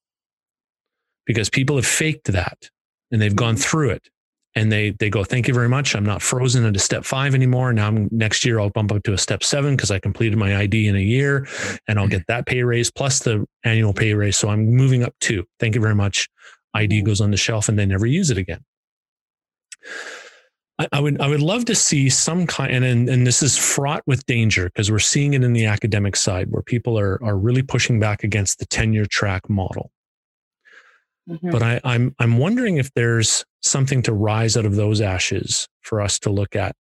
because 1.26 1.48
people 1.48 1.76
have 1.76 1.86
faked 1.86 2.32
that 2.32 2.70
and 3.10 3.20
they've 3.20 3.36
gone 3.36 3.54
mm-hmm. 3.54 3.62
through 3.62 3.90
it 3.90 4.08
and 4.54 4.70
they 4.70 4.90
they 4.90 5.08
go 5.08 5.24
thank 5.24 5.48
you 5.48 5.54
very 5.54 5.68
much 5.68 5.94
i'm 5.94 6.04
not 6.04 6.20
frozen 6.20 6.64
into 6.64 6.78
step 6.78 7.04
five 7.04 7.34
anymore 7.34 7.72
now 7.72 7.88
I'm, 7.88 8.08
next 8.10 8.44
year 8.44 8.60
i'll 8.60 8.70
bump 8.70 8.92
up 8.92 9.02
to 9.04 9.12
a 9.12 9.18
step 9.18 9.42
seven 9.42 9.76
because 9.76 9.90
i 9.90 9.98
completed 9.98 10.36
my 10.36 10.56
id 10.56 10.86
in 10.86 10.96
a 10.96 11.00
year 11.00 11.46
and 11.88 11.98
i'll 11.98 12.06
mm-hmm. 12.06 12.12
get 12.12 12.26
that 12.28 12.46
pay 12.46 12.62
raise 12.62 12.90
plus 12.90 13.20
the 13.20 13.46
annual 13.64 13.92
pay 13.92 14.14
raise 14.14 14.36
so 14.36 14.48
i'm 14.48 14.66
moving 14.66 15.02
up 15.02 15.14
two 15.20 15.44
thank 15.60 15.74
you 15.74 15.80
very 15.80 15.94
much 15.94 16.28
id 16.74 16.94
mm-hmm. 16.94 17.06
goes 17.06 17.20
on 17.20 17.30
the 17.30 17.36
shelf 17.36 17.68
and 17.68 17.78
they 17.78 17.86
never 17.86 18.06
use 18.06 18.30
it 18.30 18.38
again 18.38 18.60
I, 20.82 20.98
I 20.98 21.00
would 21.00 21.20
I 21.20 21.28
would 21.28 21.40
love 21.40 21.64
to 21.66 21.74
see 21.74 22.08
some 22.08 22.46
kind 22.46 22.84
and 22.84 23.08
and 23.08 23.26
this 23.26 23.42
is 23.42 23.56
fraught 23.56 24.02
with 24.06 24.26
danger 24.26 24.66
because 24.66 24.90
we're 24.90 24.98
seeing 24.98 25.34
it 25.34 25.44
in 25.44 25.52
the 25.52 25.66
academic 25.66 26.16
side 26.16 26.50
where 26.50 26.62
people 26.62 26.98
are 26.98 27.22
are 27.22 27.36
really 27.36 27.62
pushing 27.62 28.00
back 28.00 28.24
against 28.24 28.58
the 28.58 28.66
tenure 28.66 29.06
track 29.06 29.48
model. 29.48 29.90
Mm-hmm. 31.28 31.50
But 31.50 31.62
I, 31.62 31.80
I'm 31.84 32.14
I'm 32.18 32.38
wondering 32.38 32.78
if 32.78 32.92
there's 32.94 33.44
something 33.60 34.02
to 34.02 34.12
rise 34.12 34.56
out 34.56 34.66
of 34.66 34.74
those 34.74 35.00
ashes 35.00 35.68
for 35.82 36.00
us 36.00 36.18
to 36.20 36.30
look 36.30 36.56
at 36.56 36.74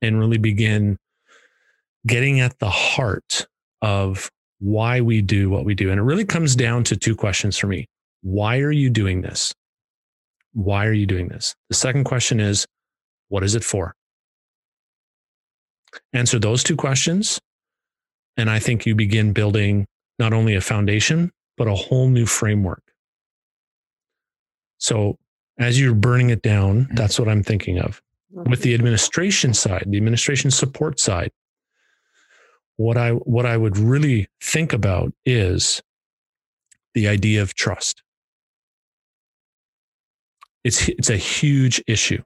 and 0.00 0.18
really 0.18 0.38
begin 0.38 0.98
getting 2.06 2.40
at 2.40 2.58
the 2.58 2.70
heart 2.70 3.46
of 3.82 4.30
why 4.58 5.00
we 5.00 5.20
do 5.20 5.50
what 5.50 5.64
we 5.64 5.74
do. 5.74 5.90
And 5.90 5.98
it 5.98 6.02
really 6.02 6.24
comes 6.24 6.56
down 6.56 6.84
to 6.84 6.96
two 6.96 7.14
questions 7.14 7.58
for 7.58 7.66
me. 7.66 7.86
Why 8.22 8.60
are 8.60 8.70
you 8.70 8.88
doing 8.88 9.20
this? 9.20 9.54
Why 10.54 10.86
are 10.86 10.92
you 10.92 11.06
doing 11.06 11.28
this? 11.28 11.54
The 11.68 11.74
second 11.74 12.04
question 12.04 12.40
is, 12.40 12.66
what 13.28 13.44
is 13.44 13.54
it 13.54 13.64
for? 13.64 13.94
Answer 16.12 16.38
those 16.38 16.62
two 16.62 16.76
questions. 16.76 17.40
And 18.36 18.50
I 18.50 18.58
think 18.58 18.84
you 18.86 18.94
begin 18.94 19.32
building 19.32 19.86
not 20.18 20.32
only 20.32 20.54
a 20.54 20.60
foundation, 20.60 21.32
but 21.56 21.68
a 21.68 21.74
whole 21.74 22.08
new 22.08 22.26
framework. 22.26 22.82
So 24.78 25.18
as 25.58 25.80
you're 25.80 25.94
burning 25.94 26.30
it 26.30 26.42
down, 26.42 26.84
mm-hmm. 26.84 26.94
that's 26.94 27.18
what 27.18 27.28
I'm 27.28 27.42
thinking 27.42 27.78
of. 27.78 28.02
With 28.30 28.62
the 28.62 28.74
administration 28.74 29.54
side, 29.54 29.84
the 29.86 29.96
administration 29.96 30.50
support 30.50 30.98
side, 30.98 31.30
what 32.76 32.96
I 32.96 33.10
what 33.10 33.46
I 33.46 33.56
would 33.56 33.78
really 33.78 34.28
think 34.40 34.72
about 34.72 35.12
is 35.24 35.80
the 36.94 37.06
idea 37.06 37.42
of 37.42 37.54
trust. 37.54 38.02
It's 40.64 40.88
it's 40.88 41.10
a 41.10 41.16
huge 41.16 41.80
issue 41.86 42.24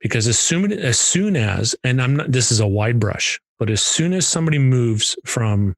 because 0.00 0.26
as 0.26 0.38
soon 0.38 0.72
as 0.72 0.98
soon 0.98 1.36
as 1.36 1.74
and 1.84 2.00
I'm 2.00 2.16
not 2.16 2.32
this 2.32 2.50
is 2.50 2.60
a 2.60 2.66
wide 2.66 2.98
brush, 2.98 3.40
but 3.58 3.70
as 3.70 3.82
soon 3.82 4.12
as 4.12 4.26
somebody 4.26 4.58
moves 4.58 5.16
from 5.24 5.74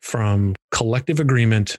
from 0.00 0.54
collective 0.70 1.20
agreement 1.20 1.78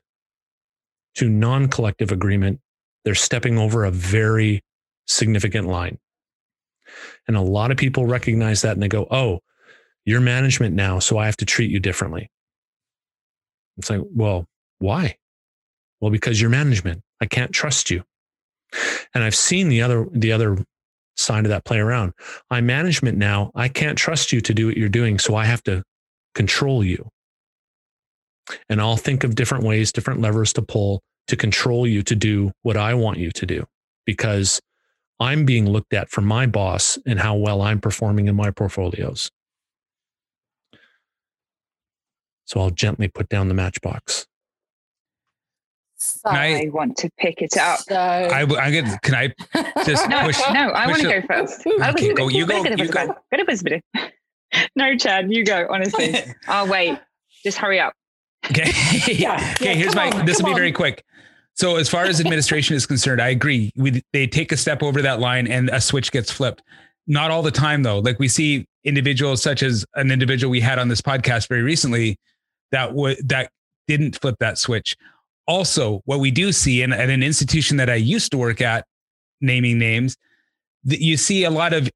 to 1.15 1.29
non-collective 1.29 2.11
agreement, 2.11 2.59
they're 3.03 3.15
stepping 3.15 3.57
over 3.57 3.83
a 3.83 3.91
very 3.91 4.61
significant 5.07 5.67
line. 5.67 5.99
And 7.27 7.37
a 7.37 7.41
lot 7.41 7.71
of 7.71 7.77
people 7.77 8.05
recognize 8.05 8.61
that 8.61 8.73
and 8.73 8.81
they 8.81 8.87
go, 8.87 9.07
"Oh, 9.11 9.39
you're 10.05 10.21
management 10.21 10.75
now, 10.75 10.99
so 10.99 11.17
I 11.17 11.25
have 11.25 11.37
to 11.37 11.45
treat 11.45 11.71
you 11.71 11.79
differently." 11.79 12.29
It's 13.77 13.89
like, 13.89 14.01
well, 14.13 14.47
why? 14.79 15.17
Well, 15.99 16.11
because 16.11 16.39
you're 16.39 16.49
management. 16.49 17.01
I 17.21 17.25
can't 17.25 17.51
trust 17.51 17.89
you. 17.89 18.03
And 19.13 19.23
I've 19.23 19.35
seen 19.35 19.69
the 19.69 19.81
other 19.81 20.07
the 20.11 20.31
other 20.31 20.57
side 21.15 21.45
of 21.45 21.49
that 21.49 21.65
play 21.65 21.79
around. 21.79 22.13
I'm 22.49 22.65
management 22.65 23.17
now. 23.17 23.51
I 23.53 23.67
can't 23.67 23.97
trust 23.97 24.31
you 24.31 24.41
to 24.41 24.53
do 24.53 24.67
what 24.67 24.77
you're 24.77 24.89
doing, 24.89 25.19
so 25.19 25.35
I 25.35 25.45
have 25.45 25.63
to 25.63 25.83
control 26.33 26.83
you. 26.83 27.09
And 28.67 28.81
I'll 28.81 28.97
think 28.97 29.23
of 29.23 29.35
different 29.35 29.63
ways, 29.63 29.91
different 29.91 30.21
levers 30.21 30.53
to 30.53 30.61
pull 30.61 31.01
to 31.27 31.35
control 31.35 31.87
you 31.87 32.01
to 32.03 32.15
do 32.15 32.51
what 32.63 32.77
I 32.77 32.93
want 32.93 33.17
you 33.17 33.31
to 33.31 33.45
do 33.45 33.65
because 34.05 34.61
I'm 35.19 35.45
being 35.45 35.69
looked 35.69 35.93
at 35.93 36.09
from 36.09 36.25
my 36.25 36.45
boss 36.45 36.97
and 37.05 37.19
how 37.19 37.35
well 37.35 37.61
I'm 37.61 37.79
performing 37.79 38.27
in 38.27 38.35
my 38.35 38.51
portfolios. 38.51 39.31
So 42.45 42.59
I'll 42.59 42.71
gently 42.71 43.07
put 43.07 43.29
down 43.29 43.47
the 43.47 43.53
matchbox. 43.53 44.27
So, 46.03 46.29
I, 46.29 46.69
want 46.73 46.97
to 46.97 47.09
pick 47.17 47.41
it 47.41 47.55
up. 47.55 47.79
So, 47.79 47.95
I, 47.95 48.41
I'm 48.41 48.47
gonna. 48.49 48.99
Can 49.03 49.15
I 49.15 49.33
just 49.85 50.09
No, 50.09 50.25
push? 50.25 50.39
no, 50.51 50.69
I 50.71 50.87
want 50.87 51.01
to 51.01 51.21
go 51.21 51.21
first. 51.27 51.65
Okay, 51.65 52.13
go. 52.13 52.27
You 52.27 52.45
go. 52.45 52.63
You 52.63 52.87
go. 52.87 53.15
No, 54.75 54.95
Chad, 54.95 55.33
you 55.33 55.43
go. 55.43 55.65
Honestly, 55.71 56.15
I'll 56.47 56.65
oh, 56.67 56.69
wait. 56.69 56.99
Just 57.43 57.57
hurry 57.57 57.79
up. 57.79 57.93
Okay. 58.51 58.71
Yeah, 59.07 59.53
okay. 59.55 59.65
yeah, 59.65 59.73
here's 59.73 59.95
my. 59.95 60.11
on, 60.11 60.27
this 60.27 60.37
will 60.37 60.43
come 60.43 60.51
be 60.51 60.59
very 60.59 60.71
quick. 60.71 61.03
So 61.55 61.77
as 61.77 61.89
far 61.89 62.03
as 62.03 62.19
administration 62.19 62.75
is 62.75 62.85
concerned, 62.85 63.19
I 63.19 63.29
agree. 63.29 63.71
We 63.75 64.03
they 64.11 64.27
take 64.27 64.51
a 64.51 64.57
step 64.57 64.83
over 64.83 65.01
that 65.01 65.19
line 65.19 65.47
and 65.47 65.69
a 65.69 65.81
switch 65.81 66.11
gets 66.11 66.31
flipped. 66.31 66.61
Not 67.07 67.31
all 67.31 67.41
the 67.41 67.51
time 67.51 67.81
though. 67.81 67.99
Like 67.99 68.19
we 68.19 68.27
see 68.27 68.67
individuals 68.83 69.41
such 69.41 69.63
as 69.63 69.85
an 69.95 70.11
individual 70.11 70.51
we 70.51 70.59
had 70.59 70.77
on 70.77 70.87
this 70.87 71.01
podcast 71.01 71.47
very 71.47 71.63
recently 71.63 72.17
that 72.71 72.93
would 72.93 73.27
that 73.29 73.49
didn't 73.87 74.19
flip 74.19 74.35
that 74.39 74.57
switch. 74.57 74.95
Also, 75.47 76.01
what 76.05 76.19
we 76.19 76.31
do 76.31 76.51
see 76.51 76.81
in, 76.81 76.93
at 76.93 77.09
an 77.09 77.23
institution 77.23 77.77
that 77.77 77.89
I 77.89 77.95
used 77.95 78.31
to 78.31 78.37
work 78.37 78.61
at, 78.61 78.85
naming 79.41 79.77
names, 79.77 80.15
that 80.85 81.01
you 81.01 81.17
see 81.17 81.43
a 81.43 81.49
lot 81.49 81.73
of 81.73 81.89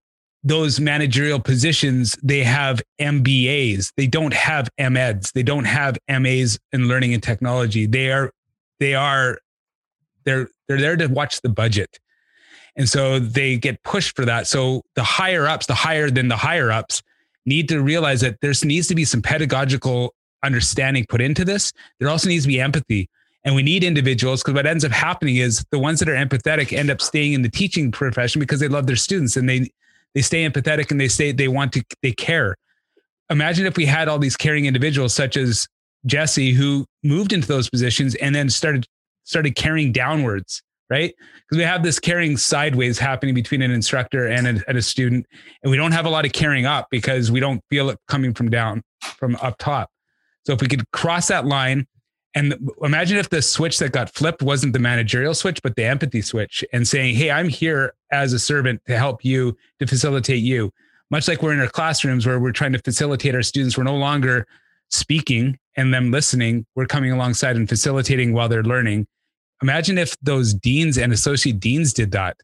those 0.43 0.79
managerial 0.79 1.39
positions, 1.39 2.15
they 2.23 2.43
have 2.43 2.81
MBAs. 2.99 3.91
They 3.97 4.07
don't 4.07 4.33
have 4.33 4.69
MEDs. 4.79 5.31
They 5.31 5.43
don't 5.43 5.65
have 5.65 5.97
MAs 6.09 6.59
in 6.71 6.87
learning 6.87 7.13
and 7.13 7.23
technology. 7.23 7.85
They 7.85 8.11
are, 8.11 8.31
they 8.79 8.95
are, 8.95 9.39
they're 10.23 10.49
they're 10.67 10.79
there 10.79 10.95
to 10.97 11.07
watch 11.07 11.41
the 11.41 11.49
budget. 11.49 11.99
And 12.75 12.87
so 12.87 13.19
they 13.19 13.57
get 13.57 13.81
pushed 13.83 14.15
for 14.15 14.25
that. 14.25 14.47
So 14.47 14.83
the 14.95 15.03
higher 15.03 15.47
ups, 15.47 15.65
the 15.65 15.73
higher 15.73 16.09
than 16.09 16.27
the 16.27 16.37
higher 16.37 16.71
ups, 16.71 17.01
need 17.45 17.69
to 17.69 17.81
realize 17.81 18.21
that 18.21 18.39
there 18.41 18.53
needs 18.63 18.87
to 18.87 18.95
be 18.95 19.05
some 19.05 19.21
pedagogical 19.21 20.13
understanding 20.43 21.05
put 21.09 21.21
into 21.21 21.43
this. 21.43 21.73
There 21.99 22.09
also 22.09 22.29
needs 22.29 22.43
to 22.43 22.49
be 22.49 22.59
empathy. 22.59 23.09
And 23.47 23.55
we 23.55 23.63
need 23.63 23.85
individuals 23.85 24.43
because 24.43 24.55
what 24.55 24.65
ends 24.65 24.83
up 24.83 24.91
happening 24.91 25.37
is 25.37 25.65
the 25.71 25.79
ones 25.79 26.01
that 26.01 26.09
are 26.09 26.15
empathetic 26.15 26.77
end 26.77 26.91
up 26.91 26.99
staying 26.99 27.31
in 27.31 27.43
the 27.43 27.49
teaching 27.49 27.93
profession 27.93 28.41
because 28.41 28.59
they 28.59 28.67
love 28.67 28.87
their 28.87 28.97
students 28.97 29.37
and 29.37 29.47
they 29.47 29.71
they 30.13 30.21
stay 30.21 30.45
empathetic 30.45 30.91
and 30.91 30.99
they 30.99 31.07
say 31.07 31.31
they 31.31 31.47
want 31.47 31.71
to 31.71 31.83
they 32.01 32.11
care. 32.11 32.57
Imagine 33.29 33.65
if 33.65 33.77
we 33.77 33.85
had 33.85 34.09
all 34.09 34.19
these 34.19 34.35
caring 34.35 34.65
individuals 34.65 35.13
such 35.13 35.37
as 35.37 35.65
Jesse 36.05 36.51
who 36.51 36.85
moved 37.05 37.31
into 37.31 37.47
those 37.47 37.69
positions 37.69 38.15
and 38.15 38.35
then 38.35 38.49
started 38.49 38.85
started 39.23 39.55
caring 39.55 39.93
downwards, 39.93 40.61
right? 40.89 41.15
Because 41.37 41.57
we 41.57 41.63
have 41.63 41.83
this 41.83 41.99
caring 41.99 42.35
sideways 42.35 42.99
happening 42.99 43.33
between 43.33 43.61
an 43.61 43.71
instructor 43.71 44.27
and 44.27 44.45
a, 44.45 44.63
and 44.67 44.77
a 44.77 44.81
student, 44.81 45.25
and 45.63 45.71
we 45.71 45.77
don't 45.77 45.93
have 45.93 46.05
a 46.05 46.09
lot 46.09 46.25
of 46.25 46.33
caring 46.33 46.65
up 46.65 46.87
because 46.91 47.31
we 47.31 47.39
don't 47.39 47.63
feel 47.69 47.91
it 47.91 47.97
coming 48.09 48.33
from 48.33 48.49
down 48.49 48.83
from 49.01 49.37
up 49.37 49.57
top. 49.57 49.89
So 50.45 50.51
if 50.51 50.59
we 50.59 50.67
could 50.67 50.91
cross 50.91 51.29
that 51.29 51.45
line 51.45 51.87
and 52.36 52.55
imagine 52.82 53.17
if 53.17 53.30
the 53.30 53.41
switch 53.41 53.80
that 53.80 53.91
got 53.91 54.13
flipped 54.13 54.41
wasn't 54.41 54.73
the 54.73 54.80
managerial 54.80 55.34
switch, 55.34 55.61
but 55.61 55.75
the 55.75 55.86
empathy 55.86 56.21
switch 56.21 56.63
and 56.73 56.88
saying, 56.88 57.15
Hey, 57.15 57.32
I'm 57.32 57.49
here 57.49 57.93
as 58.11 58.34
a 58.34 58.39
servant 58.39 58.82
to 58.88 58.97
help 58.97 59.25
you, 59.25 59.57
to 59.80 59.88
facilitate 59.88 60.43
you. 60.43 60.71
Much 61.09 61.28
like 61.28 61.41
we're 61.41 61.53
in 61.53 61.59
our 61.59 61.69
classrooms 61.69 62.25
where 62.25 62.39
we're 62.39 62.51
trying 62.51 62.73
to 62.73 62.80
facilitate 62.80 63.34
our 63.34 63.41
students, 63.41 63.78
we're 63.78 63.86
no 63.86 63.95
longer 63.95 64.45
speaking 64.89 65.57
and 65.78 65.93
them 65.93 66.11
listening. 66.11 66.65
We're 66.75 66.86
coming 66.86 67.11
alongside 67.11 67.55
and 67.55 67.67
facilitating 67.67 68.34
while 68.34 68.49
they're 68.49 68.63
learning. 68.63 69.07
Imagine 69.61 69.97
if 69.97 70.15
those 70.21 70.53
deans 70.53 70.97
and 70.97 71.11
associate 71.13 71.59
deans 71.59 71.93
did 71.93 72.11
that 72.11 72.38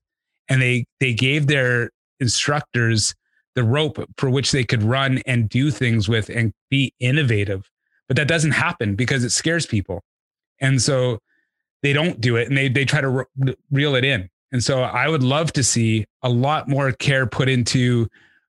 and 0.50 0.62
they 0.62 0.86
they 1.00 1.14
gave 1.14 1.48
their 1.48 1.92
instructors 2.20 3.14
the 3.56 3.64
rope 3.64 4.04
for 4.18 4.30
which 4.30 4.52
they 4.52 4.64
could 4.64 4.82
run 4.82 5.22
and 5.28 5.50
do 5.50 5.70
things 5.70 6.10
with 6.10 6.30
and 6.30 6.54
be 6.70 6.94
innovative 7.00 7.70
but 8.08 8.18
that 8.18 8.28
doesn't 8.28 8.52
happen 8.52 8.96
because 8.96 9.24
it 9.24 9.32
scares 9.32 9.66
people. 9.66 10.04
And 10.60 10.82
so 10.82 11.20
they 11.82 11.94
don't 11.94 12.22
do 12.22 12.36
it 12.36 12.48
and 12.48 12.58
they 12.58 12.70
they 12.70 12.86
try 12.86 13.02
to 13.02 13.10
re- 13.10 13.56
reel 13.72 13.96
it 13.96 14.06
in. 14.06 14.30
And 14.52 14.64
so 14.64 14.84
i 14.84 15.08
would 15.08 15.24
love 15.24 15.52
to 15.54 15.64
see 15.64 16.06
a 16.22 16.30
lot 16.30 16.68
more 16.68 16.92
care 16.92 17.26
put 17.26 17.50
into 17.50 18.08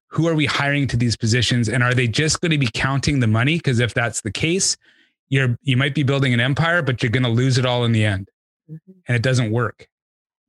who 0.08 0.28
are 0.28 0.34
we 0.34 0.46
hiring 0.46 0.86
to 0.88 0.96
these 0.96 1.16
positions 1.16 1.68
and 1.68 1.82
are 1.82 1.94
they 1.94 2.06
just 2.06 2.40
going 2.40 2.52
to 2.52 2.58
be 2.58 2.68
counting 2.72 3.20
the 3.20 3.26
money? 3.26 3.56
Because 3.56 3.80
if 3.80 3.94
that's 3.94 4.20
the 4.20 4.32
case 4.32 4.76
you're 5.28 5.58
you 5.62 5.76
might 5.76 5.94
be 5.94 6.02
building 6.02 6.34
an 6.34 6.40
empire 6.40 6.82
but 6.82 7.02
you're 7.02 7.10
going 7.10 7.24
to 7.24 7.28
lose 7.28 7.58
it 7.58 7.66
all 7.66 7.84
in 7.84 7.92
the 7.92 8.04
end. 8.04 8.30
Mm-hmm. 8.70 8.92
And 9.08 9.16
it 9.16 9.22
doesn't 9.22 9.50
work. 9.50 9.88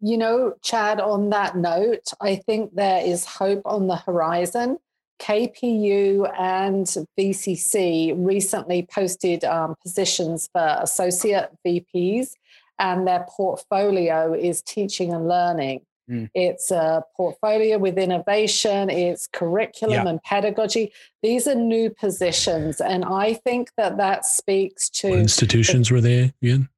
You 0.01 0.17
know, 0.17 0.53
Chad, 0.61 0.99
on 0.99 1.29
that 1.31 1.57
note, 1.57 2.11
I 2.21 2.35
think 2.35 2.75
there 2.75 3.03
is 3.03 3.25
hope 3.25 3.61
on 3.65 3.87
the 3.87 3.95
horizon. 3.95 4.77
KPU 5.19 6.31
and 6.37 6.85
VCC 7.17 8.13
recently 8.17 8.87
posted 8.91 9.43
um, 9.43 9.75
positions 9.81 10.49
for 10.51 10.77
associate 10.81 11.49
VPs, 11.65 12.31
and 12.79 13.07
their 13.07 13.25
portfolio 13.29 14.33
is 14.33 14.61
teaching 14.61 15.13
and 15.13 15.27
learning. 15.27 15.81
Mm. 16.09 16.29
It's 16.35 16.69
a 16.69 17.03
portfolio 17.17 17.77
with 17.79 17.97
innovation, 17.97 18.89
it's 18.91 19.25
curriculum 19.27 19.93
Yeah. 20.05 20.07
and 20.07 20.21
pedagogy. 20.21 20.91
These 21.23 21.47
are 21.47 21.55
new 21.55 21.89
positions, 21.89 22.79
and 22.79 23.03
I 23.05 23.33
think 23.33 23.71
that 23.77 23.97
that 23.97 24.25
speaks 24.25 24.89
What 25.01 25.11
to. 25.11 25.17
institutions 25.17 25.89
were 25.91 26.01
they 26.01 26.33
again? 26.43 26.69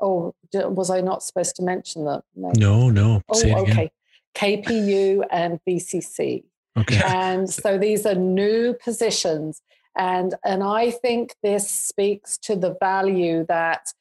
Oh, 0.00 0.34
was 0.52 0.90
I 0.90 1.00
not 1.00 1.22
supposed 1.22 1.56
to 1.56 1.62
mention 1.62 2.04
that? 2.04 2.24
No. 2.36 2.52
No, 2.56 2.90
no. 2.90 3.22
Oh, 3.28 3.38
it 3.38 3.44
again. 3.44 3.58
okay. 3.60 3.90
KPU 4.34 5.24
and 5.30 5.60
VCC. 5.66 6.44
Okay. 6.76 7.00
And 7.04 7.48
so 7.48 7.78
these 7.78 8.06
are 8.06 8.14
new 8.14 8.74
positions. 8.74 9.62
And, 9.96 10.34
and 10.44 10.62
I 10.62 10.90
think 10.90 11.34
this 11.42 11.70
speaks 11.70 12.36
to 12.38 12.56
the 12.56 12.76
value 12.80 13.44
that 13.48 13.92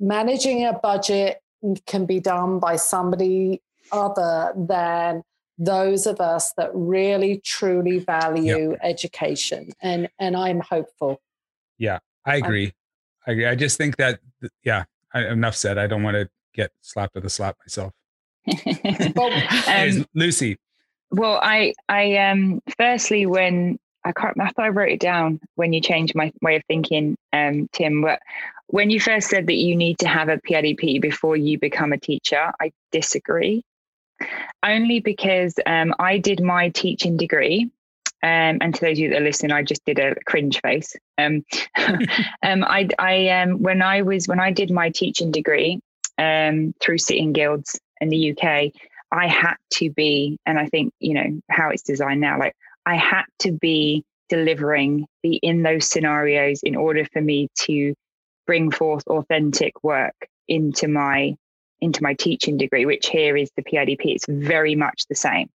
managing 0.00 0.64
a 0.64 0.72
budget 0.72 1.40
can 1.86 2.06
be 2.06 2.20
done 2.20 2.58
by 2.58 2.76
somebody 2.76 3.60
other 3.92 4.52
than 4.56 5.22
those 5.58 6.06
of 6.06 6.20
us 6.20 6.52
that 6.56 6.70
really 6.74 7.40
truly 7.44 7.98
value 7.98 8.76
education. 8.82 9.72
And, 9.80 10.08
and 10.18 10.36
I'm 10.36 10.60
hopeful. 10.60 11.20
Yeah 11.78 11.98
i 12.26 12.36
agree 12.36 12.72
i 13.26 13.30
agree 13.30 13.46
i 13.46 13.54
just 13.54 13.78
think 13.78 13.96
that 13.96 14.18
yeah 14.64 14.84
I, 15.14 15.26
enough 15.26 15.56
said 15.56 15.78
i 15.78 15.86
don't 15.86 16.02
want 16.02 16.16
to 16.16 16.28
get 16.52 16.72
slapped 16.82 17.14
with 17.14 17.24
a 17.24 17.30
slap 17.30 17.56
myself 17.60 17.92
Anyways, 18.66 19.98
um, 19.98 20.06
lucy 20.14 20.58
well, 21.10 21.38
I, 21.42 21.74
I, 21.88 22.16
um, 22.16 22.60
firstly, 22.76 23.26
when 23.26 23.78
I 24.04 24.12
can't, 24.12 24.40
I 24.40 24.48
thought 24.50 24.64
I 24.64 24.68
wrote 24.68 24.92
it 24.92 25.00
down 25.00 25.40
when 25.54 25.72
you 25.72 25.80
changed 25.80 26.14
my 26.14 26.32
way 26.42 26.56
of 26.56 26.62
thinking, 26.68 27.16
um, 27.32 27.68
Tim, 27.72 28.02
but 28.02 28.20
when 28.68 28.90
you 28.90 29.00
first 29.00 29.28
said 29.28 29.46
that 29.46 29.54
you 29.54 29.76
need 29.76 29.98
to 29.98 30.08
have 30.08 30.28
a 30.28 30.38
PIDP 30.38 31.00
before 31.00 31.36
you 31.36 31.58
become 31.58 31.92
a 31.92 31.98
teacher, 31.98 32.52
I 32.60 32.72
disagree. 32.90 33.62
Only 34.64 35.00
because 35.00 35.54
um, 35.66 35.94
I 35.98 36.18
did 36.18 36.42
my 36.42 36.70
teaching 36.70 37.16
degree. 37.16 37.70
Um, 38.22 38.58
and 38.60 38.74
to 38.74 38.80
those 38.80 38.92
of 38.92 38.98
you 38.98 39.10
that 39.10 39.20
are 39.20 39.24
listening, 39.24 39.52
I 39.52 39.62
just 39.62 39.84
did 39.84 39.98
a 39.98 40.16
cringe 40.24 40.60
face. 40.60 40.96
Um, 41.18 41.44
um, 42.42 42.64
I, 42.64 42.88
I, 42.98 43.28
um, 43.28 43.62
when 43.62 43.82
I 43.82 44.02
was 44.02 44.26
when 44.26 44.40
I 44.40 44.50
did 44.50 44.70
my 44.70 44.90
teaching 44.90 45.30
degree 45.30 45.80
um, 46.18 46.74
through 46.80 46.98
City 46.98 47.22
and 47.22 47.34
Guilds 47.34 47.78
in 48.00 48.08
the 48.08 48.32
UK, 48.32 48.72
I 49.12 49.28
had 49.28 49.56
to 49.74 49.90
be, 49.90 50.38
and 50.46 50.58
I 50.58 50.66
think 50.66 50.92
you 51.00 51.14
know 51.14 51.40
how 51.50 51.70
it's 51.70 51.82
designed 51.82 52.20
now. 52.20 52.38
Like 52.38 52.54
I 52.84 52.96
had 52.96 53.24
to 53.40 53.52
be 53.52 54.04
delivering, 54.28 55.06
be 55.22 55.36
in 55.42 55.62
those 55.62 55.88
scenarios 55.88 56.60
in 56.62 56.76
order 56.76 57.06
for 57.12 57.20
me 57.20 57.48
to 57.60 57.94
bring 58.46 58.70
forth 58.70 59.06
authentic 59.06 59.82
work 59.82 60.14
into 60.48 60.88
my 60.88 61.36
into 61.80 62.02
my 62.02 62.14
teaching 62.14 62.56
degree, 62.56 62.86
which 62.86 63.08
here 63.08 63.36
is 63.36 63.50
the 63.56 63.62
PIDP. 63.62 64.00
It's 64.06 64.26
very 64.28 64.74
much 64.74 65.04
the 65.08 65.14
same. 65.14 65.48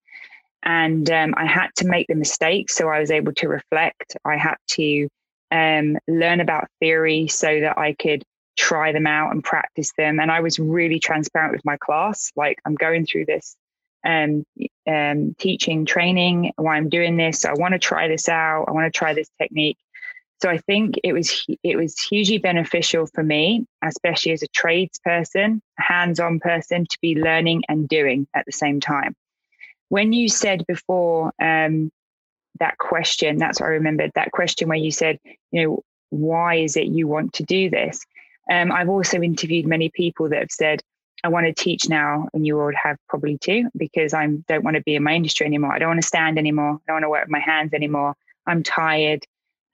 And 0.64 1.08
um, 1.10 1.34
I 1.36 1.46
had 1.46 1.68
to 1.76 1.86
make 1.86 2.08
the 2.08 2.16
mistakes 2.16 2.74
so 2.74 2.88
I 2.88 2.98
was 2.98 3.12
able 3.12 3.32
to 3.34 3.48
reflect. 3.48 4.16
I 4.24 4.36
had 4.36 4.56
to 4.70 5.08
um, 5.52 5.96
learn 6.08 6.40
about 6.40 6.68
theory 6.80 7.28
so 7.28 7.60
that 7.60 7.78
I 7.78 7.94
could 7.94 8.24
try 8.58 8.92
them 8.92 9.06
out 9.06 9.32
and 9.32 9.42
practice 9.42 9.92
them. 9.96 10.18
And 10.20 10.30
I 10.30 10.40
was 10.40 10.58
really 10.58 10.98
transparent 10.98 11.52
with 11.52 11.64
my 11.64 11.76
class. 11.78 12.32
Like, 12.36 12.58
I'm 12.64 12.74
going 12.74 13.06
through 13.06 13.26
this 13.26 13.56
um, 14.04 14.44
um, 14.86 15.34
teaching 15.38 15.86
training, 15.86 16.52
why 16.56 16.76
I'm 16.76 16.88
doing 16.88 17.16
this. 17.16 17.44
I 17.44 17.52
want 17.54 17.72
to 17.72 17.78
try 17.78 18.08
this 18.08 18.28
out. 18.28 18.66
I 18.68 18.72
want 18.72 18.92
to 18.92 18.98
try 18.98 19.14
this 19.14 19.30
technique. 19.40 19.78
So 20.40 20.48
I 20.48 20.58
think 20.58 20.96
it 21.02 21.12
was 21.12 21.44
it 21.64 21.76
was 21.76 22.00
hugely 22.00 22.38
beneficial 22.38 23.06
for 23.06 23.24
me, 23.24 23.66
especially 23.82 24.32
as 24.32 24.42
a 24.42 24.48
tradesperson, 24.48 25.60
a 25.78 25.82
hands-on 25.82 26.38
person, 26.38 26.86
to 26.86 26.98
be 27.02 27.16
learning 27.16 27.64
and 27.68 27.88
doing 27.88 28.28
at 28.34 28.46
the 28.46 28.52
same 28.52 28.80
time. 28.80 29.16
When 29.88 30.12
you 30.12 30.28
said 30.28 30.64
before 30.68 31.32
um, 31.42 31.90
that 32.60 32.78
question, 32.78 33.38
that's 33.38 33.60
what 33.60 33.66
I 33.66 33.70
remembered. 33.70 34.12
That 34.14 34.30
question 34.30 34.68
where 34.68 34.78
you 34.78 34.92
said, 34.92 35.18
you 35.50 35.62
know, 35.62 35.82
why 36.10 36.56
is 36.56 36.76
it 36.76 36.86
you 36.86 37.08
want 37.08 37.32
to 37.34 37.42
do 37.42 37.68
this? 37.68 38.04
Um, 38.50 38.72
I've 38.72 38.88
also 38.88 39.20
interviewed 39.20 39.66
many 39.66 39.90
people 39.90 40.28
that 40.30 40.40
have 40.40 40.50
said, 40.50 40.80
I 41.24 41.28
want 41.28 41.46
to 41.46 41.52
teach 41.52 41.88
now, 41.88 42.28
and 42.32 42.46
you 42.46 42.60
all 42.60 42.72
have 42.80 42.96
probably 43.08 43.38
too, 43.38 43.68
because 43.76 44.14
I 44.14 44.26
don't 44.26 44.64
want 44.64 44.76
to 44.76 44.82
be 44.82 44.94
in 44.94 45.02
my 45.02 45.14
industry 45.14 45.46
anymore. 45.46 45.72
I 45.72 45.78
don't 45.78 45.88
want 45.88 46.00
to 46.00 46.06
stand 46.06 46.38
anymore. 46.38 46.74
I 46.74 46.80
don't 46.86 46.94
want 46.94 47.04
to 47.04 47.10
work 47.10 47.24
with 47.24 47.30
my 47.30 47.40
hands 47.40 47.74
anymore. 47.74 48.14
I'm 48.46 48.62
tired. 48.62 49.24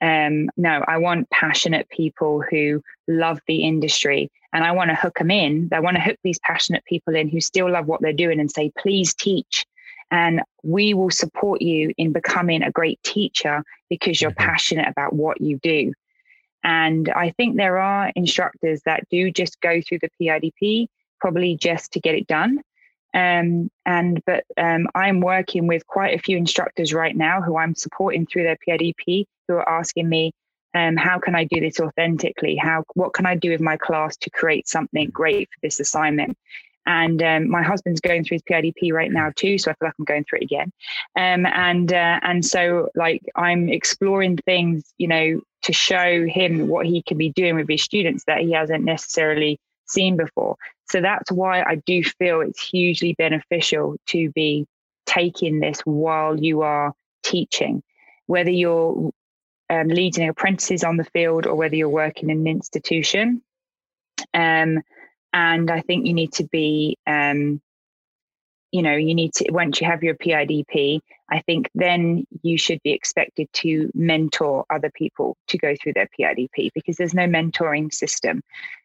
Um, 0.00 0.50
no, 0.56 0.84
I 0.86 0.98
want 0.98 1.30
passionate 1.30 1.88
people 1.88 2.42
who 2.50 2.82
love 3.08 3.40
the 3.46 3.64
industry 3.64 4.30
and 4.52 4.64
I 4.64 4.72
want 4.72 4.90
to 4.90 4.96
hook 4.96 5.18
them 5.18 5.30
in. 5.30 5.68
I 5.72 5.80
want 5.80 5.96
to 5.96 6.02
hook 6.02 6.18
these 6.22 6.38
passionate 6.38 6.84
people 6.84 7.14
in 7.14 7.28
who 7.28 7.40
still 7.40 7.70
love 7.70 7.86
what 7.86 8.00
they're 8.00 8.12
doing 8.12 8.40
and 8.40 8.50
say, 8.50 8.70
please 8.78 9.14
teach. 9.14 9.66
And 10.10 10.42
we 10.62 10.94
will 10.94 11.10
support 11.10 11.60
you 11.60 11.92
in 11.98 12.12
becoming 12.12 12.62
a 12.62 12.70
great 12.70 13.02
teacher 13.02 13.64
because 13.90 14.22
you're 14.22 14.30
mm-hmm. 14.30 14.50
passionate 14.50 14.88
about 14.88 15.12
what 15.12 15.40
you 15.40 15.58
do. 15.58 15.92
And 16.64 17.10
I 17.10 17.30
think 17.30 17.56
there 17.56 17.78
are 17.78 18.10
instructors 18.16 18.80
that 18.86 19.06
do 19.10 19.30
just 19.30 19.60
go 19.60 19.80
through 19.80 19.98
the 20.00 20.10
PIDP 20.20 20.88
probably 21.20 21.56
just 21.56 21.92
to 21.92 22.00
get 22.00 22.14
it 22.14 22.26
done. 22.26 22.60
Um, 23.14 23.70
and 23.86 24.20
but 24.26 24.44
um, 24.58 24.88
I'm 24.94 25.20
working 25.20 25.68
with 25.68 25.86
quite 25.86 26.18
a 26.18 26.22
few 26.22 26.36
instructors 26.36 26.92
right 26.92 27.16
now 27.16 27.40
who 27.40 27.56
I'm 27.56 27.74
supporting 27.74 28.26
through 28.26 28.42
their 28.42 28.58
PIDP 28.66 29.26
who 29.46 29.54
are 29.54 29.68
asking 29.68 30.08
me, 30.08 30.32
um, 30.74 30.96
how 30.96 31.20
can 31.20 31.36
I 31.36 31.44
do 31.44 31.60
this 31.60 31.78
authentically? 31.78 32.56
How 32.56 32.82
what 32.94 33.12
can 33.12 33.26
I 33.26 33.36
do 33.36 33.50
with 33.50 33.60
my 33.60 33.76
class 33.76 34.16
to 34.18 34.30
create 34.30 34.66
something 34.66 35.10
great 35.10 35.48
for 35.48 35.60
this 35.62 35.78
assignment? 35.78 36.36
And 36.86 37.22
um, 37.22 37.48
my 37.48 37.62
husband's 37.62 38.00
going 38.00 38.24
through 38.24 38.36
his 38.36 38.42
PIDP 38.42 38.92
right 38.92 39.10
now 39.10 39.30
too, 39.34 39.56
so 39.58 39.70
I 39.70 39.74
feel 39.74 39.88
like 39.88 39.94
I'm 39.98 40.04
going 40.04 40.24
through 40.24 40.40
it 40.40 40.44
again. 40.44 40.72
Um, 41.16 41.46
and 41.46 41.92
uh, 41.92 42.20
and 42.22 42.44
so 42.44 42.88
like 42.94 43.22
I'm 43.36 43.68
exploring 43.68 44.36
things, 44.38 44.92
you 44.98 45.08
know, 45.08 45.40
to 45.64 45.72
show 45.72 46.26
him 46.26 46.68
what 46.68 46.86
he 46.86 47.02
can 47.02 47.18
be 47.18 47.30
doing 47.30 47.56
with 47.56 47.68
his 47.68 47.82
students 47.82 48.24
that 48.26 48.40
he 48.40 48.52
hasn't 48.52 48.84
necessarily 48.84 49.58
seen 49.86 50.16
before. 50.16 50.56
So 50.90 51.00
that's 51.00 51.32
why 51.32 51.62
I 51.62 51.76
do 51.86 52.02
feel 52.04 52.40
it's 52.40 52.62
hugely 52.62 53.14
beneficial 53.14 53.96
to 54.08 54.30
be 54.32 54.66
taking 55.06 55.60
this 55.60 55.80
while 55.80 56.38
you 56.38 56.62
are 56.62 56.92
teaching, 57.22 57.82
whether 58.26 58.50
you're 58.50 59.10
um, 59.70 59.88
leading 59.88 60.28
apprentices 60.28 60.84
on 60.84 60.96
the 60.96 61.04
field 61.04 61.46
or 61.46 61.54
whether 61.54 61.74
you're 61.74 61.88
working 61.88 62.30
in 62.30 62.38
an 62.38 62.46
institution. 62.46 63.42
Um, 64.32 64.80
and 65.32 65.70
I 65.70 65.80
think 65.80 66.06
you 66.06 66.14
need 66.14 66.32
to 66.34 66.44
be, 66.44 66.96
um, 67.06 67.60
you 68.74 68.82
know, 68.82 68.96
you 68.96 69.14
need 69.14 69.32
to, 69.34 69.52
once 69.52 69.80
you 69.80 69.86
have 69.86 70.02
your 70.02 70.16
PIDP, 70.16 70.98
I 71.30 71.40
think 71.42 71.70
then 71.76 72.26
you 72.42 72.58
should 72.58 72.82
be 72.82 72.90
expected 72.90 73.48
to 73.52 73.88
mentor 73.94 74.64
other 74.68 74.90
people 74.90 75.36
to 75.46 75.58
go 75.58 75.76
through 75.80 75.92
their 75.92 76.08
PIDP 76.18 76.70
because 76.74 76.96
there's 76.96 77.14
no 77.14 77.28
mentoring 77.28 77.94
system. 77.94 78.42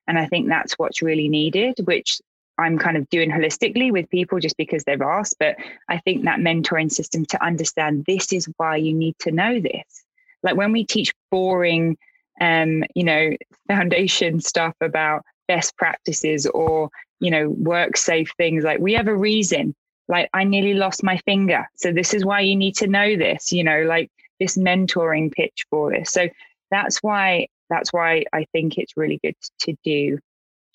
And 0.07 0.19
I 0.19 0.27
think 0.27 0.47
that's 0.47 0.73
what's 0.73 1.01
really 1.01 1.27
needed, 1.27 1.73
which 1.85 2.21
I'm 2.59 2.77
kind 2.77 2.97
of 2.97 3.09
doing 3.09 3.31
holistically 3.31 3.91
with 3.91 4.07
people 4.11 4.37
just 4.37 4.57
because 4.57 4.83
they've 4.83 5.01
asked. 5.01 5.37
But 5.39 5.55
I 5.87 5.97
think 5.97 6.23
that 6.25 6.37
mentoring 6.37 6.91
system 6.91 7.25
to 7.25 7.43
understand 7.43 8.05
this 8.05 8.31
is 8.31 8.47
why 8.57 8.75
you 8.75 8.93
need 8.93 9.15
to 9.21 9.31
know 9.31 9.59
this. 9.59 10.05
Like 10.43 10.55
when 10.55 10.71
we 10.71 10.85
teach 10.85 11.15
boring, 11.31 11.97
um, 12.39 12.83
you 12.93 13.05
know, 13.05 13.31
foundation 13.67 14.39
stuff 14.39 14.75
about 14.81 15.23
best 15.47 15.75
practices 15.77 16.45
or, 16.45 16.91
you 17.19 17.31
know, 17.31 17.49
work 17.49 17.97
safe 17.97 18.33
things, 18.37 18.63
like 18.63 18.79
we 18.79 18.93
have 18.93 19.07
a 19.07 19.15
reason 19.15 19.75
like 20.09 20.27
I 20.33 20.43
nearly 20.43 20.73
lost 20.73 21.03
my 21.03 21.17
finger. 21.17 21.69
So 21.75 21.93
this 21.93 22.13
is 22.13 22.25
why 22.25 22.41
you 22.41 22.55
need 22.55 22.75
to 22.77 22.87
know 22.87 23.15
this, 23.15 23.51
you 23.51 23.63
know, 23.63 23.83
like 23.83 24.11
this 24.39 24.57
mentoring 24.57 25.31
pitch 25.31 25.65
for 25.69 25.91
this. 25.91 26.11
So 26.11 26.27
that's 26.71 26.97
why 26.97 27.47
that's 27.69 27.93
why 27.93 28.25
I 28.33 28.45
think 28.51 28.77
it's 28.77 28.97
really 28.97 29.19
good 29.23 29.35
to 29.61 29.75
do 29.83 30.17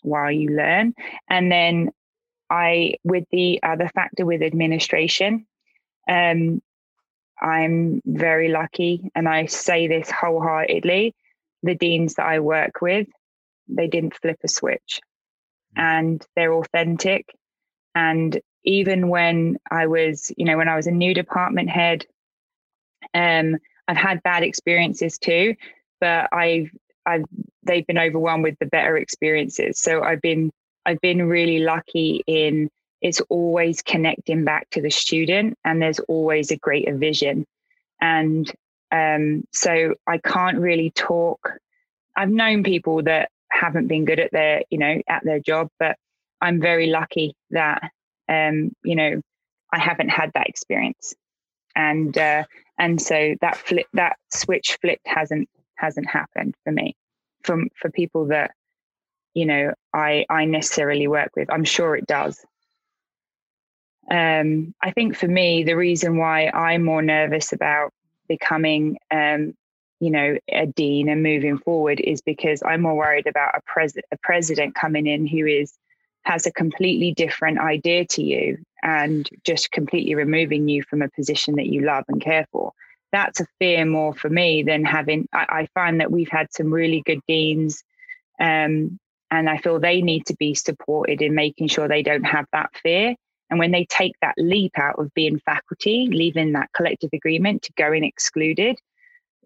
while 0.03 0.31
you 0.31 0.51
learn. 0.51 0.95
And 1.29 1.51
then 1.51 1.91
I 2.49 2.95
with 3.03 3.25
the 3.33 3.61
other 3.63 3.91
factor 3.93 4.25
with 4.25 4.41
administration, 4.41 5.47
um, 6.09 6.63
I'm 7.41 8.01
very 8.07 8.51
lucky 8.51 9.11
and 9.17 9.29
I 9.29 9.47
say 9.47 9.89
this 9.89 10.11
wholeheartedly. 10.11 11.15
The 11.65 11.75
deans 11.75 12.15
that 12.15 12.27
I 12.27 12.39
work 12.39 12.83
with, 12.83 13.09
they 13.69 13.89
didn't 13.89 14.15
flip 14.15 14.39
a 14.45 14.49
switch 14.49 15.01
and 15.77 16.25
they're 16.37 16.55
authentic 16.55 17.35
and 17.95 18.41
even 18.65 19.09
when 19.09 19.59
I 19.71 19.87
was, 19.87 20.33
you 20.37 20.45
know, 20.45 20.57
when 20.57 20.69
I 20.69 20.77
was 20.77 20.87
a 20.87 20.93
new 20.93 21.15
department 21.15 21.69
head, 21.69 22.07
um, 23.13 23.57
I've 23.87 23.97
had 23.97 24.23
bad 24.23 24.43
experiences 24.43 25.19
too, 25.19 25.55
but 26.01 26.29
I've 26.33 26.71
I've 27.07 27.25
they've 27.63 27.87
been 27.87 27.99
overwhelmed 27.99 28.45
with 28.45 28.59
the 28.59 28.67
better 28.67 28.97
experiences. 28.97 29.79
So 29.79 30.03
I've 30.03 30.23
been 30.23 30.51
I've 30.87 31.01
been 31.01 31.23
really 31.23 31.61
lucky 31.61 32.23
in 32.27 32.71
it's 33.03 33.21
always 33.29 33.83
connecting 33.83 34.45
back 34.45 34.71
to 34.71 34.81
the 34.81 34.91
student 34.91 35.59
and 35.63 35.81
there's 35.81 35.99
always 36.01 36.51
a 36.51 36.57
greater 36.57 36.97
vision. 36.97 37.45
And 38.01 38.51
um, 38.91 39.45
so 39.53 39.95
I 40.07 40.19
can't 40.19 40.59
really 40.59 40.91
talk. 40.91 41.59
I've 42.17 42.31
known 42.31 42.63
people 42.63 43.03
that 43.03 43.31
haven't 43.65 43.89
been 43.89 44.05
good 44.05 44.21
at 44.21 44.31
their, 44.33 44.63
you 44.71 44.79
know, 44.79 45.01
at 45.09 45.25
their 45.25 45.41
job, 45.41 45.69
but 45.79 45.97
I'm 46.41 46.61
very 46.61 46.89
lucky 46.89 47.35
that 47.51 47.91
um, 48.29 48.73
you 48.85 48.97
know, 48.97 49.21
I 49.73 49.79
haven't 49.79 50.09
had 50.09 50.31
that 50.35 50.49
experience, 50.49 51.15
and 51.75 52.17
uh, 52.17 52.45
and 52.79 53.01
so 53.01 53.35
that 53.41 53.57
flip, 53.57 53.87
that 53.93 54.17
switch 54.31 54.79
flipped 54.81 55.07
hasn't 55.07 55.49
hasn't 55.77 56.09
happened 56.09 56.55
for 56.65 56.73
me. 56.73 56.97
From 57.43 57.69
for 57.77 57.91
people 57.91 58.27
that 58.27 58.53
you 59.35 59.47
know 59.47 59.75
I 59.93 60.25
I 60.31 60.45
necessarily 60.47 61.09
work 61.09 61.31
with, 61.37 61.51
I'm 61.53 61.65
sure 61.65 61.97
it 61.97 62.07
does. 62.07 62.45
Um, 64.11 64.75
I 64.83 64.91
think 64.91 65.17
for 65.17 65.29
me, 65.29 65.65
the 65.65 65.77
reason 65.77 66.19
why 66.19 66.49
I'm 66.49 66.85
more 66.85 67.03
nervous 67.03 67.53
about 67.53 67.91
becoming 68.29 68.99
um, 69.11 69.55
you 70.05 70.11
know 70.11 70.37
a 70.53 70.67
dean 70.67 71.09
and 71.09 71.23
moving 71.23 71.57
forward 71.57 71.99
is 71.99 72.21
because 72.21 72.63
I'm 72.63 72.83
more 72.83 72.95
worried 72.95 73.27
about 73.27 73.55
a 73.57 73.61
pres 73.67 73.97
a 73.97 74.19
president 74.23 74.75
coming 74.75 75.07
in 75.07 75.27
who 75.27 75.47
is 75.47 75.73
has 76.25 76.47
a 76.47 76.53
completely 76.53 77.13
different 77.13 77.59
idea 77.59 78.05
to 78.07 78.23
you 78.23 78.59
and 78.83 79.29
just 79.45 79.71
completely 79.71 80.15
removing 80.15 80.69
you 80.69 80.83
from 80.83 81.01
a 81.01 81.09
position 81.09 81.57
that 81.57 81.67
you 81.67 81.81
love 81.83 82.05
and 82.09 82.21
care 82.21 82.47
for. 82.53 82.73
That's 83.13 83.41
a 83.41 83.47
fear 83.59 83.87
more 83.87 84.15
for 84.15 84.29
me 84.29 84.63
than 84.63 84.85
having. 84.85 85.27
I, 85.33 85.47
I 85.49 85.69
find 85.75 86.01
that 86.01 86.11
we've 86.11 86.31
had 86.31 86.53
some 86.53 86.73
really 86.73 87.03
good 87.07 87.21
deans, 87.27 87.83
um, 88.39 88.99
and 89.31 89.49
I 89.49 89.57
feel 89.59 89.81
they 89.81 90.03
need 90.03 90.27
to 90.27 90.37
be 90.37 90.55
supported 90.55 91.23
in 91.23 91.35
making 91.35 91.69
sure 91.69 91.89
they 91.89 92.03
don't 92.03 92.25
have 92.25 92.47
that 92.53 92.71
fear. 92.83 93.15
And 93.51 93.59
when 93.59 93.71
they 93.71 93.87
take 93.87 94.15
that 94.21 94.35
leap 94.37 94.79
out 94.79 94.99
of 94.99 95.15
being 95.15 95.39
faculty, 95.39 96.09
leaving 96.11 96.53
that 96.53 96.71
collective 96.75 97.11
agreement 97.13 97.63
to 97.63 97.73
going 97.77 98.05
excluded, 98.05 98.79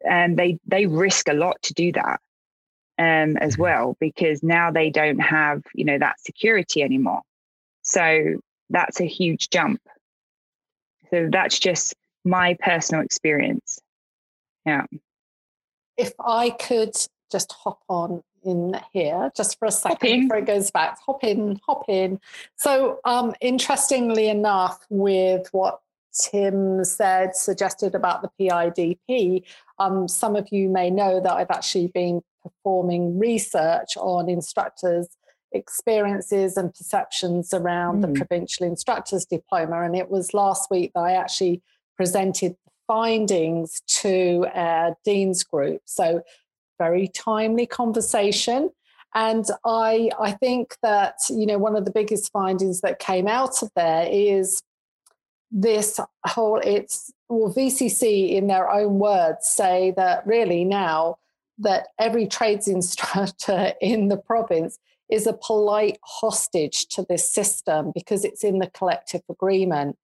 and 0.04 0.32
um, 0.32 0.36
they 0.36 0.58
they 0.66 0.86
risk 0.86 1.28
a 1.28 1.34
lot 1.34 1.60
to 1.62 1.74
do 1.74 1.92
that 1.92 2.20
um, 2.98 3.36
as 3.36 3.54
mm-hmm. 3.54 3.62
well 3.62 3.96
because 4.00 4.42
now 4.42 4.70
they 4.70 4.90
don't 4.90 5.20
have 5.20 5.62
you 5.74 5.84
know 5.84 5.98
that 5.98 6.20
security 6.20 6.82
anymore. 6.82 7.22
So 7.82 8.40
that's 8.70 9.00
a 9.00 9.06
huge 9.06 9.50
jump. 9.50 9.80
So 11.10 11.28
that's 11.30 11.58
just 11.58 11.94
my 12.24 12.56
personal 12.60 13.02
experience. 13.02 13.78
Yeah. 14.66 14.84
If 15.96 16.12
i 16.20 16.50
could 16.50 16.94
just 17.32 17.52
hop 17.52 17.80
on 17.88 18.22
in 18.44 18.78
here 18.92 19.32
just 19.36 19.58
for 19.58 19.66
a 19.66 19.70
second 19.70 20.22
before 20.22 20.38
it 20.38 20.46
goes 20.46 20.70
back. 20.70 20.98
Hop 21.06 21.24
in 21.24 21.58
hop 21.66 21.84
in. 21.88 22.20
So 22.56 23.00
um 23.04 23.34
interestingly 23.40 24.28
enough 24.28 24.84
with 24.90 25.48
what 25.52 25.80
Tim 26.12 26.84
said, 26.84 27.36
suggested 27.36 27.94
about 27.94 28.22
the 28.22 28.30
PIDP, 28.40 29.42
um, 29.78 30.08
some 30.08 30.36
of 30.36 30.48
you 30.50 30.68
may 30.68 30.90
know 30.90 31.20
that 31.20 31.32
I've 31.32 31.50
actually 31.50 31.88
been 31.88 32.22
performing 32.42 33.18
research 33.18 33.96
on 33.96 34.28
instructors' 34.28 35.08
experiences 35.52 36.56
and 36.56 36.74
perceptions 36.74 37.54
around 37.54 37.98
mm. 37.98 38.02
the 38.02 38.08
hmm. 38.08 38.14
provincial 38.14 38.66
instructors 38.66 39.24
diploma. 39.24 39.82
And 39.82 39.96
it 39.96 40.10
was 40.10 40.34
last 40.34 40.70
week 40.70 40.92
that 40.94 41.00
I 41.00 41.12
actually 41.12 41.62
presented 41.96 42.52
the 42.52 42.70
findings 42.86 43.80
to 43.86 44.46
a 44.54 44.94
dean's 45.04 45.42
group. 45.44 45.82
So, 45.84 46.22
very 46.78 47.08
timely 47.08 47.66
conversation. 47.66 48.70
And 49.14 49.46
I, 49.64 50.10
I 50.20 50.32
think 50.32 50.76
that, 50.82 51.16
you 51.28 51.46
know, 51.46 51.58
one 51.58 51.74
of 51.74 51.84
the 51.84 51.90
biggest 51.90 52.30
findings 52.30 52.82
that 52.82 52.98
came 52.98 53.26
out 53.26 53.62
of 53.62 53.70
there 53.74 54.06
is 54.08 54.62
this 55.50 55.98
whole, 56.26 56.60
it's, 56.62 57.12
well, 57.28 57.52
VCC 57.52 58.32
in 58.32 58.46
their 58.46 58.70
own 58.70 58.98
words 58.98 59.46
say 59.48 59.92
that 59.96 60.26
really 60.26 60.64
now 60.64 61.18
that 61.58 61.88
every 61.98 62.26
trades 62.26 62.68
instructor 62.68 63.72
in 63.80 64.08
the 64.08 64.16
province 64.16 64.78
is 65.10 65.26
a 65.26 65.32
polite 65.32 65.98
hostage 66.02 66.86
to 66.88 67.04
this 67.08 67.26
system 67.26 67.92
because 67.94 68.24
it's 68.24 68.44
in 68.44 68.58
the 68.58 68.70
collective 68.70 69.22
agreement. 69.30 69.96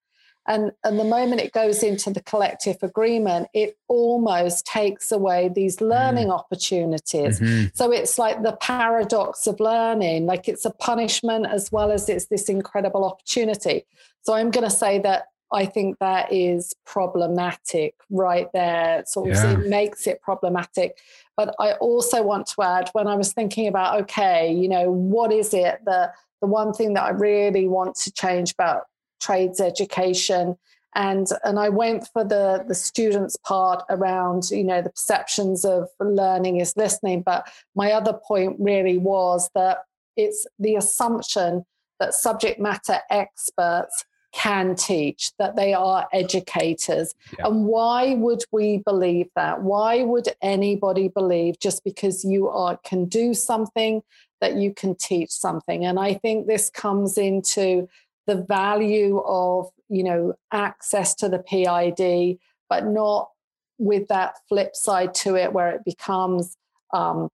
And, 0.46 0.72
and 0.84 1.00
the 1.00 1.06
moment 1.06 1.40
it 1.40 1.54
goes 1.54 1.84
into 1.84 2.10
the 2.10 2.22
collective 2.22 2.78
agreement, 2.82 3.48
it 3.54 3.78
almost 3.88 4.66
takes 4.66 5.12
away 5.12 5.50
these 5.54 5.80
learning 5.80 6.28
mm. 6.28 6.38
opportunities. 6.38 7.40
Mm-hmm. 7.40 7.68
So 7.74 7.92
it's 7.92 8.18
like 8.18 8.44
the 8.44 8.58
paradox 8.58 9.48
of 9.48 9.60
learning, 9.62 10.26
like 10.26 10.50
it's 10.50 10.66
a 10.66 10.72
punishment 10.72 11.46
as 11.46 11.72
well 11.72 11.92
as 11.92 12.10
it's 12.10 12.26
this 12.26 12.50
incredible 12.50 13.06
opportunity. 13.06 13.86
So 14.22 14.34
I'm 14.34 14.52
going 14.52 14.66
to 14.66 14.76
say 14.76 15.00
that 15.00 15.28
I 15.54 15.66
think 15.66 16.00
that 16.00 16.32
is 16.34 16.74
problematic 16.86 17.96
right 18.10 18.48
there. 18.54 19.04
Sort 19.06 19.30
of 19.30 19.36
yeah. 19.36 19.52
it 19.52 19.68
makes 19.68 20.08
it 20.08 20.22
problematic. 20.22 20.98
But 21.38 21.56
I 21.60 21.74
also 21.74 22.24
want 22.24 22.48
to 22.48 22.64
add 22.64 22.90
when 22.94 23.08
I 23.08 23.16
was 23.16 23.34
thinking 23.34 23.68
about, 23.68 24.02
okay, 24.02 24.52
you 24.52 24.68
know, 24.68 24.90
what 24.92 25.32
is 25.32 25.54
it 25.54 25.80
that 25.86 26.14
the 26.42 26.48
one 26.48 26.74
thing 26.74 26.94
that 26.96 27.04
I 27.04 27.12
really 27.12 27.68
want 27.68 27.96
to 27.98 28.12
change 28.12 28.52
about 28.52 28.88
trades 29.22 29.62
education 29.62 30.58
and 30.96 31.28
and 31.44 31.60
I 31.60 31.70
went 31.70 32.08
for 32.12 32.24
the 32.24 32.64
the 32.68 32.76
students 32.76 33.36
part 33.38 33.84
around 33.90 34.50
you 34.52 34.64
know 34.64 34.82
the 34.82 34.90
perceptions 34.90 35.66
of 35.66 35.90
learning 36.00 36.60
is 36.60 36.76
listening 36.76 37.22
but 37.22 37.48
my 37.76 37.92
other 37.92 38.14
point 38.14 38.58
really 38.60 38.98
was 38.98 39.50
that 39.56 39.86
it's 40.18 40.46
the 40.60 40.76
assumption 40.76 41.66
that 42.00 42.14
subject 42.14 42.60
matter 42.60 43.00
experts 43.10 44.06
can 44.34 44.76
teach 44.76 45.32
that 45.38 45.56
they 45.56 45.74
are 45.74 46.08
educators. 46.12 47.14
Yeah. 47.38 47.48
and 47.48 47.66
why 47.66 48.16
would 48.16 48.44
we 48.52 48.80
believe 48.80 49.30
that? 49.36 49.62
Why 49.62 50.04
would 50.04 50.30
anybody 50.42 51.08
believe 51.08 51.60
just 51.60 51.84
because 51.84 52.26
you 52.26 52.50
are 52.50 52.78
can 52.84 53.06
do 53.06 53.34
something 53.34 54.02
that 54.42 54.56
you 54.56 54.74
can 54.74 54.96
teach 54.96 55.32
something? 55.32 55.86
And 55.86 56.00
i 56.00 56.16
think 56.16 56.48
this 56.48 56.70
comes 56.70 57.18
into 57.18 57.88
the 58.28 58.36
value 58.36 59.20
of 59.26 59.70
you 59.90 60.04
know 60.04 60.34
access 60.52 61.14
to 61.16 61.30
the 61.30 61.40
PID, 61.40 62.40
but 62.70 62.86
not 62.88 63.30
with 63.78 64.08
that 64.08 64.36
flip 64.48 64.76
side 64.76 65.14
to 65.14 65.36
it 65.36 65.54
where 65.54 65.70
it 65.72 65.84
becomes 65.84 66.58
um, 66.94 67.30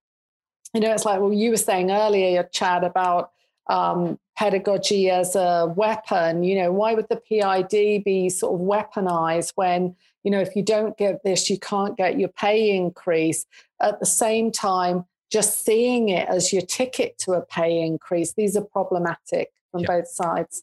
you 0.74 0.80
know 0.80 0.92
it's 0.92 1.04
like 1.04 1.20
well 1.20 1.32
you 1.32 1.50
were 1.50 1.56
saying 1.56 1.90
earlier 1.90 2.30
your 2.30 2.44
chad 2.44 2.84
about 2.84 3.30
um, 3.68 4.18
pedagogy 4.40 5.10
as 5.10 5.36
a 5.36 5.70
weapon 5.76 6.42
you 6.42 6.56
know 6.56 6.72
why 6.72 6.94
would 6.94 7.06
the 7.10 7.16
pid 7.16 8.04
be 8.04 8.30
sort 8.30 8.54
of 8.54 8.66
weaponized 8.66 9.52
when 9.56 9.94
you 10.24 10.30
know 10.30 10.40
if 10.40 10.56
you 10.56 10.62
don't 10.62 10.96
get 10.96 11.22
this 11.24 11.50
you 11.50 11.58
can't 11.58 11.94
get 11.98 12.18
your 12.18 12.30
pay 12.30 12.74
increase 12.74 13.44
at 13.82 14.00
the 14.00 14.06
same 14.06 14.50
time 14.50 15.04
just 15.30 15.62
seeing 15.62 16.08
it 16.08 16.26
as 16.28 16.54
your 16.54 16.62
ticket 16.62 17.18
to 17.18 17.32
a 17.32 17.42
pay 17.42 17.82
increase 17.82 18.32
these 18.32 18.56
are 18.56 18.64
problematic 18.64 19.52
from 19.70 19.82
both 19.82 20.08
sides 20.08 20.62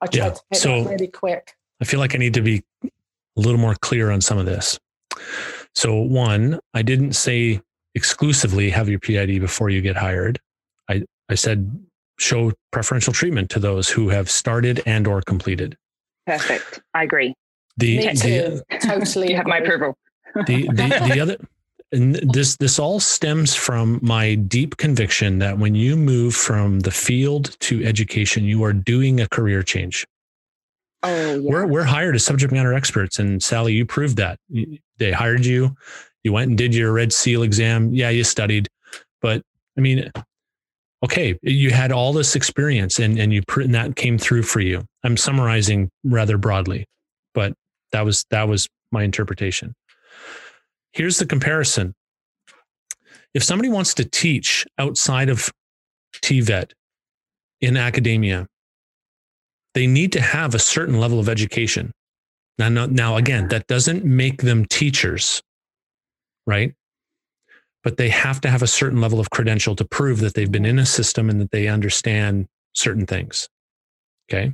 I 0.00 0.06
tried 0.06 0.26
yeah. 0.26 0.30
to 0.30 0.40
make 0.50 0.60
so 0.60 0.84
that 0.84 0.90
really 0.90 1.08
quick. 1.08 1.54
I 1.80 1.84
feel 1.84 2.00
like 2.00 2.14
I 2.14 2.18
need 2.18 2.34
to 2.34 2.42
be 2.42 2.62
a 2.84 2.88
little 3.36 3.58
more 3.58 3.74
clear 3.74 4.10
on 4.10 4.20
some 4.20 4.38
of 4.38 4.46
this. 4.46 4.78
So, 5.74 5.94
one, 5.94 6.60
I 6.74 6.82
didn't 6.82 7.12
say 7.12 7.60
exclusively 7.94 8.70
have 8.70 8.88
your 8.88 8.98
PID 8.98 9.40
before 9.40 9.70
you 9.70 9.80
get 9.80 9.96
hired. 9.96 10.40
I, 10.88 11.04
I 11.28 11.34
said 11.34 11.84
show 12.18 12.52
preferential 12.70 13.12
treatment 13.12 13.50
to 13.50 13.58
those 13.58 13.88
who 13.88 14.08
have 14.08 14.30
started 14.30 14.82
and 14.86 15.06
or 15.06 15.22
completed. 15.22 15.76
Perfect. 16.26 16.80
I 16.94 17.04
agree. 17.04 17.34
The, 17.76 17.98
Me 17.98 18.14
too. 18.14 18.62
The, 18.70 18.78
totally. 18.82 19.32
have 19.32 19.46
my 19.46 19.58
approval. 19.58 19.96
the, 20.46 20.68
the, 20.68 21.08
the 21.08 21.20
other 21.22 21.36
and 21.92 22.16
this 22.16 22.56
this 22.56 22.78
all 22.78 23.00
stems 23.00 23.54
from 23.54 23.98
my 24.02 24.34
deep 24.34 24.76
conviction 24.76 25.38
that 25.38 25.58
when 25.58 25.74
you 25.74 25.96
move 25.96 26.34
from 26.34 26.80
the 26.80 26.90
field 26.90 27.56
to 27.60 27.84
education, 27.84 28.44
you 28.44 28.62
are 28.64 28.72
doing 28.72 29.20
a 29.20 29.28
career 29.28 29.62
change. 29.62 30.06
Oh, 31.02 31.36
yeah. 31.36 31.50
We're 31.50 31.66
we're 31.66 31.84
hired 31.84 32.14
as 32.14 32.24
subject 32.24 32.52
matter 32.52 32.74
experts, 32.74 33.18
and 33.18 33.42
Sally, 33.42 33.72
you 33.72 33.86
proved 33.86 34.16
that. 34.18 34.38
They 34.98 35.12
hired 35.12 35.46
you. 35.46 35.74
You 36.24 36.32
went 36.32 36.48
and 36.50 36.58
did 36.58 36.74
your 36.74 36.92
Red 36.92 37.12
Seal 37.12 37.42
exam. 37.42 37.94
Yeah, 37.94 38.10
you 38.10 38.24
studied, 38.24 38.68
but 39.22 39.42
I 39.76 39.80
mean, 39.80 40.10
okay, 41.04 41.38
you 41.42 41.70
had 41.70 41.92
all 41.92 42.12
this 42.12 42.36
experience, 42.36 42.98
and 42.98 43.18
and 43.18 43.32
you 43.32 43.42
and 43.56 43.74
that 43.74 43.96
came 43.96 44.18
through 44.18 44.42
for 44.42 44.60
you. 44.60 44.84
I'm 45.04 45.16
summarizing 45.16 45.90
rather 46.04 46.38
broadly, 46.38 46.86
but 47.34 47.54
that 47.92 48.04
was 48.04 48.24
that 48.30 48.48
was 48.48 48.68
my 48.92 49.02
interpretation. 49.02 49.74
Here's 50.92 51.18
the 51.18 51.26
comparison. 51.26 51.94
If 53.34 53.42
somebody 53.42 53.68
wants 53.68 53.94
to 53.94 54.04
teach 54.04 54.66
outside 54.78 55.28
of 55.28 55.50
TVET 56.22 56.72
in 57.60 57.76
academia, 57.76 58.46
they 59.74 59.86
need 59.86 60.12
to 60.12 60.20
have 60.20 60.54
a 60.54 60.58
certain 60.58 60.98
level 60.98 61.20
of 61.20 61.28
education. 61.28 61.92
Now, 62.58 62.68
now, 62.68 63.16
again, 63.16 63.48
that 63.48 63.68
doesn't 63.68 64.04
make 64.04 64.42
them 64.42 64.64
teachers, 64.64 65.40
right? 66.46 66.74
But 67.88 67.96
they 67.96 68.10
have 68.10 68.38
to 68.42 68.50
have 68.50 68.60
a 68.60 68.66
certain 68.66 69.00
level 69.00 69.18
of 69.18 69.30
credential 69.30 69.74
to 69.76 69.82
prove 69.82 70.20
that 70.20 70.34
they've 70.34 70.52
been 70.52 70.66
in 70.66 70.78
a 70.78 70.84
system 70.84 71.30
and 71.30 71.40
that 71.40 71.52
they 71.52 71.68
understand 71.68 72.46
certain 72.74 73.06
things. 73.06 73.48
Okay. 74.30 74.52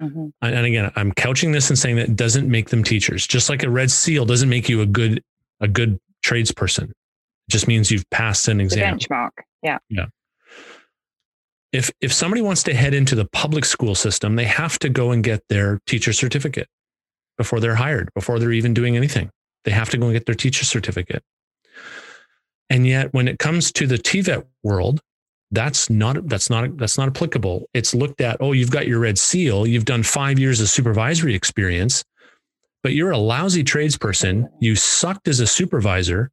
Mm-hmm. 0.00 0.28
And 0.40 0.64
again, 0.66 0.90
I'm 0.96 1.12
couching 1.12 1.52
this 1.52 1.68
and 1.68 1.78
saying 1.78 1.96
that 1.96 2.08
it 2.08 2.16
doesn't 2.16 2.50
make 2.50 2.70
them 2.70 2.82
teachers. 2.82 3.26
Just 3.26 3.50
like 3.50 3.64
a 3.64 3.68
red 3.68 3.90
seal 3.90 4.24
doesn't 4.24 4.48
make 4.48 4.66
you 4.66 4.80
a 4.80 4.86
good 4.86 5.22
a 5.60 5.68
good 5.68 6.00
tradesperson. 6.24 6.84
It 6.84 7.50
just 7.50 7.68
means 7.68 7.90
you've 7.90 8.08
passed 8.08 8.48
an 8.48 8.62
exam. 8.62 8.96
The 8.96 9.04
benchmark. 9.04 9.32
Yeah. 9.62 9.76
Yeah. 9.90 10.06
If 11.74 11.90
if 12.00 12.14
somebody 12.14 12.40
wants 12.40 12.62
to 12.62 12.72
head 12.72 12.94
into 12.94 13.14
the 13.14 13.26
public 13.26 13.66
school 13.66 13.94
system, 13.94 14.36
they 14.36 14.46
have 14.46 14.78
to 14.78 14.88
go 14.88 15.10
and 15.10 15.22
get 15.22 15.42
their 15.50 15.80
teacher 15.84 16.14
certificate 16.14 16.68
before 17.36 17.60
they're 17.60 17.74
hired, 17.74 18.08
before 18.14 18.38
they're 18.38 18.52
even 18.52 18.72
doing 18.72 18.96
anything. 18.96 19.28
They 19.66 19.72
have 19.72 19.90
to 19.90 19.98
go 19.98 20.06
and 20.06 20.14
get 20.14 20.24
their 20.24 20.34
teacher 20.34 20.64
certificate. 20.64 21.22
And 22.70 22.86
yet 22.86 23.12
when 23.14 23.28
it 23.28 23.38
comes 23.38 23.72
to 23.72 23.86
the 23.86 23.98
TVET 23.98 24.44
world, 24.62 25.00
that's 25.50 25.88
not 25.88 26.28
that's 26.28 26.50
not 26.50 26.76
that's 26.76 26.98
not 26.98 27.08
applicable. 27.08 27.68
It's 27.72 27.94
looked 27.94 28.20
at, 28.20 28.36
oh, 28.40 28.52
you've 28.52 28.70
got 28.70 28.86
your 28.86 29.00
red 29.00 29.18
seal, 29.18 29.66
you've 29.66 29.86
done 29.86 30.02
5 30.02 30.38
years 30.38 30.60
of 30.60 30.68
supervisory 30.68 31.34
experience 31.34 32.04
but 32.82 32.92
you're 32.92 33.10
a 33.10 33.18
lousy 33.18 33.64
tradesperson. 33.64 34.48
You 34.60 34.76
sucked 34.76 35.28
as 35.28 35.40
a 35.40 35.46
supervisor, 35.46 36.30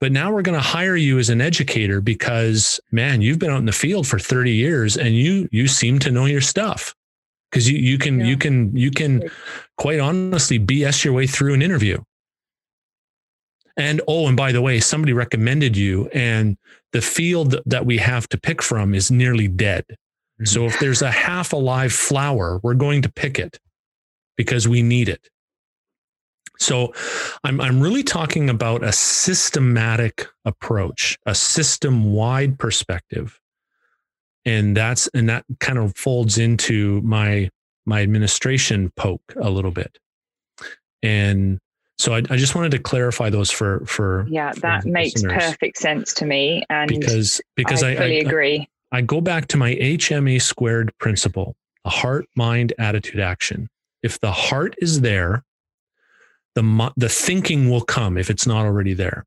but 0.00 0.12
now 0.12 0.32
we're 0.32 0.42
going 0.42 0.58
to 0.58 0.64
hire 0.64 0.96
you 0.96 1.18
as 1.18 1.30
an 1.30 1.40
educator 1.40 2.00
because 2.00 2.80
man, 2.90 3.22
you've 3.22 3.38
been 3.38 3.50
out 3.50 3.58
in 3.58 3.66
the 3.66 3.72
field 3.72 4.06
for 4.06 4.18
30 4.18 4.50
years 4.50 4.96
and 4.96 5.14
you 5.14 5.48
you 5.52 5.68
seem 5.68 5.98
to 6.00 6.10
know 6.10 6.26
your 6.26 6.40
stuff. 6.40 6.94
Because 7.50 7.70
you 7.70 7.78
you 7.78 7.98
can 7.98 8.20
yeah. 8.20 8.26
you 8.26 8.36
can 8.36 8.76
you 8.76 8.90
can 8.90 9.30
quite 9.78 10.00
honestly 10.00 10.58
BS 10.58 11.04
your 11.04 11.14
way 11.14 11.26
through 11.26 11.54
an 11.54 11.62
interview. 11.62 11.98
And 13.76 14.00
oh, 14.06 14.28
and 14.28 14.36
by 14.36 14.52
the 14.52 14.62
way, 14.62 14.78
somebody 14.80 15.12
recommended 15.12 15.76
you, 15.76 16.08
and 16.08 16.56
the 16.92 17.00
field 17.00 17.56
that 17.66 17.84
we 17.84 17.98
have 17.98 18.28
to 18.28 18.38
pick 18.38 18.62
from 18.62 18.94
is 18.94 19.10
nearly 19.10 19.48
dead. 19.48 19.84
Mm-hmm. 19.88 20.44
So 20.44 20.66
if 20.66 20.78
there's 20.78 21.02
a 21.02 21.10
half 21.10 21.52
alive 21.52 21.92
flower, 21.92 22.60
we're 22.62 22.74
going 22.74 23.02
to 23.02 23.12
pick 23.12 23.38
it 23.38 23.58
because 24.36 24.68
we 24.68 24.82
need 24.82 25.08
it. 25.08 25.28
So 26.58 26.92
I'm, 27.42 27.60
I'm 27.60 27.80
really 27.80 28.04
talking 28.04 28.48
about 28.48 28.84
a 28.84 28.92
systematic 28.92 30.28
approach, 30.44 31.18
a 31.26 31.34
system 31.34 32.12
wide 32.12 32.58
perspective. 32.58 33.40
And 34.44 34.76
that's, 34.76 35.08
and 35.14 35.28
that 35.28 35.44
kind 35.58 35.78
of 35.78 35.96
folds 35.96 36.38
into 36.38 37.00
my, 37.02 37.50
my 37.86 38.02
administration 38.02 38.92
poke 38.96 39.34
a 39.40 39.50
little 39.50 39.72
bit. 39.72 39.98
And 41.02 41.58
so 41.98 42.14
I, 42.14 42.18
I 42.30 42.36
just 42.36 42.54
wanted 42.54 42.72
to 42.72 42.78
clarify 42.78 43.30
those 43.30 43.50
for, 43.50 43.84
for, 43.86 44.26
yeah, 44.28 44.52
that 44.56 44.82
for 44.82 44.88
makes 44.88 45.14
listeners. 45.22 45.44
perfect 45.44 45.78
sense 45.78 46.12
to 46.14 46.26
me. 46.26 46.64
And 46.68 46.88
because, 46.88 47.40
because 47.54 47.82
I, 47.82 47.90
I 47.92 47.96
fully 47.96 48.16
I, 48.16 48.20
agree. 48.28 48.68
I 48.92 49.00
go 49.00 49.20
back 49.20 49.48
to 49.48 49.56
my 49.56 49.74
HMA 49.74 50.40
squared 50.42 50.92
principle, 50.98 51.56
a 51.84 51.90
heart, 51.90 52.26
mind, 52.36 52.72
attitude, 52.78 53.20
action. 53.20 53.68
if 54.02 54.20
the 54.20 54.30
heart 54.30 54.74
is 54.78 55.00
there, 55.00 55.42
the 56.54 56.92
the 56.96 57.08
thinking 57.08 57.68
will 57.70 57.80
come 57.80 58.16
if 58.16 58.30
it's 58.30 58.46
not 58.46 58.64
already 58.64 58.94
there. 58.94 59.26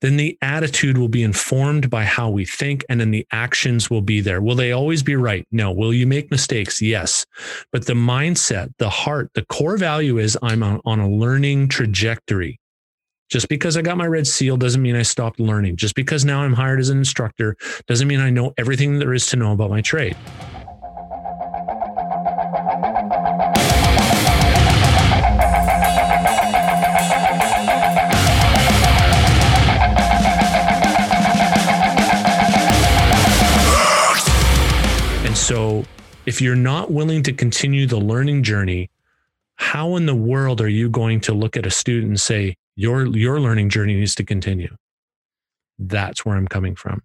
Then 0.00 0.16
the 0.16 0.38
attitude 0.42 0.96
will 0.96 1.08
be 1.08 1.22
informed 1.22 1.90
by 1.90 2.04
how 2.04 2.30
we 2.30 2.44
think, 2.44 2.84
and 2.88 3.00
then 3.00 3.10
the 3.10 3.26
actions 3.32 3.90
will 3.90 4.02
be 4.02 4.20
there. 4.20 4.40
Will 4.40 4.54
they 4.54 4.72
always 4.72 5.02
be 5.02 5.16
right? 5.16 5.46
No. 5.50 5.72
Will 5.72 5.92
you 5.92 6.06
make 6.06 6.30
mistakes? 6.30 6.80
Yes. 6.80 7.26
But 7.72 7.86
the 7.86 7.94
mindset, 7.94 8.72
the 8.78 8.90
heart, 8.90 9.30
the 9.34 9.44
core 9.46 9.76
value 9.76 10.18
is 10.18 10.38
I'm 10.42 10.62
on, 10.62 11.00
a 11.00 11.08
learning 11.08 11.68
trajectory. 11.68 12.60
Just 13.28 13.48
because 13.48 13.76
I 13.76 13.82
got 13.82 13.98
my 13.98 14.06
red 14.06 14.26
seal 14.26 14.56
doesn't 14.56 14.80
mean 14.80 14.96
I 14.96 15.02
stopped 15.02 15.38
learning. 15.38 15.76
Just 15.76 15.94
because 15.94 16.24
now 16.24 16.42
I'm 16.42 16.54
hired 16.54 16.80
as 16.80 16.88
an 16.88 16.98
instructor 16.98 17.56
doesn't 17.86 18.08
mean 18.08 18.20
I 18.20 18.30
know 18.30 18.54
everything 18.56 18.98
there 18.98 19.12
is 19.12 19.26
to 19.26 19.36
know 19.36 19.52
about 19.52 19.70
my 19.70 19.82
trade. 19.82 20.16
So 35.48 35.86
if 36.26 36.42
you're 36.42 36.54
not 36.54 36.90
willing 36.90 37.22
to 37.22 37.32
continue 37.32 37.86
the 37.86 37.96
learning 37.96 38.42
journey, 38.42 38.90
how 39.56 39.96
in 39.96 40.04
the 40.04 40.14
world 40.14 40.60
are 40.60 40.68
you 40.68 40.90
going 40.90 41.20
to 41.20 41.32
look 41.32 41.56
at 41.56 41.64
a 41.64 41.70
student 41.70 42.08
and 42.08 42.20
say, 42.20 42.58
your, 42.76 43.06
your 43.06 43.40
learning 43.40 43.70
journey 43.70 43.94
needs 43.94 44.14
to 44.16 44.24
continue? 44.24 44.76
That's 45.78 46.26
where 46.26 46.36
I'm 46.36 46.46
coming 46.48 46.76
from. 46.76 47.02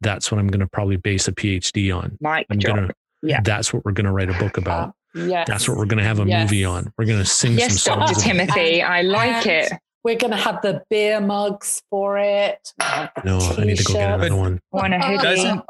That's 0.00 0.32
what 0.32 0.38
I'm 0.38 0.46
going 0.48 0.60
to 0.60 0.66
probably 0.66 0.96
base 0.96 1.28
a 1.28 1.32
PhD 1.32 1.94
on. 1.94 2.16
My 2.22 2.42
I'm 2.48 2.58
job. 2.58 2.74
gonna, 2.76 2.90
yeah. 3.22 3.42
That's 3.44 3.70
what 3.70 3.84
we're 3.84 3.92
going 3.92 4.06
to 4.06 4.12
write 4.12 4.30
a 4.30 4.38
book 4.38 4.56
about. 4.56 4.94
Uh, 5.14 5.26
yes. 5.26 5.46
That's 5.46 5.68
what 5.68 5.76
we're 5.76 5.84
going 5.84 5.98
to 5.98 6.04
have 6.04 6.20
a 6.20 6.24
Yes. 6.26 6.50
movie 6.50 6.64
on. 6.64 6.90
We're 6.96 7.04
going 7.04 7.18
to 7.18 7.26
sing 7.26 7.58
Yes, 7.58 7.82
some 7.82 7.98
Dr. 7.98 8.14
songs. 8.14 8.24
Tim- 8.24 8.36
about 8.40 8.48
it. 8.48 8.52
Timothy. 8.54 8.82
I 8.82 9.02
like 9.02 9.46
And 9.46 9.66
it. 9.72 9.72
We're 10.04 10.16
going 10.16 10.30
to 10.30 10.38
have 10.38 10.62
the 10.62 10.82
beer 10.88 11.20
mugs 11.20 11.82
for 11.90 12.16
it. 12.16 12.72
We'll 12.80 12.88
have 12.88 13.10
No, 13.26 13.38
I 13.58 13.64
need 13.64 13.76
to 13.76 13.84
go 13.84 13.92
get 13.92 14.14
another 14.14 14.36
one. 14.36 14.58
Want 14.72 14.94
a 14.94 14.98
hoodie? 14.98 15.60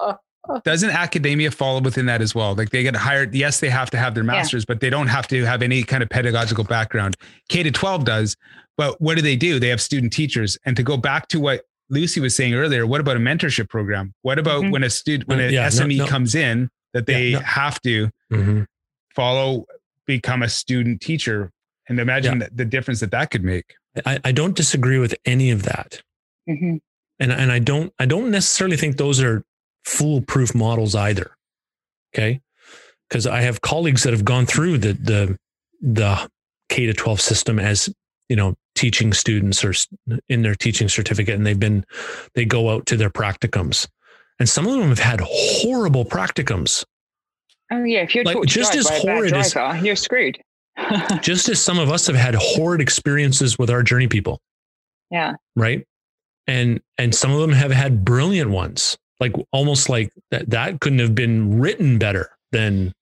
Doesn't- 0.49 0.65
Doesn't 0.65 0.91
academia 0.91 1.51
fall 1.51 1.81
within 1.81 2.07
that 2.07 2.21
as 2.21 2.35
well? 2.35 2.55
Like 2.55 2.71
they 2.71 2.83
get 2.83 2.97
hired. 2.97 3.35
Yes, 3.35 3.61
they 3.61 3.71
have 3.71 3.91
to 3.91 3.97
have 3.99 4.15
their 4.15 4.25
masters, 4.25 4.65
but 4.65 4.81
they 4.81 4.91
don't 4.91 5.07
have 5.09 5.29
to 5.29 5.45
have 5.45 5.63
any 5.63 5.83
kind 5.85 6.03
of 6.03 6.09
pedagogical 6.09 6.65
background. 6.65 7.17
K 7.49 7.63
to 7.63 7.71
12 7.71 8.05
does. 8.05 8.37
But 8.77 9.01
what 9.01 9.15
do 9.17 9.23
they 9.23 9.37
do? 9.37 9.61
They 9.61 9.69
have 9.69 9.81
student 9.81 10.13
teachers. 10.13 10.59
And 10.65 10.75
to 10.77 10.83
go 10.83 10.97
back 10.97 11.29
to 11.29 11.39
what 11.41 11.63
Lucy 11.91 12.21
was 12.21 12.35
saying 12.35 12.55
earlier, 12.55 12.87
what 12.87 13.01
about 13.01 13.17
a 13.17 13.21
mentorship 13.21 13.69
program? 13.69 14.15
What 14.23 14.39
about 14.39 14.63
Mhm. 14.65 14.73
when 14.73 14.83
a 14.83 14.91
student, 14.91 15.29
when 15.29 15.39
Uh, 15.41 15.45
an 15.45 15.53
yeah, 15.53 15.67
SME 15.67 15.99
no. 15.99 16.07
comes 16.07 16.35
in, 16.35 16.71
that 16.95 17.05
Yeah, 17.09 17.15
they 17.19 17.33
no. 17.35 17.41
have 17.41 17.81
to 17.83 18.11
Mhm. 18.33 18.67
follow, 19.15 19.67
become 20.07 20.43
a 20.43 20.49
student 20.49 21.01
teacher? 21.01 21.51
And 21.89 22.01
imagine 22.01 22.39
the, 22.41 22.51
the 22.53 22.65
difference 22.65 23.01
that 23.01 23.11
that 23.11 23.31
could 23.31 23.45
make. 23.45 23.75
I, 24.07 24.19
I 24.25 24.33
don't 24.33 24.57
disagree 24.57 24.99
with 24.99 25.15
any 25.25 25.51
of 25.51 25.63
that. 25.65 26.03
Mhm. 26.49 26.81
and 27.21 27.31
and 27.31 27.53
I 27.53 27.59
don't 27.61 27.93
I 28.01 28.07
don't 28.07 28.31
necessarily 28.33 28.77
think 28.77 28.97
those 28.97 29.21
are 29.21 29.45
foolproof 29.85 30.55
models 30.55 30.95
either. 30.95 31.37
Okay, 32.15 32.41
because 33.09 33.27
I 33.27 33.41
have 33.43 33.61
colleagues 33.61 34.03
that 34.05 34.13
have 34.13 34.25
gone 34.25 34.47
through 34.47 34.79
the 34.79 34.93
the 34.95 35.39
the 35.81 36.29
K 36.69 36.87
to 36.87 36.93
twelve 36.95 37.21
system 37.21 37.59
as 37.59 37.89
you 38.29 38.37
know 38.37 38.55
teaching 38.75 39.13
students 39.13 39.65
or 39.65 39.73
in 40.29 40.43
their 40.43 40.55
teaching 40.55 40.89
certificate, 40.89 41.35
and 41.35 41.47
they've 41.47 41.59
been 41.59 41.85
they 42.35 42.45
go 42.45 42.71
out 42.71 42.87
to 42.87 42.97
their 42.97 43.11
practicums, 43.11 43.87
and 44.39 44.49
some 44.49 44.67
of 44.67 44.73
them 44.79 44.89
have 44.89 44.99
had 44.99 45.21
horrible 45.25 46.05
practicums. 46.05 46.85
Oh 47.71 47.85
yeah, 47.85 48.01
if 48.03 48.15
you're 48.15 48.25
Like, 48.25 48.45
just 48.45 48.75
as 48.75 48.87
by 48.89 48.97
a 48.97 49.03
bad 49.05 49.17
horrid 49.17 49.33
as- 49.33 49.85
you're 49.85 49.97
screwed. 49.97 50.39
Just 51.21 51.51
as 51.51 51.61
some 51.61 51.79
of 51.79 51.91
us 51.91 52.07
have 52.07 52.17
had 52.17 52.35
horrid 52.35 52.81
experiences 52.81 53.59
with 53.59 53.69
our 53.69 53.83
journey 53.83 54.09
people. 54.09 54.41
yeah. 55.11 55.35
right 55.55 55.87
and 56.47 56.81
and 56.97 57.15
some 57.15 57.31
of 57.31 57.41
them 57.41 57.53
have 57.53 57.71
had 57.71 58.07
brilliant 58.07 58.51
ones 58.51 58.97
like 59.23 59.37
almost 59.53 59.89
like 59.89 60.13
that 60.33 60.51
that 60.51 60.81
couldn't 60.81 60.99
have 60.99 61.15
been 61.15 61.61
written 61.61 61.97
better 61.97 62.37
than 62.51 62.93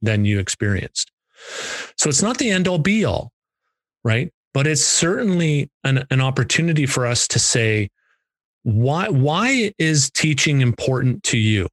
than 0.00 0.24
you 0.24 0.38
experienced. 0.38 1.12
So 1.96 2.08
it's 2.08 2.22
not 2.22 2.38
the 2.38 2.50
end 2.50 2.66
all 2.66 2.78
be 2.78 3.04
all 3.04 3.30
right? 4.02 4.32
But 4.54 4.66
it's 4.66 4.84
certainly 4.84 5.70
an, 5.84 6.06
an 6.10 6.22
opportunity 6.22 6.86
for 6.86 7.06
us 7.06 7.28
to 7.28 7.38
say 7.38 7.90
why 8.62 9.10
why 9.10 9.72
is 9.78 10.10
teaching 10.10 10.62
important 10.62 11.22
to 11.24 11.36
you? 11.36 11.68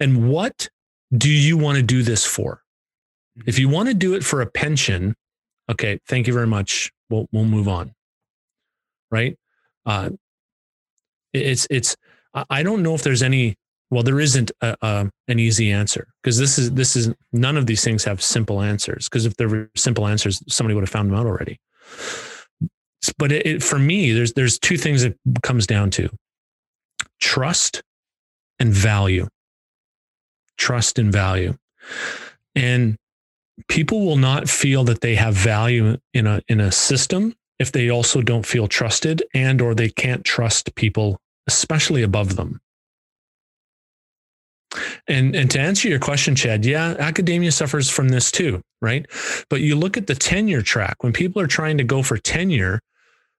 And 0.00 0.28
what 0.28 0.68
do 1.16 1.30
you 1.30 1.56
want 1.56 1.76
to 1.76 1.82
do 1.84 2.02
this 2.02 2.26
for? 2.26 2.62
If 3.46 3.60
you 3.60 3.68
want 3.68 3.88
to 3.90 3.94
do 3.94 4.14
it 4.14 4.24
for 4.24 4.40
a 4.40 4.46
pension 4.46 5.14
okay 5.70 6.00
thank 6.08 6.26
you 6.26 6.32
very 6.32 6.48
much. 6.48 6.90
We'll 7.08 7.28
we'll 7.30 7.44
move 7.44 7.68
on 7.68 7.94
right? 9.12 9.38
Uh 9.86 10.10
it's 11.32 11.66
it's 11.70 11.96
I- 12.48 12.62
don't 12.62 12.82
know 12.82 12.94
if 12.94 13.02
there's 13.02 13.22
any 13.22 13.56
well 13.90 14.02
there 14.02 14.20
isn't 14.20 14.50
a, 14.60 14.76
a, 14.82 15.10
an 15.28 15.38
easy 15.38 15.70
answer 15.70 16.08
because 16.22 16.38
this 16.38 16.58
is 16.58 16.72
this 16.72 16.96
is 16.96 17.12
none 17.32 17.56
of 17.56 17.66
these 17.66 17.84
things 17.84 18.04
have 18.04 18.22
simple 18.22 18.60
answers 18.62 19.08
because 19.08 19.26
if 19.26 19.36
there 19.36 19.48
were 19.48 19.70
simple 19.76 20.06
answers 20.06 20.42
somebody 20.48 20.74
would 20.74 20.82
have 20.82 20.90
found 20.90 21.10
them 21.10 21.18
out 21.18 21.26
already. 21.26 21.58
But 23.18 23.32
it, 23.32 23.46
it, 23.46 23.62
for 23.62 23.78
me 23.78 24.12
there's 24.12 24.32
there's 24.34 24.58
two 24.58 24.76
things 24.76 25.02
it 25.02 25.18
comes 25.42 25.66
down 25.66 25.90
to. 25.92 26.08
Trust 27.20 27.82
and 28.58 28.72
value. 28.72 29.28
Trust 30.56 30.98
and 30.98 31.12
value. 31.12 31.54
And 32.54 32.96
people 33.68 34.04
will 34.04 34.16
not 34.16 34.48
feel 34.48 34.84
that 34.84 35.00
they 35.00 35.14
have 35.14 35.34
value 35.34 35.96
in 36.14 36.26
a 36.26 36.40
in 36.48 36.60
a 36.60 36.72
system 36.72 37.34
if 37.58 37.72
they 37.72 37.90
also 37.90 38.22
don't 38.22 38.46
feel 38.46 38.66
trusted 38.66 39.22
and 39.34 39.60
or 39.60 39.74
they 39.74 39.88
can't 39.88 40.24
trust 40.24 40.74
people 40.74 41.18
especially 41.46 42.02
above 42.02 42.36
them 42.36 42.60
and 45.06 45.36
and 45.36 45.50
to 45.50 45.60
answer 45.60 45.88
your 45.88 45.98
question 45.98 46.34
chad 46.34 46.64
yeah 46.64 46.94
academia 46.98 47.52
suffers 47.52 47.90
from 47.90 48.08
this 48.08 48.30
too 48.30 48.60
right 48.80 49.06
but 49.48 49.60
you 49.60 49.76
look 49.76 49.96
at 49.96 50.06
the 50.06 50.14
tenure 50.14 50.62
track 50.62 51.02
when 51.02 51.12
people 51.12 51.40
are 51.42 51.46
trying 51.46 51.76
to 51.76 51.84
go 51.84 52.02
for 52.02 52.16
tenure 52.16 52.80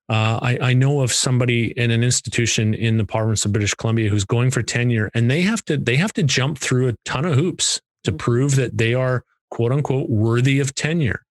uh, 0.09 0.37
I, 0.41 0.57
I 0.61 0.73
know 0.73 1.01
of 1.01 1.13
somebody 1.13 1.71
in 1.79 1.89
an 1.89 2.03
institution 2.03 2.73
in 2.73 2.97
the 2.97 3.05
province 3.05 3.45
of 3.45 3.53
British 3.53 3.73
Columbia 3.73 4.09
who's 4.09 4.25
going 4.25 4.51
for 4.51 4.61
tenure, 4.61 5.09
and 5.13 5.31
they 5.31 5.41
have 5.41 5.63
to 5.65 5.77
they 5.77 5.95
have 5.95 6.13
to 6.13 6.23
jump 6.23 6.57
through 6.57 6.89
a 6.89 6.95
ton 7.05 7.25
of 7.25 7.35
hoops 7.35 7.81
to 8.03 8.11
prove 8.11 8.55
that 8.57 8.77
they 8.77 8.93
are 8.93 9.23
quote 9.49 9.71
unquote 9.71 10.09
worthy 10.09 10.59
of 10.59 10.75
tenure. 10.75 11.23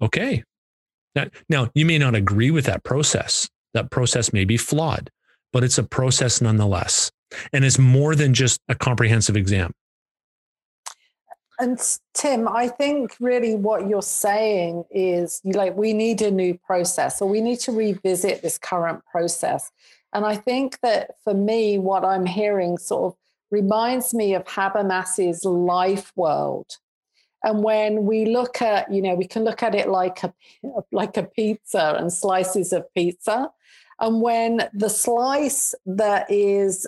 Okay. 0.00 0.44
Now, 1.48 1.70
you 1.74 1.86
may 1.86 1.98
not 1.98 2.14
agree 2.14 2.50
with 2.50 2.66
that 2.66 2.84
process. 2.84 3.48
That 3.74 3.90
process 3.90 4.32
may 4.32 4.44
be 4.44 4.56
flawed, 4.56 5.10
but 5.52 5.64
it's 5.64 5.78
a 5.78 5.82
process 5.82 6.40
nonetheless. 6.40 7.10
And 7.52 7.64
it's 7.64 7.78
more 7.78 8.14
than 8.14 8.34
just 8.34 8.60
a 8.68 8.74
comprehensive 8.74 9.36
exam. 9.36 9.72
And 11.60 11.78
Tim, 12.14 12.46
I 12.46 12.68
think 12.68 13.16
really 13.18 13.56
what 13.56 13.88
you're 13.88 14.00
saying 14.00 14.84
is 14.90 15.40
like 15.44 15.76
we 15.76 15.92
need 15.92 16.22
a 16.22 16.30
new 16.30 16.56
process 16.56 17.20
or 17.20 17.28
we 17.28 17.40
need 17.40 17.58
to 17.60 17.72
revisit 17.72 18.42
this 18.42 18.58
current 18.58 19.04
process. 19.10 19.70
And 20.12 20.24
I 20.24 20.36
think 20.36 20.78
that 20.80 21.16
for 21.24 21.34
me, 21.34 21.78
what 21.78 22.04
I'm 22.04 22.26
hearing 22.26 22.78
sort 22.78 23.12
of 23.12 23.18
reminds 23.50 24.14
me 24.14 24.34
of 24.34 24.44
Habermas's 24.44 25.44
life 25.44 26.12
world. 26.14 26.78
And 27.44 27.62
when 27.62 28.04
we 28.04 28.26
look 28.26 28.60
at, 28.60 28.92
you 28.92 29.00
know, 29.00 29.14
we 29.14 29.26
can 29.26 29.44
look 29.44 29.62
at 29.62 29.74
it 29.74 29.88
like 29.88 30.24
a 30.24 30.32
like 30.90 31.16
a 31.16 31.22
pizza 31.22 31.94
and 31.98 32.12
slices 32.12 32.72
of 32.72 32.92
pizza. 32.94 33.50
And 34.00 34.20
when 34.20 34.68
the 34.72 34.88
slice 34.88 35.74
that 35.86 36.30
is 36.30 36.86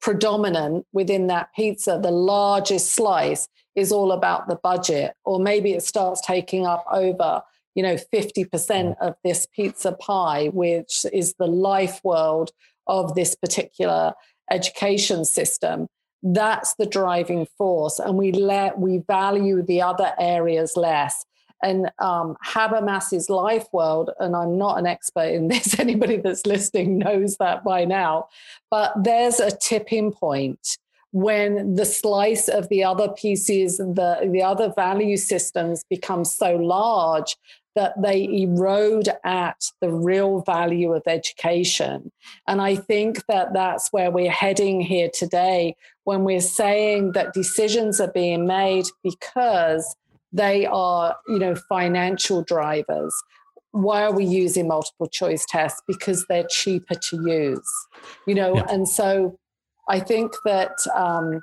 predominant 0.00 0.86
within 0.92 1.26
that 1.28 1.48
pizza, 1.54 1.98
the 2.02 2.10
largest 2.10 2.92
slice 2.92 3.48
is 3.74 3.92
all 3.92 4.12
about 4.12 4.48
the 4.48 4.56
budget, 4.56 5.14
or 5.24 5.38
maybe 5.38 5.72
it 5.72 5.82
starts 5.82 6.20
taking 6.20 6.66
up 6.66 6.84
over, 6.90 7.42
you 7.74 7.82
know, 7.82 7.96
50% 8.12 8.96
of 9.00 9.14
this 9.22 9.46
pizza 9.54 9.92
pie, 9.92 10.48
which 10.48 11.06
is 11.12 11.34
the 11.38 11.46
life 11.46 12.00
world 12.04 12.50
of 12.86 13.14
this 13.14 13.34
particular 13.34 14.14
education 14.50 15.24
system. 15.24 15.88
That's 16.22 16.74
the 16.74 16.86
driving 16.86 17.46
force. 17.56 17.98
And 17.98 18.16
we 18.16 18.32
let 18.32 18.78
we 18.78 18.98
value 18.98 19.62
the 19.62 19.82
other 19.82 20.12
areas 20.18 20.76
less. 20.76 21.24
And 21.62 21.90
um, 21.98 22.36
Habermas's 22.44 23.28
life 23.28 23.66
world, 23.72 24.10
and 24.20 24.36
I'm 24.36 24.58
not 24.58 24.78
an 24.78 24.86
expert 24.86 25.32
in 25.32 25.48
this, 25.48 25.78
anybody 25.80 26.18
that's 26.18 26.46
listening 26.46 26.98
knows 26.98 27.36
that 27.38 27.64
by 27.64 27.84
now, 27.84 28.28
but 28.70 28.92
there's 29.02 29.40
a 29.40 29.50
tipping 29.50 30.12
point 30.12 30.78
when 31.10 31.74
the 31.74 31.86
slice 31.86 32.48
of 32.48 32.68
the 32.68 32.84
other 32.84 33.08
pieces, 33.08 33.78
the, 33.78 34.28
the 34.30 34.42
other 34.42 34.72
value 34.74 35.16
systems 35.16 35.82
become 35.88 36.24
so 36.24 36.56
large 36.56 37.36
that 37.78 38.02
they 38.02 38.24
erode 38.24 39.08
at 39.22 39.70
the 39.80 39.88
real 39.88 40.40
value 40.40 40.92
of 40.92 41.04
education. 41.06 42.10
And 42.48 42.60
I 42.60 42.74
think 42.74 43.24
that 43.26 43.52
that's 43.52 43.92
where 43.92 44.10
we're 44.10 44.32
heading 44.32 44.80
here 44.80 45.08
today 45.14 45.76
when 46.02 46.24
we're 46.24 46.40
saying 46.40 47.12
that 47.12 47.34
decisions 47.34 48.00
are 48.00 48.10
being 48.10 48.48
made 48.48 48.86
because 49.04 49.94
they 50.32 50.66
are, 50.66 51.14
you 51.28 51.38
know, 51.38 51.54
financial 51.54 52.42
drivers. 52.42 53.14
Why 53.70 54.02
are 54.02 54.12
we 54.12 54.24
using 54.24 54.66
multiple 54.66 55.06
choice 55.06 55.46
tests? 55.48 55.80
Because 55.86 56.26
they're 56.28 56.48
cheaper 56.50 56.96
to 56.96 57.30
use, 57.30 57.70
you 58.26 58.34
know, 58.34 58.56
yeah. 58.56 58.66
and 58.70 58.88
so 58.88 59.38
I 59.88 60.00
think 60.00 60.32
that, 60.44 60.72
um, 60.96 61.42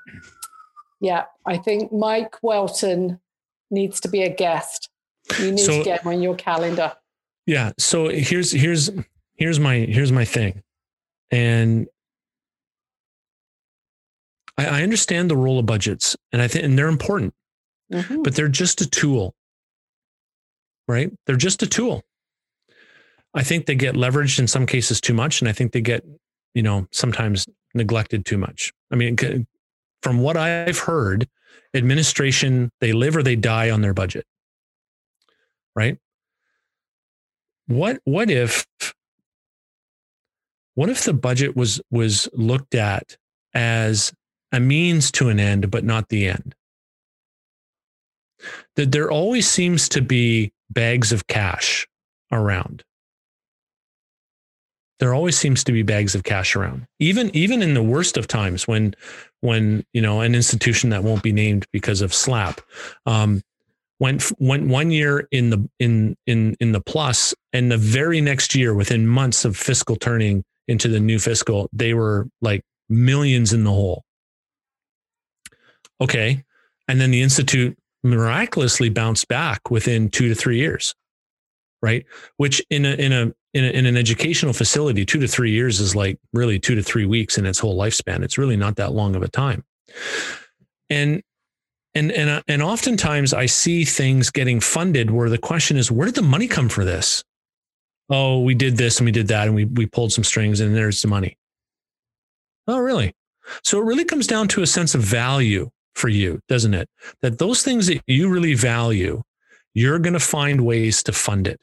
yeah, 0.99 1.24
I 1.45 1.56
think 1.56 1.94
Mike 1.94 2.36
Welton 2.44 3.22
needs 3.72 4.02
to 4.02 4.10
be 4.10 4.22
a 4.22 4.30
guest 4.30 4.90
you 5.39 5.52
need 5.52 5.60
so, 5.60 5.80
to 5.80 5.84
get 5.84 6.06
on 6.06 6.22
your 6.22 6.35
calendar. 6.35 6.93
Yeah. 7.45 7.72
So 7.77 8.10
here's 8.10 8.52
here's 8.52 8.91
here's 9.35 9.60
my 9.60 9.80
here's 9.80 10.11
my 10.11 10.26
thing. 10.26 10.64
And 11.31 11.88
I, 14.57 14.65
I 14.65 14.84
understand 14.84 15.30
the 15.30 15.38
role 15.38 15.60
of 15.60 15.65
budgets 15.65 16.15
and 16.31 16.41
I 16.41 16.47
think 16.47 16.65
and 16.65 16.77
they're 16.77 16.88
important, 16.88 17.34
mm-hmm. 17.91 18.23
but 18.23 18.35
they're 18.35 18.47
just 18.47 18.81
a 18.81 18.89
tool. 18.89 19.35
Right? 20.88 21.11
They're 21.26 21.35
just 21.35 21.64
a 21.64 21.68
tool. 21.68 22.03
I 23.34 23.43
think 23.43 23.65
they 23.65 23.76
get 23.76 23.95
leveraged 23.95 24.39
in 24.39 24.47
some 24.47 24.65
cases 24.65 25.02
too 25.02 25.14
much. 25.14 25.41
And 25.41 25.49
I 25.49 25.52
think 25.52 25.73
they 25.73 25.81
get, 25.81 26.06
you 26.53 26.64
know, 26.64 26.88
sometimes 26.91 27.47
neglected 27.73 28.26
too 28.26 28.38
much. 28.38 28.72
I 28.91 28.95
mean, 28.95 29.18
from 30.02 30.19
what 30.19 30.38
I've 30.38 30.80
heard, 30.80 31.27
administration, 31.73 32.72
they 32.80 32.93
live 32.93 33.18
or 33.18 33.23
they 33.23 33.35
die 33.35 33.72
on 33.72 33.81
their 33.81 33.93
budget 33.93 34.26
right? 35.76 35.97
What 37.68 37.99
what 38.06 38.30
if 38.30 38.65
what 40.76 40.89
if 40.89 41.03
the 41.03 41.14
budget 41.14 41.56
was 41.56 41.81
was 41.89 42.30
looked 42.34 42.76
at 42.76 43.18
as 43.53 44.14
a 44.52 44.60
means 44.60 45.11
to 45.14 45.30
an 45.30 45.39
end 45.39 45.72
but 45.72 45.84
not 45.84 46.10
the 46.10 46.27
end? 46.27 46.56
That 48.76 48.91
there 48.91 49.10
always 49.10 49.49
seems 49.49 49.89
to 49.89 50.02
be 50.02 50.53
bags 50.69 51.11
of 51.11 51.27
cash 51.27 51.88
around. 52.31 52.84
There 54.99 55.14
always 55.14 55.38
seems 55.38 55.64
to 55.65 55.72
be 55.72 55.84
bags 55.84 56.15
of 56.15 56.23
cash 56.23 56.56
around. 56.56 56.88
Even 56.99 57.35
even 57.35 57.61
in 57.61 57.73
the 57.73 57.84
worst 57.84 58.15
of 58.15 58.27
times 58.27 58.68
when 58.68 58.95
when 59.41 59.85
you 59.93 60.02
know 60.02 60.22
an 60.22 60.35
institution 60.35 60.91
that 60.91 61.03
won't 61.03 61.23
be 61.23 61.34
named 61.34 61.65
because 61.72 62.02
of 62.02 62.14
slap 62.14 62.61
um, 63.06 63.41
went 63.99 64.31
went 64.39 64.67
one 64.67 64.91
year 64.91 65.27
in 65.31 65.49
the 65.49 65.69
in 65.80 66.15
in 66.27 66.55
in 66.59 66.72
the 66.72 66.81
plus 66.81 67.34
and 67.53 67.72
the 67.72 67.77
very 67.77 68.22
next 68.22 68.55
year 68.55 68.73
within 68.73 69.07
months 69.07 69.45
of 69.45 69.55
fiscal 69.55 69.95
turning 69.95 70.43
into 70.67 70.88
the 70.88 70.99
new 70.99 71.19
fiscal 71.19 71.69
they 71.72 71.93
were 71.93 72.27
like 72.41 72.63
millions 72.89 73.53
in 73.53 73.63
the 73.63 73.72
hole. 73.72 74.03
Okay. 76.01 76.43
And 76.88 76.99
then 76.99 77.11
the 77.11 77.22
institute 77.22 77.77
miraculously 78.03 78.89
bounced 78.89 79.27
back 79.27 79.72
within 79.72 80.09
2 80.09 80.27
to 80.30 80.35
3 80.35 80.57
years 80.57 80.93
right? 81.85 82.03
Which 82.38 82.63
in 82.72 82.84
a 82.84 82.93
in 82.93 83.13
a 83.13 83.31
in, 83.53 83.63
a, 83.63 83.69
in 83.69 83.85
an 83.85 83.95
educational 83.95 84.53
facility 84.53 85.05
2 85.05 85.19
to 85.19 85.27
3 85.27 85.51
years 85.51 85.80
is 85.80 85.95
like 85.95 86.19
really 86.34 86.59
2 86.59 86.73
to 86.76 86.81
3 86.81 87.05
weeks 87.05 87.38
in 87.38 87.45
its 87.45 87.59
whole 87.59 87.77
lifespan. 87.77 88.23
It's 88.23 88.39
really 88.39 88.57
not 88.57 88.76
that 88.77 88.91
long 88.91 89.15
of 89.15 89.22
a 89.22 89.27
time. 89.27 89.63
And 90.89 91.22
and 91.95 92.11
and 92.11 92.30
uh, 92.30 92.41
and 92.47 92.61
oftentimes 92.61 93.34
I 93.34 93.45
see 93.47 93.85
things 93.85 94.30
getting 94.30 94.59
funded 94.59 95.09
where 95.09 95.30
the 95.30 95.38
question 95.38 95.77
is, 95.77 95.89
where 95.89 96.05
did 96.05 96.15
the 96.15 96.22
money 96.22 96.47
come 96.47 96.69
for 96.69 96.85
this? 96.85 97.23
Oh, 98.09 98.41
we 98.41 98.53
did 98.53 98.77
this 98.77 98.99
and 98.99 99.05
we 99.05 99.11
did 99.11 99.30
that 99.30 99.47
and 99.47 99.55
we 99.55 99.65
we 99.65 99.85
pulled 99.85 100.13
some 100.13 100.23
strings 100.23 100.59
and 100.59 100.76
there's 100.76 101.01
the 101.01 101.07
money. 101.07 101.38
Oh, 102.67 102.80
really? 102.80 103.13
So 103.63 103.80
it 103.80 103.85
really 103.85 104.05
comes 104.05 104.27
down 104.27 104.47
to 104.49 104.61
a 104.61 104.67
sense 104.67 104.95
of 104.95 105.01
value 105.01 105.69
for 105.95 106.09
you, 106.09 106.39
doesn't 106.47 106.73
it? 106.73 106.89
That 107.22 107.38
those 107.38 107.63
things 107.63 107.88
that 107.88 108.01
you 108.07 108.30
really 108.30 108.53
value, 108.53 109.23
you're 109.73 109.99
going 109.99 110.13
to 110.13 110.19
find 110.19 110.61
ways 110.61 111.03
to 111.03 111.13
fund 111.13 111.47
it. 111.47 111.59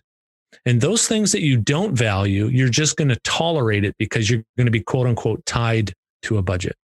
And 0.65 0.81
those 0.81 1.09
things 1.09 1.33
that 1.33 1.43
you 1.43 1.57
don't 1.57 1.95
value, 1.95 2.47
you're 2.47 2.69
just 2.69 2.97
going 2.97 3.09
to 3.09 3.19
tolerate 3.25 3.85
it 3.85 3.97
because 3.99 4.31
you're 4.31 4.45
going 4.57 4.67
to 4.67 4.71
be 4.73 4.81
quote 4.81 5.07
unquote 5.07 5.45
tied 5.45 5.93
to 6.23 6.39
a 6.39 6.43
budget. 6.43 6.77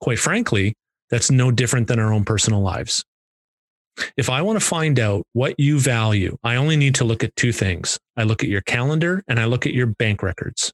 Quite 0.00 0.18
frankly, 0.18 0.74
that's 1.10 1.30
no 1.30 1.50
different 1.50 1.88
than 1.88 1.98
our 1.98 2.12
own 2.12 2.24
personal 2.24 2.60
lives. 2.60 3.04
If 4.16 4.28
I 4.28 4.42
want 4.42 4.58
to 4.58 4.64
find 4.64 4.98
out 4.98 5.24
what 5.32 5.58
you 5.58 5.78
value, 5.78 6.36
I 6.42 6.56
only 6.56 6.76
need 6.76 6.96
to 6.96 7.04
look 7.04 7.22
at 7.22 7.36
two 7.36 7.52
things. 7.52 7.98
I 8.16 8.24
look 8.24 8.42
at 8.42 8.48
your 8.48 8.62
calendar 8.62 9.22
and 9.28 9.38
I 9.38 9.44
look 9.44 9.66
at 9.66 9.74
your 9.74 9.86
bank 9.86 10.22
records 10.22 10.72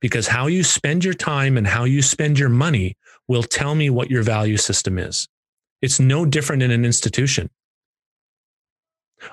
because 0.00 0.26
how 0.26 0.46
you 0.48 0.64
spend 0.64 1.04
your 1.04 1.14
time 1.14 1.56
and 1.56 1.66
how 1.66 1.84
you 1.84 2.02
spend 2.02 2.38
your 2.38 2.48
money 2.48 2.96
will 3.28 3.42
tell 3.42 3.74
me 3.74 3.90
what 3.90 4.10
your 4.10 4.22
value 4.22 4.56
system 4.56 4.98
is. 4.98 5.28
It's 5.80 6.00
no 6.00 6.24
different 6.24 6.62
in 6.62 6.70
an 6.70 6.84
institution. 6.84 7.50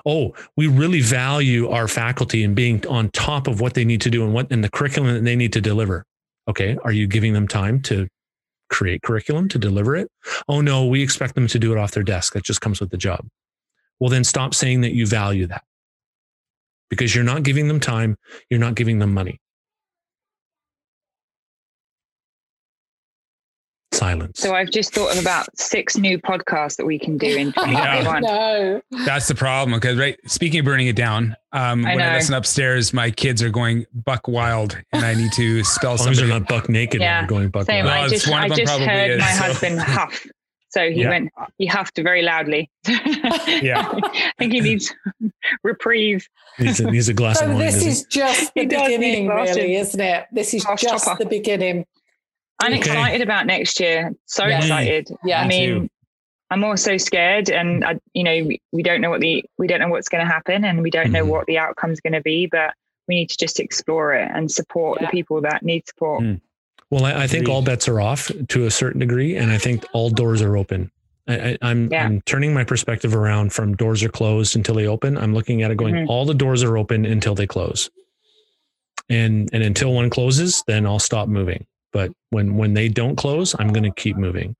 Oh, 0.04 0.34
we 0.56 0.66
really 0.66 1.00
value 1.00 1.68
our 1.68 1.88
faculty 1.88 2.44
and 2.44 2.54
being 2.54 2.86
on 2.86 3.10
top 3.10 3.46
of 3.46 3.60
what 3.60 3.74
they 3.74 3.84
need 3.84 4.00
to 4.02 4.10
do 4.10 4.24
and 4.24 4.32
what 4.32 4.50
and 4.50 4.62
the 4.62 4.70
curriculum 4.70 5.14
that 5.14 5.24
they 5.24 5.36
need 5.36 5.52
to 5.54 5.60
deliver. 5.60 6.04
Okay, 6.48 6.76
are 6.84 6.92
you 6.92 7.06
giving 7.06 7.32
them 7.32 7.48
time 7.48 7.80
to 7.82 8.08
create 8.68 9.02
curriculum 9.02 9.48
to 9.48 9.58
deliver 9.58 9.96
it. 9.96 10.10
Oh 10.48 10.60
no, 10.60 10.86
we 10.86 11.02
expect 11.02 11.34
them 11.34 11.46
to 11.48 11.58
do 11.58 11.72
it 11.72 11.78
off 11.78 11.92
their 11.92 12.02
desk. 12.02 12.34
That 12.34 12.44
just 12.44 12.60
comes 12.60 12.80
with 12.80 12.90
the 12.90 12.96
job. 12.96 13.26
Well, 14.00 14.10
then 14.10 14.24
stop 14.24 14.54
saying 14.54 14.82
that 14.82 14.92
you 14.92 15.06
value 15.06 15.46
that 15.46 15.64
because 16.90 17.14
you're 17.14 17.24
not 17.24 17.42
giving 17.42 17.68
them 17.68 17.80
time, 17.80 18.16
you're 18.50 18.60
not 18.60 18.74
giving 18.74 18.98
them 18.98 19.14
money. 19.14 19.40
Silence. 23.96 24.40
So 24.40 24.54
I've 24.54 24.70
just 24.70 24.94
thought 24.94 25.12
of 25.12 25.20
about 25.20 25.46
six 25.58 25.96
new 25.96 26.18
podcasts 26.18 26.76
that 26.76 26.86
we 26.86 26.98
can 26.98 27.16
do 27.18 27.26
in 27.26 27.52
2021. 27.52 28.22
no. 28.22 28.80
That's 29.04 29.28
the 29.28 29.34
problem. 29.34 29.76
Because 29.78 29.98
right, 29.98 30.18
speaking 30.26 30.60
of 30.60 30.64
burning 30.64 30.86
it 30.86 30.96
down, 30.96 31.36
um, 31.52 31.84
I 31.84 31.90
when 31.90 31.98
know. 31.98 32.10
I 32.10 32.14
listen 32.16 32.34
upstairs, 32.34 32.92
my 32.92 33.10
kids 33.10 33.42
are 33.42 33.50
going 33.50 33.86
buck 33.92 34.28
wild, 34.28 34.78
and 34.92 35.04
I 35.04 35.14
need 35.14 35.32
to 35.32 35.64
spell 35.64 35.98
something. 35.98 36.16
They're 36.16 36.38
not 36.38 36.48
buck 36.48 36.68
naked. 36.68 37.00
Yeah. 37.00 37.26
going 37.26 37.48
buck 37.48 37.66
Same. 37.66 37.84
wild. 37.84 38.06
I 38.06 38.08
just, 38.08 38.28
I 38.28 38.48
just 38.48 38.72
heard 38.72 39.10
is, 39.10 39.20
my 39.20 39.32
so. 39.32 39.42
husband 39.42 39.80
huff. 39.80 40.26
So 40.68 40.90
he 40.90 41.02
yeah. 41.02 41.08
went, 41.08 41.30
he 41.56 41.64
huffed 41.64 41.96
very 41.96 42.20
loudly. 42.20 42.70
yeah. 42.86 43.88
I 43.94 44.32
think 44.38 44.52
he 44.52 44.60
needs 44.60 44.94
reprieve. 45.62 46.28
Needs 46.58 46.80
a, 46.80 46.90
needs 46.90 47.08
a 47.08 47.14
glass 47.14 47.38
so 47.38 47.46
of 47.46 47.52
wine. 47.52 47.60
This 47.60 47.82
is 47.86 48.04
just 48.04 48.52
the 48.54 48.66
beginning, 48.66 49.28
really, 49.28 49.76
isn't 49.76 50.00
it? 50.00 50.26
This 50.32 50.52
is 50.52 50.66
just 50.78 51.06
chopper. 51.06 51.24
the 51.24 51.30
beginning. 51.30 51.86
I'm 52.58 52.72
okay. 52.72 52.78
excited 52.78 53.20
about 53.20 53.46
next 53.46 53.80
year. 53.80 54.14
So 54.26 54.46
yeah. 54.46 54.58
excited. 54.58 55.10
Yeah. 55.24 55.42
I 55.42 55.46
mean, 55.46 55.90
I'm 56.50 56.64
also 56.64 56.96
scared 56.96 57.50
and 57.50 57.84
I, 57.84 57.98
you 58.14 58.24
know, 58.24 58.44
we, 58.44 58.60
we 58.72 58.82
don't 58.82 59.00
know 59.00 59.10
what 59.10 59.20
the, 59.20 59.44
we 59.58 59.66
don't 59.66 59.80
know 59.80 59.88
what's 59.88 60.08
going 60.08 60.24
to 60.24 60.32
happen 60.32 60.64
and 60.64 60.82
we 60.82 60.90
don't 60.90 61.04
mm-hmm. 61.04 61.12
know 61.12 61.24
what 61.26 61.46
the 61.46 61.58
outcome's 61.58 62.00
going 62.00 62.12
to 62.14 62.22
be, 62.22 62.46
but 62.46 62.74
we 63.08 63.16
need 63.16 63.30
to 63.30 63.36
just 63.36 63.60
explore 63.60 64.14
it 64.14 64.30
and 64.32 64.50
support 64.50 65.00
yeah. 65.00 65.06
the 65.06 65.10
people 65.10 65.40
that 65.42 65.62
need 65.62 65.86
support. 65.86 66.22
Mm. 66.22 66.40
Well, 66.90 67.04
I, 67.04 67.24
I, 67.24 67.26
think 67.26 67.48
all 67.48 67.62
bets 67.62 67.88
are 67.88 68.00
off 68.00 68.30
to 68.48 68.66
a 68.66 68.70
certain 68.70 69.00
degree, 69.00 69.36
and 69.36 69.50
I 69.50 69.58
think 69.58 69.84
all 69.92 70.08
doors 70.08 70.40
are 70.40 70.56
open. 70.56 70.92
I, 71.26 71.34
am 71.34 71.58
I'm, 71.62 71.92
yeah. 71.92 72.04
I'm 72.04 72.20
turning 72.22 72.54
my 72.54 72.62
perspective 72.62 73.14
around 73.14 73.52
from 73.52 73.74
doors 73.74 74.04
are 74.04 74.08
closed 74.08 74.54
until 74.54 74.76
they 74.76 74.86
open. 74.86 75.18
I'm 75.18 75.34
looking 75.34 75.62
at 75.62 75.72
it 75.72 75.76
going, 75.76 75.94
mm-hmm. 75.94 76.10
all 76.10 76.24
the 76.24 76.34
doors 76.34 76.62
are 76.62 76.78
open 76.78 77.04
until 77.04 77.34
they 77.34 77.46
close, 77.48 77.90
and 79.08 79.50
and 79.52 79.64
until 79.64 79.92
one 79.92 80.10
closes, 80.10 80.62
then 80.68 80.86
I'll 80.86 81.00
stop 81.00 81.28
moving. 81.28 81.66
But 81.92 82.12
when 82.30 82.56
when 82.56 82.74
they 82.74 82.88
don't 82.88 83.16
close, 83.16 83.54
I'm 83.58 83.72
going 83.72 83.84
to 83.84 83.92
keep 83.92 84.16
moving. 84.16 84.56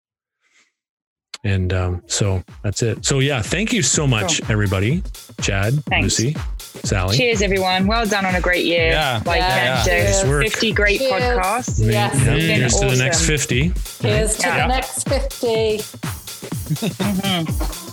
And 1.45 1.73
um, 1.73 2.03
so 2.07 2.43
that's 2.63 2.83
it. 2.83 3.05
So 3.05 3.21
yeah, 3.21 3.41
thank 3.41 3.73
you 3.73 3.83
so 3.83 4.07
much, 4.07 4.41
cool. 4.41 4.53
everybody. 4.53 5.03
Chad, 5.41 5.75
Thanks. 5.85 6.19
Lucy, 6.19 6.37
Sally. 6.59 7.17
Cheers, 7.17 7.41
everyone. 7.43 7.87
Well 7.87 8.07
done 8.07 8.27
on 8.27 8.35
a 8.35 8.41
great 8.41 8.65
year. 8.65 8.89
Yeah. 8.89 9.23
Like 9.25 9.41
yeah. 9.41 9.85
yeah. 9.87 10.23
50 10.23 10.73
great 10.73 10.99
Cheers. 10.99 11.13
podcasts. 11.13 11.79
Yes. 11.79 12.15
Yeah. 12.25 12.35
Here's 12.35 12.75
awesome. 12.75 12.89
to 12.89 12.97
the 12.97 13.03
next 13.03 13.27
50. 13.27 13.73
Here's 14.01 14.37
to 14.39 14.43
the 14.43 14.67
next 14.67 15.09
50. 15.09 15.79
mm-hmm. 16.77 17.86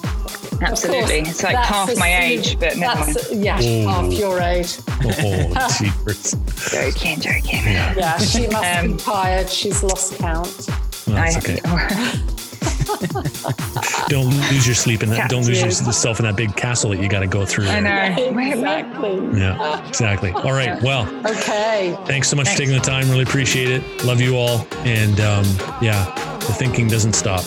Absolutely. 0.63 1.23
Course, 1.23 1.29
it's 1.29 1.43
like 1.43 1.57
half 1.57 1.97
my 1.97 2.21
age, 2.21 2.59
but 2.59 2.77
never 2.77 2.99
mind. 2.99 3.17
Yeah, 3.31 3.61
Ooh. 3.61 3.87
half 3.87 4.11
your 4.13 4.39
age. 4.39 4.77
Oh, 5.05 5.53
joking, 6.71 7.19
joking. 7.19 7.63
Yeah. 7.63 7.93
yeah, 7.95 8.17
she 8.17 8.47
must 8.47 8.79
um, 8.79 8.91
be 8.93 8.97
tired. 8.97 9.49
She's 9.49 9.83
lost 9.83 10.17
count. 10.17 10.69
that's 11.05 11.37
okay. 11.37 11.59
don't 14.07 14.29
lose 14.51 14.65
your 14.65 14.75
sleep 14.75 15.03
in 15.03 15.09
that. 15.09 15.29
Don't 15.29 15.45
lose 15.45 15.61
yourself 15.61 16.19
in 16.19 16.25
that 16.25 16.35
big 16.35 16.55
castle 16.55 16.91
that 16.91 16.99
you 16.99 17.09
got 17.09 17.19
to 17.19 17.27
go 17.27 17.45
through. 17.45 17.67
I 17.67 17.79
know. 17.79 18.39
Exactly. 18.39 19.39
Yeah, 19.39 19.87
exactly. 19.87 20.31
All 20.31 20.53
right. 20.53 20.81
Well, 20.81 21.07
okay. 21.25 21.97
Thanks 22.05 22.29
so 22.29 22.35
much 22.35 22.47
thanks. 22.47 22.59
for 22.59 22.65
taking 22.65 22.75
the 22.75 22.85
time. 22.85 23.09
Really 23.09 23.23
appreciate 23.23 23.69
it. 23.69 24.03
Love 24.03 24.21
you 24.21 24.35
all. 24.37 24.65
And 24.85 25.19
um, 25.19 25.45
yeah, 25.81 26.13
the 26.39 26.53
thinking 26.53 26.87
doesn't 26.87 27.13
stop. 27.13 27.43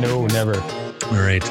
No, 0.00 0.26
never. 0.26 0.60
All 1.10 1.22
right. 1.22 1.44